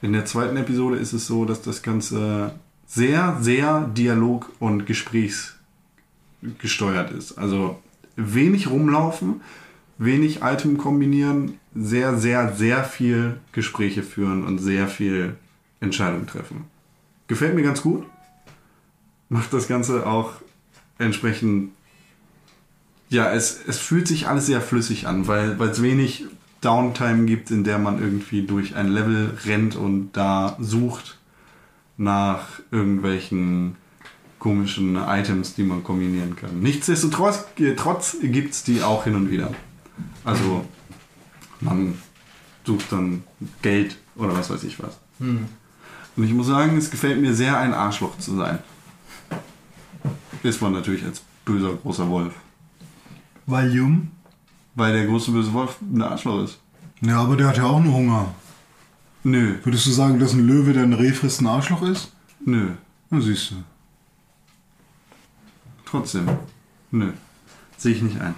In 0.00 0.12
der 0.12 0.24
zweiten 0.24 0.56
Episode 0.56 0.96
ist 0.96 1.12
es 1.12 1.26
so, 1.26 1.44
dass 1.44 1.60
das 1.60 1.82
Ganze 1.82 2.52
sehr, 2.88 3.36
sehr 3.40 3.88
Dialog- 3.94 4.50
und 4.58 4.84
Gesprächsgesteuert 4.86 7.12
ist. 7.12 7.38
Also 7.38 7.80
wenig 8.16 8.68
rumlaufen, 8.70 9.42
wenig 9.98 10.40
Item 10.42 10.78
kombinieren, 10.78 11.60
sehr, 11.74 12.16
sehr, 12.16 12.56
sehr 12.56 12.82
viel 12.82 13.38
Gespräche 13.52 14.02
führen 14.02 14.44
und 14.44 14.58
sehr 14.58 14.88
viel 14.88 15.36
Entscheidungen 15.80 16.26
treffen. 16.26 16.64
Gefällt 17.28 17.54
mir 17.54 17.62
ganz 17.62 17.82
gut. 17.82 18.04
Macht 19.28 19.52
das 19.52 19.68
Ganze 19.68 20.06
auch 20.06 20.32
entsprechend. 20.98 21.72
Ja, 23.10 23.30
es, 23.32 23.60
es 23.66 23.78
fühlt 23.78 24.08
sich 24.08 24.28
alles 24.28 24.46
sehr 24.46 24.62
flüssig 24.62 25.06
an, 25.06 25.26
weil 25.26 25.60
es 25.60 25.82
wenig 25.82 26.24
Downtime 26.62 27.26
gibt, 27.26 27.50
in 27.50 27.64
der 27.64 27.78
man 27.78 28.00
irgendwie 28.00 28.40
durch 28.42 28.74
ein 28.74 28.88
Level 28.88 29.36
rennt 29.44 29.76
und 29.76 30.12
da 30.12 30.56
sucht 30.58 31.17
nach 31.98 32.60
irgendwelchen 32.70 33.76
komischen 34.38 34.96
Items, 34.96 35.54
die 35.54 35.64
man 35.64 35.84
kombinieren 35.84 36.36
kann. 36.36 36.60
Nichtsdestotrotz 36.60 37.44
trotz 37.76 38.16
gibt 38.22 38.54
es 38.54 38.62
die 38.62 38.82
auch 38.82 39.04
hin 39.04 39.16
und 39.16 39.30
wieder. 39.30 39.52
Also 40.24 40.64
man 41.60 41.98
sucht 42.64 42.92
dann 42.92 43.24
Geld 43.62 43.98
oder 44.14 44.34
was 44.36 44.48
weiß 44.48 44.62
ich 44.64 44.80
was. 44.80 44.98
Und 45.18 46.24
ich 46.24 46.32
muss 46.32 46.46
sagen, 46.46 46.76
es 46.76 46.90
gefällt 46.90 47.20
mir 47.20 47.34
sehr, 47.34 47.58
ein 47.58 47.74
Arschloch 47.74 48.16
zu 48.18 48.36
sein. 48.36 48.60
Ist 50.44 50.62
man 50.62 50.72
natürlich 50.72 51.04
als 51.04 51.22
böser 51.44 51.74
großer 51.74 52.08
Wolf. 52.08 52.34
Valium? 53.46 54.12
Weil 54.76 54.92
der 54.92 55.06
große 55.06 55.32
böse 55.32 55.52
Wolf 55.52 55.78
ein 55.80 56.02
Arschloch 56.02 56.44
ist. 56.44 56.60
Ja, 57.00 57.22
aber 57.22 57.36
der 57.36 57.48
hat 57.48 57.56
ja 57.56 57.64
auch 57.64 57.80
nur 57.80 57.92
Hunger. 57.92 58.34
Nö, 59.28 59.56
Würdest 59.62 59.84
du 59.84 59.90
sagen, 59.90 60.18
dass 60.18 60.32
ein 60.32 60.46
Löwe, 60.46 60.72
der 60.72 60.84
ein 60.84 60.94
Reh 60.94 61.12
frisst, 61.12 61.42
ein 61.42 61.46
Arschloch 61.46 61.82
ist? 61.82 62.12
nö. 62.46 62.70
Na, 63.10 63.20
siehst 63.20 63.50
du. 63.50 63.56
Trotzdem. 65.84 66.26
Nö. 66.90 67.12
Sehe 67.76 67.94
ich 67.94 68.02
nicht 68.02 68.18
ein. 68.20 68.34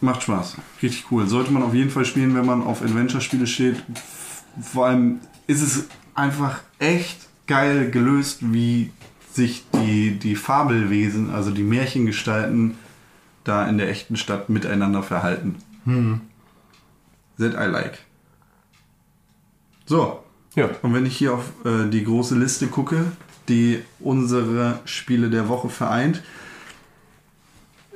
Macht 0.00 0.22
Spaß. 0.24 0.56
Richtig 0.82 1.06
cool. 1.10 1.26
Sollte 1.28 1.52
man 1.52 1.62
auf 1.62 1.72
jeden 1.74 1.90
Fall 1.90 2.04
spielen, 2.04 2.34
wenn 2.34 2.46
man 2.46 2.62
auf 2.62 2.82
Adventure-Spiele 2.82 3.46
steht. 3.46 3.82
Vor 4.60 4.86
allem 4.86 5.20
ist 5.46 5.62
es 5.62 5.86
einfach 6.14 6.60
echt 6.80 7.28
geil 7.46 7.90
gelöst, 7.92 8.38
wie 8.52 8.90
sich 9.32 9.64
die, 9.72 10.18
die 10.18 10.34
Fabelwesen, 10.36 11.30
also 11.30 11.50
die 11.52 11.62
Märchengestalten, 11.64 12.76
da 13.44 13.68
in 13.68 13.78
der 13.78 13.88
echten 13.88 14.16
Stadt 14.16 14.48
miteinander 14.48 15.02
verhalten. 15.02 15.56
That 17.38 17.54
I 17.54 17.66
like. 17.70 17.98
So, 19.86 20.20
Ja. 20.54 20.70
und 20.82 20.94
wenn 20.94 21.06
ich 21.06 21.16
hier 21.16 21.34
auf 21.34 21.44
äh, 21.64 21.88
die 21.90 22.04
große 22.04 22.34
Liste 22.36 22.66
gucke, 22.68 23.04
die 23.48 23.82
unsere 24.00 24.78
Spiele 24.84 25.28
der 25.30 25.48
Woche 25.48 25.68
vereint, 25.68 26.22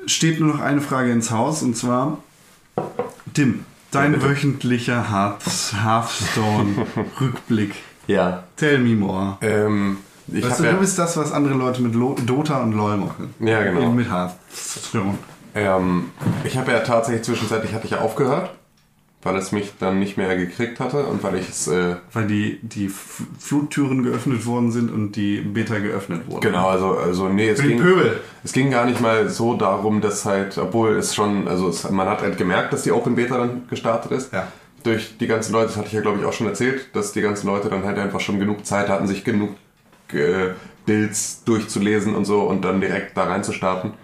steht 0.07 0.41
nur 0.41 0.55
noch 0.55 0.61
eine 0.61 0.81
Frage 0.81 1.11
ins 1.13 1.31
Haus 1.31 1.63
und 1.63 1.77
zwar, 1.77 2.19
Tim, 3.35 3.65
dein 3.91 4.15
Ja, 4.15 4.23
wöchentlicher 4.23 5.11
Hearth- 5.11 5.75
Hearthstone-Rückblick. 5.83 7.75
Ja. 8.09 8.45
Tell 8.57 8.79
me 8.79 8.95
more. 8.95 9.37
Ähm, 9.43 9.99
ich 10.33 10.43
weißt 10.43 10.61
du, 10.61 10.65
ja, 10.65 10.73
du 10.73 10.79
bist 10.79 10.99
das, 10.99 11.15
was 11.19 11.31
andere 11.31 11.53
Leute 11.53 11.83
mit 11.83 11.95
Lo 11.95 12.17
Dota 12.25 12.63
und 12.63 12.73
LoL 12.73 12.97
machen. 12.97 13.35
Ja, 13.39 13.63
genau. 13.63 13.83
Eben 13.83 13.97
mit 13.97 14.11
Hearthstone. 14.11 15.19
ähm, 15.55 16.07
ich 16.43 16.57
habe 16.57 16.73
ja 16.73 16.81
tatsächlich 16.81 17.25
zwischenzeitlich 17.25 17.75
hatte 17.75 17.85
ich 17.85 17.91
ja 17.91 17.99
aufgehört, 18.01 18.55
weil 19.23 19.37
es 19.37 19.51
mich 19.51 19.73
dann 19.81 19.99
nicht 19.99 20.17
mehr 20.17 20.37
gekriegt 20.37 20.79
hatte 20.79 21.05
und 21.07 21.23
weil 21.25 21.37
ich 21.37 21.49
es 21.49 21.67
äh, 21.67 21.97
Weil 22.13 22.27
die, 22.27 22.61
die 22.63 22.89
Fluttüren 22.89 24.05
geöffnet 24.05 24.47
worden 24.47 24.71
sind 24.71 24.93
und 24.93 25.13
die 25.13 25.41
Beta 25.41 25.79
geöffnet 25.79 26.23
wurde. 26.29 26.47
Genau, 26.47 26.69
also, 26.69 26.97
also 26.97 27.29
nee, 27.29 27.49
es 27.49 27.61
Für 27.61 27.67
ging, 27.67 27.81
Pöbel. 27.81 28.21
es 28.45 28.53
ging 28.53 28.71
gar 28.71 28.87
nicht 28.87 29.01
mal 29.01 29.29
so 29.29 29.55
darum, 29.55 30.01
dass 30.01 30.25
halt, 30.25 30.57
obwohl 30.59 30.97
es 30.97 31.15
schon, 31.15 31.49
also 31.49 31.69
es, 31.69 31.89
man 31.91 32.09
hat 32.09 32.23
halt 32.23 32.39
gemerkt, 32.39 32.73
dass 32.73 32.85
die 32.85 32.93
Open 32.93 33.17
Beta 33.17 33.39
dann 33.39 33.67
gestartet 33.69 34.13
ist. 34.13 34.33
Ja. 34.33 34.47
Durch 34.85 35.19
die 35.19 35.27
ganzen 35.27 35.53
Leute, 35.53 35.67
das 35.67 35.77
hatte 35.77 35.89
ich 35.89 35.95
ja 35.95 36.01
glaube 36.01 36.21
ich 36.21 36.25
auch 36.25 36.33
schon 36.33 36.47
erzählt, 36.47 36.95
dass 36.95 37.13
die 37.13 37.21
ganzen 37.21 37.49
Leute 37.49 37.69
dann 37.69 37.85
halt 37.85 37.99
einfach 37.99 38.21
schon 38.21 38.39
genug 38.39 38.65
Zeit 38.65 38.89
hatten, 38.89 39.09
sich 39.09 39.25
genug 39.25 39.51
äh, 40.13 40.51
Builds 40.87 41.43
durchzulesen 41.45 42.15
und 42.15 42.25
so 42.25 42.43
und 42.43 42.65
dann 42.65 42.81
direkt 42.81 43.17
da 43.17 43.25
reinzustarten. 43.25 43.95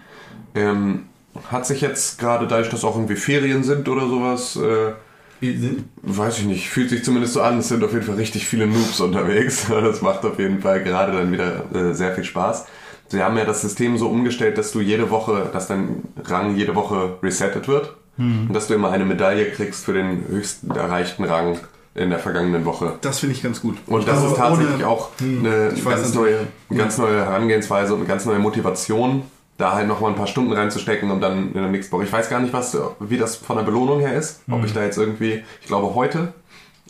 Ähm, 0.53 1.05
hat 1.49 1.65
sich 1.65 1.81
jetzt 1.81 2.19
gerade 2.19 2.47
dadurch, 2.47 2.69
dass 2.69 2.83
auch 2.83 2.95
irgendwie 2.95 3.15
Ferien 3.15 3.63
sind 3.63 3.87
oder 3.89 4.07
sowas, 4.07 4.55
äh, 4.55 4.93
sind- 5.41 5.85
Weiß 6.01 6.39
ich 6.39 6.45
nicht, 6.45 6.69
fühlt 6.69 6.89
sich 6.89 7.03
zumindest 7.03 7.33
so 7.33 7.41
an, 7.41 7.59
es 7.59 7.67
sind 7.67 7.83
auf 7.83 7.91
jeden 7.93 8.05
Fall 8.05 8.15
richtig 8.15 8.45
viele 8.47 8.67
Noobs 8.67 8.99
unterwegs. 9.01 9.67
Das 9.69 10.01
macht 10.01 10.23
auf 10.25 10.39
jeden 10.39 10.61
Fall 10.61 10.83
gerade 10.83 11.11
dann 11.13 11.31
wieder 11.31 11.63
äh, 11.73 11.93
sehr 11.93 12.13
viel 12.13 12.23
Spaß. 12.23 12.65
Sie 13.07 13.21
haben 13.21 13.37
ja 13.37 13.45
das 13.45 13.61
System 13.61 13.97
so 13.97 14.07
umgestellt, 14.09 14.57
dass 14.57 14.71
du 14.71 14.81
jede 14.81 15.09
Woche, 15.11 15.49
dass 15.53 15.67
dein 15.67 16.03
Rang 16.23 16.55
jede 16.55 16.73
Woche 16.75 17.17
resettet 17.21 17.67
wird 17.67 17.95
und 18.17 18.53
dass 18.53 18.67
du 18.67 18.73
immer 18.73 18.91
eine 18.91 19.03
Medaille 19.05 19.51
kriegst 19.51 19.83
für 19.85 19.93
den 19.93 20.23
höchsten 20.29 20.71
erreichten 20.71 21.23
Rang 21.25 21.59
in 21.95 22.09
der 22.09 22.19
vergangenen 22.19 22.65
Woche. 22.65 22.93
Das 23.01 23.19
finde 23.19 23.35
ich 23.35 23.43
ganz 23.43 23.61
gut. 23.61 23.77
Und 23.87 24.07
das 24.07 24.19
Aber 24.19 24.27
ist 24.29 24.35
tatsächlich 24.37 24.75
ohne- 24.77 24.87
auch 24.87 25.09
eine 25.21 25.71
ich 25.75 25.85
weiß 25.85 25.95
ganz 26.01 26.13
neue, 26.15 26.39
eine 26.69 26.79
ganz 26.79 26.97
neue 26.97 27.17
Herangehensweise 27.25 27.93
und 27.93 27.99
eine 27.99 28.07
ganz 28.07 28.25
neue 28.25 28.39
Motivation, 28.39 29.23
da 29.57 29.73
halt 29.73 29.87
nochmal 29.87 30.11
ein 30.11 30.17
paar 30.17 30.27
Stunden 30.27 30.51
reinzustecken 30.53 31.11
und 31.11 31.21
dann 31.21 31.47
in 31.47 31.53
der 31.53 31.67
nächsten 31.67 31.91
Woche. 31.93 32.03
Ich 32.03 32.11
weiß 32.11 32.29
gar 32.29 32.39
nicht, 32.39 32.53
was, 32.53 32.77
wie 32.99 33.17
das 33.17 33.35
von 33.37 33.55
der 33.57 33.63
Belohnung 33.63 33.99
her 34.01 34.13
ist. 34.15 34.41
Ob 34.49 34.59
Mhm. 34.59 34.65
ich 34.65 34.73
da 34.73 34.83
jetzt 34.83 34.97
irgendwie, 34.97 35.43
ich 35.61 35.67
glaube 35.67 35.95
heute 35.95 36.33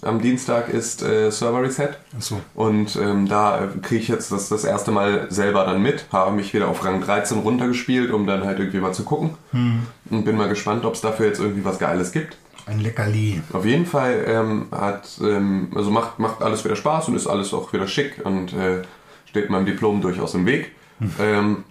am 0.02 0.22
Dienstag 0.22 0.70
ist 0.70 1.02
äh, 1.04 1.32
Server 1.32 1.62
Reset. 1.64 1.90
Achso. 2.16 2.40
Und 2.54 2.96
ähm, 2.98 3.28
da 3.28 3.70
kriege 3.82 4.02
ich 4.02 4.08
jetzt 4.08 4.32
das 4.32 4.50
das 4.50 4.64
erste 4.64 4.92
Mal 4.92 5.28
selber 5.32 5.64
dann 5.66 5.82
mit, 5.82 6.06
habe 6.12 6.36
mich 6.36 6.54
wieder 6.54 6.68
auf 6.68 6.84
Rang 6.84 7.02
13 7.02 7.40
runtergespielt, 7.40 8.12
um 8.12 8.28
dann 8.28 8.44
halt 8.44 8.60
irgendwie 8.60 8.80
mal 8.80 8.94
zu 8.94 9.04
gucken. 9.04 9.32
Mhm. 9.52 9.84
Und 10.12 10.26
bin 10.26 10.36
mal 10.36 10.50
gespannt, 10.50 10.86
ob 10.86 10.94
es 10.96 11.02
dafür 11.02 11.28
jetzt 11.28 11.40
irgendwie 11.40 11.64
was 11.66 11.80
Geiles 11.80 12.12
gibt. 12.12 12.38
Ein 12.68 12.80
Leckerli. 12.82 13.42
Auf 13.54 13.66
jeden 13.66 13.86
Fall 13.86 14.26
ähm, 14.28 14.68
hat, 14.72 15.08
ähm, 15.22 15.70
also 15.76 15.92
macht, 15.92 16.20
macht 16.20 16.42
alles 16.42 16.64
wieder 16.66 16.76
Spaß 16.76 17.08
und 17.08 17.16
ist 17.16 17.28
alles 17.28 17.54
auch 17.54 17.72
wieder 17.74 17.88
schick 17.88 18.22
und 18.24 18.54
äh, 18.54 18.82
steht 19.26 19.50
meinem 19.50 19.66
Diplom 19.66 20.02
durchaus 20.02 20.34
im 20.36 20.46
Weg. 20.46 20.72
Ähm, 21.20 21.64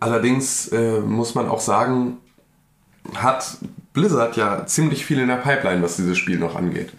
allerdings 0.00 0.68
äh, 0.68 1.00
muss 1.00 1.34
man 1.34 1.48
auch 1.48 1.60
sagen, 1.60 2.18
hat 3.14 3.58
Blizzard 3.92 4.36
ja 4.36 4.66
ziemlich 4.66 5.04
viel 5.04 5.18
in 5.18 5.28
der 5.28 5.36
Pipeline, 5.36 5.82
was 5.82 5.96
dieses 5.96 6.18
Spiel 6.18 6.38
noch 6.38 6.56
angeht. 6.56 6.92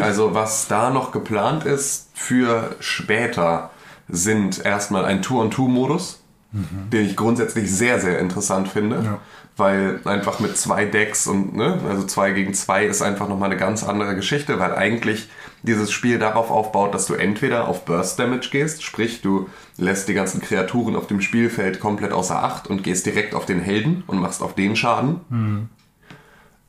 Also 0.00 0.34
was 0.34 0.68
da 0.68 0.90
noch 0.90 1.10
geplant 1.10 1.64
ist 1.64 2.10
für 2.14 2.76
später, 2.78 3.70
sind 4.08 4.64
erstmal 4.64 5.04
ein 5.04 5.20
Tour-on-Two-Modus, 5.20 6.20
den 6.52 7.06
ich 7.06 7.16
grundsätzlich 7.16 7.74
sehr, 7.74 8.00
sehr 8.00 8.18
interessant 8.18 8.68
finde. 8.68 9.02
Ja. 9.04 9.18
Weil 9.60 10.00
einfach 10.04 10.40
mit 10.40 10.56
zwei 10.56 10.86
Decks 10.86 11.26
und, 11.26 11.54
ne, 11.54 11.78
also 11.88 12.04
zwei 12.06 12.32
gegen 12.32 12.54
zwei 12.54 12.86
ist 12.86 13.02
einfach 13.02 13.28
nochmal 13.28 13.50
eine 13.50 13.60
ganz 13.60 13.84
andere 13.84 14.16
Geschichte, 14.16 14.58
weil 14.58 14.74
eigentlich 14.74 15.28
dieses 15.62 15.92
Spiel 15.92 16.18
darauf 16.18 16.50
aufbaut, 16.50 16.94
dass 16.94 17.06
du 17.06 17.14
entweder 17.14 17.68
auf 17.68 17.84
Burst 17.84 18.18
Damage 18.18 18.48
gehst, 18.50 18.82
sprich 18.82 19.20
du 19.20 19.48
lässt 19.76 20.08
die 20.08 20.14
ganzen 20.14 20.40
Kreaturen 20.40 20.96
auf 20.96 21.06
dem 21.06 21.20
Spielfeld 21.20 21.78
komplett 21.78 22.12
außer 22.12 22.42
Acht 22.42 22.68
und 22.68 22.82
gehst 22.82 23.04
direkt 23.06 23.34
auf 23.34 23.44
den 23.44 23.60
Helden 23.60 24.02
und 24.06 24.18
machst 24.18 24.42
auf 24.42 24.54
den 24.54 24.74
Schaden. 24.76 25.20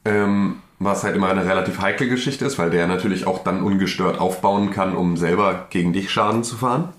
Ähm, 0.03 0.57
was 0.79 1.03
halt 1.03 1.15
immer 1.15 1.29
eine 1.29 1.45
relativ 1.45 1.79
heikle 1.79 2.09
Geschichte 2.09 2.43
ist, 2.43 2.57
weil 2.57 2.71
der 2.71 2.87
natürlich 2.87 3.27
auch 3.27 3.43
dann 3.43 3.61
ungestört 3.63 4.19
aufbauen 4.19 4.71
kann, 4.71 4.95
um 4.95 5.15
selber 5.15 5.67
gegen 5.69 5.93
dich 5.93 6.11
Schaden 6.11 6.43
zu 6.43 6.57
fahren. 6.57 6.89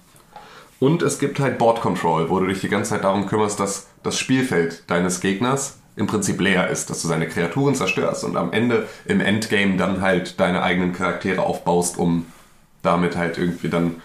Und 0.79 1.03
es 1.03 1.19
gibt 1.19 1.39
halt 1.39 1.59
Board 1.59 1.81
Control, 1.81 2.31
wo 2.31 2.41
du 2.41 2.47
dich 2.47 2.61
die 2.61 2.69
ganze 2.69 2.91
Zeit 2.91 3.05
darum 3.05 3.27
kümmerst, 3.27 3.61
dass 3.61 3.89
das 4.03 4.19
Spielfeld 4.19 4.89
deines 4.89 5.21
Gegners 5.21 5.79
im 5.97 6.07
Prinzip 6.07 6.41
leer 6.41 6.69
ist, 6.69 6.91
dass 6.91 7.03
du 7.03 7.09
seine 7.09 7.29
Kreaturen 7.29 7.75
zerstörst 7.75 8.25
und 8.25 8.37
am 8.37 8.53
Ende 8.53 8.89
im 9.05 9.21
Endgame 9.21 9.77
dann 9.77 10.01
halt 10.01 10.41
deine 10.41 10.63
eigenen 10.63 10.93
Charaktere 10.93 11.43
aufbaust, 11.43 11.99
um 11.99 12.27
damit 12.83 13.17
halt 13.17 13.39
irgendwie 13.39 13.69
dann 13.69 13.97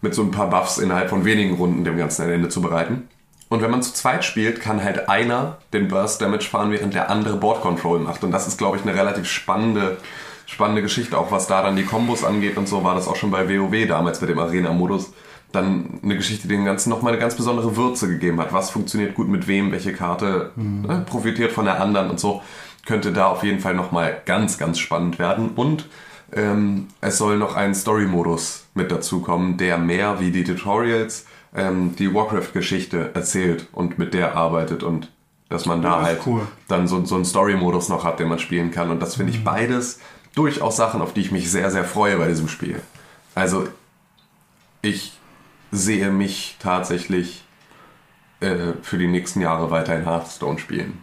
mit 0.00 0.14
so 0.14 0.22
ein 0.22 0.30
paar 0.30 0.50
Buffs 0.50 0.78
innerhalb 0.78 1.10
von 1.10 1.24
wenigen 1.24 1.56
Runden 1.56 1.84
dem 1.84 1.96
Ganzen 1.96 2.22
ein 2.22 2.30
Ende 2.30 2.48
zu 2.48 2.60
bereiten. 2.60 3.08
Und 3.48 3.60
wenn 3.60 3.70
man 3.70 3.82
zu 3.82 3.92
zweit 3.92 4.24
spielt, 4.24 4.60
kann 4.60 4.82
halt 4.82 5.08
einer 5.08 5.58
den 5.72 5.88
Burst 5.88 6.22
Damage 6.22 6.44
fahren, 6.44 6.70
während 6.70 6.94
der 6.94 7.10
andere 7.10 7.36
Board 7.36 7.60
Control 7.60 7.98
macht. 7.98 8.24
Und 8.24 8.32
das 8.32 8.48
ist, 8.48 8.56
glaube 8.56 8.78
ich, 8.78 8.82
eine 8.82 8.94
relativ 8.94 9.28
spannende, 9.28 9.98
spannende 10.46 10.80
Geschichte. 10.80 11.18
Auch 11.18 11.30
was 11.30 11.48
da 11.48 11.62
dann 11.62 11.76
die 11.76 11.84
Kombos 11.84 12.24
angeht 12.24 12.56
und 12.56 12.66
so 12.66 12.82
war 12.82 12.94
das 12.94 13.08
auch 13.08 13.16
schon 13.16 13.30
bei 13.30 13.48
WoW 13.48 13.86
damals 13.86 14.20
mit 14.22 14.30
dem 14.30 14.38
Arena-Modus. 14.38 15.12
Dann 15.52 16.00
eine 16.02 16.16
Geschichte, 16.16 16.48
die 16.48 16.54
dem 16.54 16.64
Ganzen 16.64 16.90
nochmal 16.90 17.12
eine 17.12 17.20
ganz 17.20 17.36
besondere 17.36 17.76
Würze 17.76 18.08
gegeben 18.08 18.40
hat. 18.40 18.52
Was 18.52 18.70
funktioniert 18.70 19.14
gut 19.14 19.28
mit 19.28 19.46
wem, 19.46 19.70
welche 19.72 19.92
Karte 19.92 20.52
ne, 20.56 21.04
profitiert 21.06 21.52
von 21.52 21.66
der 21.66 21.80
anderen 21.80 22.10
und 22.10 22.18
so. 22.18 22.42
Könnte 22.86 23.12
da 23.12 23.26
auf 23.26 23.44
jeden 23.44 23.60
Fall 23.60 23.74
nochmal 23.74 24.22
ganz, 24.24 24.58
ganz 24.58 24.78
spannend 24.78 25.18
werden. 25.18 25.50
Und 25.50 25.88
ähm, 26.32 26.88
es 27.00 27.18
soll 27.18 27.36
noch 27.36 27.54
ein 27.54 27.74
Story-Modus 27.74 28.64
mit 28.74 28.90
dazukommen, 28.90 29.56
der 29.56 29.78
mehr 29.78 30.18
wie 30.20 30.30
die 30.30 30.44
Tutorials 30.44 31.26
ähm, 31.54 31.94
die 31.96 32.12
Warcraft-Geschichte 32.12 33.10
erzählt 33.14 33.68
und 33.72 33.98
mit 33.98 34.14
der 34.14 34.36
arbeitet 34.36 34.82
und 34.82 35.10
dass 35.48 35.66
man 35.66 35.82
da 35.82 36.00
ist 36.00 36.06
halt 36.06 36.20
cool. 36.26 36.48
dann 36.68 36.88
so, 36.88 37.04
so 37.04 37.14
einen 37.14 37.26
Story-Modus 37.26 37.90
noch 37.90 38.04
hat, 38.04 38.18
den 38.18 38.28
man 38.28 38.38
spielen 38.38 38.70
kann. 38.70 38.90
Und 38.90 39.00
das 39.02 39.16
finde 39.16 39.32
ich 39.32 39.44
beides 39.44 40.00
durchaus 40.34 40.76
Sachen, 40.76 41.02
auf 41.02 41.12
die 41.12 41.20
ich 41.20 41.30
mich 41.30 41.50
sehr, 41.50 41.70
sehr 41.70 41.84
freue 41.84 42.16
bei 42.16 42.28
diesem 42.28 42.48
Spiel. 42.48 42.80
Also 43.34 43.68
ich 44.80 45.12
sehe 45.72 46.10
mich 46.12 46.56
tatsächlich 46.60 47.44
äh, 48.40 48.74
für 48.82 48.98
die 48.98 49.08
nächsten 49.08 49.40
Jahre 49.40 49.70
weiter 49.70 49.96
in 49.98 50.04
Hearthstone 50.04 50.58
spielen. 50.58 50.98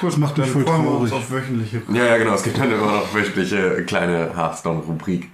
Cool, 0.00 0.08
Das 0.10 0.16
macht 0.18 0.36
mich 0.38 0.46
dann 0.46 0.52
voll 0.54 0.64
freuen 0.64 0.84
wir 0.84 0.90
uns 0.92 1.10
traurig. 1.10 1.24
auf 1.26 1.30
wöchentliche. 1.30 1.82
Ja, 1.92 2.04
ja, 2.06 2.16
genau. 2.16 2.34
Es 2.34 2.42
gibt 2.42 2.58
dann 2.58 2.72
immer 2.72 2.86
noch 2.92 3.14
wöchentliche 3.14 3.84
kleine 3.84 4.34
Hearthstone-Rubrik. 4.36 5.30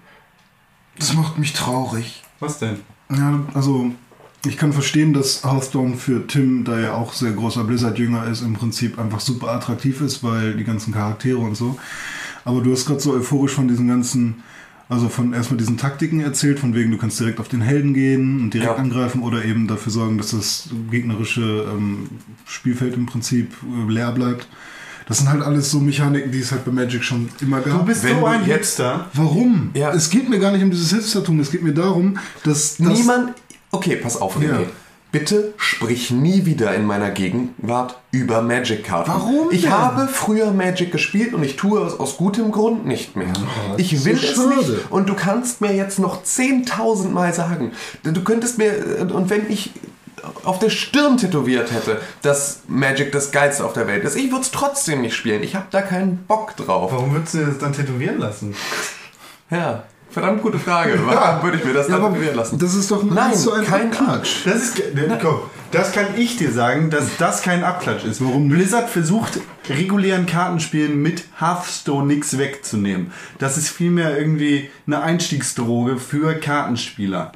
Das 0.99 1.15
macht 1.15 1.39
mich 1.39 1.53
traurig. 1.53 2.23
Was 2.41 2.59
denn? 2.59 2.81
Ja, 3.11 3.41
also 3.55 3.93
ich 4.47 4.57
kann 4.57 4.73
verstehen, 4.73 5.13
dass 5.13 5.45
Hearthstone 5.45 5.97
für 5.97 6.27
Tim, 6.27 6.65
da 6.65 6.79
er 6.79 6.97
auch 6.97 7.13
sehr 7.13 7.33
großer 7.33 7.65
Blizzard-Jünger 7.65 8.27
ist, 8.27 8.43
im 8.43 8.55
Prinzip 8.55 8.99
einfach 8.99 9.21
super 9.21 9.49
attraktiv 9.53 10.01
ist, 10.01 10.25
weil 10.25 10.55
die 10.57 10.65
ganzen 10.65 10.93
Charaktere 10.93 11.39
und 11.39 11.55
so. 11.57 11.79
Aber 12.45 12.61
du 12.63 12.73
hast 12.73 12.87
gerade 12.87 13.01
so 13.01 13.13
euphorisch 13.13 13.53
von 13.53 13.69
diesen 13.69 13.87
ganzen, 13.87 14.43
also 14.91 15.09
von 15.09 15.33
erstmal 15.33 15.57
diesen 15.57 15.79
Taktiken 15.79 16.21
erzählt, 16.21 16.59
von 16.59 16.75
wegen 16.75 16.91
du 16.91 16.99
kannst 16.99 17.19
direkt 17.21 17.41
auf 17.41 17.49
den 17.49 17.63
Helden 17.63 17.95
gehen 17.95 18.41
und 18.43 18.51
direkt 18.55 18.73
Ja. 18.73 18.77
angreifen 18.77 19.23
oder 19.23 19.45
eben 19.45 19.67
dafür 19.67 19.93
sorgen, 19.93 20.19
dass 20.19 20.33
das 20.33 20.69
gegnerische 20.91 21.67
ähm, 21.73 22.09
Spielfeld 22.45 22.95
im 22.97 23.07
Prinzip 23.07 23.53
äh, 23.63 23.91
leer 23.91 24.13
bleibt. 24.13 24.47
Das 25.07 25.19
sind 25.19 25.29
halt 25.31 25.43
alles 25.43 25.71
so 25.71 25.81
Mechaniken, 25.81 26.31
die 26.31 26.41
es 26.41 26.53
halt 26.53 26.65
bei 26.65 26.71
Magic 26.73 27.03
schon 27.03 27.29
immer 27.41 27.61
gab. 27.61 27.81
Du 27.81 27.85
bist 27.87 28.05
Wenn 28.05 28.21
so 28.21 28.27
ein 28.27 28.45
Hipster. 28.45 29.09
Warum? 29.15 29.71
Ja. 29.75 29.93
Es 29.93 30.11
geht 30.11 30.29
mir 30.29 30.39
gar 30.39 30.53
nicht 30.53 30.63
um 30.63 30.71
dieses 30.71 30.93
Hipstertum, 30.93 31.41
es 31.41 31.51
geht 31.51 31.63
mir 31.63 31.73
darum, 31.75 32.19
dass, 32.45 32.77
dass 32.77 32.99
Niemand. 32.99 33.33
Okay, 33.73 33.97
pass 33.97 34.17
auf, 34.17 34.37
René. 34.39 34.45
Ja. 34.45 34.61
Bitte 35.13 35.55
sprich 35.57 36.11
nie 36.13 36.47
wieder 36.47 36.73
in 36.75 36.87
meiner 36.87 37.11
Gegenwart 37.11 37.99
über 38.13 38.43
Magic-Karten. 38.43 39.11
Warum 39.11 39.49
Ich 39.51 39.63
denn? 39.63 39.71
habe 39.73 40.07
früher 40.07 40.53
Magic 40.53 40.93
gespielt 40.93 41.35
und 41.35 41.43
ich 41.43 41.57
tue 41.57 41.81
es 41.85 41.99
aus 41.99 42.17
gutem 42.17 42.53
Grund 42.53 42.87
nicht 42.87 43.17
mehr. 43.17 43.33
ich 43.77 43.93
ist 43.93 44.05
will 44.05 44.17
so 44.17 44.27
es 44.27 44.35
schade. 44.37 44.57
nicht. 44.73 44.91
Und 44.91 45.09
du 45.09 45.15
kannst 45.15 45.61
mir 45.61 45.75
jetzt 45.75 45.99
noch 45.99 46.23
10.000 46.23 47.09
Mal 47.09 47.35
sagen, 47.35 47.73
du 48.05 48.23
könntest 48.23 48.59
mir, 48.59 48.73
und 49.13 49.31
wenn 49.31 49.51
ich 49.51 49.71
auf 50.45 50.59
der 50.61 50.71
Stirn 50.71 51.17
tätowiert 51.17 51.73
hätte, 51.73 52.01
dass 52.23 52.61
Magic 52.69 53.11
das 53.11 53.33
Geilste 53.33 53.65
auf 53.65 53.73
der 53.73 53.87
Welt 53.89 54.05
ist, 54.05 54.17
ich 54.17 54.31
würde 54.31 54.43
es 54.43 54.51
trotzdem 54.53 55.01
nicht 55.01 55.15
spielen. 55.17 55.43
Ich 55.43 55.57
habe 55.57 55.67
da 55.71 55.83
keinen 55.83 56.19
Bock 56.29 56.57
drauf. 56.57 56.93
Warum 56.93 57.13
würdest 57.15 57.35
du 57.35 57.47
das 57.47 57.59
dann 57.59 57.73
tätowieren 57.73 58.19
lassen? 58.19 58.55
Ja, 59.51 59.83
verdammt 60.11 60.43
gute 60.43 60.59
Frage. 60.59 60.99
Warum 61.05 61.43
würde 61.43 61.59
ich 61.59 61.65
mir 61.65 61.73
das 61.73 61.89
Ja, 61.89 61.99
dann 61.99 62.13
tätowieren 62.13 62.37
lassen? 62.37 62.59
das 62.59 62.75
ist 62.75 62.91
doch 62.91 63.03
ein 63.03 63.15
Nein, 63.15 63.35
zu 63.35 63.53
eins 63.53 63.67
kein 63.69 63.91
Abklatsch. 63.93 64.45
Das 64.45 64.55
ist, 64.63 64.83
komm, 65.23 65.41
das 65.71 65.93
kann 65.93 66.07
ich 66.17 66.37
dir 66.37 66.51
sagen, 66.53 66.91
dass 66.91 67.17
das 67.19 67.43
kein 67.43 67.63
Abklatsch 67.65 68.05
ist. 68.05 68.25
Warum? 68.25 68.49
Blizzard 68.49 68.91
versucht, 68.91 69.39
regulären 69.69 70.27
Kartenspielen 70.27 71.01
mit 71.01 71.25
Hearthstone 71.39 72.07
nichts 72.07 72.37
wegzunehmen. 72.39 73.13
Das 73.39 73.57
ist 73.57 73.69
vielmehr 73.69 74.19
irgendwie 74.19 74.71
eine 74.87 75.03
Einstiegsdroge 75.03 75.97
für 75.99 76.35
Kartenspieler. 76.35 77.33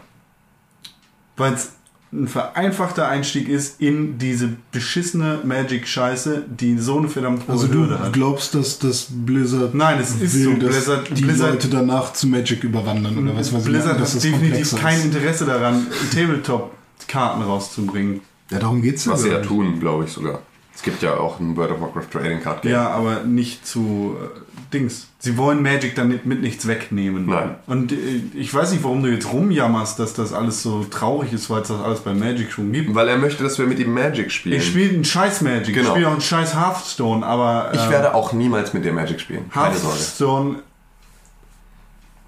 Weil 1.37 1.55
es 1.55 1.73
ein 2.17 2.29
vereinfachter 2.29 3.09
Einstieg 3.09 3.49
ist 3.49 3.81
in 3.81 4.19
diese 4.19 4.51
beschissene 4.71 5.41
Magic-Scheiße, 5.45 6.45
die 6.49 6.79
so 6.79 6.99
eine 6.99 7.09
verdammt 7.09 7.43
hohe 7.49 7.53
Also 7.53 7.67
du 7.67 7.81
Hürde 7.81 7.99
hat. 7.99 8.13
glaubst, 8.13 8.55
dass 8.55 8.79
das 8.79 9.09
Blizzard 9.11 9.75
Nein, 9.75 9.99
es 10.01 10.15
ist 10.21 10.35
will, 10.35 10.45
so. 10.45 10.53
dass 10.53 10.71
Blizzard- 10.77 11.09
die 11.19 11.23
Blizzard- 11.23 11.53
Leute 11.55 11.69
danach 11.69 12.13
zu 12.13 12.29
Magic 12.29 12.63
überwandern 12.63 13.19
oder 13.19 13.37
was 13.37 13.53
weiß 13.53 13.63
ich. 13.63 13.67
Blizzard 13.69 14.01
dass 14.01 14.11
hat 14.11 14.17
das 14.17 14.23
definitiv 14.23 14.77
kein. 14.81 15.01
Interesse 15.03 15.45
daran, 15.45 15.87
Tabletop-Karten 16.15 17.43
rauszubringen. 17.43 18.21
Ja, 18.51 18.59
darum 18.61 18.83
geht's 18.83 19.05
ja. 19.07 19.13
Was 19.13 19.23
sie 19.23 19.31
ja 19.31 19.41
tun, 19.41 19.81
glaube 19.81 20.05
ich 20.05 20.11
sogar. 20.13 20.41
Es 20.75 20.83
gibt 20.83 21.03
ja 21.03 21.17
auch 21.17 21.41
ein 21.41 21.57
World 21.57 21.73
of 21.73 21.81
Warcraft 21.81 22.11
Trading 22.13 22.41
Card 22.41 22.63
Game. 22.63 22.73
Ja, 22.73 22.91
aber 22.91 23.25
nicht 23.25 23.67
zu 23.67 24.17
äh, 24.21 24.54
Dings. 24.75 25.09
Sie 25.19 25.39
wollen 25.39 25.63
Magic 25.63 25.95
dann 25.95 26.09
mit 26.09 26.43
nichts 26.43 26.67
wegnehmen. 26.67 27.27
Nein. 27.27 27.55
Und 27.67 27.93
äh, 27.93 27.97
ich 28.35 28.53
weiß 28.53 28.73
nicht, 28.73 28.85
warum 28.85 29.03
du 29.03 29.11
jetzt 29.11 29.33
rumjammerst, 29.33 29.99
dass 29.99 30.13
das 30.13 30.33
alles 30.35 30.63
so 30.63 30.85
traurig 30.85 31.33
ist, 31.33 31.49
weil 31.49 31.63
es 31.63 31.69
das 31.69 31.81
alles 31.81 32.01
bei 32.01 32.13
Magic 32.13 32.53
schon 32.53 32.73
gibt. 32.73 32.95
Weil 32.95 33.09
er 33.09 33.17
möchte, 33.17 33.43
dass 33.43 33.59
wir 33.59 33.67
mit 33.67 33.79
ihm 33.79 33.95
Magic 33.95 34.31
spielen. 34.31 34.57
Ich 34.59 34.67
spiele 34.67 34.91
einen 34.93 35.05
scheiß 35.05 35.41
Magic, 35.41 35.69
ich 35.69 35.75
Genau. 35.75 35.93
spiele 35.93 36.09
auch 36.09 36.13
einen 36.13 36.21
scheiß 36.21 36.55
Hearthstone, 36.55 37.25
aber 37.25 37.71
äh, 37.73 37.77
Ich 37.77 37.89
werde 37.89 38.15
auch 38.15 38.33
niemals 38.35 38.75
mit 38.75 38.85
dir 38.85 38.93
Magic 38.93 39.21
spielen. 39.21 39.49
Keine 39.51 39.77
Sorge. 39.77 39.97
Hearthstone 39.97 40.57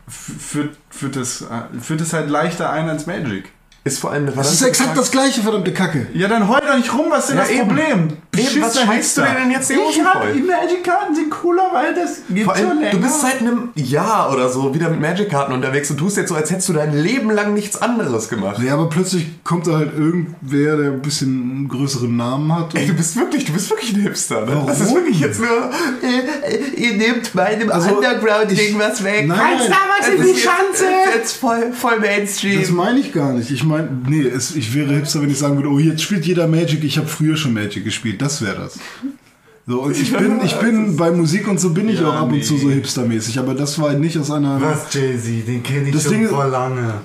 führt, 0.09 0.77
führt, 0.91 1.17
das, 1.17 1.43
äh, 1.43 1.81
führt 1.81 2.01
das 2.01 2.13
halt 2.13 2.31
leichter 2.31 2.71
ein 2.71 2.89
als 2.89 3.07
Magic. 3.07 3.51
Ist 3.87 4.01
vor 4.01 4.11
allem 4.11 4.27
eine 4.27 4.33
Das 4.35 4.53
ist 4.53 4.63
exakt 4.63 4.97
das 4.99 5.11
gleiche, 5.13 5.41
verdammte 5.43 5.73
Kacke. 5.73 6.09
Ja, 6.13 6.27
dann 6.27 6.49
heul 6.49 6.59
doch 6.61 6.77
nicht 6.77 6.93
rum, 6.93 7.07
was 7.09 7.21
ist 7.21 7.29
denn 7.31 7.37
Ja, 7.39 7.43
das 7.45 7.51
eben. 7.53 7.69
Problem? 7.69 8.09
Eben, 8.37 8.61
was 8.63 8.79
scheißt 8.81 9.17
du 9.17 9.21
dir 9.23 9.29
denn 9.41 9.51
jetzt 9.53 9.71
die 9.71 9.75
Ich 9.75 9.79
Hosen 9.81 10.05
hab, 10.05 10.23
voll? 10.25 10.33
die 10.35 10.43
Magic-Karten 10.43 11.15
sind 11.15 11.31
cooler, 11.31 11.63
weil 11.73 11.95
das 11.95 12.17
gibt 12.29 12.45
Vor 12.45 12.55
allem, 12.55 12.69
schon 12.69 12.79
länger. 12.81 12.91
du 12.91 13.01
bist 13.01 13.21
seit 13.23 13.41
einem 13.41 13.69
Jahr 13.77 14.31
oder 14.33 14.49
so 14.51 14.75
wieder 14.75 14.91
mit 14.91 15.01
Magic-Karten 15.01 15.53
unterwegs 15.55 15.91
und 15.91 15.97
tust 15.99 16.17
jetzt 16.19 16.29
so, 16.29 16.35
als 16.35 16.51
hättest 16.51 16.69
du 16.69 16.73
dein 16.75 16.93
Leben 17.01 17.31
lang 17.31 17.55
nichts 17.55 17.81
anderes 17.81 18.29
gemacht. 18.29 18.61
Ja, 18.63 18.75
aber 18.75 18.89
plötzlich 18.91 19.43
kommt 19.45 19.67
da 19.69 19.75
halt 19.79 19.93
irgendwer, 19.97 20.77
der 20.77 20.91
ein 20.91 21.01
bisschen 21.01 21.29
einen 21.29 21.69
größeren 21.69 22.15
Namen 22.15 22.53
hat. 22.55 22.75
Ey, 22.75 22.87
du 22.89 22.93
bist 22.93 23.17
wirklich, 23.17 23.45
du 23.47 23.53
bist 23.53 23.71
wirklich 23.71 23.95
ein 23.95 24.01
Hipster, 24.03 24.41
ne? 24.43 24.49
Warum? 24.53 24.67
Das 24.67 24.81
ist 24.81 24.93
wirklich 24.95 25.21
jetzt 25.21 25.41
nur, 25.41 25.49
äh, 26.03 26.55
äh, 26.57 26.59
ihr 26.77 26.97
nehmt 26.97 27.35
meinem 27.35 27.71
Also, 27.71 27.95
Underground-Ding 27.95 28.79
was 28.79 29.03
weg. 29.05 29.29
Nein, 29.29 29.39
Als 29.39 29.69
damals 29.69 30.09
in 30.15 30.23
die 30.35 30.39
Schanze! 30.39 30.85
Jetzt 31.15 31.37
voll, 31.39 31.73
voll 31.73 32.01
Mainstream. 32.01 32.61
Das 32.61 32.71
meine 32.71 32.99
ich 32.99 33.13
gar 33.13 33.33
nicht. 33.33 33.51
Ich 33.51 33.65
meine, 33.65 33.76
nee, 33.83 34.23
es, 34.23 34.55
ich 34.55 34.75
wäre 34.75 34.95
Hipster, 34.95 35.23
wenn 35.23 35.31
ich 35.31 35.39
sagen 35.39 35.57
würde, 35.57 35.71
oh, 35.71 35.79
jetzt 35.79 36.03
spielt 36.03 36.27
jeder 36.27 36.47
Magic, 36.47 36.85
ich 36.85 36.99
habe 36.99 37.07
früher 37.07 37.37
schon 37.37 37.55
Magic 37.55 37.85
gespielt. 37.85 38.21
Das 38.23 38.43
wäre 38.43 38.57
das. 38.57 38.79
So, 39.67 39.83
und 39.83 39.97
ich 39.97 40.13
bin, 40.17 40.41
ich 40.45 40.55
bin 40.57 40.97
bei 40.97 41.11
Musik 41.11 41.49
und 41.49 41.59
so 41.59 41.71
bin 41.71 41.89
ich 41.89 42.01
Ja, 42.01 42.09
auch 42.09 42.15
ab 42.15 42.33
und 42.33 42.45
zu 42.45 42.55
nee. 42.55 42.61
so 42.61 42.71
hipstermäßig, 42.71 43.39
aber 43.39 43.55
das 43.55 43.79
war 43.81 43.93
nicht 43.95 44.17
aus 44.17 44.31
einer. 44.31 44.61
Was, 44.61 44.95
Jay-Z? 44.95 45.49
Den 45.49 45.63
kenne 45.63 45.89
ich 45.89 45.95
Das 45.95 46.05
schon 46.05 46.13
Ding 46.13 46.29
vor 46.29 46.47
lange. 46.47 46.95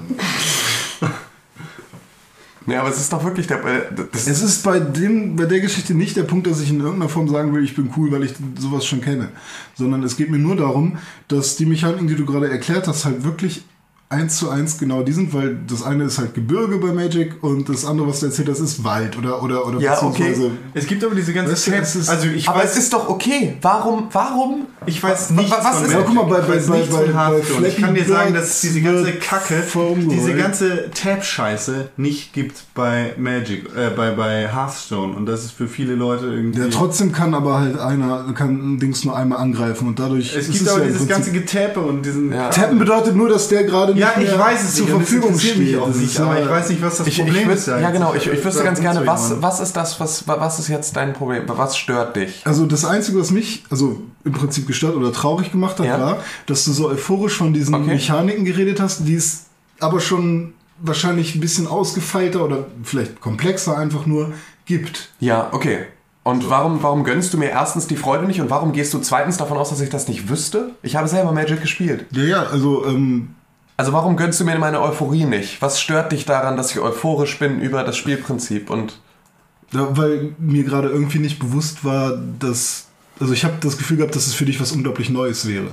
Ja, 2.67 2.81
aber 2.81 2.89
es 2.89 2.99
ist 2.99 3.11
doch 3.11 3.23
wirklich 3.23 3.47
der, 3.47 3.65
äh, 3.65 3.81
das 4.11 4.27
Es 4.27 4.41
ist 4.43 4.63
bei 4.63 4.79
dem, 4.79 5.35
bei 5.35 5.45
der 5.45 5.61
Geschichte 5.61 5.95
nicht 5.95 6.15
der 6.15 6.23
Punkt, 6.23 6.45
dass 6.45 6.61
ich 6.61 6.69
in 6.69 6.79
irgendeiner 6.79 7.09
Form 7.09 7.27
sagen 7.27 7.53
will, 7.53 7.63
ich 7.63 7.75
bin 7.75 7.89
cool, 7.97 8.11
weil 8.11 8.23
ich 8.23 8.33
sowas 8.59 8.85
schon 8.85 9.01
kenne. 9.01 9.29
Sondern 9.75 10.03
es 10.03 10.15
geht 10.15 10.29
mir 10.29 10.37
nur 10.37 10.55
darum, 10.55 10.97
dass 11.27 11.55
die 11.55 11.65
Mechaniken, 11.65 12.07
die 12.07 12.15
du 12.15 12.25
gerade 12.25 12.49
erklärt 12.49 12.87
hast, 12.87 13.03
halt 13.05 13.23
wirklich 13.23 13.63
eins 14.11 14.37
zu 14.37 14.49
eins 14.49 14.77
genau 14.77 15.03
die 15.03 15.11
sind, 15.13 15.33
weil 15.33 15.57
das 15.67 15.83
eine 15.83 16.03
ist 16.03 16.17
halt 16.19 16.33
Gebirge 16.33 16.77
bei 16.77 16.91
Magic 16.91 17.41
und 17.43 17.69
das 17.69 17.85
andere, 17.85 18.07
was 18.07 18.19
du 18.19 18.27
erzählt 18.27 18.49
hast, 18.49 18.59
ist 18.59 18.83
Wald 18.83 19.17
oder 19.17 19.41
oder 19.41 19.65
oder 19.65 19.79
Ja, 19.79 19.93
okay. 20.01 20.29
beziehungsweise- 20.29 20.51
Es 20.73 20.85
gibt 20.87 21.03
aber 21.03 21.15
diese 21.15 21.33
ganzen 21.33 21.51
Weißt 21.51 21.95
du, 21.95 22.11
Also 22.11 22.27
ich 22.27 22.47
aber 22.47 22.59
weiß, 22.59 22.71
es 22.71 22.77
ist 22.77 22.93
doch 22.93 23.09
okay. 23.09 23.57
Warum, 23.61 24.07
warum? 24.11 24.67
ich 24.85 25.01
weiß 25.01 25.31
nichts 25.31 25.51
was 25.51 25.81
ist- 25.83 25.91
Ja, 25.93 26.01
guck 26.05 26.13
mal, 26.15 26.23
bei- 26.25 26.41
bei- 26.41 26.55
bei- 26.55 26.59
von 26.59 27.05
bei 27.07 27.13
Hearthstone. 27.13 27.67
Ich 27.67 27.77
kann 27.77 27.93
dir 27.95 28.03
Flappy 28.03 28.11
sagen, 28.23 28.33
dass 28.33 28.45
es 28.49 28.61
diese 28.61 28.81
ganze 28.81 29.11
Kacke, 29.13 29.63
diese 30.09 30.33
ganze 30.33 30.89
Tab-Scheiße 30.93 31.89
nicht 31.97 32.33
gibt 32.33 32.63
bei 32.73 33.13
Magic, 33.17 33.65
äh, 33.77 33.89
bei, 33.95 34.11
bei 34.11 34.47
Hearthstone. 34.47 35.15
Und 35.15 35.25
das 35.25 35.45
ist 35.45 35.51
für 35.51 35.67
viele 35.67 35.93
Leute 35.95 36.25
irgendwie... 36.25 36.59
Ja, 36.59 36.67
trotzdem 36.71 37.11
kann 37.11 37.33
aber 37.33 37.59
halt 37.59 37.79
einer, 37.79 38.33
kann 38.33 38.73
ein 38.75 38.79
Dings 38.79 39.05
nur 39.05 39.15
einmal 39.15 39.39
angreifen 39.39 39.87
und 39.87 39.99
dadurch. 39.99 40.35
es 40.35 40.47
ist 40.49 40.53
gibt 40.59 40.69
aber 40.69 40.81
ja 40.81 40.87
dieses 40.87 41.07
ganze 41.07 41.31
Getappe 41.31 41.79
und 41.79 42.05
diesen... 42.05 42.31
Ja. 42.33 42.49
Tappen 42.49 42.79
bedeutet 42.79 43.15
nur, 43.15 43.29
dass 43.29 43.47
der 43.47 43.63
gerade 43.63 43.93
nicht 43.93 44.00
Ja, 44.01 44.13
ich 44.19 44.37
weiß 44.37 44.63
es 44.63 44.75
zur 44.75 44.87
Verfügung 44.87 45.37
steht. 45.37 45.77
auch 45.79 45.87
nicht. 45.87 46.19
Aber 46.19 46.41
ich 46.41 46.49
weiß 46.49 46.69
nicht, 46.69 46.81
was 46.81 46.97
das 46.97 47.07
Ich, 47.07 47.19
ich 47.19 47.25
Problem 47.25 47.47
würd, 47.47 47.57
ist. 47.57 47.67
ja, 47.67 47.89
genau. 47.91 48.13
Ich, 48.13 48.27
ich 48.27 48.43
wüsste 48.43 48.63
ganz 48.63 48.79
gerne, 48.81 49.05
was, 49.07 49.41
was 49.41 49.59
ist 49.59 49.73
das, 49.77 49.99
was, 49.99 50.27
was 50.27 50.59
ist 50.59 50.67
jetzt 50.67 50.95
dein 50.95 51.13
Problem? 51.13 51.43
Was 51.47 51.77
stört 51.77 52.15
dich? 52.15 52.41
Also 52.45 52.65
das 52.65 52.83
Einzige, 52.85 53.19
was 53.19 53.31
mich 53.31 53.63
also 53.69 54.01
im 54.23 54.31
Prinzip 54.31 54.67
gestört 54.67 54.95
oder 54.95 55.11
traurig 55.13 55.51
gemacht 55.51 55.79
hat, 55.79 55.85
Ja. 55.85 55.99
war, 55.99 56.17
dass 56.45 56.65
du 56.65 56.71
so 56.71 56.87
euphorisch 56.89 57.37
von 57.37 57.53
diesen 57.53 57.75
Okay. 57.75 57.85
Mechaniken 57.93 58.45
geredet 58.45 58.79
hast, 58.79 59.07
die 59.07 59.15
es 59.15 59.45
aber 59.79 59.99
schon 59.99 60.53
wahrscheinlich 60.79 61.35
ein 61.35 61.41
bisschen 61.41 61.67
ausgefeilter 61.67 62.43
oder 62.43 62.65
vielleicht 62.83 63.21
komplexer 63.21 63.77
einfach 63.77 64.05
nur 64.05 64.33
gibt. 64.65 65.09
Ja, 65.19 65.49
okay. 65.51 65.79
Und 66.23 66.49
warum, 66.51 66.83
warum 66.83 67.03
gönnst 67.03 67.33
du 67.33 67.37
mir 67.39 67.49
erstens 67.49 67.87
die 67.87 67.95
Freude 67.95 68.25
nicht 68.25 68.39
und 68.41 68.49
warum 68.51 68.73
gehst 68.73 68.93
du 68.93 68.99
zweitens 68.99 69.37
davon 69.37 69.57
aus, 69.57 69.69
dass 69.71 69.81
ich 69.81 69.89
das 69.89 70.07
nicht 70.07 70.29
wüsste? 70.29 70.71
Ich 70.83 70.95
habe 70.95 71.07
selber 71.07 71.31
Magic 71.31 71.61
gespielt. 71.61 72.05
Ja, 72.11 72.23
ja, 72.23 72.43
also 72.43 72.85
ähm, 72.85 73.29
Also 73.81 73.93
warum 73.93 74.15
gönnst 74.15 74.39
du 74.39 74.45
mir 74.45 74.59
meine 74.59 74.79
Euphorie 74.79 75.25
nicht? 75.25 75.59
Was 75.59 75.81
stört 75.81 76.11
dich 76.11 76.25
daran, 76.25 76.55
dass 76.55 76.69
ich 76.69 76.79
euphorisch 76.79 77.39
bin 77.39 77.59
über 77.59 77.83
das 77.83 77.97
Spielprinzip? 77.97 78.69
Und 78.69 78.99
da, 79.71 79.97
weil 79.97 80.35
mir 80.37 80.63
gerade 80.63 80.87
irgendwie 80.87 81.17
nicht 81.17 81.39
bewusst 81.39 81.83
war, 81.83 82.15
dass 82.37 82.85
also 83.19 83.33
ich 83.33 83.43
habe 83.43 83.55
das 83.59 83.79
Gefühl 83.79 83.97
gehabt, 83.97 84.15
dass 84.15 84.27
es 84.27 84.35
für 84.35 84.45
dich 84.45 84.61
was 84.61 84.71
unglaublich 84.71 85.09
Neues 85.09 85.47
wäre, 85.47 85.71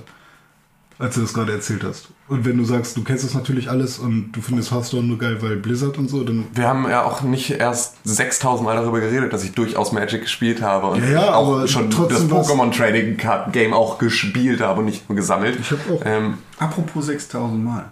als 0.99 1.17
du 1.17 1.21
das 1.21 1.35
gerade 1.35 1.53
erzählt 1.53 1.85
hast. 1.85 2.09
Und 2.29 2.47
wenn 2.47 2.57
du 2.57 2.65
sagst, 2.65 2.97
du 2.97 3.05
kennst 3.05 3.25
das 3.25 3.35
natürlich 3.35 3.69
alles 3.69 3.99
und 3.99 4.33
du 4.33 4.41
findest 4.41 4.71
Hearthstone 4.71 5.07
nur 5.07 5.19
geil, 5.19 5.37
weil 5.43 5.57
Blizzard 5.57 5.99
und 5.99 6.09
so, 6.09 6.25
dann 6.25 6.47
wir 6.55 6.67
haben 6.67 6.89
ja 6.89 7.05
auch 7.05 7.21
nicht 7.21 7.51
erst 7.51 7.97
6000 8.05 8.65
Mal 8.65 8.77
darüber 8.77 9.01
geredet, 9.01 9.35
dass 9.35 9.45
ich 9.45 9.53
durchaus 9.53 9.93
Magic 9.93 10.23
gespielt 10.23 10.63
habe 10.63 10.87
und 10.87 11.03
Ja, 11.03 11.11
ja, 11.11 11.35
auch 11.35 11.57
aber 11.57 11.69
schon 11.69 11.91
das 11.91 12.27
Pokémon 12.27 12.75
Trading 12.75 13.19
Card 13.19 13.53
Game 13.53 13.75
auch 13.75 13.99
gespielt 13.99 14.63
habe 14.63 14.81
und 14.81 14.87
nicht 14.87 15.11
nur 15.11 15.17
gesammelt. 15.17 15.59
Ich 15.61 15.71
hab 15.71 15.79
auch. 15.91 16.01
Ähm, 16.07 16.39
Apropos 16.59 17.05
6000 17.05 17.63
Mal. 17.63 17.91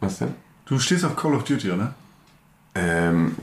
Was 0.00 0.18
denn? 0.18 0.34
Du 0.66 0.78
stehst 0.78 1.04
auf 1.04 1.16
Call 1.16 1.34
of 1.34 1.44
Duty, 1.44 1.70
oder? 1.70 1.94
Ähm, 2.74 3.34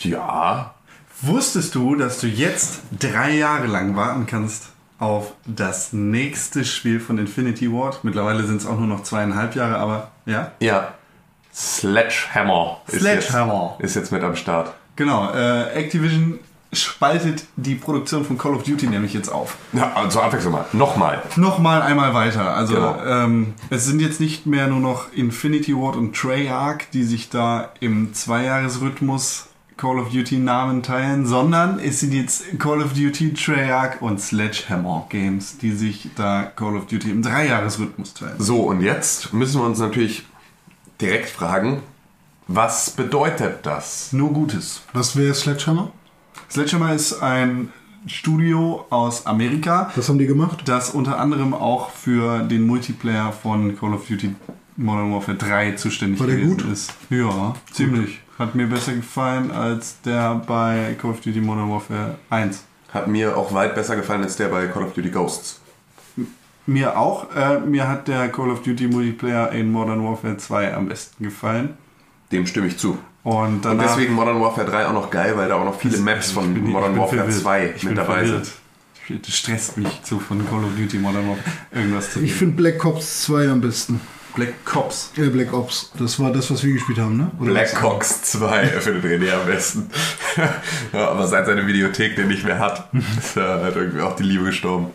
ja. 0.00 0.74
Wusstest 1.22 1.74
du, 1.74 1.96
dass 1.96 2.20
du 2.20 2.26
jetzt 2.26 2.82
drei 2.98 3.36
Jahre 3.36 3.66
lang 3.66 3.96
warten 3.96 4.26
kannst 4.26 4.70
auf 4.98 5.32
das 5.46 5.92
nächste 5.92 6.64
Spiel 6.64 7.00
von 7.00 7.18
Infinity 7.18 7.72
Ward? 7.72 8.04
Mittlerweile 8.04 8.44
sind 8.44 8.60
es 8.60 8.66
auch 8.66 8.78
nur 8.78 8.86
noch 8.86 9.02
zweieinhalb 9.02 9.54
Jahre, 9.54 9.76
aber 9.76 10.10
ja. 10.26 10.52
Ja. 10.60 10.94
Sledgehammer. 11.54 12.82
ist 12.86 13.00
Sledgehammer. 13.00 13.76
Jetzt, 13.78 13.90
ist 13.90 13.94
jetzt 13.96 14.12
mit 14.12 14.22
am 14.22 14.36
Start. 14.36 14.74
Genau, 14.94 15.32
äh, 15.32 15.72
Activision 15.72 16.38
spaltet 16.82 17.44
die 17.56 17.74
Produktion 17.74 18.24
von 18.24 18.38
Call 18.38 18.54
of 18.54 18.62
Duty 18.64 18.86
nämlich 18.86 19.12
jetzt 19.14 19.28
auf. 19.28 19.56
Ja, 19.72 19.92
also 19.94 20.20
Abwechslung 20.20 20.52
mal. 20.52 20.64
Nochmal. 20.72 21.22
Nochmal 21.36 21.82
einmal 21.82 22.14
weiter. 22.14 22.54
Also 22.54 22.74
Genau. 22.74 22.98
ähm, 23.06 23.54
es 23.70 23.84
sind 23.86 24.00
jetzt 24.00 24.20
nicht 24.20 24.46
mehr 24.46 24.66
nur 24.68 24.80
noch 24.80 25.12
Infinity 25.12 25.74
Ward 25.76 25.96
und 25.96 26.14
Treyarch, 26.16 26.88
die 26.92 27.04
sich 27.04 27.28
da 27.30 27.70
im 27.80 28.12
Zweijahresrhythmus 28.14 29.46
Call 29.76 29.98
of 29.98 30.08
Duty 30.08 30.38
Namen 30.38 30.82
teilen, 30.82 31.26
sondern 31.26 31.78
es 31.78 32.00
sind 32.00 32.12
jetzt 32.14 32.58
Call 32.58 32.80
of 32.82 32.94
Duty, 32.94 33.34
Treyarch 33.34 34.00
und 34.00 34.18
Sledgehammer 34.20 35.04
Games, 35.10 35.58
die 35.58 35.72
sich 35.72 36.08
da 36.16 36.44
Call 36.44 36.76
of 36.76 36.86
Duty 36.86 37.10
im 37.10 37.20
Dreijahresrhythmus 37.22 38.14
teilen. 38.14 38.36
So, 38.38 38.62
und 38.62 38.80
jetzt 38.80 39.34
müssen 39.34 39.60
wir 39.60 39.66
uns 39.66 39.78
natürlich 39.78 40.24
direkt 41.00 41.28
fragen, 41.28 41.82
was 42.48 42.90
bedeutet 42.90 43.66
das? 43.66 44.12
Nur 44.14 44.32
Gutes. 44.32 44.80
was 44.94 45.14
wäre 45.16 45.34
Sledgehammer? 45.34 45.90
Sledgehammer 46.50 46.94
ist 46.94 47.22
ein 47.22 47.72
Studio 48.06 48.86
aus 48.90 49.26
Amerika, 49.26 49.90
Was 49.96 50.08
haben 50.08 50.18
die 50.18 50.26
gemacht? 50.26 50.62
das 50.66 50.90
unter 50.90 51.18
anderem 51.18 51.54
auch 51.54 51.90
für 51.90 52.40
den 52.44 52.66
Multiplayer 52.66 53.32
von 53.32 53.76
Call 53.78 53.94
of 53.94 54.06
Duty 54.06 54.34
Modern 54.76 55.12
Warfare 55.12 55.36
3 55.36 55.72
zuständig 55.72 56.20
War 56.20 56.26
der 56.26 56.36
gewesen 56.36 56.56
gut? 56.58 56.72
ist. 56.72 56.92
Ja, 57.10 57.54
ziemlich. 57.72 58.20
Hat 58.38 58.54
mir 58.54 58.66
besser 58.66 58.92
gefallen 58.94 59.50
als 59.50 60.00
der 60.02 60.34
bei 60.46 60.94
Call 61.00 61.10
of 61.12 61.20
Duty 61.20 61.40
Modern 61.40 61.70
Warfare 61.70 62.16
1. 62.30 62.62
Hat 62.92 63.08
mir 63.08 63.36
auch 63.36 63.52
weit 63.52 63.74
besser 63.74 63.96
gefallen 63.96 64.22
als 64.22 64.36
der 64.36 64.48
bei 64.48 64.66
Call 64.68 64.84
of 64.84 64.92
Duty 64.92 65.10
Ghosts. 65.10 65.60
Mir 66.66 66.98
auch. 66.98 67.34
Äh, 67.34 67.60
mir 67.60 67.88
hat 67.88 68.06
der 68.08 68.28
Call 68.28 68.50
of 68.50 68.62
Duty 68.62 68.88
Multiplayer 68.88 69.50
in 69.52 69.72
Modern 69.72 70.04
Warfare 70.04 70.36
2 70.36 70.74
am 70.74 70.86
besten 70.88 71.24
gefallen. 71.24 71.70
Dem 72.32 72.46
stimme 72.46 72.66
ich 72.66 72.76
zu. 72.76 72.98
Und, 73.26 73.34
Und 73.56 73.64
danach, 73.64 73.86
deswegen 73.96 74.14
Modern 74.14 74.40
Warfare 74.40 74.70
3 74.70 74.86
auch 74.86 74.92
noch 74.92 75.10
geil, 75.10 75.32
weil 75.36 75.48
da 75.48 75.56
auch 75.56 75.64
noch 75.64 75.76
viele 75.80 75.98
Maps 75.98 76.30
von 76.30 76.54
bin- 76.54 76.68
Modern 76.70 76.96
Warfare 76.96 77.22
verwirrt. 77.24 77.40
2 77.42 77.66
ich 77.74 77.82
mit 77.82 77.82
bin 77.82 77.94
dabei 77.96 78.24
verwirrt. 78.24 78.46
sind. 79.08 79.26
Das 79.26 79.36
stresst 79.36 79.76
mich 79.78 80.00
zu 80.04 80.20
von 80.20 80.48
Call 80.48 80.62
of 80.62 80.70
Duty 80.78 80.98
Modern 80.98 81.28
Warfare 81.30 81.44
irgendwas 81.74 82.12
zu 82.12 82.20
Ich 82.20 82.32
finde 82.34 82.54
Black 82.54 82.84
Ops 82.84 83.22
2 83.24 83.48
am 83.48 83.60
besten. 83.60 84.00
Black 84.36 84.64
Cops. 84.64 85.10
Äh, 85.16 85.28
Black 85.30 85.52
Ops. 85.52 85.90
Das 85.98 86.20
war 86.20 86.30
das, 86.30 86.50
was 86.52 86.62
wir 86.62 86.72
gespielt 86.74 86.98
haben, 87.00 87.16
ne? 87.16 87.30
Oder 87.40 87.50
Black? 87.50 87.82
Ops 87.82 88.22
2 88.22 88.66
findet 88.80 89.04
René 89.04 89.32
am 89.32 89.46
besten. 89.46 89.90
ja, 90.92 91.08
aber 91.08 91.26
seit 91.26 91.46
seine 91.46 91.66
Videothek 91.66 92.14
den 92.14 92.28
nicht 92.28 92.44
mehr 92.44 92.60
hat, 92.60 92.88
ist 93.18 93.36
da 93.36 93.60
halt 93.60 93.74
irgendwie 93.74 94.02
auch 94.02 94.14
die 94.14 94.22
Liebe 94.22 94.44
gestorben. 94.44 94.86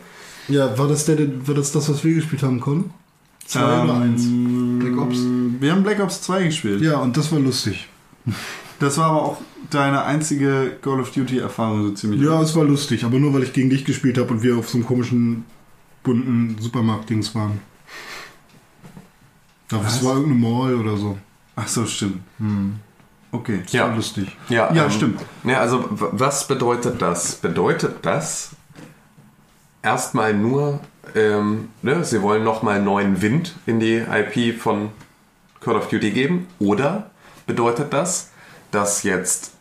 Ja, 0.48 0.78
war 0.78 0.88
das, 0.88 1.04
der, 1.04 1.18
war 1.46 1.54
das 1.54 1.70
das, 1.72 1.86
was 1.90 2.02
wir 2.02 2.14
gespielt 2.14 2.42
haben, 2.42 2.60
Con? 2.60 2.90
Zwei 3.44 3.60
oder 3.62 3.82
Ähm, 3.94 4.02
eins? 4.02 4.22
Black 4.82 4.98
Ops? 5.02 5.18
Wir 5.60 5.72
haben 5.72 5.82
Black 5.82 6.00
Ops 6.00 6.22
2 6.22 6.44
gespielt. 6.44 6.80
Ja, 6.80 6.96
und 6.98 7.14
das 7.16 7.30
war 7.30 7.38
lustig. 7.38 7.88
Das 8.78 8.98
war 8.98 9.06
aber 9.10 9.22
auch 9.22 9.40
deine 9.70 10.04
einzige 10.04 10.76
Call 10.82 11.00
of 11.00 11.10
Duty 11.12 11.38
Erfahrung 11.38 11.82
so 11.84 11.90
ziemlich. 11.92 12.20
Ja, 12.20 12.40
es 12.42 12.54
war 12.56 12.64
lustig, 12.64 13.04
aber 13.04 13.18
nur 13.18 13.32
weil 13.34 13.42
ich 13.44 13.52
gegen 13.52 13.70
dich 13.70 13.84
gespielt 13.84 14.18
habe 14.18 14.30
und 14.32 14.42
wir 14.42 14.56
auf 14.56 14.68
so 14.68 14.78
einem 14.78 14.86
komischen, 14.86 15.44
bunten 16.02 16.56
Supermarkt-Dings 16.60 17.34
waren. 17.34 17.60
Das 19.68 19.84
Was? 19.84 20.04
war 20.04 20.16
irgendeine 20.16 20.40
Mall 20.40 20.74
oder 20.74 20.96
so. 20.96 21.16
Ach 21.56 21.68
so, 21.68 21.86
stimmt. 21.86 22.20
Okay. 23.30 23.60
Das 23.64 23.72
Ja. 23.72 23.88
war 23.88 23.96
lustig. 23.96 24.36
Ja, 24.48 24.72
Ja, 24.74 24.84
ähm, 24.86 24.90
stimmt. 24.90 25.20
Ja, 25.44 25.60
also 25.60 25.84
w- 25.90 26.06
was 26.12 26.46
bedeutet 26.48 27.00
das? 27.00 27.36
Bedeutet 27.36 27.96
das 28.02 28.50
erstmal 29.82 30.34
nur, 30.34 30.80
ähm, 31.14 31.68
ne, 31.82 32.04
sie 32.04 32.20
wollen 32.20 32.44
nochmal 32.44 32.82
neuen 32.82 33.22
Wind 33.22 33.54
in 33.66 33.80
die 33.80 33.96
IP 33.96 34.52
von 34.58 34.90
Call 35.60 35.76
of 35.76 35.88
Duty 35.88 36.10
geben? 36.10 36.46
Oder 36.58 37.10
bedeutet 37.46 37.92
das, 37.92 38.30
dass 38.70 39.02
jetzt 39.02 39.52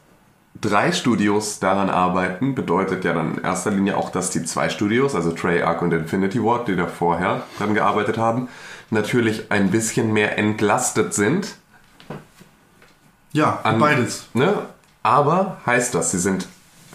drei 0.60 0.92
Studios 0.92 1.60
daran 1.60 1.90
arbeiten? 1.90 2.56
Bedeutet 2.56 3.04
ja 3.06 3.14
dann 3.14 3.38
in 3.38 3.44
erster 3.44 3.72
Linie 3.72 3.98
auch, 3.98 4.10
dass 4.10 4.30
die 4.30 4.44
zwei 4.44 4.70
Studios, 4.70 5.16
also 5.16 5.32
Treyarch 5.32 5.82
und 5.82 5.92
Infinity 5.94 6.44
Ward, 6.44 6.68
die 6.68 6.76
da 6.76 6.88
vorher 6.88 7.44
dran 7.58 7.74
gearbeitet 7.74 8.18
haben, 8.18 8.48
natürlich 8.90 9.52
ein 9.52 9.72
bisschen 9.72 10.12
mehr 10.14 10.38
entlastet 10.38 11.14
sind 11.14 11.56
Ja, 13.34 13.60
an- 13.64 13.80
beides. 13.80 14.26
Ne? 14.34 14.54
Aber 15.04 15.58
heißt 15.66 15.96
das, 15.96 16.12
sie 16.12 16.20
sind 16.20 16.48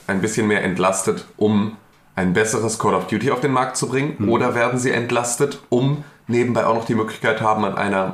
ein 0.06 0.20
bisschen 0.20 0.46
mehr 0.46 0.62
entlastet, 0.62 1.24
um 1.36 1.76
ein 2.14 2.32
besseres 2.32 2.78
Call 2.78 2.94
of 2.94 3.06
Duty 3.08 3.30
auf 3.30 3.40
den 3.40 3.52
Markt 3.52 3.76
zu 3.76 3.88
bringen? 3.88 4.18
Hm. 4.18 4.28
Oder 4.28 4.54
werden 4.54 4.78
sie 4.78 4.90
entlastet, 4.90 5.60
um 5.70 6.04
nebenbei 6.28 6.66
auch 6.66 6.74
noch 6.74 6.84
die 6.84 6.94
Möglichkeit 6.94 7.40
haben, 7.40 7.64
an 7.64 7.76
einem 7.76 8.12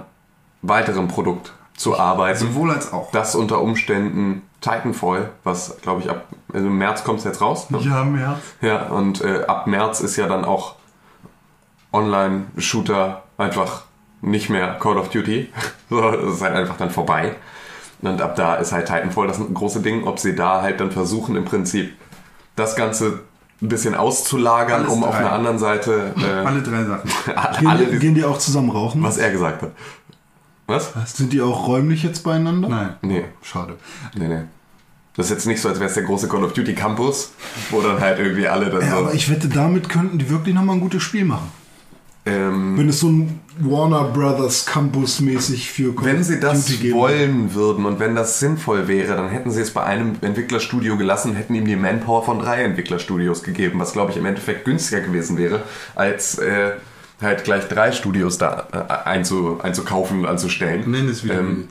weiteren 0.62 1.08
Produkt 1.08 1.52
zu 1.76 1.98
arbeiten? 1.98 2.38
Sowohl 2.38 2.70
als 2.70 2.92
auch. 2.92 3.10
Das 3.12 3.34
unter 3.34 3.60
Umständen 3.60 4.42
Titanfall, 4.60 5.30
was 5.44 5.76
glaube 5.82 6.02
ich 6.02 6.10
ab 6.10 6.26
also 6.52 6.66
im 6.66 6.76
März 6.78 7.02
kommt 7.02 7.18
es 7.20 7.24
jetzt 7.24 7.40
raus. 7.40 7.70
Ne? 7.70 7.78
Ja, 7.80 8.04
März. 8.04 8.38
Ja, 8.60 8.82
und 8.88 9.22
äh, 9.22 9.44
ab 9.46 9.66
März 9.66 10.00
ist 10.00 10.16
ja 10.16 10.26
dann 10.26 10.44
auch 10.44 10.74
Online-Shooter 11.92 13.22
einfach 13.38 13.82
nicht 14.20 14.50
mehr 14.50 14.74
Call 14.78 14.98
of 14.98 15.08
Duty. 15.10 15.52
So, 15.90 16.10
das 16.10 16.36
ist 16.36 16.40
halt 16.42 16.54
einfach 16.54 16.78
dann 16.78 16.88
vorbei. 16.88 17.34
Und 18.00 18.22
ab 18.22 18.34
da 18.34 18.54
ist 18.54 18.72
halt 18.72 18.86
Titanfall 18.86 19.26
das 19.26 19.38
große 19.52 19.80
Ding, 19.80 20.06
ob 20.06 20.18
sie 20.18 20.34
da 20.34 20.62
halt 20.62 20.80
dann 20.80 20.90
versuchen, 20.90 21.36
im 21.36 21.44
Prinzip 21.44 21.92
das 22.56 22.76
Ganze 22.76 23.20
ein 23.60 23.68
bisschen 23.68 23.94
auszulagern, 23.94 24.80
Alles 24.84 24.92
um 24.92 25.04
auf 25.04 25.10
drei. 25.10 25.18
einer 25.18 25.32
anderen 25.32 25.58
Seite 25.58 26.14
äh, 26.16 26.46
Alle 26.46 26.62
drei 26.62 26.84
Sachen. 26.84 27.10
alle, 27.36 27.58
Gehen, 27.58 27.68
alle 27.68 27.98
gehen 27.98 28.14
die 28.14 28.24
auch 28.24 28.38
zusammen 28.38 28.70
rauchen? 28.70 29.02
was 29.02 29.18
er 29.18 29.30
gesagt 29.32 29.60
hat. 29.60 29.72
Was? 30.72 30.92
Sind 31.16 31.32
die 31.32 31.40
auch 31.40 31.66
räumlich 31.68 32.02
jetzt 32.02 32.22
beieinander? 32.24 32.68
Nein. 32.68 32.94
Nee, 33.02 33.24
Schade. 33.42 33.74
nee, 34.16 34.28
nee. 34.28 34.42
Das 35.14 35.26
ist 35.26 35.32
jetzt 35.32 35.46
nicht 35.46 35.60
so, 35.60 35.68
als 35.68 35.78
wäre 35.78 35.88
es 35.88 35.94
der 35.94 36.04
große 36.04 36.26
Call 36.26 36.42
of 36.42 36.54
Duty 36.54 36.74
Campus, 36.74 37.32
wo 37.70 37.82
dann 37.82 38.00
halt 38.00 38.18
irgendwie 38.18 38.48
alle 38.48 38.70
dann 38.70 38.80
Ja, 38.80 38.90
so. 38.92 38.96
aber 38.96 39.14
ich 39.14 39.30
wette, 39.30 39.48
damit 39.48 39.88
könnten 39.90 40.18
die 40.18 40.30
wirklich 40.30 40.54
nochmal 40.54 40.76
ein 40.76 40.80
gutes 40.80 41.02
Spiel 41.02 41.26
machen. 41.26 41.50
ähm, 42.24 42.78
Wenn 42.78 42.88
es 42.88 43.00
so 43.00 43.08
ein 43.08 43.40
Warner 43.58 44.04
Brothers 44.04 44.64
Campus 44.64 45.20
mäßig 45.20 45.70
für 45.70 45.94
Call 45.94 46.06
Wenn 46.06 46.24
sie 46.24 46.40
das 46.40 46.64
Duty 46.64 46.78
geben 46.78 46.94
wollen 46.98 47.52
würden 47.54 47.84
und 47.84 47.98
wenn 48.00 48.14
das 48.14 48.38
sinnvoll 48.40 48.88
wäre, 48.88 49.14
dann 49.16 49.28
hätten 49.28 49.50
sie 49.50 49.60
es 49.60 49.72
bei 49.72 49.82
einem 49.82 50.14
Entwicklerstudio 50.22 50.96
gelassen 50.96 51.32
und 51.32 51.36
hätten 51.36 51.54
ihm 51.56 51.66
die 51.66 51.76
Manpower 51.76 52.24
von 52.24 52.38
drei 52.38 52.62
Entwicklerstudios 52.62 53.42
gegeben, 53.42 53.80
was 53.80 53.92
glaube 53.92 54.12
ich 54.12 54.16
im 54.16 54.24
Endeffekt 54.24 54.64
günstiger 54.64 55.02
gewesen 55.02 55.36
wäre, 55.36 55.64
als 55.94 56.38
äh, 56.38 56.70
halt 57.22 57.44
gleich 57.44 57.68
drei 57.68 57.92
Studios 57.92 58.38
da 58.38 58.68
äh, 58.72 59.08
einzu, 59.08 59.60
einzukaufen 59.62 60.20
und 60.20 60.26
anzustellen. 60.26 60.90
Nenn 60.90 61.08
es 61.08 61.24
wieder 61.24 61.38
Ähm. 61.38 61.68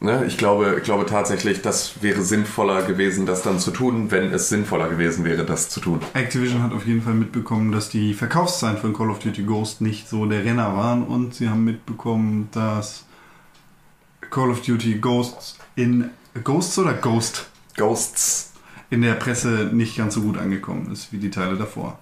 Ne, 0.00 0.24
ich, 0.26 0.38
glaube, 0.38 0.76
ich 0.78 0.84
glaube 0.84 1.06
tatsächlich, 1.06 1.60
das 1.60 2.02
wäre 2.02 2.22
sinnvoller 2.22 2.82
gewesen, 2.82 3.26
das 3.26 3.42
dann 3.42 3.58
zu 3.58 3.72
tun, 3.72 4.12
wenn 4.12 4.32
es 4.32 4.48
sinnvoller 4.48 4.88
gewesen 4.88 5.24
wäre, 5.24 5.44
das 5.44 5.70
zu 5.70 5.80
tun. 5.80 6.00
Activision 6.14 6.62
hat 6.62 6.72
auf 6.72 6.86
jeden 6.86 7.02
Fall 7.02 7.14
mitbekommen, 7.14 7.72
dass 7.72 7.88
die 7.88 8.14
Verkaufszahlen 8.14 8.76
von 8.76 8.92
Call 8.92 9.10
of 9.10 9.18
Duty 9.18 9.42
Ghost 9.42 9.80
nicht 9.80 10.08
so 10.08 10.26
der 10.26 10.44
Renner 10.44 10.76
waren 10.76 11.02
und 11.02 11.34
sie 11.34 11.48
haben 11.48 11.64
mitbekommen, 11.64 12.48
dass 12.52 13.06
Call 14.30 14.50
of 14.50 14.62
Duty 14.62 14.98
Ghosts 15.00 15.58
in 15.74 16.10
Ghosts 16.44 16.78
oder 16.78 16.94
Ghost 16.94 17.50
Ghosts. 17.76 18.52
in 18.90 19.02
der 19.02 19.14
Presse 19.14 19.70
nicht 19.72 19.96
ganz 19.96 20.14
so 20.14 20.20
gut 20.20 20.38
angekommen 20.38 20.92
ist 20.92 21.12
wie 21.12 21.18
die 21.18 21.30
Teile 21.30 21.56
davor. 21.56 21.98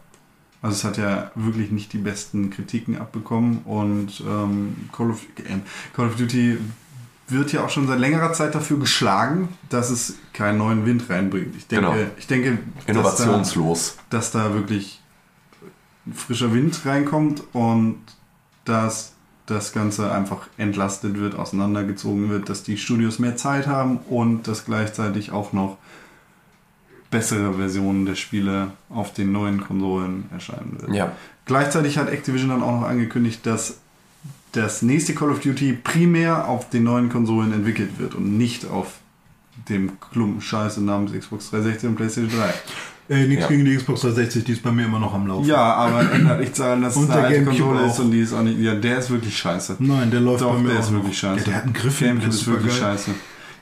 Also 0.63 0.75
es 0.77 0.85
hat 0.85 0.97
ja 0.97 1.31
wirklich 1.35 1.71
nicht 1.71 1.93
die 1.93 1.99
besten 1.99 2.51
Kritiken 2.51 2.97
abbekommen 2.99 3.59
und 3.65 4.21
ähm, 4.27 4.89
Call, 4.93 5.11
of, 5.11 5.23
äh, 5.39 5.59
Call 5.95 6.09
of 6.09 6.17
Duty 6.17 6.59
wird 7.29 7.53
ja 7.53 7.65
auch 7.65 7.71
schon 7.71 7.87
seit 7.87 7.99
längerer 7.99 8.33
Zeit 8.33 8.55
dafür 8.55 8.79
geschlagen, 8.79 9.49
dass 9.69 9.91
es 9.91 10.15
keinen 10.33 10.59
neuen 10.59 10.87
Wind 10.87 11.09
reinbringt. 11.11 11.55
Ich 11.57 11.67
denke, 11.67 11.87
Genau. 11.87 11.99
ich 12.19 12.27
denke 12.27 12.59
dass 12.75 12.85
da, 12.87 12.93
Innovationslos. 12.93 13.97
dass 14.11 14.31
da 14.31 14.55
wirklich 14.55 15.01
frischer 16.15 16.53
Wind 16.53 16.81
reinkommt 16.85 17.43
und 17.53 17.97
dass 18.65 19.13
das 19.47 19.73
Ganze 19.73 20.11
einfach 20.11 20.49
entlastet 20.57 21.19
wird, 21.19 21.37
auseinandergezogen 21.37 22.31
wird, 22.31 22.49
dass 22.49 22.63
die 22.65 22.77
Studios 22.77 23.19
mehr 23.19 23.37
Zeit 23.37 23.67
haben 23.67 23.99
und 24.09 24.49
dass 24.49 24.65
gleichzeitig 24.65 25.31
auch 25.31 25.53
noch 25.53 25.79
bessere 27.11 27.55
Versionen 27.55 28.07
der 28.07 28.15
Spiele 28.15 28.69
auf 28.91 29.13
den 29.13 29.33
neuen 29.33 29.61
Konsolen 29.61 30.25
erscheinen 30.33 30.77
wird. 30.81 30.93
Ja. 30.95 31.13
Gleichzeitig 31.45 31.99
hat 31.99 32.09
Activision 32.11 32.51
dann 32.51 32.63
auch 32.63 32.81
noch 32.81 32.89
angekündigt, 32.89 33.41
dass 33.47 33.79
das 34.53 34.83
nächste 34.83 35.15
Call 35.15 35.31
of 35.31 35.41
Duty 35.41 35.75
primär 35.75 36.49
auf 36.49 36.71
den 36.71 36.85
neuen 36.85 37.09
Konsolen 37.09 37.53
entwickelt 37.53 37.99
wird 37.99 38.15
und 38.15 38.37
nicht 38.39 38.67
auf 38.67 38.95
dem 39.69 39.93
Klumpen 40.13 40.41
Scheiße 40.41 40.83
namens 40.83 41.13
Xbox 41.13 41.51
360 41.51 41.89
und 41.91 41.97
PlayStation 41.97 42.31
3. 43.09 43.15
Äh, 43.15 43.27
nichts 43.29 43.43
Ja. 43.45 43.49
gegen 43.49 43.65
die 43.65 43.77
Xbox 43.77 44.01
360, 44.01 44.45
die 44.45 44.53
ist 44.53 44.63
bei 44.63 44.73
mir 44.73 44.87
immer 44.87 44.99
noch 44.99 45.15
am 45.15 45.27
Laufen. 45.29 45.47
Ja, 45.47 45.75
aber 45.75 46.11
ändert 46.13 46.41
nichts 46.41 46.59
daran, 46.59 46.83
dass 46.83 46.97
Und 46.97 47.05
es 47.05 47.11
eine 47.11 47.21
der 47.21 47.29
alte 47.29 47.45
Gamecube 47.45 47.69
Konsole 47.69 47.87
ist 47.87 47.93
auch. 48.01 48.05
und 48.05 48.11
die 48.11 48.21
ist 48.21 48.33
auch 48.33 48.43
nicht. 48.43 48.59
Ja, 48.59 48.75
der 48.75 48.99
ist 48.99 49.11
wirklich 49.11 49.37
scheiße. 49.39 49.77
Nein, 49.79 50.11
der 50.11 50.21
läuft 50.21 50.43
Doch, 50.43 50.55
bei 50.55 50.59
mir 50.61 50.69
der 50.71 50.79
auch 50.79 50.81
ist 50.83 50.91
noch. 50.91 50.99
wirklich 50.99 51.19
scheiße. 51.19 51.39
Ja, 51.39 51.45
der 51.45 51.55
hat 51.55 51.65
einen 51.65 51.73
Griff 51.73 52.01
Gamecube 52.01 52.29
ist 52.29 52.47
wirklich 52.49 52.73
supergeil. 52.73 52.97
scheiße. 52.97 53.11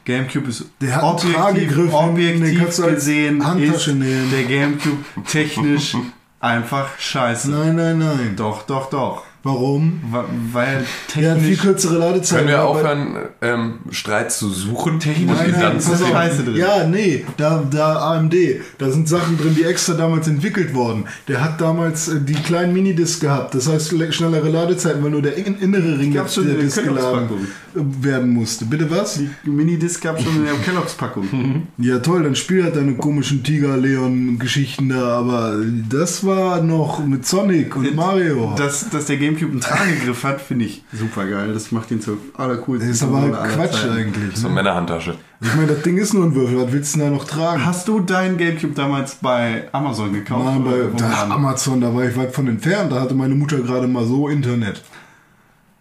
Gamecube 0.04 0.48
ist 0.48 0.66
Der 0.80 0.96
hat 0.96 1.02
objektiv, 1.02 1.92
objektiv 1.92 2.76
gesehen 2.76 3.42
ist 3.58 3.86
der 3.86 4.44
Gamecube 4.44 5.04
technisch 5.26 5.96
einfach 6.40 6.98
scheiße. 6.98 7.50
Nein, 7.50 7.76
nein, 7.76 7.98
nein. 7.98 8.34
Doch, 8.36 8.62
doch, 8.62 8.90
doch. 8.90 9.22
Warum? 9.44 10.00
Wa- 10.10 10.24
Weil 10.52 10.84
Der 11.14 11.30
hat 11.32 11.38
viel 11.38 11.48
technisch 11.50 11.60
kürzere 11.60 11.98
Ladezeit. 11.98 12.38
Können 12.38 12.48
wir 12.50 12.64
aufhören, 12.64 13.16
ähm, 13.42 13.74
Streit 13.90 14.32
zu 14.32 14.48
suchen? 14.48 14.98
Technisch 14.98 15.36
das 15.52 15.84
zu 15.84 15.90
pass 15.92 16.02
auf. 16.02 16.08
Scheiße 16.10 16.42
drin. 16.44 16.56
Ja, 16.56 16.86
nee, 16.86 17.24
da, 17.36 17.62
da 17.70 18.12
AMD, 18.14 18.34
da 18.78 18.90
sind 18.90 19.08
Sachen 19.08 19.36
drin, 19.38 19.54
die 19.54 19.64
extra 19.64 19.94
damals 19.94 20.26
entwickelt 20.28 20.74
wurden. 20.74 21.04
Der 21.28 21.44
hat 21.44 21.60
damals 21.60 22.08
äh, 22.08 22.20
die 22.20 22.32
kleinen 22.34 22.72
Minidiscs 22.72 23.20
gehabt, 23.20 23.54
das 23.54 23.68
heißt 23.68 23.92
le- 23.92 24.12
schnellere 24.12 24.48
Ladezeiten, 24.48 25.02
weil 25.04 25.10
nur 25.10 25.22
der 25.22 25.36
in- 25.36 25.58
innere 25.58 25.98
Ring 25.98 26.12
Gab's 26.14 26.34
schon 26.34 26.44
der 26.44 26.54
in 26.54 26.58
der 26.60 26.64
Disk 26.66 26.82
geladen 26.82 27.28
äh, 27.76 28.04
werden 28.04 28.30
musste. 28.30 28.64
Bitte 28.64 28.90
was? 28.90 29.20
die 29.44 29.50
Minidisc 29.50 30.00
gab 30.02 30.20
schon 30.20 30.36
in 30.36 30.44
der 30.44 30.54
Kelloggs-Packung. 30.54 31.66
Ja 31.78 31.98
toll, 31.98 32.22
dann 32.22 32.34
spiel 32.34 32.62
halt 32.64 32.76
deine 32.76 32.94
komischen 32.94 33.42
Tiger-Leon-Geschichten 33.42 34.88
da, 34.88 35.18
aber 35.18 35.56
das 35.88 36.24
war 36.24 36.62
noch 36.62 37.04
mit 37.04 37.26
Sonic 37.26 37.76
und 37.76 37.94
Mario. 37.94 38.54
Dass, 38.56 38.88
dass 38.90 39.06
der 39.06 39.16
Gamecube 39.34 39.52
einen 39.52 39.60
Tragegriff 39.60 40.24
hat, 40.24 40.40
finde 40.40 40.66
ich 40.66 40.84
super 40.92 41.26
geil. 41.26 41.52
Das 41.52 41.72
macht 41.72 41.90
ihn 41.90 42.00
zur 42.00 42.18
allercoolsten 42.36 42.88
Das 42.88 42.96
ist 42.98 43.02
aber 43.02 43.20
Konsole 43.20 43.48
Quatsch 43.48 43.84
eigentlich. 43.84 44.36
So 44.36 44.48
Ne? 44.48 44.54
Männerhandtasche. 44.54 45.16
Ich 45.40 45.54
meine, 45.54 45.68
das 45.68 45.82
Ding 45.82 45.98
ist 45.98 46.14
nur 46.14 46.24
ein 46.24 46.34
Würfel, 46.34 46.62
was 46.62 46.72
willst 46.72 46.94
du 46.94 47.00
denn 47.00 47.10
da 47.10 47.16
noch 47.16 47.24
tragen? 47.24 47.64
Hast 47.64 47.88
du 47.88 48.00
deinen 48.00 48.38
Gamecube 48.38 48.74
damals 48.74 49.16
bei 49.16 49.68
Amazon 49.72 50.12
gekauft? 50.12 50.44
Nein, 50.44 50.64
bei 50.64 50.98
da? 50.98 51.28
Amazon, 51.30 51.80
da 51.80 51.94
war 51.94 52.04
ich 52.04 52.16
weit 52.16 52.34
von 52.34 52.48
entfernt, 52.48 52.92
da 52.92 53.00
hatte 53.00 53.14
meine 53.14 53.34
Mutter 53.34 53.58
gerade 53.58 53.86
mal 53.86 54.06
so 54.06 54.28
Internet. 54.28 54.82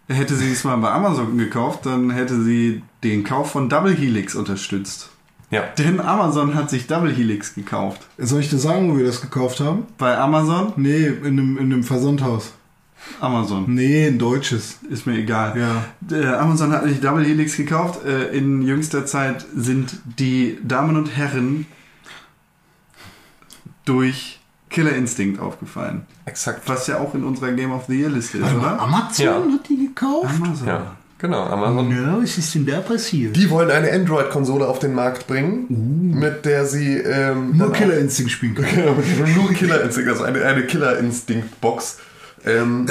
hätte 0.08 0.34
sie 0.34 0.52
es 0.52 0.64
mal 0.64 0.76
bei 0.76 0.90
Amazon 0.90 1.38
gekauft, 1.38 1.86
dann 1.86 2.10
hätte 2.10 2.42
sie 2.42 2.82
den 3.02 3.24
Kauf 3.24 3.52
von 3.52 3.68
Double 3.68 3.94
Helix 3.94 4.34
unterstützt. 4.34 5.10
Ja. 5.50 5.62
Denn 5.78 6.00
Amazon 6.00 6.54
hat 6.54 6.68
sich 6.68 6.86
Double 6.86 7.14
Helix 7.14 7.54
gekauft. 7.54 8.02
Soll 8.18 8.40
ich 8.40 8.50
dir 8.50 8.58
sagen, 8.58 8.90
wo 8.90 8.98
wir 8.98 9.04
das 9.06 9.20
gekauft 9.20 9.60
haben? 9.60 9.84
Bei 9.98 10.18
Amazon? 10.18 10.72
Nee, 10.76 11.06
in 11.06 11.26
einem, 11.26 11.58
in 11.58 11.72
einem 11.72 11.84
Versandhaus. 11.84 12.52
Amazon. 13.20 13.64
Nee, 13.68 14.08
ein 14.08 14.18
deutsches. 14.18 14.78
Ist 14.90 15.06
mir 15.06 15.16
egal. 15.18 15.54
Ja. 16.10 16.38
Amazon 16.40 16.72
hat 16.72 16.84
nicht 16.86 17.02
Double 17.04 17.24
Helix 17.24 17.56
gekauft. 17.56 18.04
Äh, 18.04 18.36
in 18.36 18.62
jüngster 18.62 19.06
Zeit 19.06 19.44
sind 19.56 19.94
die 20.18 20.58
Damen 20.62 20.96
und 20.96 21.16
Herren 21.16 21.66
durch 23.84 24.40
Killer 24.70 24.94
Instinct 24.94 25.40
aufgefallen. 25.40 26.02
Exakt. 26.24 26.62
Was 26.66 26.86
ja 26.86 26.98
auch 26.98 27.14
in 27.14 27.22
unserer 27.24 27.52
Game 27.52 27.70
of 27.72 27.84
the 27.86 27.94
Year 28.00 28.08
Liste 28.10 28.38
ist, 28.38 28.52
oder? 28.54 28.80
Amazon 28.80 29.24
Ja. 29.26 29.34
hat 29.34 29.68
die 29.68 29.86
gekauft? 29.86 30.34
Amazon. 30.40 30.66
Ja, 30.66 30.96
genau. 31.18 31.44
Amazon. 31.44 31.90
Ja, 31.92 32.18
was 32.20 32.36
ist 32.38 32.54
denn 32.54 32.66
da 32.66 32.80
passiert? 32.80 33.36
Die 33.36 33.48
wollen 33.50 33.70
eine 33.70 33.92
Android-Konsole 33.92 34.66
auf 34.66 34.78
den 34.80 34.94
Markt 34.94 35.26
bringen, 35.28 36.18
mit 36.18 36.44
der 36.44 36.66
sie 36.66 36.96
ähm, 36.96 37.56
Nur 37.56 37.72
Killer 37.72 37.98
Instinct 37.98 38.32
spielen 38.32 38.54
können. 38.54 38.68
Genau, 38.74 38.94
mit 38.94 39.36
nur 39.36 39.52
Killer 39.52 39.82
Instinct, 39.82 40.08
also 40.10 40.24
eine, 40.24 40.42
eine 40.44 40.66
Killer 40.66 40.98
Instinct 40.98 41.60
Box. 41.60 41.98
Ähm, 42.46 42.86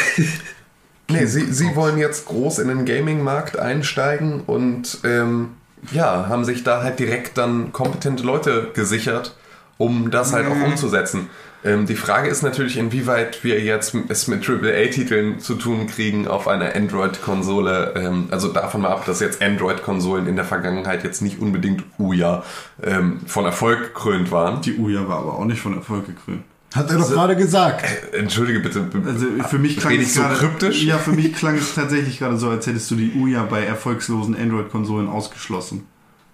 nee, 1.10 1.26
sie, 1.26 1.52
sie 1.52 1.76
wollen 1.76 1.98
jetzt 1.98 2.26
groß 2.26 2.60
in 2.60 2.68
den 2.68 2.86
Gaming-Markt 2.86 3.58
einsteigen 3.58 4.42
und 4.42 5.00
ähm, 5.04 5.50
ja, 5.92 6.28
haben 6.30 6.46
sich 6.46 6.64
da 6.64 6.82
halt 6.82 7.00
direkt 7.00 7.38
dann 7.38 7.74
kompetente 7.74 8.24
Leute 8.24 8.72
gesichert, 8.74 9.36
um 9.78 10.12
das 10.12 10.34
halt 10.34 10.48
auch 10.48 10.66
umzusetzen. 10.66 11.30
Ähm, 11.66 11.86
die 11.86 11.96
Frage 11.96 12.28
ist 12.28 12.42
natürlich, 12.42 12.78
inwieweit 12.78 13.44
wir 13.44 13.60
jetzt 13.62 13.96
es 14.10 14.28
mit 14.28 14.48
AAA-Titeln 14.48 15.40
zu 15.40 15.56
tun 15.56 15.88
kriegen 15.88 16.28
auf 16.28 16.48
einer 16.48 16.76
Android-Konsole. 16.76 17.94
Ähm, 17.96 18.28
also 18.32 18.50
davon 18.50 18.82
mal 18.82 18.90
ab, 18.90 19.06
dass 19.06 19.20
jetzt 19.22 19.42
Android-Konsolen 19.42 20.28
in 20.28 20.36
der 20.36 20.46
Vergangenheit 20.46 21.04
jetzt 21.04 21.22
nicht 21.22 21.40
unbedingt 21.40 21.84
Uja 21.98 22.44
ähm, 22.84 23.22
von 23.26 23.46
Erfolg 23.46 23.94
gekrönt 23.94 24.32
waren. 24.32 24.62
Die 24.62 24.78
Uja 24.78 25.08
war 25.08 25.20
aber 25.20 25.40
auch 25.40 25.46
nicht 25.46 25.62
von 25.62 25.74
Erfolg 25.74 26.06
gekrönt. 26.06 26.44
Hat 26.74 26.90
er 26.90 26.98
doch 26.98 27.10
gerade 27.10 27.36
gesagt. 27.36 27.86
Entschuldige 28.14 28.60
bitte. 28.60 28.88
Also 29.06 29.28
für 29.48 29.60
mich 29.60 29.78
klang 29.78 30.00
es 30.00 30.16
so 30.16 30.22
gerade, 30.22 30.36
kryptisch? 30.36 30.84
Ja, 30.84 30.98
für 30.98 31.12
mich 31.12 31.34
klang 31.34 31.56
es 31.56 31.76
tatsächlich 31.76 32.20
gerade 32.20 32.38
so, 32.38 32.50
als 32.50 32.66
hättest 32.68 32.90
du 32.92 32.96
die 32.96 33.14
Uja 33.14 33.44
bei 33.44 33.64
erfolgslosen 33.64 34.36
Android-Konsolen 34.36 35.08
ausgeschlossen. 35.08 35.86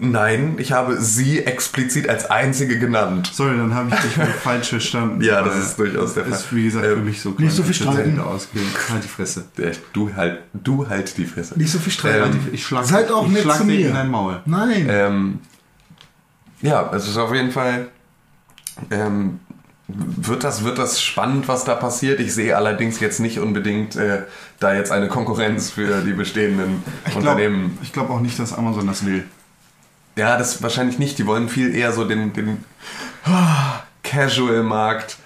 Nein, 0.01 0.55
ich 0.59 0.71
habe 0.71 0.95
sie 1.01 1.39
explizit 1.43 2.07
als 2.07 2.29
einzige 2.31 2.79
genannt. 2.79 3.29
Sorry, 3.33 3.57
dann 3.57 3.73
habe 3.75 3.89
ich 3.93 3.99
dich 3.99 4.13
falsch 4.43 4.69
verstanden. 4.69 5.21
Ja, 5.21 5.41
das 5.41 5.57
ist 5.57 5.77
durchaus 5.77 6.13
der 6.13 6.23
Fall. 6.23 6.31
Ist 6.33 6.55
wie 6.55 6.63
gesagt 6.63 6.85
für 6.85 6.93
Ähm, 6.93 7.03
mich 7.03 7.19
so 7.21 7.31
nicht 7.37 7.51
so 7.51 7.63
viel 7.63 7.73
streiten. 7.73 8.17
ausgehen. 8.21 8.65
Halt 8.89 9.03
die 9.03 9.09
Fresse. 9.09 9.43
Du 9.91 10.15
halt, 10.15 10.39
du 10.53 10.87
halt 10.87 11.17
die 11.17 11.25
Fresse. 11.25 11.59
Nicht 11.59 11.69
so 11.73 11.79
viel 11.79 11.91
Streit. 11.91 12.23
Ähm, 12.27 12.39
Ich 12.53 12.65
schlag, 12.65 12.85
Seid 12.85 13.11
auch 13.11 13.25
ich 13.27 13.33
nett 13.33 13.43
schlag 13.43 13.57
zu 13.57 13.65
mir. 13.65 13.87
in 13.89 13.93
dein 13.93 14.09
Maul. 14.09 14.39
Nein. 14.45 14.87
Ähm, 14.89 15.39
ja, 16.61 16.89
es 16.95 17.05
ist 17.09 17.17
auf 17.17 17.33
jeden 17.33 17.51
Fall. 17.51 17.89
Ähm, 18.91 19.41
wird 19.91 20.43
das, 20.43 20.63
wird 20.63 20.77
das 20.77 21.01
spannend, 21.01 21.47
was 21.47 21.63
da 21.63 21.75
passiert? 21.75 22.19
Ich 22.19 22.33
sehe 22.33 22.55
allerdings 22.55 22.99
jetzt 22.99 23.19
nicht 23.19 23.39
unbedingt 23.39 23.95
äh, 23.95 24.23
da 24.59 24.73
jetzt 24.73 24.91
eine 24.91 25.07
Konkurrenz 25.07 25.71
für 25.71 26.01
die 26.01 26.13
bestehenden 26.13 26.83
Ich 27.05 27.11
glaube 27.13 27.29
Unternehmen. 27.29 27.77
glaub 27.91 28.09
auch 28.09 28.19
nicht, 28.19 28.37
dass 28.37 28.53
Amazon 28.53 28.87
das 28.87 29.05
will. 29.05 29.25
Ja, 30.15 30.37
das 30.37 30.61
wahrscheinlich 30.61 30.99
nicht. 30.99 31.17
Die 31.17 31.25
wollen 31.25 31.49
viel 31.49 31.73
eher 31.73 31.91
so 31.91 32.05
den, 32.05 32.33
den 32.33 32.63
Casual-Markt 34.03 35.17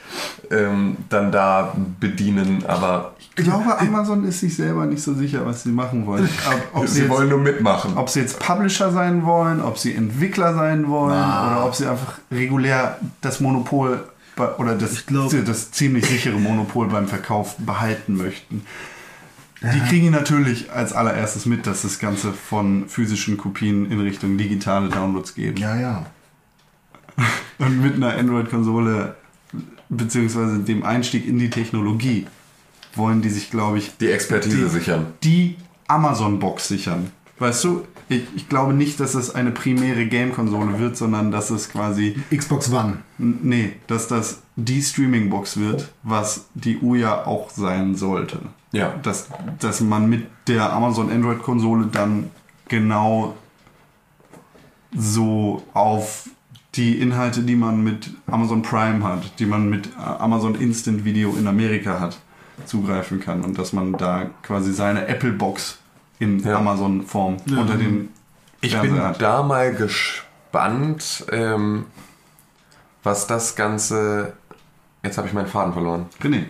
ähm, 0.51 0.97
dann 1.09 1.31
da 1.31 1.73
bedienen, 1.99 2.63
aber 2.67 3.15
Ich 3.35 3.43
glaube, 3.43 3.79
Amazon 3.79 4.23
ist 4.25 4.39
sich 4.41 4.55
selber 4.55 4.85
nicht 4.85 5.01
so 5.01 5.13
sicher, 5.13 5.45
was 5.45 5.63
sie 5.63 5.71
machen 5.71 6.05
wollen. 6.05 6.29
Ob, 6.73 6.81
ob, 6.81 6.87
sie, 6.87 6.95
sie 6.95 7.01
jetzt, 7.01 7.09
wollen 7.09 7.29
nur 7.29 7.39
mitmachen. 7.39 7.97
ob 7.97 8.09
sie 8.09 8.19
jetzt 8.21 8.39
Publisher 8.39 8.91
sein 8.91 9.25
wollen, 9.25 9.61
ob 9.61 9.77
sie 9.77 9.95
Entwickler 9.95 10.53
sein 10.53 10.87
wollen 10.89 11.17
oder 11.17 11.63
ob 11.65 11.73
sie 11.75 11.87
einfach 11.87 12.19
regulär 12.31 12.99
das 13.21 13.39
Monopol 13.39 14.03
oder 14.37 14.75
das, 14.75 15.05
glaub- 15.05 15.31
das 15.45 15.71
ziemlich 15.71 16.05
sichere 16.05 16.37
Monopol 16.39 16.87
beim 16.87 17.07
Verkauf 17.07 17.55
behalten 17.57 18.15
möchten. 18.17 18.65
Die 19.61 19.79
kriegen 19.87 20.11
natürlich 20.11 20.71
als 20.73 20.91
allererstes 20.91 21.45
mit, 21.45 21.65
dass 21.67 21.83
das 21.83 21.97
Ganze 21.99 22.33
von 22.33 22.89
physischen 22.89 23.37
Kopien 23.37 23.89
in 23.89 24.01
Richtung 24.01 24.37
digitale 24.37 24.89
Downloads 24.89 25.35
geht. 25.35 25.57
ja, 25.59 25.75
ja. 25.79 26.05
Und 27.59 27.81
mit 27.81 27.93
einer 27.95 28.17
Android-Konsole 28.17 29.15
beziehungsweise 29.87 30.59
dem 30.59 30.83
Einstieg 30.83 31.27
in 31.27 31.37
die 31.37 31.49
Technologie 31.51 32.25
wollen 32.95 33.21
die 33.21 33.29
sich, 33.29 33.51
glaube 33.51 33.77
ich, 33.77 33.95
Die 33.97 34.11
Expertise 34.11 34.57
Die- 34.57 34.69
sichern. 34.69 35.05
die 35.23 35.55
Amazon-Box 35.87 36.67
sichern. 36.67 37.11
Weißt 37.39 37.63
du, 37.63 37.85
ich, 38.09 38.23
ich 38.35 38.49
glaube 38.49 38.73
nicht, 38.73 38.99
dass 38.99 39.15
es 39.15 39.33
eine 39.33 39.51
primäre 39.51 40.05
Game-Konsole 40.05 40.79
wird, 40.79 40.97
sondern 40.97 41.31
dass 41.31 41.49
es 41.49 41.69
quasi, 41.69 42.15
Xbox 42.35 42.71
One. 42.71 42.97
nee, 43.17 43.73
dass 43.87 44.07
das 44.07 44.41
die 44.55 44.81
Streaming-Box 44.81 45.57
wird, 45.57 45.91
was 46.03 46.45
die 46.53 46.77
Uja 46.79 47.25
auch 47.25 47.49
sein 47.49 47.95
sollte. 47.95 48.39
Ja. 48.71 48.93
Dass, 49.03 49.29
dass 49.59 49.81
man 49.81 50.09
mit 50.09 50.27
der 50.47 50.73
Amazon 50.73 51.11
Android-Konsole 51.11 51.87
dann 51.87 52.29
genau 52.67 53.35
so 54.95 55.63
auf 55.73 56.29
die 56.75 56.99
Inhalte, 56.99 57.43
die 57.43 57.55
man 57.55 57.83
mit 57.83 58.11
Amazon 58.27 58.61
Prime 58.63 59.03
hat, 59.03 59.39
die 59.39 59.45
man 59.45 59.69
mit 59.69 59.87
äh, 59.87 60.01
Amazon 60.01 60.55
Instant 60.55 61.05
Video 61.05 61.35
in 61.35 61.47
Amerika 61.47 61.99
hat, 61.99 62.17
zugreifen 62.65 63.19
kann 63.19 63.41
und 63.41 63.57
dass 63.57 63.73
man 63.73 63.93
da 63.93 64.29
quasi 64.41 64.73
seine 64.73 65.07
Apple 65.07 65.33
Box 65.33 65.79
in 66.19 66.39
Ja. 66.39 66.57
Amazon 66.57 67.01
Form 67.03 67.37
unter 67.49 67.75
den 67.75 68.09
Ich 68.61 68.79
bin 68.79 68.99
hat. 69.01 69.21
da 69.21 69.43
mal 69.43 69.73
gespannt, 69.73 71.25
ähm, 71.31 71.85
was 73.03 73.27
das 73.27 73.55
Ganze. 73.55 74.33
Jetzt 75.03 75.17
habe 75.17 75.27
ich 75.27 75.33
meinen 75.33 75.47
Faden 75.47 75.73
verloren. 75.73 76.05
René, 76.21 76.45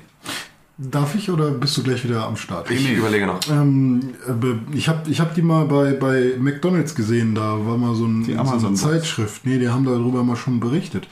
Darf 0.77 1.14
ich 1.14 1.30
oder 1.30 1.52
bist 1.52 1.77
du 1.77 1.84
gleich 1.84 2.03
wieder 2.03 2.26
am 2.26 2.35
Start? 2.35 2.69
Ich 2.72 2.84
Nee. 2.84 2.95
überlege 2.95 3.27
noch. 3.27 3.40
Ähm, 3.49 4.15
äh, 4.27 4.76
ich 4.76 4.90
habe 4.90 5.07
ich 5.10 5.19
hab 5.19 5.35
die 5.35 5.44
mal 5.44 5.65
bei, 5.65 5.94
bei 5.94 6.34
McDonalds 6.40 6.95
gesehen, 6.95 7.35
da 7.35 7.41
war 7.65 7.77
mal 7.77 7.94
so, 7.94 8.06
ein, 8.06 8.23
Die 8.23 8.34
so 8.34 8.68
eine. 8.68 8.73
Zeitschrift. 8.73 9.45
Nee, 9.45 9.60
die 9.60 9.69
haben 9.69 9.85
darüber 9.85 10.23
mal 10.23 10.35
schon 10.35 10.60
berichtet. 10.60 11.07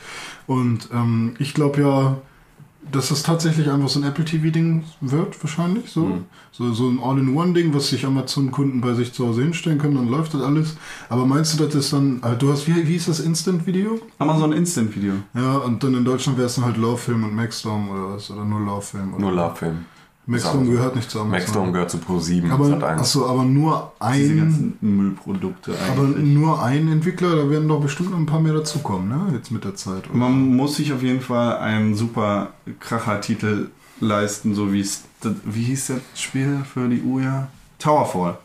Und 0.47 0.89
ähm, 0.91 1.35
ich 1.37 1.53
glaube 1.53 1.79
ja, 1.81 2.17
dass 2.91 3.09
das 3.09 3.23
tatsächlich 3.23 3.69
einfach 3.69 3.89
so 3.89 3.99
ein 3.99 4.03
Apple 4.05 4.25
TV-Ding 4.25 4.83
wird, 5.01 5.41
wahrscheinlich. 5.43 5.89
So, 5.91 6.05
Mhm. 6.05 6.25
so, 6.51 6.73
so 6.73 6.89
ein 6.89 6.99
All-in-One-Ding, 7.01 7.73
was 7.73 7.89
sich 7.89 8.05
Amazon-Kunden 8.05 8.81
bei 8.81 8.93
sich 8.93 9.13
zu 9.13 9.27
Hause 9.27 9.43
hinstellen 9.43 9.77
können, 9.77 9.95
dann 9.95 10.07
läuft 10.09 10.33
das 10.33 10.41
alles. 10.41 10.75
Aber 11.09 11.25
meinst 11.25 11.53
du, 11.59 11.63
dass 11.63 11.73
das 11.73 11.89
dann, 11.91 12.21
äh, 12.23 12.35
du 12.37 12.51
hast, 12.51 12.67
wie, 12.67 12.75
wie 12.87 12.93
hieß 12.93 13.05
das 13.05 13.19
Instant-Video? 13.19 13.99
Amazon 14.19 14.51
Instant 14.53 14.95
Video. 14.95 15.13
Ja, 15.33 15.57
und 15.57 15.83
dann 15.83 15.93
in 15.93 16.03
Deutschland 16.05 16.37
wäre 16.37 16.47
es 16.47 16.55
dann 16.55 16.65
halt 16.65 16.77
Love-Film 16.77 17.23
und 17.23 17.35
Maxdome 17.35 17.91
oder 17.91 18.15
was? 18.15 18.29
Oder 18.31 18.45
nur 18.45 18.59
Love-Film? 18.61 19.13
Nur 19.17 19.31
Love-Film. 19.31 19.85
Maxdome 20.27 20.69
gehört 20.69 20.95
nicht 20.95 21.09
zu 21.09 21.19
Amazon. 21.19 21.39
Maxdome 21.39 21.71
gehört 21.71 21.91
zu 21.91 21.97
Pro7. 21.97 22.51
Aber, 22.51 22.65
Sat.1. 22.67 22.83
achso, 22.99 23.27
aber 23.27 23.43
nur 23.43 23.91
Diese 24.13 24.31
ein, 24.31 24.37
ganzen 24.37 24.77
Müllprodukte 24.81 25.73
aber 25.91 26.03
eigentlich. 26.03 26.25
nur 26.33 26.61
ein 26.63 26.87
Entwickler, 26.91 27.35
da 27.35 27.49
werden 27.49 27.67
doch 27.67 27.81
bestimmt 27.81 28.11
noch 28.11 28.17
ein 28.19 28.25
paar 28.27 28.39
mehr 28.39 28.53
dazukommen, 28.53 29.09
ne? 29.09 29.33
Jetzt 29.33 29.51
mit 29.51 29.63
der 29.63 29.75
Zeit. 29.75 30.07
oder? 30.09 30.17
Man 30.17 30.55
muss 30.55 30.75
sich 30.75 30.93
auf 30.93 31.01
jeden 31.01 31.21
Fall 31.21 31.57
einen 31.57 31.95
super 31.95 32.49
Kracher-Titel 32.79 33.69
leisten, 33.99 34.53
so 34.55 34.71
wie 34.71 34.81
es. 34.81 35.03
Wie 35.43 35.63
hieß 35.63 35.87
das 35.87 36.21
Spiel 36.21 36.59
für 36.71 36.87
die 36.87 37.01
Uja? 37.01 37.47
Towerfall. 37.79 38.37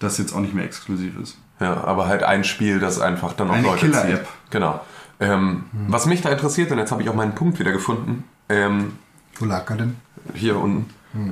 Das 0.00 0.18
jetzt 0.18 0.34
auch 0.34 0.40
nicht 0.40 0.54
mehr 0.54 0.64
exklusiv 0.64 1.18
ist. 1.22 1.38
Ja, 1.60 1.84
aber 1.84 2.06
halt 2.08 2.24
ein 2.24 2.42
Spiel, 2.44 2.80
das 2.80 3.00
einfach 3.00 3.32
dann 3.34 3.48
auch 3.50 3.54
Eine 3.54 3.66
Leute 3.68 3.86
Killer-App. 3.86 4.18
zieht. 4.26 4.50
Genau. 4.50 4.80
Ähm, 5.20 5.64
Was 5.88 6.06
mich 6.06 6.20
da 6.22 6.28
interessiert, 6.30 6.72
und 6.72 6.78
jetzt 6.78 6.90
habe 6.90 7.02
ich 7.02 7.08
auch 7.08 7.14
meinen 7.14 7.34
Punkt 7.36 7.58
wieder 7.60 7.70
gefunden, 7.72 8.24
ähm, 8.48 8.92
Wo 9.38 9.44
lag 9.44 9.70
er 9.70 9.76
denn? 9.76 9.96
hier 10.34 10.58
unten, 10.58 10.86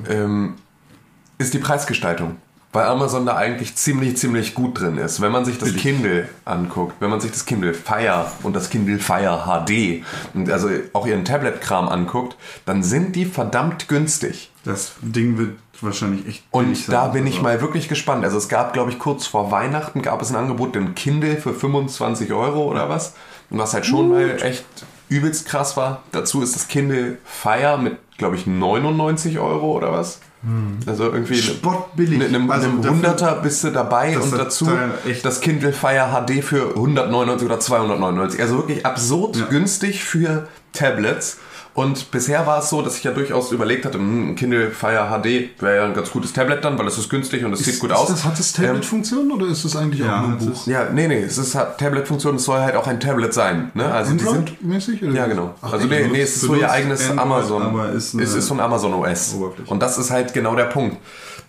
ähm, 0.09 0.55
ist 1.39 1.55
die 1.55 1.59
Preisgestaltung. 1.59 2.37
Weil 2.75 2.87
Amazon 2.87 3.27
da 3.27 3.37
eigentlich 3.37 3.77
ziemlich, 3.77 4.17
ziemlich 4.17 4.55
gut 4.55 4.81
drin 4.81 4.97
ist. 4.97 5.21
Wenn 5.21 5.31
man 5.31 5.45
sich 5.45 5.59
das 5.59 5.75
Kindle 5.77 6.27
anguckt, 6.47 6.95
wenn 7.01 7.11
man 7.11 7.21
sich 7.21 7.31
das 7.31 7.45
Kindle 7.45 7.75
Fire 7.75 8.25
und 8.43 8.57
das 8.57 8.71
Kindle 8.71 8.99
Fire 8.99 9.43
HD 9.45 10.03
und 10.33 10.51
also 10.51 10.71
auch 10.95 11.07
ihren 11.07 11.27
Tablet-Kram 11.27 11.91
anguckt, 11.91 12.35
dann 12.65 12.83
sind 12.83 13.15
die 13.15 13.27
verdammt 13.27 13.89
günstig. 13.89 14.51
Das 14.65 14.93
Ding 15.03 15.37
wird 15.37 15.59
wahrscheinlich 15.83 16.27
echt. 16.27 16.45
Und 16.51 16.65
billig 16.65 16.87
sein. 16.87 16.95
da 16.95 17.09
bin 17.09 17.27
ich 17.27 17.43
mal 17.43 17.61
wirklich 17.61 17.91
gespannt. 17.91 18.25
Also 18.25 18.39
es 18.39 18.49
gab, 18.49 18.73
glaube 18.73 18.91
ich, 18.91 18.99
kurz 18.99 19.27
vor 19.27 19.51
Weihnachten 19.51 20.01
gab 20.01 20.23
es 20.23 20.31
ein 20.31 20.37
Angebot, 20.37 20.75
den 20.75 20.95
Kindle 20.95 21.37
für 21.37 21.53
25 21.53 22.33
Euro 22.33 22.71
oder 22.71 22.89
was. 22.89 23.15
Und 23.51 23.59
was 23.59 23.75
halt 23.75 23.85
schon 23.85 24.09
mal 24.09 24.43
echt 24.43 24.65
übelst 25.17 25.47
krass 25.47 25.77
war. 25.77 26.03
Dazu 26.13 26.43
ist 26.43 26.55
das 26.55 26.69
Kindle 26.69 27.19
Fire 27.25 27.79
mit, 27.79 27.97
glaube 28.19 28.37
ich, 28.37 28.47
99 28.47 29.39
Euro 29.39 29.73
oder 29.77 29.93
was. 29.93 30.21
Also 30.87 31.05
irgendwie 31.05 31.41
Spottbillig. 31.41 32.19
mit 32.19 32.29
einem, 32.29 32.51
Also 32.51 32.67
einem 32.67 32.79
dafür- 32.83 32.97
Hunderter 32.97 33.35
bist 33.43 33.63
du 33.63 33.71
dabei 33.71 34.19
und 34.19 34.37
dazu 34.37 34.69
echt- 35.09 35.25
das 35.25 35.41
Kindle 35.41 35.73
Fire 35.73 36.09
HD 36.11 36.43
für 36.43 36.75
199 36.75 37.47
oder 37.47 37.61
299. 37.61 38.41
Also 38.41 38.57
wirklich 38.57 38.85
absurd 38.85 39.37
Ja. 39.37 39.47
günstig 39.47 40.03
für 40.03 40.49
Tablets. 40.73 41.39
Und 41.75 42.11
bisher 42.11 42.47
war 42.47 42.59
es 42.59 42.69
so, 42.69 42.83
dass 42.83 42.99
ich 42.99 43.05
ja 43.05 43.13
durchaus 43.13 43.51
überlegt 43.51 43.87
hatte, 43.87 43.97
hm, 43.97 44.31
ein 44.31 44.37
Kindle 44.37 44.71
Fire 44.71 45.09
HD 45.09 45.51
wäre 45.63 45.77
ja 45.77 45.85
ein 45.85 45.95
ganz 45.95 46.11
gutes 46.11 46.33
Tablet 46.35 46.63
dann, 46.65 46.79
weil 46.79 46.87
es 46.87 46.99
ist 46.99 47.09
günstig 47.09 47.45
und 47.47 47.53
es 47.55 47.61
sieht 47.61 47.79
gut 47.79 47.91
ist 47.91 47.97
aus. 47.97 48.09
Das, 48.09 48.25
hat 48.25 48.39
das 48.39 48.59
Ähm, 48.59 48.65
Tablet-Funktion 48.67 49.33
oder 49.33 49.47
ist 49.47 49.65
das 49.65 49.75
eigentlich 49.77 50.01
ja, 50.01 50.19
auch 50.19 50.27
nur 50.27 50.31
ein 50.33 50.37
es 50.39 50.45
Buch? 50.47 50.53
ist- 50.53 50.67
ja, 50.67 50.89
nee, 50.93 51.09
nee, 51.09 51.21
es 51.23 51.39
ist 51.39 51.55
hat 51.55 51.79
Tablet-Funktion, 51.79 52.37
es 52.37 52.45
soll 52.45 52.61
halt 52.61 52.77
auch 52.77 52.87
ein 52.87 53.01
Tablet 53.01 53.33
sein. 53.33 53.71
Ne? 53.73 53.87
Also 53.91 54.11
Android-mäßig? 54.13 55.01
ja, 55.01 55.27
genau. 55.27 55.55
Ach, 55.63 55.73
also 55.73 55.87
nee, 55.87 56.07
nee, 56.13 56.21
es 56.21 56.37
ist 56.37 56.43
so 56.43 56.55
ihr 56.55 56.71
eigenes 56.71 57.09
Android, 57.09 57.21
Amazon. 57.27 57.63
aber 57.63 57.93
ist 57.93 58.15
es 58.15 58.35
ist 58.35 58.47
so 58.49 58.55
ein 58.55 58.61
Amazon 58.61 58.93
OS. 58.93 59.35
Und 59.67 59.81
das 59.83 59.97
ist 59.97 60.11
halt 60.11 60.35
genau 60.35 60.55
der 60.55 60.65
Punkt, 60.65 60.99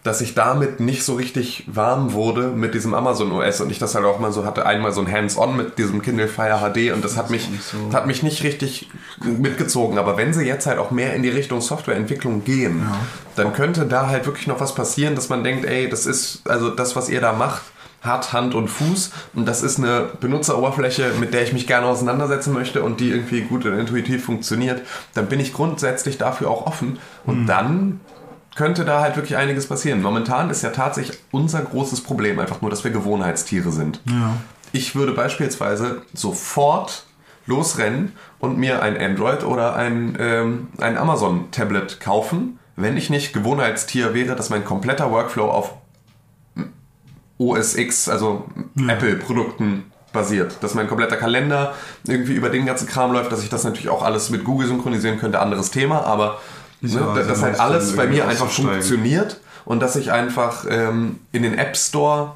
dass 0.04 0.22
ich 0.22 0.36
damit 0.36 0.80
nicht 0.80 1.04
so 1.04 1.14
richtig 1.16 1.64
warm 1.68 2.14
wurde 2.14 2.48
mit 2.48 2.74
diesem 2.74 2.94
Amazon 2.94 3.32
OS 3.32 3.62
und 3.62 3.70
ich 3.70 3.80
das 3.80 3.96
halt 3.96 4.06
auch 4.06 4.20
mal 4.20 4.32
so 4.32 4.46
hatte, 4.46 4.66
einmal 4.66 4.92
so 4.92 5.02
ein 5.02 5.12
Hands-on 5.12 5.56
mit 5.56 5.78
diesem 5.78 6.02
Kindle 6.02 6.28
Fire 6.28 6.60
HD 6.60 6.92
und 6.94 7.04
das 7.04 7.18
hat 7.18 7.30
mich, 7.30 7.48
hat 7.94 8.08
mich 8.08 8.24
nicht 8.24 8.44
richtig 8.44 8.90
mitgezogen. 9.22 9.98
Aber 9.98 10.18
wenn 10.18 10.34
sie 10.34 10.44
jetzt 10.44 10.66
halt 10.66 10.80
auch 10.80 10.92
mehr 10.92 11.14
in 11.14 11.24
die 11.24 11.30
Richtung 11.30 11.62
Softwareentwicklung 11.62 12.44
gehen, 12.44 12.86
dann 13.36 13.54
könnte 13.54 13.86
da 13.86 14.08
halt 14.08 14.26
wirklich 14.26 14.48
noch 14.48 14.60
was 14.60 14.76
passieren, 14.76 15.16
dass 15.16 15.30
man 15.30 15.44
denkt, 15.44 15.66
ey, 15.66 15.90
das 15.90 16.06
ist, 16.06 16.42
also 16.50 16.70
das, 16.70 16.96
was 16.96 17.10
ihr 17.10 17.22
da 17.22 17.34
macht, 17.34 17.64
hat 18.04 18.34
Hand 18.34 18.54
und 18.54 18.68
Fuß 18.68 19.12
und 19.34 19.48
das 19.48 19.64
ist 19.64 19.80
eine 19.80 20.10
Benutzeroberfläche, 20.20 21.14
mit 21.20 21.34
der 21.34 21.44
ich 21.44 21.54
mich 21.54 21.68
gerne 21.68 21.88
auseinandersetzen 21.88 22.54
möchte 22.54 22.84
und 22.84 23.00
die 23.00 23.10
irgendwie 23.10 23.42
gut 23.42 23.66
und 23.66 23.80
intuitiv 23.80 24.26
funktioniert, 24.26 24.82
dann 25.14 25.28
bin 25.28 25.40
ich 25.40 25.54
grundsätzlich 25.54 26.18
dafür 26.18 26.50
auch 26.50 26.68
offen. 26.68 27.00
Und 27.26 27.48
dann 27.48 28.02
könnte 28.56 28.86
da 28.86 29.02
halt 29.02 29.16
wirklich 29.16 29.38
einiges 29.38 29.68
passieren. 29.68 30.02
Momentan 30.02 30.50
ist 30.50 30.62
ja 30.62 30.70
tatsächlich 30.70 31.20
unser 31.32 31.62
großes 31.62 32.02
Problem 32.02 32.40
einfach 32.40 32.62
nur, 32.62 32.70
dass 32.70 32.84
wir 32.84 32.92
Gewohnheitstiere 32.92 33.72
sind. 33.72 34.02
Ja. 34.06 34.38
Ich 34.72 34.96
würde 34.96 35.14
beispielsweise 35.14 36.02
sofort 36.14 37.06
losrennen 37.46 38.14
und 38.40 38.58
mir 38.58 38.82
ein 38.82 38.98
Android 38.98 39.44
oder 39.44 39.76
ein, 39.76 40.16
ähm, 40.20 40.68
ein 40.80 40.98
Amazon-Tablet 40.98 42.00
kaufen, 42.00 42.60
wenn 42.76 42.98
ich 42.98 43.10
nicht 43.10 43.34
Gewohnheitstier 43.34 44.14
wäre, 44.14 44.36
dass 44.36 44.50
mein 44.50 44.66
kompletter 44.66 45.12
Workflow 45.12 45.50
auf 45.50 45.74
OS 47.38 47.76
X, 47.76 48.10
also 48.10 48.46
Apple-Produkten 48.88 49.92
basiert. 50.12 50.58
Dass 50.62 50.76
mein 50.76 50.88
kompletter 50.88 51.18
Kalender 51.18 51.74
irgendwie 52.08 52.34
über 52.34 52.50
den 52.50 52.66
ganzen 52.66 52.88
Kram 52.88 53.12
läuft, 53.12 53.32
dass 53.32 53.44
ich 53.44 53.50
das 53.50 53.64
natürlich 53.64 53.90
auch 53.90 54.04
alles 54.04 54.30
mit 54.30 54.44
Google 54.44 54.68
synchronisieren 54.68 55.20
könnte, 55.20 55.40
anderes 55.40 55.72
Thema, 55.72 56.06
aber 56.06 56.40
ja 56.92 57.00
ne, 57.00 57.08
auch 57.08 57.16
dass 57.16 57.40
sehr 57.40 57.48
halt 57.50 57.60
alles 57.60 57.96
bei 57.96 58.08
mir 58.08 58.28
einfach 58.28 58.50
funktioniert 58.50 59.40
und 59.66 59.80
dass 59.82 59.96
ich 59.96 60.12
einfach 60.12 60.66
ähm, 60.70 61.20
in 61.32 61.44
den 61.44 61.58
App 61.58 61.78
Store 61.78 62.36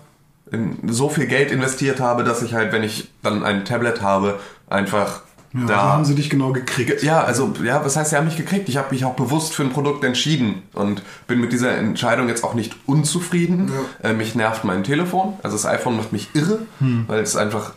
so 0.88 1.10
viel 1.10 1.28
Geld 1.28 1.52
investiert 1.52 2.00
habe, 2.00 2.24
dass 2.24 2.42
ich 2.42 2.54
halt, 2.54 2.72
wenn 2.72 2.84
ich 2.84 3.12
dann 3.22 3.44
ein 3.44 3.66
Tablet 3.66 4.02
habe, 4.02 4.40
einfach 4.70 5.22
Ja, 5.54 5.66
da 5.66 5.74
also 5.76 5.90
haben 5.90 6.06
sie 6.06 6.16
dich 6.16 6.30
genau 6.30 6.54
gekriegt. 6.54 7.04
ja, 7.04 7.22
also, 7.22 7.54
ja, 7.64 7.84
was 7.84 7.98
heißt, 7.98 8.12
sie 8.12 8.16
haben 8.16 8.26
mich 8.26 8.38
gekriegt? 8.38 8.70
Ich 8.70 8.78
habe 8.78 8.92
mich 8.92 9.04
auch 9.04 9.16
bewusst 9.16 9.54
für 9.54 9.64
ein 9.64 9.72
Produkt 9.72 10.06
entschieden 10.06 10.62
und 10.74 11.02
bin 11.28 11.42
mit 11.42 11.52
dieser 11.52 11.72
Entscheidung 11.78 12.30
jetzt 12.30 12.44
auch 12.46 12.54
nicht 12.54 12.78
unzufrieden. 12.86 13.72
Äh, 14.02 14.14
mich 14.14 14.36
nervt 14.36 14.64
mein 14.64 14.84
Telefon. 14.86 15.34
Also 15.44 15.58
das 15.58 15.66
iPhone 15.66 15.98
macht 15.98 16.14
mich 16.14 16.30
irre, 16.34 16.60
weil 17.08 17.20
es 17.22 17.36
einfach 17.36 17.74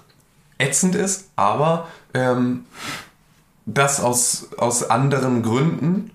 ätzend 0.59 0.95
ist, 0.95 1.31
aber 1.37 1.89
ähm, 2.15 2.67
das 3.67 4.01
aus, 4.01 4.49
aus 4.59 4.91
anderen 4.91 5.43
Gründen, 5.43 6.11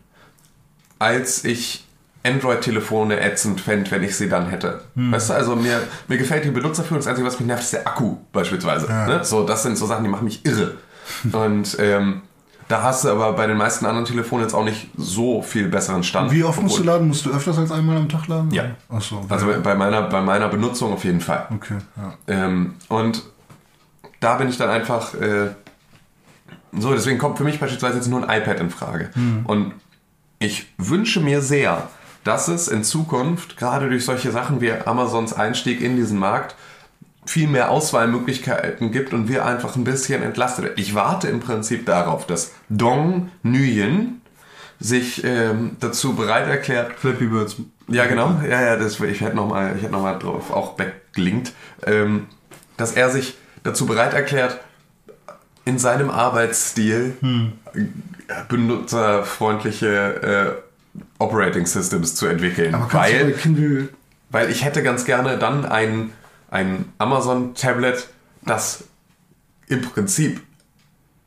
als 0.99 1.43
ich 1.43 1.85
Android-Telefone 2.25 3.19
ätzend 3.19 3.61
fände, 3.61 3.91
wenn 3.91 4.03
ich 4.03 4.15
sie 4.15 4.27
dann 4.27 4.47
hätte. 4.47 4.81
Weißt 4.95 5.29
du, 5.29 5.33
also 5.33 5.55
mir, 5.55 5.81
mir 6.07 6.17
gefällt 6.17 6.43
die 6.43 6.49
Benutzerführung. 6.49 6.97
Das 6.97 7.07
Einzige, 7.07 7.27
was 7.27 7.39
mich 7.39 7.47
nervt, 7.47 7.63
ist 7.63 7.73
der 7.73 7.87
Akku 7.87 8.17
beispielsweise. 8.31 8.87
Ne? 8.87 9.23
So, 9.23 9.45
das 9.45 9.63
sind 9.63 9.77
so 9.77 9.85
Sachen, 9.85 10.03
die 10.03 10.09
machen 10.09 10.25
mich 10.25 10.43
irre. 10.43 10.77
Und 11.31 11.77
ähm, 11.79 12.23
da 12.67 12.81
hast 12.81 13.03
du 13.03 13.09
aber 13.09 13.33
bei 13.33 13.45
den 13.45 13.57
meisten 13.57 13.85
anderen 13.85 14.05
Telefonen 14.05 14.43
jetzt 14.43 14.55
auch 14.55 14.63
nicht 14.63 14.89
so 14.97 15.43
viel 15.43 15.67
besseren 15.67 16.01
Stand. 16.01 16.31
Wie 16.31 16.43
oft 16.43 16.59
musst 16.59 16.79
du 16.79 16.83
laden? 16.83 17.07
Musst 17.07 17.27
du 17.27 17.29
öfters 17.29 17.59
als 17.59 17.71
einmal 17.71 17.97
am 17.97 18.09
Tag 18.09 18.27
laden? 18.27 18.49
Ja. 18.49 18.71
Achso. 18.89 19.23
Also 19.29 19.47
bei 19.61 19.75
meiner, 19.75 20.01
bei 20.03 20.21
meiner 20.21 20.47
Benutzung 20.47 20.93
auf 20.93 21.03
jeden 21.03 21.21
Fall. 21.21 21.47
okay, 21.53 21.77
ja. 21.95 22.13
Ähm, 22.27 22.73
und 22.87 23.21
da 24.19 24.37
bin 24.37 24.49
ich 24.49 24.57
dann 24.57 24.69
einfach 24.69 25.13
äh, 25.13 25.49
so, 26.77 26.91
deswegen 26.91 27.19
kommt 27.19 27.37
für 27.37 27.43
mich 27.43 27.59
beispielsweise 27.59 27.97
jetzt 27.97 28.07
nur 28.07 28.27
ein 28.27 28.41
iPad 28.41 28.59
in 28.59 28.69
Frage. 28.69 29.09
Und 29.45 29.73
ich 30.45 30.67
wünsche 30.77 31.19
mir 31.19 31.41
sehr, 31.41 31.89
dass 32.23 32.47
es 32.47 32.67
in 32.67 32.83
Zukunft, 32.83 33.57
gerade 33.57 33.89
durch 33.89 34.05
solche 34.05 34.31
Sachen 34.31 34.61
wie 34.61 34.71
Amazons 34.71 35.33
Einstieg 35.33 35.81
in 35.81 35.95
diesen 35.95 36.19
Markt, 36.19 36.55
viel 37.25 37.47
mehr 37.47 37.71
Auswahlmöglichkeiten 37.71 38.91
gibt 38.91 39.11
und 39.11 39.27
wir 39.27 39.45
einfach 39.45 39.75
ein 39.75 39.83
bisschen 39.83 40.21
entlastet 40.21 40.65
werden. 40.65 40.75
Ich 40.77 40.93
warte 40.93 41.27
im 41.27 41.39
Prinzip 41.39 41.85
darauf, 41.87 42.27
dass 42.27 42.51
Dong 42.69 43.31
Nguyen 43.43 44.21
sich 44.79 45.23
ähm, 45.23 45.77
dazu 45.79 46.15
bereit 46.15 46.47
erklärt, 46.47 46.93
Flappy 46.93 47.25
Birds. 47.25 47.55
ja, 47.87 48.05
genau. 48.05 48.39
Ja, 48.47 48.61
ja, 48.61 48.75
das, 48.75 48.99
ich 48.99 49.21
hätte 49.21 49.35
nochmal 49.35 49.75
noch 49.89 50.01
mal 50.01 50.19
drauf 50.19 50.51
auch 50.51 50.73
backgelinkt, 50.73 51.53
ähm, 51.85 52.27
dass 52.77 52.91
er 52.91 53.09
sich 53.09 53.35
dazu 53.63 53.87
bereit 53.87 54.13
erklärt, 54.13 54.59
in 55.63 55.79
seinem 55.79 56.11
Arbeitsstil 56.11 57.17
benutzerfreundliche 58.49 60.57
äh, 60.57 60.61
Operating 61.19 61.65
Systems 61.65 62.15
zu 62.15 62.27
entwickeln. 62.27 62.73
Aber 62.73 62.91
weil, 62.93 63.33
Kindle 63.33 63.89
weil 64.29 64.49
ich 64.49 64.65
hätte 64.65 64.83
ganz 64.83 65.05
gerne 65.05 65.37
dann 65.37 65.65
ein, 65.65 66.11
ein 66.49 66.91
Amazon-Tablet, 66.97 68.07
das 68.43 68.83
im 69.67 69.81
Prinzip 69.81 70.41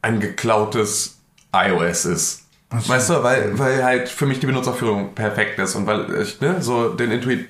ein 0.02 0.20
geklautes 0.20 1.18
iOS 1.54 2.04
ist. 2.04 2.44
Weißt 2.70 3.08
du, 3.08 3.22
weil, 3.22 3.58
weil 3.58 3.82
halt 3.82 4.10
für 4.10 4.26
mich 4.26 4.40
die 4.40 4.46
Benutzerführung 4.46 5.14
perfekt 5.14 5.58
ist 5.58 5.74
und 5.74 5.86
weil 5.86 6.20
ich 6.20 6.38
ne, 6.40 6.60
so 6.60 6.90
den 6.90 7.10
Intuit. 7.10 7.48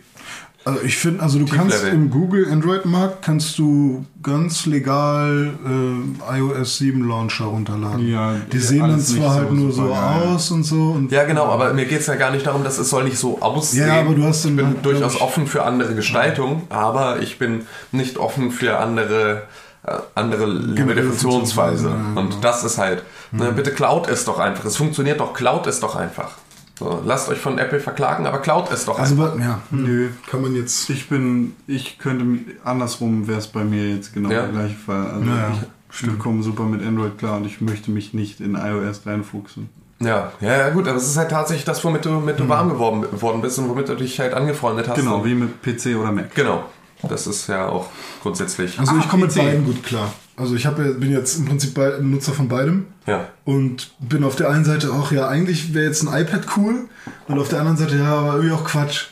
Also 0.68 0.80
ich 0.84 0.96
finde, 0.98 1.22
also 1.22 1.38
du 1.38 1.46
kannst 1.46 1.82
im 1.84 2.10
Google 2.10 2.46
Android 2.52 2.84
Markt 2.84 3.22
kannst 3.22 3.58
du 3.58 4.04
ganz 4.22 4.66
legal 4.66 5.50
äh, 5.64 6.38
iOS 6.38 6.76
7 6.78 7.08
Launcher 7.08 7.46
runterladen. 7.46 8.06
Ja, 8.06 8.34
die 8.52 8.58
sehen 8.58 8.80
dann 8.80 9.00
zwar 9.00 9.30
so 9.32 9.34
halt 9.40 9.52
nur 9.52 9.72
so 9.72 9.84
geil. 9.88 9.94
aus 10.34 10.50
und 10.50 10.64
so 10.64 10.90
und 10.90 11.10
Ja, 11.10 11.24
genau, 11.24 11.46
aber 11.46 11.72
mir 11.72 11.86
geht 11.86 12.00
es 12.00 12.06
ja 12.06 12.16
gar 12.16 12.30
nicht 12.32 12.46
darum, 12.46 12.64
dass 12.64 12.76
es 12.78 12.90
soll 12.90 13.04
nicht 13.04 13.16
so 13.18 13.40
aussehen. 13.40 13.88
Ja, 13.88 14.00
aber 14.00 14.14
du 14.14 14.24
hast 14.24 14.40
ich 14.44 14.50
dann 14.50 14.56
bin 14.56 14.66
halt, 14.66 14.84
durchaus 14.84 15.14
ich- 15.14 15.22
offen 15.22 15.46
für 15.46 15.64
andere 15.64 15.94
Gestaltung, 15.94 16.62
aber 16.68 17.20
ich 17.22 17.38
bin 17.38 17.62
nicht 17.92 18.18
offen 18.18 18.50
für 18.50 18.78
andere 18.78 19.44
äh, 19.86 19.92
andere 20.16 20.74
Generelle 20.74 21.04
Funktionsweise. 21.04 21.88
Ja, 21.88 22.20
Und 22.20 22.42
das 22.44 22.62
ist 22.64 22.76
halt, 22.78 23.04
Mhm. 23.30 23.38
ne, 23.38 23.52
bitte 23.52 23.70
Cloud 23.72 24.06
es 24.08 24.24
doch 24.26 24.38
einfach. 24.38 24.64
Es 24.66 24.76
funktioniert 24.76 25.20
doch, 25.20 25.32
Cloud 25.32 25.66
es 25.66 25.80
doch 25.80 25.96
einfach. 25.96 26.32
So, 26.78 27.02
lasst 27.04 27.28
euch 27.28 27.38
von 27.38 27.58
Apple 27.58 27.80
verklagen, 27.80 28.24
aber 28.26 28.38
Cloud 28.38 28.70
es 28.70 28.84
doch 28.84 28.98
also 29.00 29.20
einfach. 29.20 29.38
ja, 29.40 29.60
Nö. 29.70 30.10
kann 30.30 30.42
man 30.42 30.54
jetzt 30.54 30.88
Ich 30.90 31.08
bin, 31.08 31.56
ich 31.66 31.98
könnte, 31.98 32.24
andersrum 32.64 33.26
wäre 33.26 33.38
es 33.38 33.48
bei 33.48 33.64
mir 33.64 33.94
jetzt 33.94 34.14
genau 34.14 34.30
Ja. 34.30 34.42
der 34.42 34.52
gleiche 34.52 34.76
Fall. 34.76 35.06
Also 35.10 35.24
Ja, 35.28 35.36
ja. 35.36 35.54
ich 35.90 36.18
komme 36.20 36.42
super 36.44 36.62
mit 36.64 36.86
Android 36.86 37.18
klar 37.18 37.38
und 37.38 37.46
ich 37.46 37.60
möchte 37.60 37.90
mich 37.90 38.14
nicht 38.14 38.40
in 38.40 38.54
iOS 38.54 39.06
reinfuchsen. 39.06 39.68
Ja, 40.00 40.30
ja, 40.40 40.56
ja, 40.56 40.68
gut, 40.70 40.86
aber 40.86 40.96
es 40.98 41.08
ist 41.08 41.16
halt 41.16 41.30
tatsächlich 41.32 41.64
das, 41.64 41.82
womit 41.84 42.04
du, 42.04 42.10
mit 42.20 42.38
du 42.38 42.48
warm 42.48 42.68
geworden, 42.68 43.00
geworden 43.00 43.40
bist 43.42 43.58
und 43.58 43.68
womit 43.68 43.88
du 43.88 43.96
dich 43.96 44.20
halt 44.20 44.32
angefreundet 44.32 44.88
hast. 44.88 44.94
Genau, 44.96 45.24
wie 45.24 45.34
mit 45.34 45.60
PC 45.60 45.96
oder 46.00 46.12
Mac. 46.12 46.32
Genau. 46.36 46.62
Das 47.08 47.26
ist 47.26 47.48
ja 47.48 47.66
auch 47.68 47.86
grundsätzlich. 48.22 48.78
Also 48.78 48.96
ich 48.98 49.08
komme 49.08 49.24
mit 49.26 49.34
beiden 49.34 49.64
gut 49.64 49.82
klar. 49.82 50.12
Also 50.38 50.54
ich 50.54 50.66
hab, 50.66 50.76
bin 50.76 51.10
jetzt 51.10 51.38
im 51.38 51.46
Prinzip 51.46 51.74
bei- 51.74 51.98
Nutzer 52.00 52.32
von 52.32 52.48
beidem 52.48 52.86
ja. 53.06 53.26
und 53.44 53.90
bin 53.98 54.22
auf 54.24 54.36
der 54.36 54.50
einen 54.50 54.64
Seite 54.64 54.92
auch, 54.92 55.10
ja, 55.12 55.26
eigentlich 55.28 55.74
wäre 55.74 55.86
jetzt 55.86 56.02
ein 56.06 56.08
iPad 56.22 56.46
cool 56.56 56.84
und 57.26 57.38
auf 57.38 57.48
der 57.48 57.58
anderen 57.60 57.76
Seite, 57.76 57.96
ja, 57.98 58.14
aber 58.14 58.34
irgendwie 58.36 58.52
auch 58.54 58.64
Quatsch. 58.64 59.06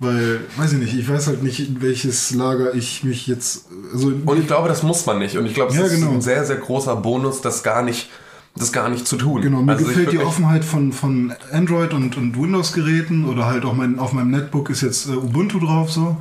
Weil, 0.00 0.38
weiß 0.56 0.74
ich 0.74 0.78
nicht, 0.78 0.94
ich 0.96 1.08
weiß 1.08 1.26
halt 1.26 1.42
nicht, 1.42 1.58
in 1.58 1.82
welches 1.82 2.30
Lager 2.32 2.72
ich 2.72 3.02
mich 3.02 3.26
jetzt. 3.26 3.64
Also 3.92 4.12
Und 4.24 4.38
ich 4.38 4.46
glaube, 4.46 4.68
das 4.68 4.84
muss 4.84 5.04
man 5.06 5.18
nicht. 5.18 5.36
Und 5.36 5.46
ich 5.46 5.54
glaube, 5.54 5.72
es 5.72 5.78
Ja, 5.78 5.86
ist 5.86 5.94
genau. 5.96 6.12
ein 6.12 6.20
sehr, 6.22 6.44
sehr 6.44 6.54
großer 6.54 6.94
Bonus, 6.94 7.40
das 7.40 7.64
gar 7.64 7.82
nicht, 7.82 8.08
das 8.54 8.70
gar 8.70 8.88
nicht 8.90 9.08
zu 9.08 9.16
tun. 9.16 9.42
Genau, 9.42 9.60
mir 9.60 9.72
Also 9.72 9.86
gefällt 9.86 10.12
die 10.12 10.18
Offenheit 10.20 10.64
von, 10.64 10.92
von 10.92 11.32
Android 11.50 11.92
und, 11.94 12.16
und 12.16 12.40
Windows-Geräten 12.40 13.24
oder 13.24 13.46
halt 13.46 13.64
auch 13.64 13.72
mein, 13.72 13.98
auf 13.98 14.12
meinem 14.12 14.30
Netbook 14.30 14.70
ist 14.70 14.82
jetzt 14.82 15.08
äh, 15.08 15.14
Ubuntu 15.16 15.58
drauf 15.58 15.90
so. 15.90 16.16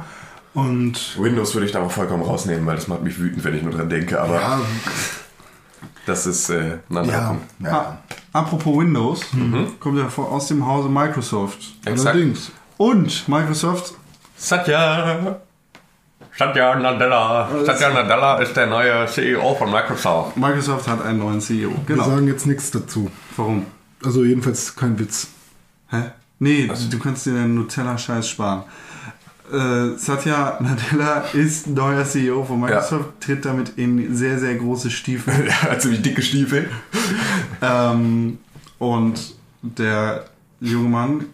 Und 0.57 1.21
Windows 1.21 1.53
würde 1.53 1.67
ich 1.67 1.71
da 1.71 1.79
mal 1.79 1.89
vollkommen 1.89 2.23
rausnehmen, 2.23 2.65
weil 2.65 2.77
das 2.77 2.87
macht 2.87 3.03
mich 3.03 3.19
wütend, 3.19 3.43
wenn 3.43 3.53
ich 3.55 3.61
nur 3.61 3.73
dran 3.73 3.89
denke. 3.89 4.19
Aber 4.19 4.41
ja, 4.41 4.59
das 6.07 6.25
ist 6.25 6.49
äh, 6.49 6.79
ein 6.89 6.97
anderer 6.97 7.15
ja, 7.15 7.27
Punkt. 7.27 7.43
ja. 7.59 7.71
Ah, 7.71 7.97
apropos 8.39 8.75
Windows, 8.79 9.21
kommt 9.79 9.99
ja 9.99 10.07
aus 10.23 10.47
dem 10.47 10.65
Hause 10.65 10.89
Microsoft. 10.89 11.59
Exakt. 11.85 12.15
allerdings. 12.15 12.51
Und 12.77 13.29
Microsoft, 13.29 13.93
Satya. 14.35 15.37
Satya 16.35 16.75
Nadella. 16.79 17.49
Satya 17.63 17.89
Nadella 17.91 18.37
ist 18.39 18.55
der 18.57 18.65
neue 18.65 19.05
CEO 19.05 19.53
von 19.53 19.69
Microsoft. 19.69 20.37
Microsoft 20.37 20.87
hat 20.87 21.05
einen 21.05 21.19
neuen 21.19 21.39
CEO. 21.39 21.69
Wir 21.85 21.95
Genau. 21.95 22.03
sagen 22.09 22.27
jetzt 22.27 22.47
nichts 22.47 22.71
dazu. 22.71 23.11
Warum? 23.35 23.67
Also 24.03 24.23
jedenfalls 24.23 24.75
kein 24.75 24.97
Witz. 24.97 25.27
Hä? 25.89 26.01
Nee, 26.39 26.67
du 26.89 26.97
kannst 26.97 27.27
dir 27.27 27.33
den 27.33 27.53
Nutella-Scheiß 27.53 28.27
sparen. 28.27 28.63
Äh, 29.51 29.97
Satya 29.97 30.57
Nadella 30.59 31.21
ist 31.33 31.67
neuer 31.67 32.03
CEO 32.03 32.43
von 32.43 32.59
Microsoft, 32.59 33.05
tritt 33.21 33.45
damit 33.45 33.73
in 33.77 34.15
sehr, 34.15 34.39
sehr 34.39 34.55
große 34.55 34.89
Stiefel. 34.91 35.51
Hat 35.61 35.81
ziemlich 35.81 36.01
dicke 36.01 36.21
Stiefel. 36.21 36.69
ähm, 37.61 38.39
Und 38.79 39.35
der 39.61 40.25
junge 40.59 40.89
Mann 40.89 41.25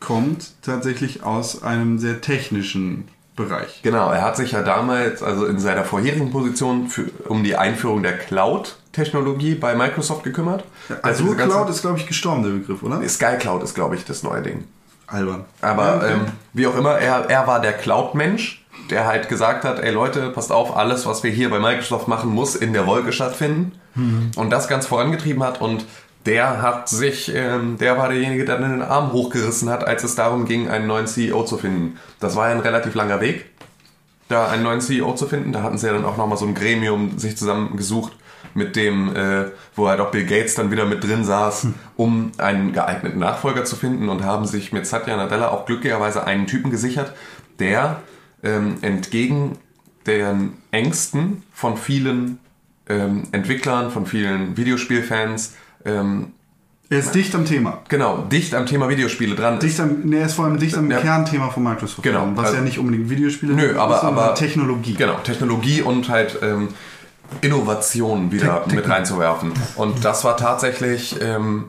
kommt 0.00 0.52
tatsächlich 0.62 1.22
aus 1.22 1.62
einem 1.62 1.98
sehr 1.98 2.20
technischen 2.20 3.08
Bereich. 3.36 3.80
Genau, 3.82 4.10
er 4.12 4.22
hat 4.22 4.36
sich 4.36 4.52
ja 4.52 4.62
damals, 4.62 5.20
also 5.22 5.46
in 5.46 5.58
seiner 5.58 5.82
vorherigen 5.82 6.30
Position, 6.30 6.86
für, 6.88 7.10
um 7.28 7.42
die 7.42 7.56
Einführung 7.56 8.02
der 8.04 8.16
Cloud-Technologie 8.16 9.56
bei 9.56 9.74
Microsoft 9.74 10.22
gekümmert. 10.22 10.62
Also 11.02 11.24
diese 11.24 11.36
ganze- 11.36 11.56
Cloud 11.56 11.68
ist, 11.70 11.80
glaube 11.80 11.98
ich, 11.98 12.06
gestorben, 12.06 12.44
der 12.44 12.50
Begriff, 12.50 12.82
oder? 12.84 13.06
Sky 13.08 13.36
Cloud 13.40 13.62
ist, 13.64 13.74
glaube 13.74 13.96
ich, 13.96 14.04
das 14.04 14.22
neue 14.22 14.42
Ding. 14.42 14.64
Albern. 15.06 15.44
Aber 15.60 15.96
okay. 15.96 16.12
ähm, 16.12 16.26
wie 16.52 16.66
auch 16.66 16.76
immer, 16.76 16.98
er, 16.98 17.30
er 17.30 17.46
war 17.46 17.60
der 17.60 17.72
Cloud-Mensch, 17.72 18.64
der 18.90 19.06
halt 19.06 19.28
gesagt 19.28 19.64
hat, 19.64 19.78
ey 19.78 19.92
Leute, 19.92 20.30
passt 20.30 20.52
auf, 20.52 20.76
alles, 20.76 21.06
was 21.06 21.22
wir 21.22 21.30
hier 21.30 21.50
bei 21.50 21.58
Microsoft 21.58 22.08
machen, 22.08 22.30
muss 22.30 22.54
in 22.54 22.72
der 22.72 22.86
Wolke 22.86 23.12
stattfinden. 23.12 23.72
Und 24.36 24.50
das 24.50 24.66
ganz 24.66 24.86
vorangetrieben 24.86 25.42
hat 25.42 25.60
und 25.60 25.84
der 26.26 26.62
hat 26.62 26.88
sich, 26.88 27.32
ähm, 27.34 27.76
der 27.78 27.98
war 27.98 28.08
derjenige, 28.08 28.44
der 28.44 28.58
dann 28.58 28.70
den 28.70 28.82
Arm 28.82 29.12
hochgerissen 29.12 29.68
hat, 29.68 29.86
als 29.86 30.04
es 30.04 30.14
darum 30.14 30.46
ging, 30.46 30.68
einen 30.68 30.86
neuen 30.86 31.06
CEO 31.06 31.44
zu 31.44 31.58
finden. 31.58 31.98
Das 32.18 32.34
war 32.34 32.48
ja 32.48 32.54
ein 32.54 32.60
relativ 32.60 32.94
langer 32.94 33.20
Weg, 33.20 33.46
da 34.28 34.48
einen 34.48 34.62
neuen 34.62 34.80
CEO 34.80 35.14
zu 35.14 35.26
finden. 35.26 35.52
Da 35.52 35.62
hatten 35.62 35.78
sie 35.78 35.86
ja 35.86 35.92
dann 35.92 36.04
auch 36.04 36.16
nochmal 36.16 36.38
so 36.38 36.46
ein 36.46 36.54
Gremium 36.54 37.18
sich 37.18 37.36
zusammengesucht, 37.36 38.12
mit 38.54 38.76
dem, 38.76 39.14
äh, 39.14 39.46
wo 39.74 39.88
halt 39.88 40.00
auch 40.00 40.10
Bill 40.10 40.24
Gates 40.24 40.54
dann 40.54 40.70
wieder 40.70 40.84
mit 40.86 41.02
drin 41.04 41.24
saß, 41.24 41.68
um 41.96 42.32
einen 42.38 42.72
geeigneten 42.72 43.18
Nachfolger 43.18 43.64
zu 43.64 43.76
finden 43.76 44.08
und 44.08 44.22
haben 44.24 44.46
sich 44.46 44.72
mit 44.72 44.86
Satya 44.86 45.16
Nadella 45.16 45.48
auch 45.48 45.66
glücklicherweise 45.66 46.24
einen 46.26 46.46
Typen 46.46 46.70
gesichert, 46.70 47.12
der 47.58 48.00
ähm, 48.42 48.76
entgegen 48.82 49.58
den 50.06 50.52
Ängsten 50.70 51.42
von 51.52 51.76
vielen 51.76 52.38
ähm, 52.88 53.24
Entwicklern, 53.32 53.90
von 53.90 54.04
vielen 54.06 54.56
Videospielfans, 54.56 55.54
ähm, 55.86 56.32
Er 56.90 56.98
ist 56.98 57.14
dicht 57.14 57.34
am 57.34 57.46
Thema. 57.46 57.80
genau, 57.88 58.18
dicht 58.30 58.54
am 58.54 58.66
Thema 58.66 58.90
Videospiele 58.90 59.34
dran 59.34 59.54
ist. 59.54 59.62
Dicht 59.62 59.80
am, 59.80 60.00
nee, 60.04 60.18
er 60.18 60.26
ist 60.26 60.34
vor 60.34 60.44
allem 60.44 60.58
dicht 60.58 60.76
am 60.76 60.90
Ja. 60.90 61.00
Kernthema 61.00 61.48
von 61.48 61.62
Microsoft. 61.62 62.02
Genau. 62.02 62.20
dran, 62.20 62.36
Was 62.36 62.44
Also- 62.46 62.58
ja 62.58 62.62
nicht 62.62 62.78
unbedingt 62.78 63.08
Videospiele 63.08 63.54
Nö, 63.54 63.78
aber, 63.78 64.00
sondern 64.00 64.24
aber 64.24 64.34
Technologie. 64.34 64.92
Genau, 64.94 65.14
Technologie 65.24 65.80
und 65.80 66.10
halt 66.10 66.38
ähm, 66.42 66.68
Innovation 67.40 68.30
wieder 68.32 68.64
Te- 68.64 68.74
mit 68.74 68.88
reinzuwerfen. 68.88 69.52
Und 69.76 70.04
das 70.04 70.24
war 70.24 70.36
tatsächlich 70.36 71.20
ähm, 71.20 71.66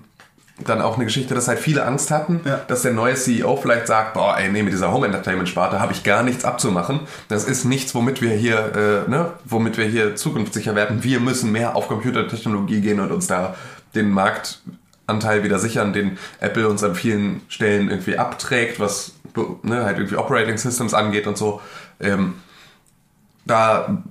dann 0.63 0.81
auch 0.81 0.95
eine 0.95 1.03
Geschichte, 1.05 1.35
dass 1.35 1.47
halt 1.49 1.59
viele 1.59 1.85
Angst 1.85 2.11
hatten, 2.11 2.39
Ja. 2.45 2.61
dass 2.67 2.81
der 2.83 2.93
neue 2.93 3.15
CEO 3.15 3.57
vielleicht 3.57 3.87
sagt, 3.87 4.13
boah, 4.13 4.37
ey, 4.37 4.49
nee, 4.49 4.63
mit 4.63 4.71
dieser 4.71 4.91
Home 4.91 5.05
Entertainment 5.05 5.49
Sparte 5.49 5.79
habe 5.81 5.91
ich 5.91 6.03
gar 6.03 6.23
nichts 6.23 6.45
abzumachen. 6.45 7.01
Das 7.27 7.43
ist 7.43 7.65
nichts, 7.65 7.93
womit 7.93 8.21
wir 8.21 8.31
hier, 8.31 9.05
äh, 9.07 9.09
ne, 9.09 9.31
womit 9.43 9.77
wir 9.77 9.85
hier 9.85 10.15
zukunftssicher 10.15 10.73
werden. 10.73 11.03
Wir 11.03 11.19
müssen 11.19 11.51
mehr 11.51 11.75
auf 11.75 11.87
Computertechnologie 11.89 12.79
gehen 12.79 13.01
und 13.01 13.11
uns 13.11 13.27
da 13.27 13.55
den 13.95 14.11
Marktanteil 14.11 15.43
wieder 15.43 15.59
sichern, 15.59 15.91
den 15.91 16.17
Apple 16.39 16.69
uns 16.69 16.83
an 16.83 16.95
vielen 16.95 17.41
Stellen 17.49 17.89
irgendwie 17.89 18.17
abträgt, 18.17 18.79
was 18.79 19.11
ne, 19.63 19.83
halt 19.83 19.97
irgendwie 19.97 20.15
Operating 20.15 20.57
Systems 20.57 20.93
angeht 20.93 21.27
und 21.27 21.37
so. 21.37 21.59
Ähm, 21.99 22.35
da 23.45 24.01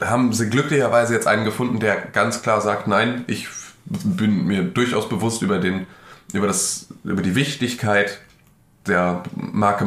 haben 0.00 0.32
sie 0.32 0.50
glücklicherweise 0.50 1.14
jetzt 1.14 1.26
einen 1.26 1.44
gefunden, 1.44 1.80
der 1.80 1.96
ganz 1.96 2.42
klar 2.42 2.60
sagt, 2.60 2.86
nein, 2.86 3.24
ich 3.26 3.48
bin 3.84 4.46
mir 4.46 4.62
durchaus 4.62 5.08
bewusst 5.08 5.42
über 5.42 5.58
den, 5.58 5.86
über 6.32 6.46
das, 6.46 6.88
über 7.04 7.22
die 7.22 7.34
Wichtigkeit 7.34 8.20
der 8.86 9.22
Marke 9.34 9.84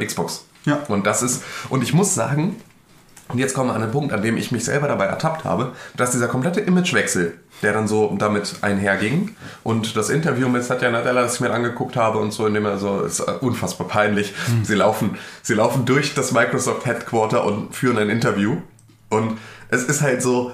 äh, 0.00 0.04
Xbox. 0.04 0.44
Ja. 0.64 0.80
Und 0.88 1.06
das 1.06 1.22
ist, 1.22 1.42
und 1.68 1.82
ich 1.82 1.94
muss 1.94 2.14
sagen, 2.14 2.56
und 3.28 3.38
jetzt 3.38 3.54
kommen 3.54 3.70
wir 3.70 3.74
an 3.74 3.80
den 3.80 3.90
Punkt, 3.90 4.12
an 4.12 4.22
dem 4.22 4.36
ich 4.36 4.52
mich 4.52 4.64
selber 4.64 4.86
dabei 4.86 5.06
ertappt 5.06 5.44
habe, 5.44 5.72
dass 5.96 6.12
dieser 6.12 6.28
komplette 6.28 6.60
Imagewechsel, 6.60 7.38
der 7.62 7.72
dann 7.72 7.88
so 7.88 8.14
damit 8.18 8.56
einherging 8.62 9.34
und 9.64 9.96
das 9.96 10.10
Interview 10.10 10.48
mit 10.48 10.62
Satya 10.62 10.90
Nadella, 10.90 11.22
das 11.22 11.34
ich 11.34 11.40
mir 11.40 11.50
angeguckt 11.50 11.96
habe 11.96 12.18
und 12.18 12.32
so, 12.32 12.46
in 12.46 12.54
dem 12.54 12.66
er 12.66 12.78
so, 12.78 13.00
ist 13.00 13.20
unfassbar 13.20 13.88
peinlich. 13.88 14.32
Sie 14.62 14.74
laufen, 14.74 15.18
sie 15.42 15.54
laufen 15.54 15.86
durch 15.86 16.14
das 16.14 16.30
Microsoft 16.30 16.86
Headquarter 16.86 17.44
und 17.44 17.74
führen 17.74 17.98
ein 17.98 18.10
Interview 18.10 18.58
und 19.08 19.38
es 19.68 19.84
ist 19.84 20.00
halt 20.02 20.22
so, 20.22 20.52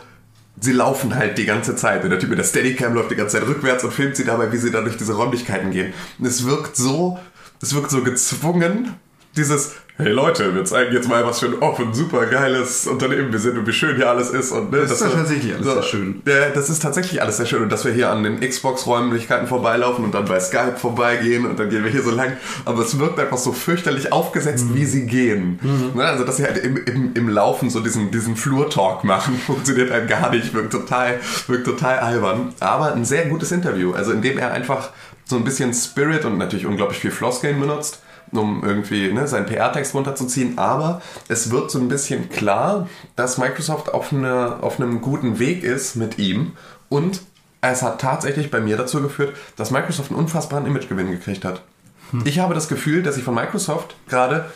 sie 0.60 0.72
laufen 0.72 1.14
halt 1.14 1.38
die 1.38 1.46
ganze 1.46 1.76
Zeit 1.76 2.04
und 2.04 2.10
der 2.10 2.18
Typ 2.18 2.30
mit 2.30 2.38
der 2.38 2.44
Steadicam 2.44 2.94
läuft 2.94 3.10
die 3.10 3.16
ganze 3.16 3.38
Zeit 3.38 3.48
rückwärts 3.48 3.84
und 3.84 3.92
filmt 3.92 4.16
sie 4.16 4.24
dabei, 4.24 4.52
wie 4.52 4.58
sie 4.58 4.70
da 4.70 4.80
durch 4.80 4.96
diese 4.96 5.14
Räumlichkeiten 5.14 5.70
gehen. 5.70 5.92
Und 6.18 6.26
es 6.26 6.44
wirkt 6.44 6.76
so, 6.76 7.18
es 7.60 7.74
wirkt 7.74 7.90
so 7.90 8.02
gezwungen, 8.02 8.94
dieses, 9.36 9.72
hey 9.96 10.08
Leute, 10.10 10.54
wir 10.54 10.64
zeigen 10.64 10.92
jetzt 10.92 11.08
mal, 11.08 11.24
was 11.24 11.40
für 11.40 11.46
ein 11.46 11.58
offen, 11.60 11.94
super 11.94 12.26
geiles 12.26 12.86
Unternehmen 12.86 13.32
wir 13.32 13.38
sind 13.38 13.56
und 13.56 13.66
wie 13.66 13.72
schön 13.72 13.96
hier 13.96 14.10
alles 14.10 14.30
ist. 14.30 14.52
Und, 14.52 14.70
ne, 14.70 14.78
Das 14.80 14.92
ist 14.92 15.00
ja 15.00 15.08
tatsächlich 15.08 15.54
alles 15.54 15.66
sehr 15.66 15.82
schön. 15.82 16.22
Ja, 16.26 16.50
das 16.50 16.68
ist 16.68 16.82
tatsächlich 16.82 17.22
alles 17.22 17.36
sehr 17.38 17.46
schön. 17.46 17.62
Und 17.62 17.70
dass 17.72 17.84
wir 17.84 17.92
hier 17.92 18.10
an 18.10 18.22
den 18.24 18.40
Xbox-Räumlichkeiten 18.40 19.46
vorbeilaufen 19.46 20.04
und 20.04 20.14
dann 20.14 20.24
bei 20.26 20.38
Skype 20.40 20.76
vorbeigehen 20.76 21.46
und 21.46 21.58
dann 21.58 21.70
gehen 21.70 21.84
wir 21.84 21.90
hier 21.90 22.02
so 22.02 22.10
lang. 22.10 22.32
Aber 22.64 22.82
es 22.82 22.98
wirkt 22.98 23.18
einfach 23.20 23.38
so 23.38 23.52
fürchterlich 23.52 24.12
aufgesetzt, 24.12 24.66
Mhm. 24.66 24.74
wie 24.74 24.84
sie 24.84 25.06
gehen. 25.06 25.58
Ne, 25.94 26.04
Also, 26.04 26.24
dass 26.24 26.36
sie 26.36 26.44
halt 26.44 26.58
im, 26.58 26.76
im, 26.76 27.14
im 27.14 27.28
Laufen 27.28 27.70
so 27.70 27.80
diesen, 27.80 28.10
diesen 28.10 28.36
Flur-Talk 28.36 29.04
machen, 29.04 29.38
funktioniert 29.46 29.90
halt 29.90 30.08
gar 30.08 30.30
nicht. 30.30 30.52
Wirkt 30.52 30.72
total, 30.72 31.20
wirkt 31.46 31.64
total 31.66 31.98
albern. 32.00 32.52
Aber 32.60 32.92
ein 32.92 33.04
sehr 33.04 33.26
gutes 33.26 33.52
Interview. 33.52 33.92
Also, 33.94 34.12
in 34.12 34.20
dem 34.20 34.36
er 34.38 34.52
einfach 34.52 34.90
so 35.24 35.36
ein 35.36 35.44
bisschen 35.44 35.72
Spirit 35.72 36.24
und 36.26 36.36
natürlich 36.36 36.66
unglaublich 36.66 36.98
viel 36.98 37.12
Floskeln 37.12 37.58
benutzt 37.60 38.01
um 38.32 38.62
irgendwie 38.64 39.12
ne, 39.12 39.28
seinen 39.28 39.46
PR-Text 39.46 39.94
runterzuziehen, 39.94 40.58
aber 40.58 41.02
es 41.28 41.50
wird 41.50 41.70
so 41.70 41.78
ein 41.78 41.88
bisschen 41.88 42.30
klar, 42.30 42.88
dass 43.16 43.38
Microsoft 43.38 43.92
auf, 43.92 44.12
eine, 44.12 44.58
auf 44.62 44.80
einem 44.80 45.00
guten 45.00 45.38
Weg 45.38 45.62
ist 45.62 45.96
mit 45.96 46.18
ihm 46.18 46.52
und 46.88 47.22
es 47.60 47.82
hat 47.82 48.00
tatsächlich 48.00 48.50
bei 48.50 48.60
mir 48.60 48.76
dazu 48.76 49.00
geführt, 49.00 49.36
dass 49.56 49.70
Microsoft 49.70 50.10
einen 50.10 50.18
unfassbaren 50.18 50.66
Imagegewinn 50.66 51.10
gekriegt 51.10 51.44
hat. 51.44 51.62
Ich 52.24 52.40
habe 52.40 52.54
das 52.54 52.68
Gefühl, 52.68 53.02
dass 53.02 53.16
ich 53.16 53.24
von 53.24 53.34
Microsoft 53.34 53.96
gerade 54.08 54.46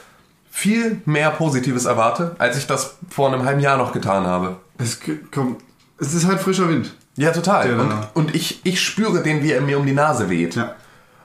viel 0.51 1.01
mehr 1.05 1.31
Positives 1.31 1.85
erwarte, 1.85 2.35
als 2.39 2.57
ich 2.59 2.67
das 2.67 2.97
vor 3.09 3.33
einem 3.33 3.45
halben 3.45 3.61
Jahr 3.61 3.79
noch 3.79 3.93
getan 3.93 4.27
habe. 4.27 4.57
Es, 4.79 5.01
kommt, 5.31 5.61
es 5.99 6.15
ist 6.15 6.27
halt 6.27 6.41
frischer 6.41 6.69
Wind. 6.69 6.95
Ja, 7.17 7.31
total. 7.31 7.79
Und, 7.81 7.93
und 8.15 8.35
ich, 8.35 8.61
ich 8.65 8.81
spüre 8.81 9.23
den, 9.23 9.43
wie 9.43 9.53
er 9.53 9.63
mir 9.63 9.79
um 9.79 9.87
die 9.87 9.93
Nase 9.93 10.29
weht. 10.29 10.55
Ja. 10.55 10.75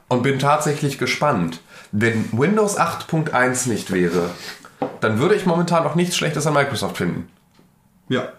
Und 0.07 0.23
bin 0.23 0.39
tatsächlich 0.39 0.97
gespannt. 0.97 1.61
Wenn 1.91 2.30
Windows 2.31 2.80
8.1 2.80 3.68
nicht 3.69 3.91
wäre, 3.91 4.30
dann 5.01 5.19
würde 5.19 5.35
ich 5.35 5.45
momentan 5.45 5.84
noch 5.84 5.95
nichts 5.95 6.15
Schlechtes 6.15 6.47
an 6.47 6.53
Microsoft 6.53 6.97
finden. 6.97 7.30
Ja. 8.07 8.30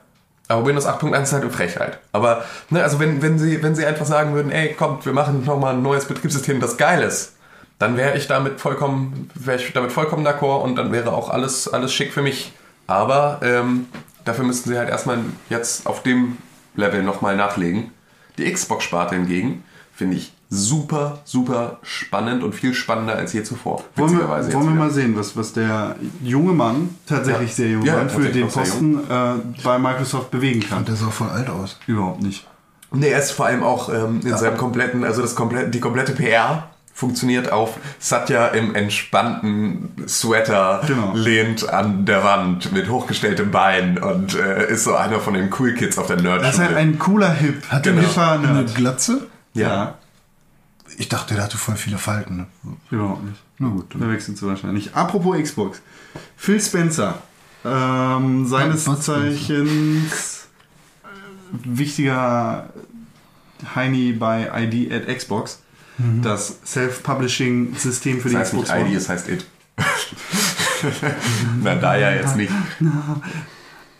Aber 0.49 0.67
Windows 0.67 0.87
8.1 0.87 1.23
ist 1.23 1.33
halt 1.33 1.43
eine 1.43 1.53
Frechheit. 1.53 1.99
Aber, 2.13 2.45
ne, 2.71 2.83
also 2.83 2.99
wenn, 2.99 3.23
wenn, 3.23 3.39
sie, 3.39 3.63
wenn 3.63 3.75
sie 3.75 3.87
einfach 3.87 4.07
sagen 4.07 4.35
würden, 4.35 4.51
ey, 4.51 4.75
kommt, 4.75 5.07
wir 5.07 5.13
machen 5.13 5.45
nochmal 5.45 5.75
ein 5.75 5.83
neues 5.83 6.05
Betriebssystem, 6.07 6.61
das 6.61 6.77
geil 6.77 7.03
ist, 7.03 7.37
dann 7.79 7.97
wäre 7.97 8.17
ich 8.17 8.27
damit 8.27 8.61
vollkommen, 8.61 9.31
wäre 9.35 9.59
ich 9.59 9.73
damit 9.73 9.93
vollkommen 9.93 10.27
d'accord 10.27 10.63
und 10.63 10.77
dann 10.77 10.93
wäre 10.93 11.13
auch 11.13 11.31
alles, 11.31 11.73
alles 11.73 11.93
schick 11.93 12.13
für 12.13 12.23
mich. 12.23 12.53
Aber 12.87 13.41
ähm, 13.43 13.87
dafür 14.25 14.45
müssten 14.45 14.71
sie 14.71 14.79
halt 14.79 14.89
erstmal 14.89 15.19
jetzt 15.49 15.87
auf 15.87 16.03
dem 16.03 16.39
Level 16.75 17.03
nochmal 17.03 17.37
nachlegen. 17.37 17.91
Die 18.39 18.51
Xbox-Sparte 18.51 19.15
hingegen 19.15 19.65
finde 19.95 20.17
ich 20.17 20.33
super, 20.55 21.19
super 21.25 21.79
spannend 21.83 22.43
und 22.45 22.55
viel 22.55 22.75
spannender 22.75 23.15
als 23.17 23.33
je 23.33 23.43
zuvor. 23.43 23.83
Wollen 23.97 24.19
wir, 24.19 24.29
wollen 24.29 24.51
wir 24.53 24.61
wieder. 24.61 24.71
mal 24.73 24.91
sehen, 24.91 25.17
was, 25.17 25.35
was 25.37 25.53
der 25.55 25.97
junge 26.23 26.53
Mann, 26.53 26.91
tatsächlich 27.07 27.49
Ja. 27.51 27.55
sehr 27.57 27.69
junge 27.71 27.87
Ja, 27.87 27.97
Mann, 27.97 28.11
für 28.11 28.29
den 28.29 28.49
Posten 28.49 28.99
äh, 28.99 29.35
bei 29.65 29.79
Microsoft 29.79 30.31
bewegen 30.31 30.61
kann. 30.61 30.85
Der 30.85 30.95
sah 30.97 31.09
voll 31.11 31.31
alt 31.31 31.49
aus. 31.49 31.79
Überhaupt 31.87 32.23
nicht. 32.23 32.47
Nee, 32.93 33.09
er 33.09 33.19
ist 33.21 33.31
vor 33.33 33.47
allem 33.47 33.63
auch 33.63 33.89
ähm, 33.89 34.21
in 34.23 34.37
seinem 34.37 34.59
kompletten, 34.59 35.05
also 35.05 35.23
das 35.23 35.35
komplette, 35.35 35.71
die 35.71 35.81
komplette 35.81 36.13
PR 36.13 36.65
funktioniert 36.95 37.51
auf 37.51 37.79
Satya 37.99 38.49
im 38.49 38.75
entspannten 38.75 39.89
Sweater, 40.07 40.83
Genau. 40.87 41.13
lehnt 41.15 41.67
an 41.71 42.05
der 42.05 42.23
Wand 42.23 42.71
mit 42.73 42.91
hochgestelltem 42.91 43.51
Bein 43.51 43.97
und 43.97 44.35
äh, 44.39 44.71
ist 44.71 44.85
so 44.85 44.95
einer 44.95 45.19
von 45.21 45.33
den 45.33 45.49
Cool 45.59 45.73
Kids 45.73 45.97
auf 45.97 46.09
der 46.09 46.21
Nerd. 46.21 46.43
Das 46.45 46.57
ist 46.57 46.61
halt 46.61 46.77
ein 46.77 46.99
cooler 46.99 47.33
Hip. 47.33 47.63
Hat 47.71 47.87
ein 47.87 47.97
der 47.97 48.05
hipper 48.07 48.33
eine. 48.33 48.65
Glatze? 48.75 49.27
Ja. 49.55 49.95
Ich 50.99 51.09
dachte, 51.09 51.35
der 51.35 51.45
hatte 51.45 51.59
voll 51.59 51.77
viele 51.77 51.99
Falten. 51.99 52.37
ne? 52.37 52.47
Überhaupt 52.91 53.25
nicht. 53.25 53.41
Na 53.59 53.69
gut. 53.69 53.95
Da 53.99 54.09
wechseln 54.11 54.37
sie 54.37 54.47
wahrscheinlich. 54.47 54.95
Apropos 54.95 55.37
Xbox. 55.41 55.81
Phil 56.37 56.61
Spencer. 56.61 57.23
Ähm, 57.65 58.47
seines 58.47 58.87
Was- 58.87 58.99
was 58.99 59.05
Zeichens 59.07 60.47
äh, 61.05 61.09
wichtiger 61.65 62.71
Heini 63.75 64.13
bei 64.13 64.51
ID 64.65 64.93
at 64.93 65.07
Xbox. 65.17 65.61
Das 66.23 66.59
Self-Publishing-System 66.65 68.21
für 68.21 68.29
die 68.31 68.35
das 68.35 68.53
heißt 68.53 68.63
Xbox 68.65 68.73
nicht. 68.83 68.91
ID, 68.91 68.97
es 68.97 69.09
heißt 69.09 69.29
It. 69.29 69.45
Na, 71.63 71.75
da 71.77 71.97
ja 71.97 72.11
jetzt 72.13 72.35
nicht. 72.37 72.53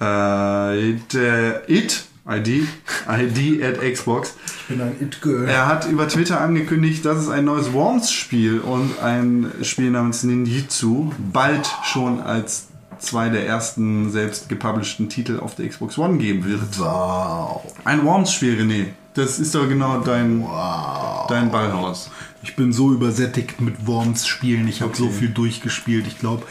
Äh, 0.01 0.91
it, 0.91 1.15
äh, 1.15 1.65
it, 1.73 2.05
ID, 2.29 2.67
ID 3.09 3.63
at 3.65 3.81
Xbox. 3.81 4.35
Ich 4.47 4.67
bin 4.69 4.81
ein 4.81 4.95
It-Girl. 5.01 5.49
Er 5.49 5.67
hat 5.67 5.89
über 5.91 6.07
Twitter 6.09 6.41
angekündigt, 6.41 7.05
dass 7.05 7.19
es 7.19 7.29
ein 7.29 7.45
neues 7.45 7.73
Worms-Spiel 7.73 8.61
und 8.61 9.01
ein 9.03 9.51
Spiel 9.63 9.91
namens 9.91 10.23
Ninjitsu 10.23 11.11
bald 11.33 11.69
schon 11.85 12.21
als 12.21 12.69
zwei 12.99 13.29
der 13.29 13.45
ersten 13.47 14.11
selbst 14.13 14.49
gepublisheden 14.49 15.09
Titel 15.09 15.41
auf 15.41 15.57
der 15.57 15.69
Xbox 15.69 15.99
One 15.99 16.19
geben 16.19 16.45
wird. 16.45 16.79
Wow. 16.79 17.63
Ein 17.85 18.05
Worms-Spiel, 18.05 18.61
René. 18.61 18.87
Das 19.15 19.41
ist 19.41 19.55
doch 19.55 19.69
genau 19.69 19.99
dein, 20.01 20.47
dein 21.29 21.51
Ballhaus. 21.51 22.09
Ich 22.45 22.55
bin 22.57 22.73
so 22.73 22.93
übersättigt 22.93 23.61
mit 23.61 23.87
Worms-Spielen. 23.87 24.69
Ich 24.69 24.81
habe 24.81 24.93
Okay. 24.93 25.03
so 25.03 25.11
viel 25.11 25.29
durchgespielt. 25.31 26.07
Ich 26.07 26.19
glaube, 26.21 26.45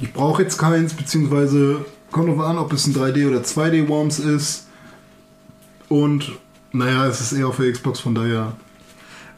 ich 0.00 0.12
brauche 0.12 0.42
jetzt 0.42 0.56
keins, 0.56 0.94
beziehungsweise 0.94 1.84
kommt 2.12 2.28
drauf 2.28 2.40
an, 2.40 2.58
ob 2.58 2.72
es 2.72 2.86
ein 2.86 2.94
3D- 2.94 3.28
oder 3.28 3.42
2D-Worms 3.42 4.20
ist. 4.20 4.63
Und 5.88 6.32
naja, 6.72 7.06
es 7.06 7.20
ist 7.20 7.32
eher 7.32 7.46
auf 7.48 7.56
der 7.56 7.70
Xbox, 7.72 8.00
von 8.00 8.14
daher. 8.14 8.52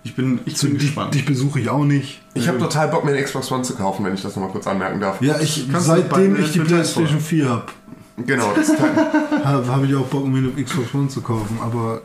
Ich 0.04 0.14
bin, 0.14 0.38
ich 0.44 0.56
Zu, 0.56 0.66
bin 0.66 0.78
dich, 0.78 0.86
gespannt. 0.88 1.14
dich 1.14 1.24
besuche 1.26 1.58
ich 1.60 1.68
auch 1.68 1.84
nicht. 1.84 2.20
Ich 2.34 2.46
habe 2.46 2.58
total 2.58 2.88
Bock, 2.88 3.04
mir 3.04 3.10
eine 3.12 3.22
Xbox 3.24 3.50
One 3.50 3.62
zu 3.64 3.74
kaufen, 3.74 4.04
wenn 4.04 4.14
ich 4.14 4.22
das 4.22 4.36
nochmal 4.36 4.52
kurz 4.52 4.66
anmerken 4.68 5.00
darf. 5.00 5.20
Ja, 5.20 5.40
ich, 5.40 5.68
Kannst 5.70 5.86
seitdem 5.88 6.40
ich 6.40 6.52
die 6.52 6.60
PlayStation 6.60 7.20
4 7.20 7.48
habe, 7.48 7.66
Genau, 8.24 8.52
das 8.54 8.70
habe 9.44 9.66
hab 9.68 9.84
ich 9.84 9.94
auch 9.96 10.06
Bock, 10.06 10.26
mir 10.26 10.38
eine 10.38 10.50
Xbox 10.64 10.94
One 10.94 11.08
zu 11.08 11.20
kaufen, 11.22 11.58
aber 11.60 12.02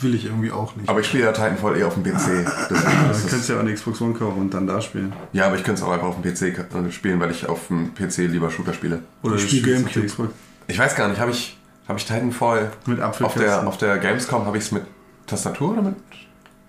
will 0.00 0.14
ich 0.14 0.24
irgendwie 0.24 0.50
auch 0.50 0.74
nicht. 0.76 0.88
aber 0.88 1.00
ich 1.00 1.06
spiele 1.06 1.24
ja 1.24 1.32
Titanfall 1.32 1.76
eher 1.76 1.88
auf 1.88 1.94
dem 1.94 2.04
PC. 2.04 2.46
Deswegen 2.70 3.28
Du 3.30 3.36
es, 3.36 3.48
ja 3.48 3.56
auch 3.56 3.60
eine 3.60 3.74
Xbox 3.74 4.00
One 4.00 4.14
kaufen 4.14 4.40
und 4.40 4.54
dann 4.54 4.66
da 4.66 4.80
spielen. 4.80 5.12
ja, 5.32 5.46
aber 5.46 5.56
ich 5.56 5.64
könnte 5.64 5.80
es 5.80 5.86
auch 5.86 5.92
einfach 5.92 6.06
auf 6.08 6.16
dem 6.20 6.32
PC 6.32 6.54
k- 6.56 6.90
spielen, 6.90 7.18
weil 7.20 7.30
ich 7.32 7.48
auf 7.48 7.66
dem 7.68 7.92
PC 7.94 8.18
lieber 8.30 8.50
Shooter 8.50 8.72
spiele. 8.72 9.00
Oder 9.22 9.34
Ich 9.34 9.42
du 9.42 9.48
spiel 9.48 9.60
spielst 9.62 9.86
auf 9.86 9.92
Gamecube. 9.94 10.30
Ich 10.68 10.78
weiß 10.78 10.94
gar 10.96 11.08
nicht, 11.08 11.20
habe 11.20 11.32
ich, 11.32 11.56
hab 11.88 11.96
ich 11.96 12.04
Titanfall 12.04 12.70
Mit 12.86 13.00
auf 13.00 13.20
Apfelkästen. 13.20 13.42
der, 13.42 13.66
auf 13.66 13.76
der 13.76 13.98
Gamescom, 13.98 14.46
habe 14.46 14.56
ich 14.56 14.64
es 14.64 14.72
mit 14.72 14.84
Tastatur 15.26 15.72
oder 15.72 15.82
mit 15.82 15.96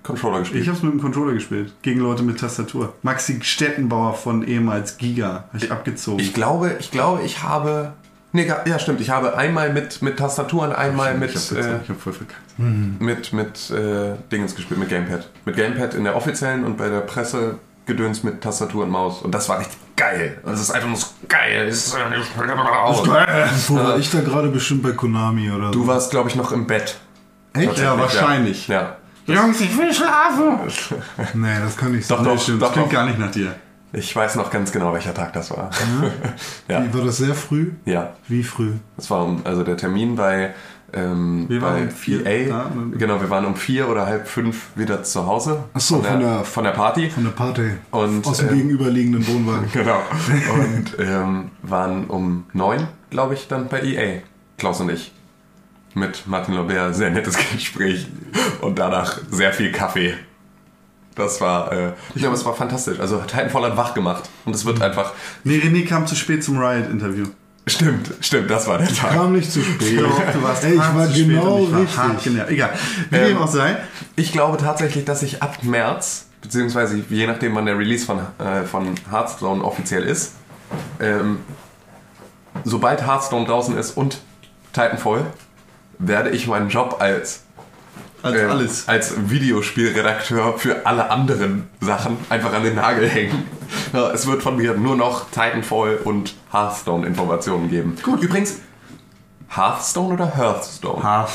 Controller 0.03 0.39
gespielt? 0.39 0.63
Ich 0.63 0.67
habe 0.67 0.77
es 0.77 0.83
mit 0.83 0.93
dem 0.93 1.01
Controller 1.01 1.33
gespielt. 1.33 1.73
Gegen 1.81 1.99
Leute 1.99 2.23
mit 2.23 2.39
Tastatur. 2.39 2.93
Maxi 3.03 3.39
Stettenbauer 3.41 4.13
von 4.15 4.45
ehemals 4.45 4.97
Giga. 4.97 5.45
Hab 5.53 5.63
ich 5.63 5.71
abgezogen. 5.71 6.19
Ich 6.19 6.33
glaube, 6.33 6.75
ich 6.79 6.91
glaube, 6.91 7.21
ich 7.23 7.41
habe. 7.43 7.93
Nee, 8.35 8.51
ja, 8.65 8.79
stimmt. 8.79 8.99
Ich 8.99 9.11
habe 9.11 9.37
einmal 9.37 9.71
mit, 9.71 10.01
mit 10.01 10.17
Tastatur 10.17 10.63
und 10.63 10.71
einmal 10.73 11.15
mit, 11.15 11.35
ich 11.35 11.51
hab, 11.51 11.57
äh, 11.57 11.79
ich 11.83 11.89
hab 11.89 12.01
voll 12.01 12.13
verkackt. 12.13 12.41
mit, 12.57 13.31
mit 13.31 13.69
äh, 13.69 14.15
Dingens 14.31 14.55
gespielt, 14.55 14.79
mit 14.79 14.89
Gamepad. 14.89 15.29
Mit 15.45 15.55
Gamepad 15.55 15.93
in 15.93 16.03
der 16.03 16.15
offiziellen 16.15 16.65
und 16.65 16.75
bei 16.75 16.89
der 16.89 17.01
Presse 17.01 17.59
gedöns 17.85 18.23
mit 18.23 18.41
Tastatur 18.41 18.83
und 18.85 18.89
Maus. 18.89 19.21
Und 19.21 19.35
das 19.35 19.49
war 19.49 19.59
richtig 19.59 19.77
geil. 19.95 20.39
Es 20.45 20.59
ist 20.61 20.71
einfach 20.71 20.87
nur 20.87 20.97
so 20.97 21.07
geil. 21.27 21.67
Es 21.67 21.87
ist 21.87 21.95
Wo 23.69 23.75
war 23.75 23.97
ich 23.97 24.09
da 24.11 24.21
gerade 24.21 24.49
bestimmt 24.49 24.83
bei 24.83 24.91
Konami 24.91 25.51
oder 25.51 25.71
Du 25.71 25.81
so? 25.83 25.87
warst, 25.87 26.11
glaube 26.11 26.29
ich, 26.29 26.35
noch 26.35 26.51
im 26.51 26.67
Bett. 26.67 26.97
Echt? 27.53 27.77
Ja, 27.77 27.97
wahrscheinlich. 27.99 28.67
Ja. 28.67 28.97
Jungs, 29.25 29.61
ich 29.61 29.77
will 29.77 29.93
schlafen. 29.93 30.59
Nee, 31.33 31.55
das 31.63 31.77
kann 31.77 31.91
nicht 31.93 32.09
Doch, 32.09 32.17
sein. 32.17 32.25
doch, 32.25 32.33
Nee, 32.33 32.39
stimmt. 32.39 32.61
doch, 32.61 32.67
Das 32.67 32.73
klingt 32.73 32.87
doch. 32.87 32.93
gar 32.93 33.05
nicht 33.05 33.19
nach 33.19 33.31
dir. 33.31 33.55
Ich 33.95 34.15
weiß 34.15 34.35
noch 34.35 34.49
ganz 34.49 34.71
genau, 34.71 34.91
welcher 34.91 35.13
Tag 35.13 35.33
das 35.33 35.51
war. 35.51 35.69
ja. 36.67 36.83
Wie, 36.83 36.93
war 36.97 37.05
das 37.05 37.17
sehr 37.17 37.35
früh? 37.35 37.71
ja. 37.85 38.13
Wie 38.27 38.43
früh? 38.43 38.71
Das 38.97 39.09
war 39.11 39.37
also 39.43 39.63
der 39.63 39.77
Termin 39.77 40.15
bei, 40.15 40.53
ähm, 40.93 41.45
Wir 41.49 41.61
waren 41.61 41.75
bei 41.75 41.81
um 41.83 41.89
vier 41.89 42.25
EA. 42.25 42.49
da, 42.49 42.69
ne? 42.75 42.97
Genau, 42.97 43.19
wir 43.21 43.29
waren 43.29 43.45
um 43.45 43.55
vier 43.55 43.89
oder 43.89 44.05
halb 44.05 44.27
fünf 44.27 44.67
wieder 44.75 45.03
zu 45.03 45.25
Hause. 45.25 45.63
Ach 45.73 45.79
so, 45.79 45.95
von, 45.95 46.05
von 46.05 46.19
der, 46.19 46.29
der- 46.37 46.43
von 46.45 46.63
der 46.63 46.71
Party. 46.71 47.09
Von 47.09 47.23
der 47.23 47.31
Party. 47.31 47.71
Und, 47.91 48.25
Aus 48.27 48.37
dem 48.37 48.49
ähm, 48.49 48.55
gegenüberliegenden 48.57 49.27
Wohnwagen. 49.27 49.69
Genau. 49.73 50.01
Und 50.53 50.95
ähm, 50.99 51.51
waren 51.63 52.05
um 52.05 52.45
neun, 52.53 52.87
glaube 53.09 53.33
ich, 53.33 53.47
dann 53.47 53.67
bei 53.67 53.81
EA. 53.81 54.21
Klaus 54.57 54.79
und 54.81 54.89
ich. 54.89 55.11
Mit 55.95 56.25
Martin 56.27 56.55
Lobert. 56.55 56.95
Sehr 56.95 57.09
nettes 57.11 57.37
Gespräch. 57.53 58.07
Und 58.61 58.79
danach 58.79 59.19
sehr 59.29 59.53
viel 59.53 59.71
Kaffee. 59.71 60.13
Das 61.15 61.39
war, 61.41 61.71
äh, 61.71 61.91
ich 62.15 62.21
glaube, 62.21 62.35
es 62.35 62.43
war 62.45 62.55
fantastisch. 62.55 62.99
Also 62.99 63.19
Titanfall 63.19 63.63
hat 63.65 63.77
wach 63.77 63.93
gemacht. 63.93 64.29
Und 64.45 64.55
es 64.55 64.65
wird 64.65 64.81
einfach. 64.81 65.13
Nee, 65.43 65.57
René 65.59 65.85
kam 65.87 66.07
zu 66.07 66.15
spät 66.15 66.43
zum 66.43 66.57
Riot-Interview. 66.57 67.25
Stimmt, 67.65 68.11
stimmt, 68.19 68.49
das 68.49 68.67
war 68.67 68.77
der 68.77 68.89
Tag. 68.93 69.13
Kam 69.13 69.31
nicht 69.31 69.49
zu 69.49 69.61
spät. 69.61 69.99
du 69.99 70.43
warst 70.43 70.65
Ey, 70.65 70.73
ich 70.73 70.79
war 70.79 71.07
genau 71.07 71.59
ich 71.63 71.71
war 71.71 71.79
richtig. 71.79 71.97
Hart 71.97 72.23
genervt. 72.23 72.51
Egal. 72.51 72.73
Wie 73.09 73.15
Ähm, 73.15 73.27
dem 73.27 73.37
auch 73.37 73.47
sei. 73.47 73.77
Ich 74.17 74.33
glaube 74.33 74.57
tatsächlich, 74.57 75.05
dass 75.05 75.23
ich 75.23 75.41
ab 75.41 75.63
März, 75.63 76.27
beziehungsweise 76.41 77.01
je 77.09 77.25
nachdem, 77.25 77.55
wann 77.55 77.65
der 77.65 77.77
Release 77.77 78.05
von, 78.05 78.19
äh, 78.19 78.63
von 78.63 78.95
Hearthstone 79.09 79.63
offiziell 79.63 80.03
ist, 80.03 80.33
ähm, 80.99 81.39
sobald 82.65 83.05
Hearthstone 83.05 83.45
draußen 83.45 83.77
ist 83.77 83.95
und 83.95 84.19
Titanfall, 84.73 85.25
werde 85.99 86.31
ich 86.31 86.47
meinen 86.47 86.67
Job 86.67 86.97
als, 86.99 87.42
Als 88.23 88.35
äh, 88.35 88.45
alles. 88.45 88.87
als 88.87 89.29
Videospielredakteur 89.29 90.57
für 90.57 90.85
alle 90.85 91.11
anderen 91.11 91.69
Sachen 91.81 92.17
einfach 92.29 92.53
an 92.53 92.63
den 92.63 92.75
Nagel 92.75 93.07
hängen. 93.07 93.47
Ja, 93.91 94.11
es 94.11 94.25
wird 94.25 94.41
von 94.41 94.55
mir 94.55 94.73
nur 94.75 94.95
noch 94.95 95.29
Titanfall 95.29 95.97
und 95.97 96.33
Hearthstone 96.51 97.05
Informationen 97.05 97.69
geben. 97.69 97.97
Gut. 98.01 98.21
Übrigens, 98.21 98.59
Hearthstone 99.49 100.13
oder 100.13 100.35
Hearthstone? 100.35 101.03
Hart. 101.03 101.31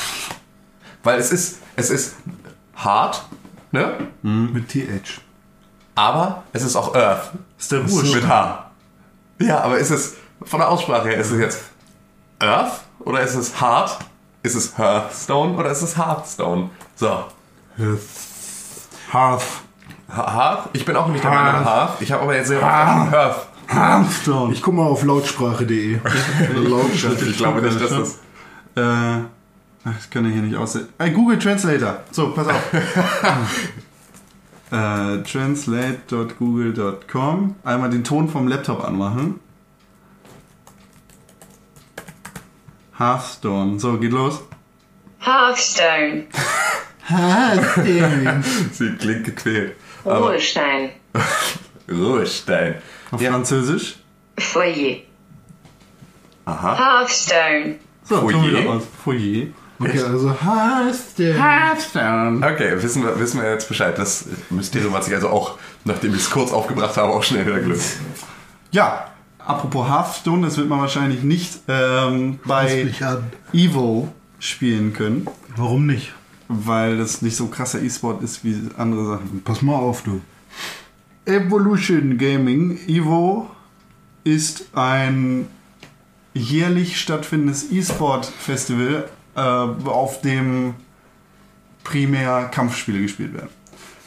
Weil 1.02 1.20
es 1.20 1.30
ist, 1.30 1.58
es 1.76 1.90
ist 1.90 2.16
hart, 2.74 3.24
ne? 3.70 4.08
Mit 4.22 4.68
TH. 4.68 5.20
Aber 5.94 6.42
es 6.52 6.62
ist 6.62 6.74
auch 6.74 6.94
Earth. 6.94 7.32
ist 7.58 7.70
der 7.70 7.80
Mit 7.80 7.92
Ruhestand. 7.92 8.28
H. 8.28 8.70
Ja, 9.40 9.60
aber 9.60 9.78
ist 9.78 9.90
es, 9.90 10.16
von 10.42 10.60
der 10.60 10.68
Aussprache 10.68 11.08
her, 11.08 11.18
ist 11.18 11.30
es 11.30 11.38
jetzt 11.38 11.60
Earth 12.38 12.80
oder 13.00 13.20
ist 13.20 13.34
es 13.34 13.60
Hard? 13.60 13.98
Ist 14.48 14.54
es 14.54 14.78
Hearthstone 14.78 15.58
oder 15.58 15.70
ist 15.70 15.82
es 15.82 15.98
Hearthstone? 15.98 16.70
So. 16.96 17.24
Hearth. 19.12 19.42
Hearth? 20.10 20.70
Ich 20.72 20.86
bin 20.86 20.96
auch 20.96 21.08
nicht 21.08 21.22
der 21.22 21.30
Meinung 21.30 21.64
Hearth. 21.64 22.00
Ich 22.00 22.10
habe 22.10 22.22
aber 22.22 22.34
jetzt 22.34 22.48
sehr 22.48 22.62
Hearth. 22.62 23.46
Hearthstone. 23.66 24.54
Ich 24.54 24.62
guck 24.62 24.72
mal 24.72 24.86
auf 24.86 25.04
lautsprache.de. 25.04 25.98
Lautsprache. 26.54 27.26
Ich 27.26 27.36
glaube 27.36 27.60
nicht, 27.60 27.78
dass 27.78 27.90
das... 27.90 28.20
Äh, 28.74 29.20
ach, 29.84 29.84
das 29.84 30.08
kann 30.08 30.24
ich 30.24 30.32
hier 30.32 30.40
nicht 30.40 30.56
aussehen. 30.56 30.88
Ein 30.96 31.12
Google 31.12 31.38
Translator. 31.38 31.98
So, 32.10 32.30
pass 32.30 32.48
auf. 32.48 32.72
äh, 34.70 35.22
translate.google.com. 35.24 37.54
Einmal 37.64 37.90
den 37.90 38.02
Ton 38.02 38.30
vom 38.30 38.48
Laptop 38.48 38.82
anmachen. 38.82 39.40
Hearthstone. 42.98 43.78
So, 43.78 43.98
geht 43.98 44.12
los. 44.12 44.42
Hearthstone, 45.20 46.26
Sie 48.72 48.96
klingt 48.96 49.24
gequält. 49.24 49.76
Aber 50.04 50.28
Ruhestein, 50.28 50.90
Ruhestein. 51.90 52.76
Auf 53.10 53.20
Französisch. 53.22 53.96
Foyer. 54.38 54.98
Aha. 56.44 56.78
Hearthstone, 56.78 57.76
So, 58.04 58.20
Foyer? 58.20 58.80
Foyer. 59.04 59.46
Okay, 59.80 60.02
also 60.02 60.28
du. 61.18 61.34
Hearthstone. 61.34 62.44
Okay, 62.44 62.82
wissen 62.82 63.04
wir, 63.04 63.18
wissen 63.18 63.40
wir 63.40 63.50
jetzt 63.50 63.68
Bescheid. 63.68 63.96
Das 63.96 64.26
Mysterium 64.50 64.92
hat 64.94 65.04
sich 65.04 65.14
also 65.14 65.28
auch, 65.28 65.58
nachdem 65.84 66.14
ich 66.14 66.20
es 66.20 66.30
kurz 66.30 66.52
aufgebracht 66.52 66.96
habe, 66.96 67.12
auch 67.12 67.22
schnell 67.22 67.46
wieder 67.46 67.60
gelöst. 67.60 67.98
Ja, 68.72 69.08
apropos 69.48 69.88
Hearthstone, 69.88 70.46
das 70.46 70.56
wird 70.56 70.68
man 70.68 70.80
wahrscheinlich 70.80 71.22
nicht 71.22 71.60
ähm, 71.66 72.38
bei. 72.44 72.92
Evo 73.52 74.12
spielen 74.38 74.92
können, 74.92 75.26
Warum 75.56 75.86
nicht? 75.86 76.12
weil 76.46 76.96
das 76.96 77.22
nicht 77.22 77.36
so 77.36 77.48
krasser 77.48 77.82
E-Sport 77.82 78.22
ist 78.22 78.44
wie 78.44 78.56
andere 78.76 79.04
Sachen. 79.06 79.42
Pass 79.44 79.62
mal 79.62 79.74
auf, 79.74 80.02
du. 80.02 80.20
Evolution 81.26 82.16
Gaming, 82.16 82.78
Evo, 82.86 83.50
ist 84.24 84.68
ein 84.74 85.46
jährlich 86.34 86.98
stattfindendes 87.00 87.70
E-Sport-Festival, 87.72 89.08
äh, 89.34 89.40
auf 89.40 90.20
dem 90.22 90.74
primär 91.84 92.44
Kampfspiele 92.52 93.00
gespielt 93.02 93.34
werden. 93.34 93.48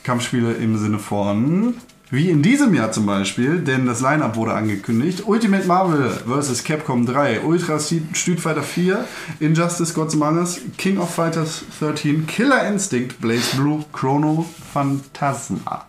Kampfspiele 0.04 0.54
im 0.54 0.78
Sinne 0.78 0.98
von, 0.98 1.76
wie 2.12 2.30
in 2.30 2.44
diesem 2.44 2.74
Jahr 2.74 2.92
zum 2.92 3.06
Beispiel, 3.06 3.60
denn 3.60 3.86
das 3.86 4.02
Line-Up 4.02 4.36
wurde 4.36 4.54
angekündigt, 4.54 5.24
Ultimate 5.26 5.66
Marvel 5.66 6.10
vs. 6.10 6.66
Capcom 6.66 7.06
3, 7.06 7.40
Ultra 7.42 7.80
Street 7.80 8.40
Fighter 8.40 8.64
4, 8.64 9.06
Injustice 9.40 9.94
Gods 9.94 10.14
Among 10.16 10.38
Us, 10.38 10.60
King 10.78 10.98
of 10.98 11.14
Fighters 11.16 11.64
13, 11.80 12.28
Killer 12.28 12.68
Instinct, 12.68 13.22
Blaze 13.22 13.56
Blue, 13.56 13.86
Chrono 13.94 14.46
Phantasma. 14.74 15.86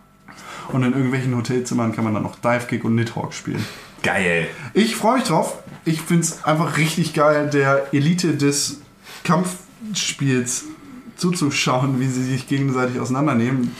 Und 0.71 0.83
in 0.83 0.93
irgendwelchen 0.93 1.35
Hotelzimmern 1.35 1.91
kann 1.91 2.05
man 2.05 2.13
dann 2.13 2.23
noch 2.23 2.37
Dive 2.37 2.67
Kick 2.67 2.85
und 2.85 2.95
Nidhogg 2.95 3.33
spielen. 3.33 3.63
Geil. 4.01 4.47
Ich 4.73 4.95
freue 4.95 5.15
mich 5.17 5.25
drauf. 5.25 5.57
Ich 5.83 6.01
finde 6.01 6.23
es 6.23 6.45
einfach 6.45 6.77
richtig 6.77 7.13
geil, 7.13 7.49
der 7.49 7.93
Elite 7.93 8.37
des 8.37 8.79
Kampfspiels 9.25 10.65
zuzuschauen, 11.15 11.99
wie 11.99 12.07
sie 12.07 12.23
sich 12.23 12.47
gegenseitig 12.47 12.99
auseinandernehmen. 12.99 13.71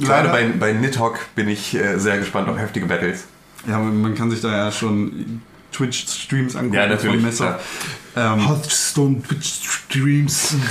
Äh, 0.00 0.04
Gerade 0.04 0.28
leider- 0.28 0.48
bei, 0.52 0.58
bei 0.58 0.72
Nidhogg 0.72 1.18
bin 1.34 1.48
ich 1.48 1.74
äh, 1.74 1.98
sehr 1.98 2.18
gespannt 2.18 2.48
auf 2.48 2.58
heftige 2.58 2.86
Battles. 2.86 3.24
Ja, 3.68 3.78
man 3.78 4.14
kann 4.14 4.30
sich 4.30 4.40
da 4.40 4.50
ja 4.56 4.70
schon 4.72 5.40
Twitch-Streams 5.72 6.56
angucken. 6.56 6.74
Ja, 6.74 6.86
natürlich, 6.86 7.22
Messer. 7.22 7.58
klar. 8.14 8.34
Ähm, 8.34 8.46
Hearthstone 8.46 9.22
Twitch 9.22 9.60
Streams. 9.68 10.54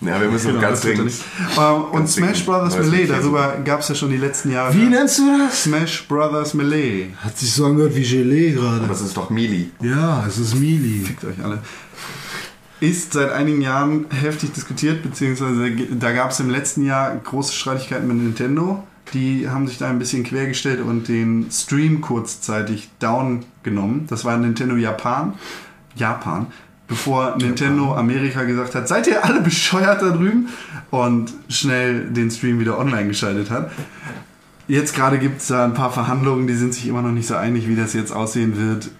Ja, 0.00 0.18
wir 0.18 0.28
müssen 0.30 0.48
Genau, 0.52 0.60
ganz 0.62 0.80
dringend. 0.80 1.12
Ähm, 1.58 1.82
und 1.84 1.92
Ganz 1.92 2.14
Smash 2.14 2.46
Brothers 2.46 2.78
Melee, 2.78 3.06
darüber 3.06 3.58
gab 3.62 3.80
es 3.80 3.88
ja 3.90 3.94
schon 3.94 4.08
die 4.08 4.16
letzten 4.16 4.52
Jahre. 4.52 4.74
Wie 4.74 4.84
nennst 4.86 5.18
du 5.18 5.36
das? 5.36 5.64
Smash 5.64 6.08
Brothers 6.08 6.54
Melee. 6.54 7.08
Hat 7.22 7.36
sich 7.36 7.52
so 7.52 7.66
angehört 7.66 7.94
wie 7.94 8.02
Gelee 8.02 8.52
gerade. 8.52 8.86
Das 8.88 9.02
ist 9.02 9.14
doch 9.14 9.28
Mili. 9.28 9.70
Ja, 9.82 10.24
es 10.26 10.38
ist 10.38 10.54
Mili. 10.54 11.04
Fickt 11.04 11.24
euch 11.26 11.44
alle. 11.44 11.58
Ist 12.80 13.12
seit 13.12 13.30
einigen 13.30 13.60
Jahren 13.60 14.06
heftig 14.08 14.52
diskutiert, 14.52 15.02
beziehungsweise 15.02 15.70
da 15.70 16.12
gab 16.12 16.30
es 16.30 16.40
im 16.40 16.48
letzten 16.48 16.84
Jahr 16.84 17.14
große 17.14 17.52
Streitigkeiten 17.52 18.08
mit 18.08 18.16
Nintendo. 18.16 18.82
Die 19.12 19.50
haben 19.50 19.66
sich 19.68 19.76
da 19.76 19.90
ein 19.90 19.98
bisschen 19.98 20.24
quergestellt 20.24 20.80
und 20.80 21.06
den 21.08 21.50
Stream 21.50 22.00
kurzzeitig 22.00 22.88
down 22.98 23.44
genommen. 23.62 24.06
Das 24.08 24.24
war 24.24 24.36
Nintendo 24.38 24.76
Japan. 24.76 25.34
Japan. 25.94 26.46
Bevor 26.88 27.36
Nintendo 27.36 27.94
Amerika 27.94 28.44
gesagt 28.44 28.74
hat, 28.74 28.88
seid 28.88 29.06
ihr 29.06 29.24
alle 29.24 29.42
bescheuert 29.42 30.00
da 30.00 30.10
drüben? 30.10 30.48
Und 30.90 31.34
schnell 31.48 32.06
den 32.06 32.30
Stream 32.30 32.60
wieder 32.60 32.78
online 32.78 33.08
geschaltet 33.08 33.50
hat. 33.50 33.70
Jetzt 34.68 34.94
gerade 34.94 35.18
gibt 35.18 35.40
es 35.40 35.48
da 35.48 35.64
ein 35.64 35.74
paar 35.74 35.92
Verhandlungen, 35.92 36.46
die 36.46 36.54
sind 36.54 36.72
sich 36.72 36.86
immer 36.86 37.02
noch 37.02 37.12
nicht 37.12 37.26
so 37.26 37.34
einig, 37.34 37.68
wie 37.68 37.76
das 37.76 37.92
jetzt 37.92 38.12
aussehen 38.12 38.56
wird 38.56 38.90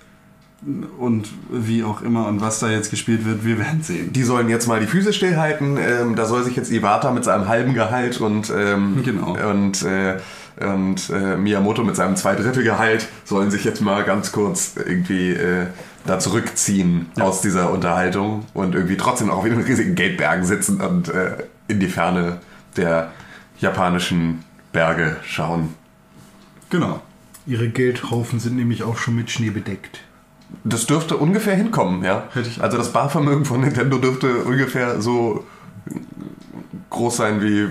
und 0.99 1.28
wie 1.51 1.85
auch 1.85 2.03
immer 2.03 2.28
und 2.28 2.41
was 2.43 2.59
da 2.59 2.69
jetzt 2.69 2.91
gespielt 2.91 3.24
wird, 3.24 3.45
wir 3.45 3.59
werden 3.59 3.82
sehen. 3.82 4.12
Die 4.12 4.23
sollen 4.23 4.49
jetzt 4.49 4.66
mal 4.69 4.78
die 4.78 4.87
Füße 4.87 5.12
stillhalten. 5.12 5.78
Ähm, 5.78 6.16
da 6.16 6.27
soll 6.27 6.45
sich 6.45 6.55
jetzt 6.55 6.70
Iwata 6.70 7.12
mit 7.12 7.24
seinem 7.24 7.49
halben 7.49 7.73
Gehalt 7.73 8.20
und, 8.20 8.53
ähm, 8.55 9.03
Genau. 9.03 9.37
und, 9.51 9.82
äh, 9.82 10.19
und 10.61 11.09
äh, 11.09 11.37
Miyamoto 11.39 11.82
mit 11.82 11.97
seinem 11.97 12.16
Zweidrittelgehalt 12.16 13.09
sollen 13.24 13.51
sich 13.51 13.65
jetzt 13.65 13.81
mal 13.81 14.05
ganz 14.05 14.32
kurz 14.32 14.74
irgendwie 14.77 15.31
äh, 15.31 15.66
da 16.05 16.19
zurückziehen 16.19 17.07
aus 17.19 17.41
dieser 17.41 17.73
Unterhaltung 17.73 18.45
und 18.53 18.74
irgendwie 18.74 18.99
trotzdem 18.99 19.31
auch 19.31 19.45
wieder 19.45 19.55
in 19.55 19.62
riesigen 19.62 19.95
Geldbergen 19.95 20.45
sitzen 20.45 20.81
und 20.82 21.09
äh, 21.09 21.45
in 21.69 21.81
die 21.81 21.89
Ferne 21.89 22.39
der 22.77 23.12
japanischen 23.59 24.45
Berge 24.73 25.16
schauen. 25.24 25.74
Genau. 26.69 27.01
Ihre 27.47 27.69
Geldhaufen 27.69 28.39
sind 28.41 28.57
nämlich 28.57 28.82
auch 28.82 28.99
schon 28.99 29.16
mit 29.16 29.31
Schnee 29.31 29.51
bedeckt. 29.51 30.01
Das 30.64 30.86
dürfte 30.86 31.16
ungefähr 31.16 31.55
hinkommen, 31.56 32.05
ja. 32.05 32.24
Hätte 32.32 32.48
ich- 32.48 32.62
Also 32.62 32.77
das 32.77 32.93
Barvermögen 32.93 33.44
von 33.44 33.60
Nintendo 33.60 33.98
dürfte 33.98 34.44
ungefähr 34.44 35.01
so 35.01 35.44
groß 36.90 37.16
sein 37.16 37.40
wie 37.43 37.68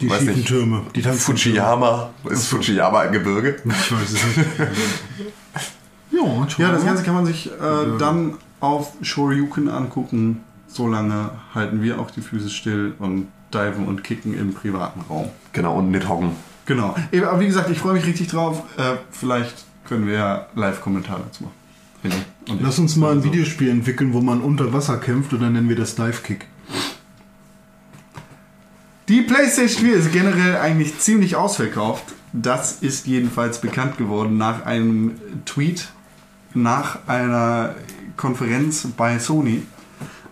Die 0.00 0.10
weiß 0.10 0.22
nicht, 0.22 0.46
Türme. 0.48 0.82
Die 0.94 1.02
Fujiyama. 1.02 2.10
Ist 2.28 2.48
Fujiyama 2.48 3.00
ein 3.00 3.12
Gebirge? 3.12 3.56
Ich 3.64 3.92
weiß 3.92 4.12
es 4.12 4.36
nicht. 4.36 4.48
ja, 6.10 6.46
Ja, 6.58 6.72
das 6.72 6.84
Ganze 6.84 7.02
kann 7.04 7.14
man 7.14 7.26
sich 7.26 7.46
äh, 7.46 7.98
dann 7.98 8.34
auf 8.60 8.92
Shoryuken 9.02 9.68
angucken. 9.68 10.42
Solange 10.68 11.30
halten 11.54 11.82
wir 11.82 11.98
auch 12.00 12.10
die 12.10 12.20
Füße 12.20 12.50
still 12.50 12.94
und 12.98 13.28
diven 13.54 13.86
und 13.86 14.02
kicken 14.04 14.36
im 14.38 14.52
privaten 14.52 15.00
Raum. 15.08 15.28
Genau, 15.52 15.76
und 15.78 15.90
Nidhoggen. 15.90 16.32
Genau. 16.66 16.94
Eben, 17.12 17.26
Aber 17.26 17.40
wie 17.40 17.46
gesagt, 17.46 17.70
ich 17.70 17.78
freue 17.78 17.94
mich 17.94 18.04
richtig 18.04 18.28
drauf. 18.28 18.62
Äh, 18.76 18.96
vielleicht 19.10 19.64
können 19.88 20.06
wir 20.06 20.14
ja 20.14 20.46
Live-Kommentare 20.56 21.20
dazu 21.24 21.44
machen. 21.44 21.54
René 22.06 22.50
und 22.50 22.62
Lass 22.62 22.78
uns 22.78 22.96
mal 22.96 23.12
ein 23.12 23.18
Also. 23.18 23.32
Videospiel 23.32 23.68
entwickeln, 23.68 24.12
wo 24.12 24.20
man 24.20 24.40
unter 24.40 24.72
Wasser 24.72 24.98
kämpft 24.98 25.32
und 25.32 25.42
dann 25.42 25.52
nennen 25.52 25.68
wir 25.68 25.76
das 25.76 25.94
Dive 25.94 26.22
Kick. 26.22 26.46
Die 29.08 29.22
PlayStation 29.22 29.84
4 29.84 29.96
ist 29.96 30.12
generell 30.12 30.56
eigentlich 30.56 30.98
ziemlich 30.98 31.36
ausverkauft. 31.36 32.14
Das 32.32 32.82
ist 32.82 33.06
jedenfalls 33.06 33.60
bekannt 33.60 33.98
geworden 33.98 34.36
nach 34.36 34.66
einem 34.66 35.12
Tweet, 35.44 35.88
nach 36.54 37.06
einer 37.06 37.76
Konferenz 38.16 38.86
bei 38.96 39.18
Sony. 39.18 39.62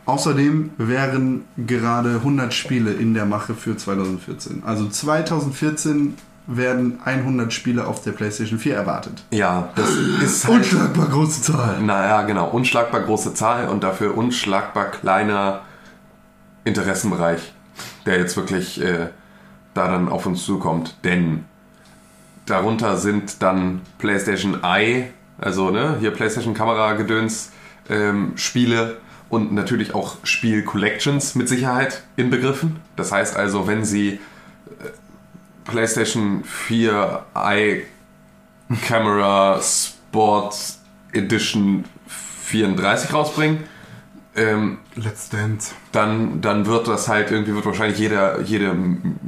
Außerdem 0.07 0.71
wären 0.77 1.45
gerade 1.57 2.17
100 2.17 2.53
Spiele 2.53 2.93
in 2.93 3.15
der 3.15 3.27
Mache 3.27 3.55
für 3.55 3.77
2014. 3.77 4.63
Also 4.65 4.89
2014 4.89 6.15
werden 6.47 7.01
100 7.05 7.53
Spiele 7.53 7.87
auf 7.87 8.03
der 8.03 8.13
PlayStation 8.13 8.59
4 8.59 8.75
erwartet. 8.75 9.25
Ja, 9.31 9.71
das 9.77 9.91
ist 9.91 10.45
halt, 10.45 10.59
Unschlagbar 10.59 11.07
große 11.09 11.43
Zahl. 11.43 11.81
naja, 11.81 12.23
genau, 12.23 12.49
unschlagbar 12.49 13.01
große 13.03 13.35
Zahl 13.35 13.69
und 13.69 13.83
dafür 13.83 14.17
unschlagbar 14.17 14.91
kleiner 14.91 15.63
Interessenbereich, 16.65 17.53
der 18.05 18.19
jetzt 18.19 18.37
wirklich 18.37 18.81
äh, 18.83 19.09
da 19.73 19.89
dann 19.89 20.09
auf 20.09 20.27
uns 20.27 20.45
zukommt. 20.45 20.97
Denn 21.05 21.45
darunter 22.47 22.99
sind 22.99 23.43
dann 23.43 23.81
PlayStation 23.99 24.63
Eye, 24.63 25.11
also 25.39 25.71
ne, 25.71 25.97
hier 26.01 26.11
PlayStation 26.11 26.55
Kamera 26.55 26.93
Gedöns 26.93 27.53
ähm, 27.89 28.33
Spiele 28.37 28.99
und 29.29 29.53
natürlich 29.53 29.95
auch 29.95 30.17
Spiel 30.25 30.63
Collections 30.63 31.35
mit 31.35 31.49
Sicherheit 31.49 32.03
inbegriffen. 32.17 32.77
Das 32.97 33.13
heißt 33.13 33.37
also, 33.37 33.67
wenn 33.67 33.85
sie 33.85 34.09
äh, 34.13 34.19
PlayStation 35.65 36.45
4 36.45 37.25
Eye 37.35 37.85
Camera 38.87 39.61
Sports 39.61 40.81
Edition 41.13 41.85
34 42.07 43.13
rausbringen, 43.13 43.65
ähm, 44.37 44.79
Let's 44.97 45.29
Dance. 45.29 45.75
dann, 45.93 46.41
dann 46.41 46.67
wird 46.67 46.89
das 46.89 47.07
halt 47.09 47.31
irgendwie, 47.31 47.55
wird 47.55 47.67
wahrscheinlich 47.67 47.99
jeder, 47.99 48.41
jede, 48.41 48.75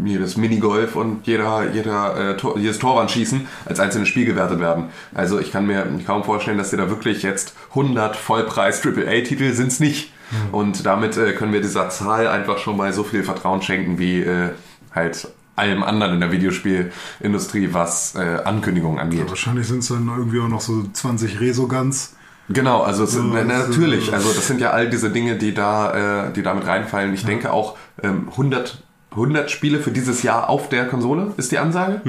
jedes 0.05 0.37
Minigolf 0.37 0.97
und 0.97 1.27
jeder, 1.27 1.73
jeder, 1.73 2.31
äh, 2.31 2.37
Tor, 2.37 2.59
jedes 2.59 2.81
Torwandschießen 2.81 3.47
als 3.67 3.79
einzelnes 3.79 4.09
Spiel 4.09 4.27
gewertet 4.27 4.59
werden. 4.59 4.87
Also 5.15 5.39
ich 5.39 5.53
kann 5.53 5.67
mir 5.67 5.87
kaum 6.05 6.25
vorstellen, 6.25 6.59
dass 6.59 6.71
sie 6.71 6.77
da 6.77 6.91
wirklich 6.91 7.23
jetzt 7.23 7.55
100 7.71 8.17
Vollpreis 8.17 8.85
AAA-Titel 8.85 9.53
sind's 9.53 9.79
nicht. 9.79 10.13
Und 10.51 10.85
damit 10.85 11.17
äh, 11.17 11.35
können 11.35 11.53
wir 11.53 11.61
dieser 11.61 11.89
Zahl 11.89 12.27
einfach 12.27 12.59
schon 12.59 12.77
mal 12.77 12.93
so 12.93 13.05
viel 13.05 13.23
Vertrauen 13.23 13.63
schenken 13.63 14.01
wie 14.01 14.23
äh, 14.23 14.51
halt 14.93 15.29
allem 15.57 15.83
anderen 15.83 16.15
in 16.15 16.21
der 16.21 16.31
Videospielindustrie, 16.31 17.71
was 17.73 18.15
äh, 18.15 18.39
Ankündigungen 18.45 19.01
angeht. 19.01 19.29
Wahrscheinlich 19.29 19.67
sind 19.67 19.79
es 19.79 19.89
dann 19.89 20.07
irgendwie 20.09 20.41
auch 20.41 20.49
noch 20.49 20.61
so 20.61 20.85
20 20.93 21.41
Resoguns. 21.41 22.15
Genau, 22.49 22.83
also 22.83 23.05
es 23.05 23.13
sind, 23.13 23.33
Ja, 23.35 23.43
na, 23.45 23.59
das, 23.59 23.69
natürlich, 23.69 24.13
also 24.13 24.33
das 24.33 24.47
sind 24.47 24.61
ja 24.61 24.71
all 24.71 24.89
diese 24.89 25.11
Dinge, 25.11 25.37
die 25.37 25.53
da, 25.53 26.29
äh, 26.29 26.33
die 26.33 26.43
damit 26.43 26.67
reinfallen. 26.67 27.13
Ich 27.13 27.25
denke 27.25 27.53
auch 27.53 27.77
ähm, 28.03 28.29
100, 28.31 28.83
100 29.11 29.51
Spiele 29.51 29.81
für 29.81 29.91
dieses 29.91 30.23
Jahr 30.23 30.49
auf 30.49 30.69
der 30.69 30.87
Konsole 30.87 31.33
ist 31.39 31.51
die 31.51 31.59
Ansage. 31.59 32.03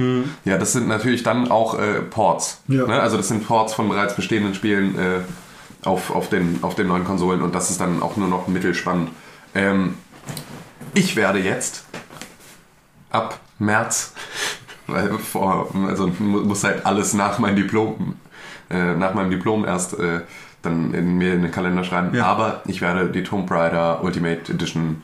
Ja, 0.45 0.57
das 0.57 0.73
sind 0.73 0.87
natürlich 0.87 1.23
dann 1.23 1.49
auch 1.49 1.79
äh, 1.79 2.01
Ports. 2.01 2.61
Ja. 2.67 2.85
Ne? 2.85 2.99
Also 2.99 3.17
das 3.17 3.29
sind 3.29 3.47
Ports 3.47 3.73
von 3.73 3.89
bereits 3.89 4.15
bestehenden 4.15 4.53
Spielen 4.53 4.95
äh, 4.95 5.87
auf, 5.87 6.11
auf, 6.13 6.29
den, 6.29 6.59
auf 6.61 6.75
den 6.75 6.87
neuen 6.87 7.05
Konsolen 7.05 7.41
und 7.41 7.55
das 7.55 7.71
ist 7.71 7.81
dann 7.81 8.03
auch 8.03 8.17
nur 8.17 8.27
noch 8.27 8.47
mittelspannend. 8.47 9.09
Ähm, 9.55 9.95
ich 10.93 11.15
werde 11.15 11.39
jetzt 11.39 11.85
ab 13.09 13.39
März, 13.59 14.13
weil 14.87 15.09
vor, 15.17 15.69
also 15.87 16.07
mu- 16.19 16.41
muss 16.43 16.63
halt 16.63 16.85
alles 16.85 17.13
nach 17.13 17.39
meinem 17.39 17.55
Diplom, 17.55 18.15
äh, 18.69 18.93
nach 18.95 19.13
meinem 19.13 19.31
Diplom 19.31 19.65
erst 19.65 19.97
äh, 19.99 20.21
dann 20.61 20.93
in 20.93 21.17
mir 21.17 21.33
in 21.33 21.43
den 21.43 21.51
Kalender 21.51 21.83
schreiben. 21.83 22.13
Ja. 22.15 22.25
Aber 22.25 22.61
ich 22.65 22.81
werde 22.81 23.09
die 23.09 23.23
Tomb 23.23 23.49
Raider 23.51 24.03
Ultimate 24.03 24.51
Edition 24.51 25.03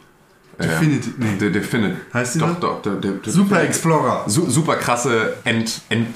äh, 0.58 0.64
Definitive- 0.68 1.14
nee. 1.18 1.38
De, 1.38 1.52
Definite, 1.52 1.98
Heißt 2.14 2.36
die 2.36 2.40
doch, 2.40 2.60
doch, 2.60 2.82
de, 2.82 3.00
de, 3.00 3.20
Super 3.26 3.62
Explorer. 3.64 4.24
Su 4.28 4.50
super 4.50 4.76
krasse 4.76 5.36
End, 5.46 5.82
End, 5.90 6.08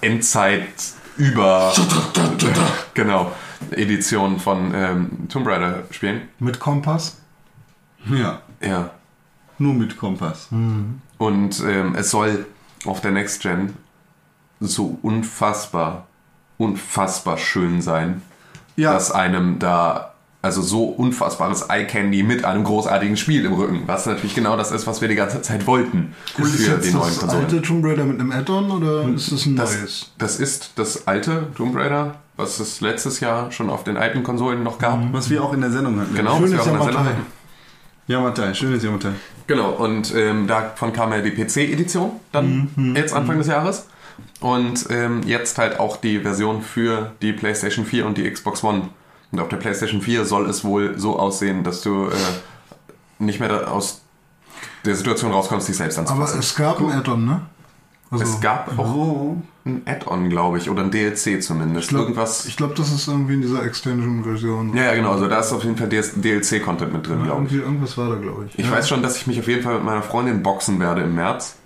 Endzeit 0.00 0.68
über 1.16 1.72
genau 2.94 3.32
Edition 3.72 4.38
von 4.38 4.72
ähm, 4.74 5.10
Tomb 5.28 5.46
Raider 5.46 5.82
spielen. 5.90 6.22
Mit 6.38 6.58
Kompass. 6.60 7.18
Ja, 8.06 8.40
Ja. 8.60 8.90
nur 9.58 9.74
mit 9.74 9.96
Kompass. 9.96 10.48
Und 11.18 11.60
ähm, 11.66 11.94
es 11.96 12.10
soll 12.10 12.46
auf 12.84 13.00
der 13.00 13.10
Next 13.10 13.42
Gen 13.42 13.74
so 14.60 14.98
unfassbar, 15.02 16.06
unfassbar 16.58 17.38
schön 17.38 17.80
sein, 17.82 18.22
Ja. 18.76 18.92
dass 18.92 19.10
einem 19.10 19.58
da, 19.58 20.14
also 20.42 20.62
so 20.62 20.84
unfassbares 20.84 21.62
Eye 21.68 21.86
Candy 21.86 22.22
mit 22.22 22.44
einem 22.44 22.62
großartigen 22.64 23.16
Spiel 23.16 23.44
im 23.44 23.52
Rücken, 23.54 23.82
was 23.86 24.06
natürlich 24.06 24.34
genau 24.36 24.56
das 24.56 24.70
ist, 24.70 24.86
was 24.86 25.00
wir 25.00 25.08
die 25.08 25.16
ganze 25.16 25.42
Zeit 25.42 25.66
wollten 25.66 26.14
Ist 26.38 26.56
für 26.56 26.76
die 26.78 26.90
neuen 26.92 27.08
das 27.08 27.18
Konsolen. 27.18 27.44
alte 27.44 27.62
Tomb 27.62 27.84
Raider 27.84 28.04
mit 28.04 28.20
einem 28.20 28.30
Add-on 28.32 28.70
oder 28.70 29.08
ist 29.08 29.32
es 29.32 29.46
ein 29.46 29.56
Das, 29.56 29.76
neues? 29.76 30.12
das 30.18 30.38
ist 30.40 30.72
das 30.76 31.06
alte 31.08 31.48
Tomb 31.56 31.74
Raider, 31.76 32.16
was 32.36 32.60
es 32.60 32.80
letztes 32.80 33.18
Jahr 33.20 33.50
schon 33.50 33.70
auf 33.70 33.82
den 33.82 33.96
alten 33.96 34.22
Konsolen 34.22 34.62
noch 34.62 34.78
gab. 34.78 35.00
Was 35.12 35.28
wir 35.30 35.42
auch 35.42 35.52
in 35.52 35.60
der 35.60 35.70
Sendung 35.72 35.98
hatten. 36.00 36.14
Genau, 36.14 36.36
Schönes 36.36 36.58
was 36.58 36.66
wir 36.66 36.72
auch 36.72 36.76
in 36.76 36.82
der. 36.84 36.92
Sendung 36.92 37.04
hatten. 37.06 37.26
Yamatai, 38.06 38.54
schönes 38.54 38.82
Yamatai. 38.84 39.10
Genau, 39.48 39.70
und 39.70 40.14
ähm, 40.14 40.46
davon 40.46 40.92
kam 40.92 41.10
ja 41.10 41.20
die 41.20 41.30
PC-Edition 41.32 42.12
dann 42.32 42.94
jetzt 42.94 43.12
Anfang 43.14 43.38
des 43.38 43.48
Jahres. 43.48 43.88
Und 44.40 44.86
ähm, 44.90 45.22
jetzt 45.26 45.58
halt 45.58 45.80
auch 45.80 45.96
die 45.96 46.20
Version 46.20 46.62
für 46.62 47.12
die 47.22 47.32
PlayStation 47.32 47.84
4 47.84 48.06
und 48.06 48.18
die 48.18 48.30
Xbox 48.30 48.62
One. 48.62 48.90
Und 49.32 49.40
auf 49.40 49.48
der 49.48 49.56
PlayStation 49.56 50.00
4 50.02 50.24
soll 50.24 50.48
es 50.48 50.64
wohl 50.64 50.98
so 50.98 51.18
aussehen, 51.18 51.64
dass 51.64 51.80
du 51.82 52.06
äh, 52.06 52.12
nicht 53.18 53.40
mehr 53.40 53.48
da 53.48 53.64
aus 53.68 54.02
der 54.84 54.94
Situation 54.94 55.32
rauskommst, 55.32 55.68
dich 55.68 55.76
selbst 55.76 55.98
Aber 55.98 56.10
anzufassen. 56.10 56.40
es 56.40 56.54
gab 56.54 56.78
ein 56.80 56.92
Add-on, 56.92 57.24
ne? 57.24 57.40
Also, 58.10 58.24
es 58.24 58.40
gab 58.40 58.78
auch 58.78 58.94
Oh. 58.94 59.36
ein 59.66 59.82
Add-on, 59.84 60.30
glaube 60.30 60.56
ich, 60.58 60.70
oder 60.70 60.82
ein 60.82 60.90
DLC 60.90 61.42
zumindest. 61.42 61.84
ich 61.84 61.88
glaub, 61.90 62.02
Irgendwas. 62.02 62.46
Ich 62.46 62.56
glaube, 62.56 62.74
das 62.74 62.90
ist 62.90 63.06
irgendwie 63.06 63.34
in 63.34 63.42
dieser 63.42 63.62
Extension-Version. 63.64 64.74
ja, 64.74 64.84
ja, 64.84 64.94
genau. 64.94 65.12
Also 65.12 65.28
da 65.28 65.40
ist 65.40 65.52
auf 65.52 65.62
jeden 65.64 65.76
Fall 65.76 65.88
DLC-Content 65.88 66.92
mit 66.92 67.06
drin, 67.06 67.22
glaube 67.24 67.46
ich. 67.46 67.52
Irgendwas 67.52 67.98
war 67.98 68.08
da, 68.08 68.14
glaube 68.16 68.46
ich. 68.48 68.58
Ich 68.58 68.70
weiß 68.70 68.88
schon, 68.88 69.02
dass 69.02 69.16
ich 69.18 69.26
mich 69.26 69.38
auf 69.38 69.46
jeden 69.46 69.62
Fall 69.62 69.74
mit 69.74 69.84
meiner 69.84 70.02
Freundin 70.02 70.42
boxen 70.42 70.80
werde 70.80 71.02
im 71.02 71.14
März. 71.14 71.56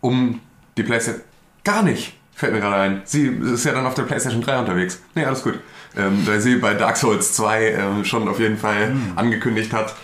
Um 0.00 0.40
die 0.76 0.82
PlayStation. 0.82 1.22
Gar 1.64 1.82
nicht! 1.84 2.18
Fällt 2.34 2.52
mir 2.54 2.60
gerade 2.60 2.76
ein. 2.76 3.02
Sie 3.04 3.26
ist 3.26 3.64
ja 3.64 3.72
dann 3.72 3.86
auf 3.86 3.94
der 3.94 4.02
PlayStation 4.02 4.42
3 4.42 4.58
unterwegs. 4.60 5.00
Nee, 5.14 5.24
alles 5.24 5.42
gut. 5.44 5.58
Ähm, 5.96 6.26
weil 6.26 6.40
sie 6.40 6.56
bei 6.56 6.74
Dark 6.74 6.96
Souls 6.96 7.34
2 7.34 7.66
ähm, 7.72 8.04
schon 8.04 8.26
auf 8.28 8.40
jeden 8.40 8.56
Fall 8.56 8.88
Hm. 8.88 9.12
angekündigt 9.16 9.72
hat, 9.72 9.94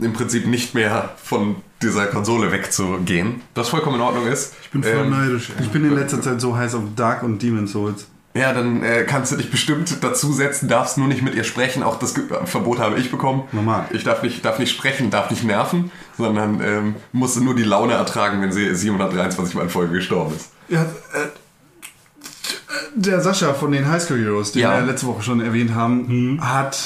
im 0.00 0.12
Prinzip 0.12 0.46
nicht 0.46 0.74
mehr 0.74 1.10
von 1.16 1.56
dieser 1.82 2.06
Konsole 2.06 2.50
wegzugehen. 2.52 3.42
Was 3.54 3.68
vollkommen 3.68 3.96
in 3.96 4.02
Ordnung 4.02 4.26
ist. 4.26 4.54
Ich 4.62 4.70
bin 4.70 4.82
voll 4.82 4.92
Ähm, 4.92 5.10
neidisch. 5.10 5.50
Ich 5.60 5.68
bin 5.70 5.84
in 5.84 5.94
letzter 5.94 6.20
Zeit 6.22 6.40
so 6.40 6.56
heiß 6.56 6.74
auf 6.74 6.82
Dark 6.96 7.22
und 7.22 7.42
Demon 7.42 7.66
Souls. 7.66 8.06
Ja, 8.34 8.52
dann 8.52 8.82
äh, 8.82 9.04
kannst 9.04 9.32
du 9.32 9.36
dich 9.36 9.50
bestimmt 9.50 10.02
dazusetzen, 10.04 10.68
darfst 10.68 10.98
nur 10.98 11.08
nicht 11.08 11.22
mit 11.22 11.34
ihr 11.34 11.44
sprechen. 11.44 11.82
Auch 11.82 11.98
das 11.98 12.14
Ge 12.14 12.24
Verbot 12.44 12.78
habe 12.78 12.98
ich 12.98 13.10
bekommen. 13.10 13.44
Normal. 13.52 13.86
Ich 13.92 14.04
darf 14.04 14.22
nicht, 14.22 14.44
darf 14.44 14.58
nicht 14.58 14.70
sprechen, 14.76 15.08
darf 15.10 15.30
nicht 15.30 15.42
nerven, 15.44 15.90
sondern 16.18 16.60
ähm, 16.62 16.96
musste 17.12 17.40
nur 17.42 17.54
die 17.54 17.62
Laune 17.62 17.94
ertragen, 17.94 18.42
wenn 18.42 18.52
sie 18.52 18.74
723 18.74 19.54
Mal 19.54 19.62
in 19.62 19.70
Folge 19.70 19.94
gestorben 19.94 20.34
ist. 20.36 20.50
Ja, 20.68 20.82
äh, 20.82 20.86
der 22.94 23.20
Sascha 23.20 23.54
von 23.54 23.72
den 23.72 23.88
High 23.88 24.02
School 24.02 24.18
Heroes, 24.18 24.52
den 24.52 24.62
Ja. 24.62 24.78
wir 24.80 24.86
letzte 24.86 25.06
Woche 25.06 25.22
schon 25.22 25.40
erwähnt 25.40 25.74
haben, 25.74 26.38
hat 26.42 26.78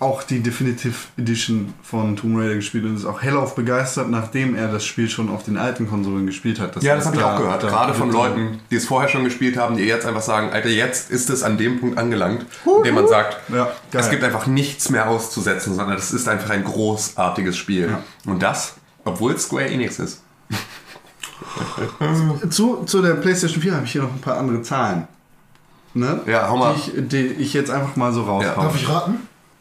auch 0.00 0.22
die 0.22 0.40
Definitive 0.40 0.94
Edition 1.16 1.74
von 1.82 2.14
Tomb 2.16 2.38
Raider 2.38 2.54
gespielt 2.54 2.84
und 2.84 2.94
ist 2.94 3.04
auch 3.04 3.20
hellauf 3.20 3.56
begeistert, 3.56 4.08
nachdem 4.10 4.54
er 4.54 4.68
das 4.68 4.84
Spiel 4.84 5.08
schon 5.10 5.28
auf 5.28 5.42
den 5.42 5.56
alten 5.56 5.88
Konsolen 5.88 6.26
gespielt 6.26 6.60
hat. 6.60 6.80
Ja, 6.82 6.94
das 6.94 7.06
habe 7.06 7.16
ich 7.16 7.22
da- 7.22 7.34
auch 7.34 7.38
gehört. 7.40 7.60
Gerade 7.62 7.94
von 7.94 8.12
Leuten, 8.12 8.60
die 8.70 8.76
es 8.76 8.86
vorher 8.86 9.08
schon 9.08 9.24
gespielt 9.24 9.56
haben, 9.56 9.76
die 9.76 9.84
jetzt 9.84 10.06
einfach 10.06 10.22
sagen, 10.22 10.50
Alter, 10.52 10.68
jetzt 10.68 11.10
ist 11.10 11.30
es 11.30 11.42
an 11.42 11.58
dem 11.58 11.80
Punkt 11.80 11.98
angelangt, 11.98 12.46
in 12.64 12.82
dem 12.84 12.94
man 12.94 13.08
sagt, 13.08 13.38
Ja, 13.52 13.70
es 13.92 14.10
gibt 14.10 14.22
einfach 14.22 14.46
nichts 14.46 14.88
mehr 14.90 15.08
auszusetzen, 15.08 15.74
sondern 15.74 15.96
es 15.98 16.12
ist 16.12 16.28
einfach 16.28 16.50
ein 16.50 16.62
großartiges 16.62 17.56
Spiel. 17.56 17.90
Ja. 17.90 18.02
Und 18.30 18.40
das, 18.42 18.74
obwohl 19.04 19.32
es 19.32 19.44
Square 19.44 19.68
Enix 19.68 19.98
ist. 19.98 20.22
Zu, 22.50 22.84
zu 22.84 23.02
der 23.02 23.14
PlayStation 23.14 23.62
4 23.62 23.74
habe 23.74 23.84
ich 23.84 23.92
hier 23.92 24.02
noch 24.02 24.12
ein 24.12 24.20
paar 24.20 24.36
andere 24.38 24.62
Zahlen. 24.62 25.06
Ne? 25.94 26.20
Ja, 26.26 26.48
hau 26.48 26.56
mal. 26.56 26.74
Die 26.74 26.90
ich, 27.00 27.08
die 27.08 27.26
ich 27.42 27.52
jetzt 27.54 27.70
einfach 27.70 27.96
mal 27.96 28.12
so 28.12 28.22
raushaue. 28.22 28.44
Ja. 28.56 28.62
Darf 28.62 28.74
ich 28.76 28.88
raten? 28.88 29.16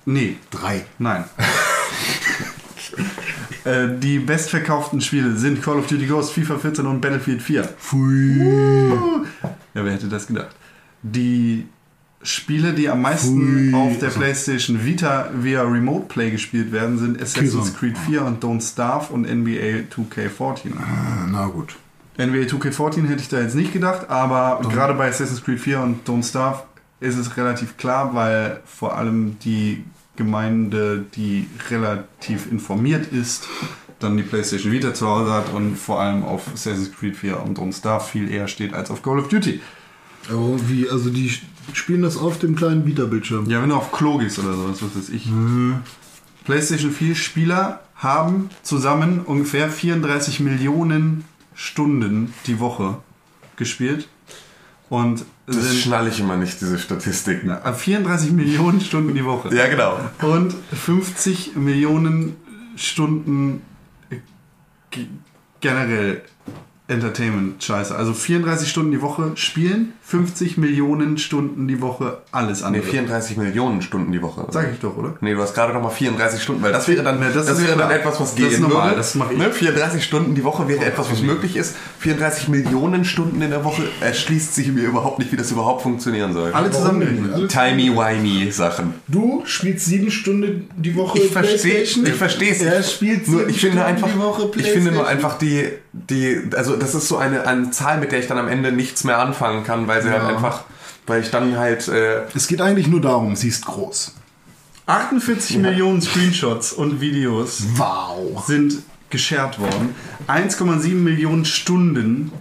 Nee, 0.07 0.37
Drei. 0.51 0.85
nein. 0.99 1.25
Äh, 3.65 3.99
die 3.99 4.19
bestverkauften 4.19 5.01
Spiele 5.01 5.35
sind 5.35 5.61
Call 5.61 5.75
of 5.75 5.87
Duty 5.87 6.05
Ghost, 6.05 6.31
FIFA 6.31 6.57
14 6.57 6.85
und 6.85 7.01
Battlefield 7.01 7.41
4. 7.41 7.65
Pfui. 7.65 8.39
Ja, 9.73 9.83
wer 9.83 9.91
hätte 9.91 10.07
das 10.07 10.25
gedacht? 10.27 10.55
Die 11.03 11.67
Spiele, 12.21 12.71
die 12.73 12.87
am 12.87 13.01
meisten 13.01 13.71
Pfui. 13.71 13.73
auf 13.77 13.99
der 13.99 14.07
PlayStation 14.07 14.85
Vita 14.85 15.29
via 15.33 15.63
Remote 15.63 16.05
Play 16.07 16.31
gespielt 16.31 16.71
werden, 16.71 16.97
sind 16.97 17.21
Assassin's. 17.21 17.75
Creed 17.75 17.97
4 17.97 18.21
und 18.23 18.41
Don't 18.41 18.61
Starve 18.65 19.11
und 19.11 19.23
NBA 19.23 19.89
2K14. 19.93 20.71
Ah, 20.79 21.27
na 21.29 21.47
gut. 21.47 21.75
NBA 22.17 22.43
2K14 22.47 23.05
hätte 23.07 23.21
ich 23.21 23.27
da 23.27 23.41
jetzt 23.41 23.55
nicht 23.55 23.73
gedacht, 23.73 24.09
aber 24.09 24.61
gerade 24.69 24.93
bei 24.93 25.09
Assassin's 25.09 25.43
Creed 25.43 25.59
4 25.59 25.81
und 25.81 26.07
Don't 26.07 26.25
Starve 26.25 26.63
ist 27.01 27.17
es 27.17 27.35
relativ 27.35 27.75
klar, 27.75 28.15
weil 28.15 28.61
vor 28.65 28.95
allem 28.97 29.37
die 29.39 29.83
Gemeinde, 30.17 31.05
die 31.15 31.47
relativ 31.69 32.51
informiert 32.51 33.13
ist, 33.13 33.47
dann 33.99 34.17
die 34.17 34.23
PlayStation 34.23 34.71
Vita 34.71 34.93
zu 34.93 35.07
Hause 35.07 35.31
hat 35.31 35.53
und 35.53 35.75
vor 35.75 36.01
allem 36.01 36.23
auf 36.23 36.47
Assassin's 36.53 36.91
Creed 36.91 37.15
4 37.15 37.41
und 37.41 37.57
Don't 37.57 37.75
Starve 37.75 38.05
viel 38.05 38.29
eher 38.29 38.47
steht 38.47 38.73
als 38.73 38.91
auf 38.91 39.01
Call 39.01 39.19
of 39.19 39.29
Duty. 39.29 39.61
Aber 40.29 40.57
wie, 40.67 40.89
also 40.89 41.09
die 41.09 41.31
spielen 41.73 42.01
das 42.01 42.17
auf 42.17 42.39
dem 42.39 42.55
kleinen 42.55 42.85
Vita-Bildschirm. 42.85 43.49
Ja, 43.49 43.61
wenn 43.61 43.69
du 43.69 43.75
auf 43.75 43.91
Klo 43.91 44.17
gehst 44.17 44.39
oder 44.39 44.53
sowas, 44.53 44.81
was 44.81 44.95
weiß 44.95 45.09
ich. 45.09 45.29
PlayStation 46.45 46.91
4 46.91 47.15
Spieler 47.15 47.81
haben 47.95 48.49
zusammen 48.61 49.21
ungefähr 49.21 49.69
34 49.69 50.39
Millionen 50.41 51.23
Stunden 51.55 52.33
die 52.45 52.59
Woche 52.59 52.97
gespielt. 53.55 54.07
Und 54.89 55.25
Das 55.47 55.55
sind 55.69 55.79
schnalle 55.79 56.09
ich 56.09 56.19
immer 56.19 56.35
nicht, 56.35 56.59
diese 56.59 56.77
Statistiken. 56.77 57.49
äh, 57.49 57.73
34 57.73 58.31
Millionen 58.31 58.81
Stunden 58.81 59.13
die 59.15 59.23
Woche. 59.23 59.53
Ja, 59.55 59.67
genau. 59.67 59.97
Und 60.21 60.53
50 60.73 61.55
Millionen 61.55 62.35
Stunden 62.75 63.61
äh, 64.09 64.17
ge- 64.91 65.07
generell 65.61 66.21
Entertainment-Scheiße. 66.87 67.95
Also 67.95 68.13
34 68.13 68.69
Stunden 68.69 68.91
die 68.91 69.01
Woche 69.01 69.31
spielen, 69.35 69.93
50 70.03 70.57
Millionen 70.57 71.17
Stunden 71.17 71.67
die 71.67 71.81
Woche 71.81 72.19
alles 72.31 72.61
Nee, 72.61 72.67
andere. 72.67 72.83
34 72.83 73.35
Millionen 73.37 73.81
Stunden 73.81 74.11
die 74.13 74.21
Woche. 74.21 74.45
Sag 74.51 74.71
ich 74.71 74.79
doch, 74.79 74.95
oder? 74.95 75.15
Nee, 75.19 75.33
du 75.33 75.41
hast 75.41 75.53
gerade 75.53 75.73
noch 75.73 75.81
mal 75.81 75.89
34 75.89 76.41
Stunden, 76.41 76.61
weil 76.63 76.71
das 76.71 76.87
wäre 76.87 77.03
dann, 77.03 77.19
Nee, 77.19 77.25
das 77.33 77.45
das, 77.47 77.61
wäre 77.61 77.77
dann 77.77 77.91
etwas, 77.91 78.19
was 78.21 78.29
Das 78.29 78.35
gehen 78.35 78.47
ist 78.51 78.59
normal, 78.61 78.85
würde. 78.89 78.97
das 78.97 79.15
mach 79.15 79.29
ich. 79.31 79.37
Ne? 79.37 79.51
34 79.51 80.01
Stunden 80.03 80.33
die 80.33 80.43
Woche 80.45 80.67
wäre 80.69 80.85
etwas, 80.85 81.11
was 81.11 81.21
möglich 81.21 81.57
ist. 81.57 81.75
34 81.99 82.47
Millionen 82.47 83.03
Stunden 83.03 83.41
in 83.41 83.49
der 83.49 83.65
Woche 83.65 83.83
erschließt 83.99 84.55
sich 84.55 84.69
mir 84.71 84.83
überhaupt 84.85 85.19
nicht, 85.19 85.31
wie 85.33 85.35
das 85.37 85.51
überhaupt 85.51 85.81
funktionieren 85.81 86.31
soll. 86.31 86.51
Alle 86.53 86.71
zusammengerechnet. 86.71 87.33
Alle 87.33 87.47
Timey-wimey 87.47 88.49
Sachen. 88.51 88.93
Du 89.09 89.41
spielst 89.45 89.85
sieben 89.87 90.09
Stunden 90.09 90.69
die 90.77 90.95
Woche 90.95 91.19
Ich 91.19 91.31
verstehe 91.31 91.57
Playstation. 91.57 92.05
ich 92.05 92.13
verstehe 92.13 92.51
es. 92.51 92.61
Er 92.61 92.81
spielt 92.83 93.27
nur, 93.27 93.39
sieben 93.39 93.49
ich 93.49 93.59
finde 93.59 93.77
Stunden 93.77 93.89
einfach, 93.95 94.09
die 94.13 94.19
Woche 94.19 94.51
ich 94.57 94.69
finde 94.71 94.91
nur 94.93 95.05
einfach 95.07 95.37
die, 95.37 95.65
die, 95.91 96.43
also 96.55 96.76
das 96.77 96.95
ist 96.95 97.07
so 97.07 97.17
eine, 97.17 97.45
eine 97.47 97.71
Zahl, 97.71 97.99
mit 97.99 98.11
der 98.11 98.19
ich 98.19 98.27
dann 98.27 98.37
am 98.37 98.47
Ende 98.47 98.71
nichts 98.71 99.03
mehr 99.03 99.19
anfangen 99.19 99.63
kann, 99.63 99.87
weil 99.87 100.01
sie 100.01 100.09
halt 100.09 100.23
einfach, 100.23 100.63
weil 101.05 101.21
ich 101.21 101.29
dann 101.31 101.57
halt, 101.57 101.87
äh, 101.87 102.23
Es 102.33 102.47
geht 102.47 102.61
eigentlich 102.61 102.87
nur 102.87 103.01
darum, 103.01 103.35
sie 103.35 103.49
ist 103.49 103.65
groß. 103.65 104.13
48 104.87 105.57
Millionen 105.57 106.01
Screenshots 106.01 106.71
und 106.73 107.01
Videos 107.01 107.63
Wow. 107.75 108.45
sind 108.45 108.77
geshared 109.09 109.59
worden. 109.59 109.95
1,7 110.27 110.93
Millionen 110.95 111.45
Stunden 111.45 112.31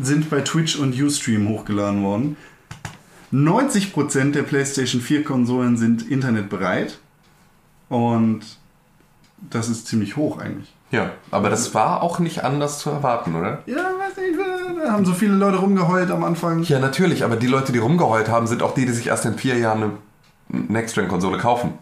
sind 0.00 0.30
bei 0.30 0.40
Twitch 0.40 0.76
und 0.76 1.00
Ustream 1.00 1.48
hochgeladen 1.48 2.02
worden. 2.02 2.36
90% 3.32 4.32
der 4.32 4.42
PlayStation 4.42 5.00
4 5.00 5.24
Konsolen 5.24 5.76
sind 5.76 6.08
internetbereit. 6.10 6.98
Und 7.88 8.40
das 9.50 9.68
ist 9.68 9.86
ziemlich 9.86 10.16
hoch 10.16 10.38
eigentlich. 10.38 10.73
Ja, 10.94 11.10
aber 11.30 11.50
das 11.50 11.74
war 11.74 12.02
auch 12.02 12.20
nicht 12.20 12.44
anders 12.44 12.78
zu 12.78 12.90
erwarten, 12.90 13.34
oder? 13.34 13.62
Ja, 13.66 13.76
weiß 13.76 14.16
nicht, 14.16 14.38
da 14.84 14.92
haben 14.92 15.04
so 15.04 15.12
viele 15.12 15.34
Leute 15.34 15.58
rumgeheult 15.58 16.10
am 16.10 16.22
Anfang. 16.22 16.62
Ja, 16.62 16.78
natürlich, 16.78 17.24
aber 17.24 17.34
die 17.36 17.48
Leute, 17.48 17.72
die 17.72 17.78
rumgeheult 17.78 18.28
haben, 18.28 18.46
sind 18.46 18.62
auch 18.62 18.74
die, 18.74 18.86
die 18.86 18.92
sich 18.92 19.08
erst 19.08 19.24
in 19.24 19.36
vier 19.36 19.58
Jahren 19.58 19.82
eine 19.82 19.92
Next-Gen-Konsole 20.68 21.38
kaufen. 21.38 21.74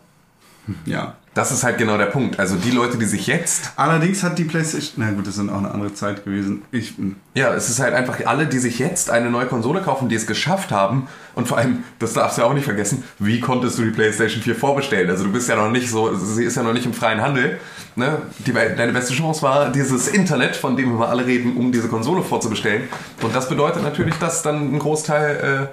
Ja. 0.87 1.15
Das 1.35 1.51
ist 1.51 1.65
halt 1.65 1.79
genau 1.79 1.97
der 1.97 2.07
Punkt. 2.07 2.39
Also 2.39 2.57
die 2.57 2.71
Leute, 2.71 2.99
die 2.99 3.07
sich 3.07 3.27
jetzt. 3.27 3.73
Allerdings 3.77 4.23
hat 4.23 4.39
die 4.39 4.45
PlayStation. 4.45 5.03
Na 5.03 5.13
gut, 5.13 5.27
das 5.27 5.39
ist 5.39 5.49
auch 5.49 5.57
eine 5.57 5.71
andere 5.71 5.95
Zeit 5.95 6.27
gewesen. 6.27 6.63
Ich, 6.71 6.95
Ja, 7.35 7.55
es 7.55 7.71
ist 7.71 7.81
halt 7.81 7.95
einfach 7.95 8.19
alle, 8.27 8.47
die 8.47 8.59
sich 8.59 8.79
jetzt 8.79 9.09
eine 9.09 9.31
neue 9.31 9.47
Konsole 9.47 9.81
kaufen, 9.81 10.11
die 10.11 10.15
es 10.15 10.27
geschafft 10.27 10.73
haben. 10.73 11.09
Und 11.35 11.49
vor 11.49 11.57
allem, 11.57 11.85
das 11.99 12.13
darfst 12.13 12.37
du 12.37 12.43
ja 12.43 12.49
auch 12.49 12.53
nicht 12.53 12.65
vergessen, 12.65 13.03
wie 13.19 13.41
konntest 13.41 13.79
du 13.79 13.85
die 13.85 13.93
PlayStation 13.93 14.43
4 14.43 14.55
vorbestellen? 14.55 15.09
Also 15.09 15.25
du 15.25 15.33
bist 15.33 15.49
ja 15.49 15.57
noch 15.57 15.71
nicht 15.71 15.89
so, 15.89 16.15
sie 16.15 16.45
ist 16.45 16.57
ja 16.57 16.63
noch 16.63 16.75
nicht 16.75 16.85
im 16.85 16.93
freien 16.93 17.23
Handel. 17.23 17.59
Ne? 17.97 18.21
Die, 18.47 18.53
deine 18.53 18.93
beste 18.93 19.15
Chance 19.15 19.41
war 19.41 19.73
dieses 19.73 20.09
Internet, 20.09 20.55
von 20.55 20.77
dem 20.77 20.99
wir 20.99 21.09
alle 21.09 21.25
reden, 21.25 21.57
um 21.57 21.73
diese 21.73 21.89
Konsole 21.89 22.23
vorzubestellen. 22.23 22.89
Und 23.23 23.35
das 23.35 23.49
bedeutet 23.49 23.83
natürlich, 23.83 24.17
dass 24.17 24.43
dann 24.43 24.75
ein 24.75 24.79
Großteil, 24.79 25.71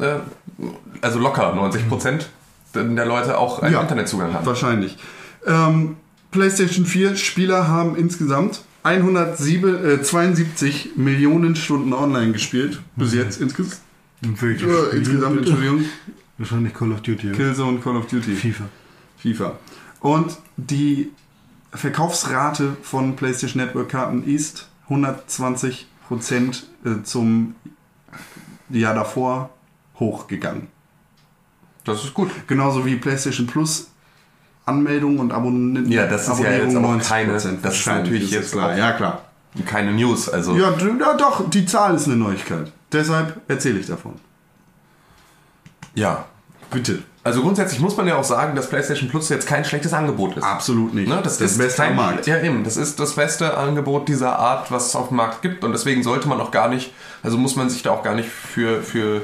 äh, 0.00 0.04
äh, 0.04 0.18
also 1.00 1.18
locker 1.18 1.54
90 1.54 1.88
Prozent 1.88 2.28
der 2.84 3.06
Leute 3.06 3.38
auch 3.38 3.62
einen 3.62 3.74
Ja. 3.74 3.80
Internetzugang 3.82 4.32
haben. 4.32 4.46
Wahrscheinlich. 4.46 4.96
Ähm, 5.46 5.96
PlayStation 6.30 6.84
4 6.84 7.16
Spieler 7.16 7.68
haben 7.68 7.96
insgesamt 7.96 8.62
172 8.82 10.90
Millionen 10.96 11.56
Stunden 11.56 11.92
online 11.92 12.32
gespielt. 12.32 12.80
Bis 12.96 13.14
jetzt 13.14 13.40
insges 13.40 13.80
äh, 14.22 14.96
insgesamt, 14.96 15.38
Entschuldigung. 15.38 15.84
Wahrscheinlich 16.38 16.74
Call 16.74 16.92
of 16.92 17.00
Duty. 17.02 17.32
Killzone, 17.32 17.78
Call 17.80 17.96
of 17.96 18.06
Duty. 18.06 18.34
FIFA. 18.34 18.64
FIFA. 19.18 19.58
Und 20.00 20.38
die 20.56 21.10
Verkaufsrate 21.72 22.76
von 22.82 23.16
PlayStation 23.16 23.62
Network 23.62 23.90
Karten 23.90 24.22
ist 24.24 24.68
120% 24.88 25.84
äh, 26.84 27.02
zum 27.02 27.54
Jahr 28.70 28.94
davor 28.94 29.50
hochgegangen. 29.98 30.68
Das 31.88 32.04
ist 32.04 32.14
gut. 32.14 32.30
Genauso 32.46 32.84
wie 32.86 32.96
PlayStation 32.96 33.46
Plus 33.46 33.88
Anmeldungen 34.66 35.18
und 35.18 35.32
Abonnenten. 35.32 35.90
Ja, 35.90 36.06
das 36.06 36.28
ist 36.28 36.38
ja 36.40 36.50
jetzt 36.52 36.76
aber 36.76 36.88
90%. 36.88 37.08
keine- 37.08 37.32
das 37.32 37.44
ist 37.78 37.86
natürlich 37.86 38.30
jetzt 38.30 38.52
klar. 38.52 38.76
Ja, 38.76 38.92
klar. 38.92 39.22
Keine 39.66 39.92
News, 39.92 40.28
also. 40.28 40.54
Ja, 40.56 40.72
ja, 41.00 41.14
doch, 41.14 41.48
die 41.48 41.64
Zahl 41.66 41.94
ist 41.94 42.06
eine 42.06 42.16
Neuigkeit. 42.16 42.70
Deshalb 42.92 43.40
erzähle 43.48 43.78
ich 43.80 43.86
davon. 43.86 44.14
ja. 45.94 46.24
Bitte. 46.70 46.98
Also 47.24 47.40
grundsätzlich 47.40 47.80
muss 47.80 47.96
man 47.96 48.06
ja 48.06 48.16
auch 48.16 48.24
sagen, 48.24 48.54
dass 48.54 48.68
PlayStation 48.68 49.08
Plus 49.08 49.30
jetzt 49.30 49.46
kein 49.46 49.64
schlechtes 49.64 49.94
Angebot 49.94 50.36
ist. 50.36 50.42
Absolut 50.44 50.92
nicht. 50.92 51.08
Ne, 51.08 51.18
das, 51.24 51.38
Das 51.38 51.52
ist 51.52 51.58
Beste 51.58 51.80
kein, 51.80 51.96
Markt. 51.96 52.26
Ja, 52.26 52.42
eben. 52.42 52.62
Das 52.62 52.76
ist 52.76 53.00
das 53.00 53.14
beste 53.14 53.56
Angebot 53.56 54.06
dieser 54.06 54.38
Art, 54.38 54.70
was 54.70 54.88
es 54.88 54.94
auf 54.94 55.08
dem 55.08 55.16
Markt 55.16 55.40
gibt. 55.40 55.64
Und 55.64 55.72
deswegen 55.72 56.02
sollte 56.02 56.28
man 56.28 56.38
auch 56.42 56.50
gar 56.50 56.68
nicht, 56.68 56.92
also 57.22 57.38
muss 57.38 57.56
man 57.56 57.70
sich 57.70 57.82
da 57.82 57.90
auch 57.92 58.02
gar 58.02 58.14
nicht 58.14 58.28
für, 58.28 58.82
für 58.82 59.22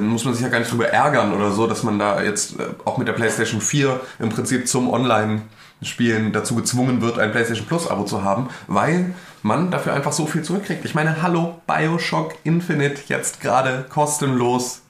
muss 0.00 0.24
man 0.24 0.34
sich 0.34 0.42
ja 0.42 0.48
gar 0.48 0.58
nicht 0.58 0.70
drüber 0.70 0.88
ärgern 0.88 1.32
oder 1.32 1.52
so, 1.52 1.66
dass 1.66 1.82
man 1.82 1.98
da 1.98 2.20
jetzt 2.22 2.58
äh, 2.58 2.64
auch 2.84 2.98
mit 2.98 3.06
der 3.08 3.12
PlayStation 3.12 3.60
4 3.60 4.00
im 4.18 4.28
Prinzip 4.28 4.66
zum 4.68 4.90
Online-Spielen 4.90 6.32
dazu 6.32 6.54
gezwungen 6.56 7.00
wird, 7.00 7.18
ein 7.18 7.30
PlayStation 7.30 7.66
Plus-Abo 7.66 8.04
zu 8.04 8.24
haben, 8.24 8.48
weil 8.66 9.14
man 9.42 9.70
dafür 9.70 9.92
einfach 9.94 10.12
so 10.12 10.26
viel 10.26 10.42
zurückkriegt. 10.42 10.84
Ich 10.84 10.94
meine, 10.94 11.22
hallo, 11.22 11.60
Bioshock 11.66 12.34
Infinite 12.44 13.02
jetzt 13.08 13.40
gerade 13.40 13.86
kostenlos. 13.88 14.80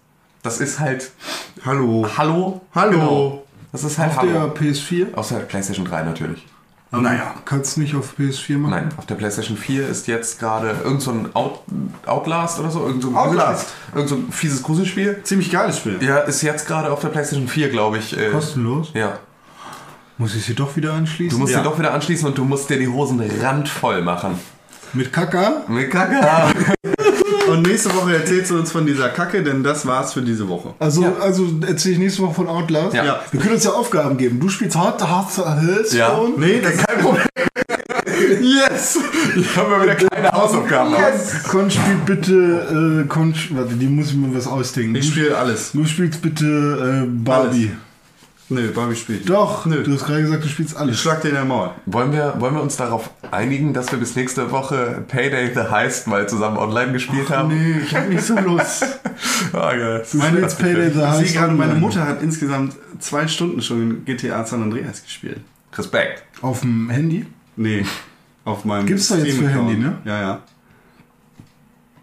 Das 0.43 0.61
ist 0.61 0.81
halt, 0.81 1.11
Hallo. 1.67 2.07
hallo? 2.17 2.61
Hallo. 2.75 2.91
Genau. 2.93 3.45
Das 3.73 3.85
ist 3.85 3.99
halt 3.99 4.17
Auf 4.17 4.25
der 4.25 4.41
hallo. 4.41 4.55
PS4? 4.55 5.15
Außer 5.15 5.39
der 5.41 5.45
PlayStation 5.45 5.85
3 5.85 6.03
natürlich. 6.05 6.47
Naja. 6.91 7.35
Kannst 7.45 7.77
du 7.77 7.81
nicht 7.81 7.95
auf 7.95 8.15
PS4 8.19 8.57
machen? 8.57 8.71
Nein, 8.71 8.89
auf 8.97 9.05
der 9.05 9.15
PlayStation 9.17 9.57
4 9.59 9.87
ist 9.89 10.07
jetzt 10.07 10.39
gerade 10.39 10.75
irgend 10.85 11.03
so 11.03 11.11
ein 11.11 11.29
Out, 11.35 11.61
Outlast 12.07 12.59
oder 12.61 12.71
so. 12.71 12.87
Irgend 12.87 13.03
so 13.03 13.11
ein 13.11 13.17
Outlast. 13.17 13.69
Irgend 13.95 14.09
so 14.09 14.15
ein 14.17 14.33
fieses 14.33 14.63
Gruselspiel. 14.63 15.21
Ziemlich 15.23 15.51
geiles 15.51 15.77
Spiel. 15.79 15.99
Ja, 16.03 16.19
ist 16.21 16.41
jetzt 16.43 16.67
gerade 16.67 16.91
auf 16.91 17.01
der 17.01 17.09
PlayStation 17.09 17.47
4, 17.47 17.69
glaube 17.69 17.99
ich. 17.99 18.17
Äh, 18.17 18.31
Kostenlos? 18.31 18.91
Ja. 18.95 19.19
Muss 20.17 20.35
ich 20.35 20.45
sie 20.47 20.55
doch 20.55 20.75
wieder 20.77 20.95
anschließen? 20.95 21.37
Du 21.37 21.41
musst 21.43 21.53
Ja. 21.53 21.59
dir 21.61 21.65
doch 21.65 21.79
wieder 21.79 21.93
anschließen 21.93 22.27
und 22.27 22.39
du 22.39 22.45
musst 22.45 22.71
dir 22.71 22.79
die 22.79 22.89
Hosen 22.89 23.23
randvoll 23.41 24.01
machen. 24.03 24.39
Mit 24.95 25.13
Kaka? 25.13 25.65
Mit 25.69 25.91
Kaka. 25.91 26.51
Und 27.51 27.67
nächste 27.67 27.95
Woche 27.95 28.15
erzählst 28.15 28.51
du 28.51 28.59
uns 28.59 28.71
von 28.71 28.87
dieser 28.87 29.09
Kacke, 29.09 29.43
denn 29.43 29.63
das 29.63 29.87
war's 29.87 30.13
für 30.13 30.23
diese 30.23 30.49
Woche. 30.49 30.75
Also, 30.79 31.05
also 31.21 31.47
erzähle 31.67 31.95
ich 31.95 32.01
nächste 32.01 32.23
Woche 32.23 32.35
von 32.35 32.49
Outlast. 32.49 32.95
Ja. 32.95 33.05
Ja. 33.05 33.21
Wir 33.31 33.41
können 33.41 33.55
uns 33.55 33.65
ja 33.65 33.73
Aufgaben 33.73 34.17
geben. 34.17 34.41
Du 34.41 34.49
spielst 34.49 34.77
Hard 34.77 35.03
Hearts 35.03 35.41
Ja. 35.93 36.21
Nee, 36.37 36.61
das 36.61 36.77
Kein 36.77 37.01
Problem. 37.01 37.25
Yes! 38.41 38.99
Ich 39.37 39.57
habe 39.57 39.71
mal 39.71 39.83
wieder 39.83 39.95
kleine 39.95 40.31
Hausaufgaben. 40.33 40.95
Con 41.49 41.71
spielt 41.71 42.05
bitte, 42.05 43.05
äh, 43.05 43.09
Con, 43.09 43.35
warte, 43.51 43.75
die 43.75 43.87
muss 43.87 44.09
ich 44.09 44.17
mir 44.17 44.35
was 44.35 44.47
ausdenken. 44.47 44.97
Ich 44.97 45.09
spiele 45.09 45.37
alles. 45.37 45.73
du 45.73 45.85
spielst 45.85 46.21
bitte 46.21 47.05
äh, 47.05 47.09
Barbie. 47.09 47.71
Nö, 48.51 48.73
Barbie 48.73 48.97
spielt. 48.97 49.29
Doch, 49.29 49.67
Nö. 49.67 49.83
du 49.83 49.93
hast 49.93 50.07
gerade 50.07 50.23
gesagt, 50.23 50.43
du 50.43 50.49
spielst 50.49 50.73
Ich 50.73 50.79
alles. 50.79 50.99
schlag 51.01 51.21
dir 51.21 51.29
in 51.29 51.35
den 51.35 51.49
Maul. 51.49 51.71
Wollen 51.85 52.13
wir, 52.13 52.35
wollen 52.39 52.55
wir 52.55 52.63
uns 52.63 52.77
darauf 52.79 53.11
einigen, 53.31 53.75
dass 53.75 53.93
wir 53.93 53.99
bis 53.99 54.17
nächste 54.17 54.51
Woche 54.51 55.05
Payday 55.07 55.53
the 55.55 55.71
Heist 55.71 56.07
mal 56.07 56.27
zusammen 56.29 56.57
online 56.57 56.93
gespielt 56.93 57.29
haben? 57.29 57.49
Nee, 57.49 57.81
ich 57.85 57.95
hab 57.95 58.09
nicht 58.09 58.23
so 58.23 58.35
Lust. 58.39 58.85
Ah, 59.53 59.75
geil. 59.75 60.05
Meine, 60.15 60.41
Let's 60.41 60.55
Payday 60.55 60.91
the 60.91 60.99
ich 61.01 61.05
Heist 61.07 61.33
sehe 61.33 61.41
gerade, 61.41 61.53
meine. 61.55 61.75
Mutter 61.75 62.07
hat 62.07 62.23
insgesamt 62.23 62.75
zwei 63.01 63.27
Stunden 63.29 63.61
schon 63.63 64.05
GTA 64.05 64.45
San 64.47 64.63
Andreas 64.63 65.03
gespielt. 65.03 65.41
Respekt. 65.77 66.23
Auf 66.41 66.61
dem 66.61 66.89
Handy? 66.91 67.27
Nee, 67.57 67.85
auf 68.45 68.65
meinem 68.65 68.87
Gibt's 68.87 69.09
da 69.09 69.17
jetzt 69.17 69.37
für. 69.39 69.49
Handy, 69.49 69.77
ne? 69.77 69.99
Ja, 70.05 70.21
ja. 70.21 70.43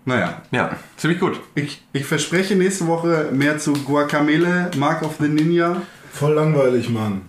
Naja, 0.07 0.41
Ja, 0.51 0.76
ziemlich 0.97 1.19
gut. 1.19 1.39
ich, 1.55 1.84
ich 1.91 2.05
verspreche 2.05 2.55
nächste 2.55 2.85
Woche 2.88 3.30
mehr 3.31 3.57
zu 3.57 3.73
Guacamele, 3.73 4.69
Mark 4.77 5.01
of 5.01 5.15
the 5.19 5.27
Ninja, 5.27 5.81
Voll 6.20 6.34
langweilig, 6.34 6.90
Mann. 6.90 7.22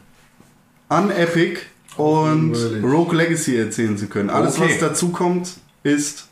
Unepic 0.88 1.60
und 1.96 2.52
langweilig. 2.52 2.84
Rogue 2.84 3.16
Legacy 3.16 3.56
erzählen 3.56 3.96
zu 3.98 4.06
können. 4.06 4.30
Alles, 4.30 4.58
Okay. 4.58 4.70
was 4.70 4.78
dazu 4.78 5.10
kommt, 5.10 5.50
ist 5.82 6.28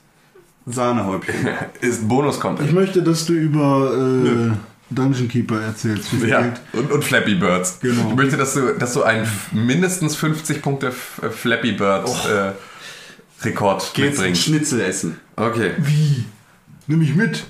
Sahnehäubchen. 0.66 1.34
Ist 1.82 2.08
Bonus-Content. 2.08 2.68
Ich 2.68 2.74
möchte, 2.74 3.02
dass 3.02 3.26
du 3.26 3.34
über 3.34 3.92
äh, 3.92 4.94
Dungeon 4.94 5.28
Keeper 5.28 5.60
erzählst. 5.60 6.10
Wie 6.14 6.20
viel 6.20 6.28
Ja, 6.30 6.54
und, 6.72 6.90
und 6.90 7.04
Flappy 7.04 7.34
Birds. 7.34 7.80
Genau. 7.80 8.08
Ich 8.08 8.14
möchte, 8.14 8.36
dass 8.38 8.54
du, 8.54 8.72
dass 8.78 8.94
du 8.94 9.02
einen 9.02 9.28
mindestens 9.52 10.16
50 10.16 10.62
Punkte 10.62 10.86
äh, 11.20 11.28
Flappy 11.28 11.72
Bird 11.72 12.08
äh, 12.30 12.52
Rekord 13.44 13.92
Geht's 13.94 14.12
mitbringst. 14.16 14.42
Schnitzel 14.42 14.80
essen. 14.80 15.20
Okay. 15.36 15.72
Wie? 15.78 16.24
Nimm 16.86 17.00
mich 17.00 17.14
mit. 17.14 17.44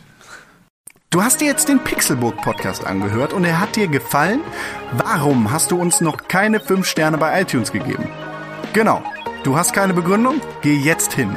Du 1.14 1.22
hast 1.22 1.40
dir 1.40 1.46
jetzt 1.46 1.68
den 1.68 1.78
Pixelburg 1.78 2.38
Podcast 2.38 2.84
angehört 2.84 3.32
und 3.32 3.44
er 3.44 3.60
hat 3.60 3.76
dir 3.76 3.86
gefallen? 3.86 4.40
Warum 4.90 5.52
hast 5.52 5.70
du 5.70 5.80
uns 5.80 6.00
noch 6.00 6.26
keine 6.26 6.58
5 6.58 6.84
Sterne 6.84 7.18
bei 7.18 7.40
iTunes 7.40 7.70
gegeben? 7.70 8.08
Genau, 8.72 9.00
du 9.44 9.56
hast 9.56 9.72
keine 9.72 9.94
Begründung? 9.94 10.40
Geh 10.60 10.74
jetzt 10.74 11.12
hin. 11.12 11.36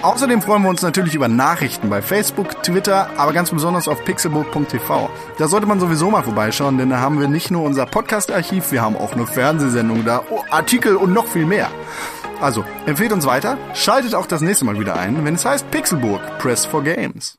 Außerdem 0.00 0.40
freuen 0.40 0.62
wir 0.62 0.70
uns 0.70 0.80
natürlich 0.80 1.14
über 1.14 1.28
Nachrichten 1.28 1.90
bei 1.90 2.00
Facebook, 2.00 2.62
Twitter, 2.62 3.10
aber 3.18 3.34
ganz 3.34 3.50
besonders 3.50 3.86
auf 3.86 4.02
pixelburg.tv. 4.02 5.10
Da 5.36 5.46
sollte 5.46 5.66
man 5.66 5.78
sowieso 5.78 6.10
mal 6.10 6.22
vorbeischauen, 6.22 6.78
denn 6.78 6.88
da 6.88 7.00
haben 7.00 7.20
wir 7.20 7.28
nicht 7.28 7.50
nur 7.50 7.64
unser 7.64 7.84
Podcast-Archiv, 7.84 8.72
wir 8.72 8.80
haben 8.80 8.96
auch 8.96 9.12
eine 9.12 9.26
Fernsehsendung 9.26 10.06
da, 10.06 10.22
oh, 10.30 10.40
Artikel 10.48 10.96
und 10.96 11.12
noch 11.12 11.26
viel 11.26 11.44
mehr. 11.44 11.68
Also, 12.40 12.64
empfehlt 12.86 13.12
uns 13.12 13.26
weiter, 13.26 13.58
schaltet 13.74 14.14
auch 14.14 14.26
das 14.26 14.40
nächste 14.40 14.64
Mal 14.64 14.80
wieder 14.80 14.98
ein, 14.98 15.22
wenn 15.26 15.34
es 15.34 15.44
heißt 15.44 15.70
Pixelburg, 15.70 16.38
Press 16.38 16.64
for 16.64 16.82
Games. 16.82 17.36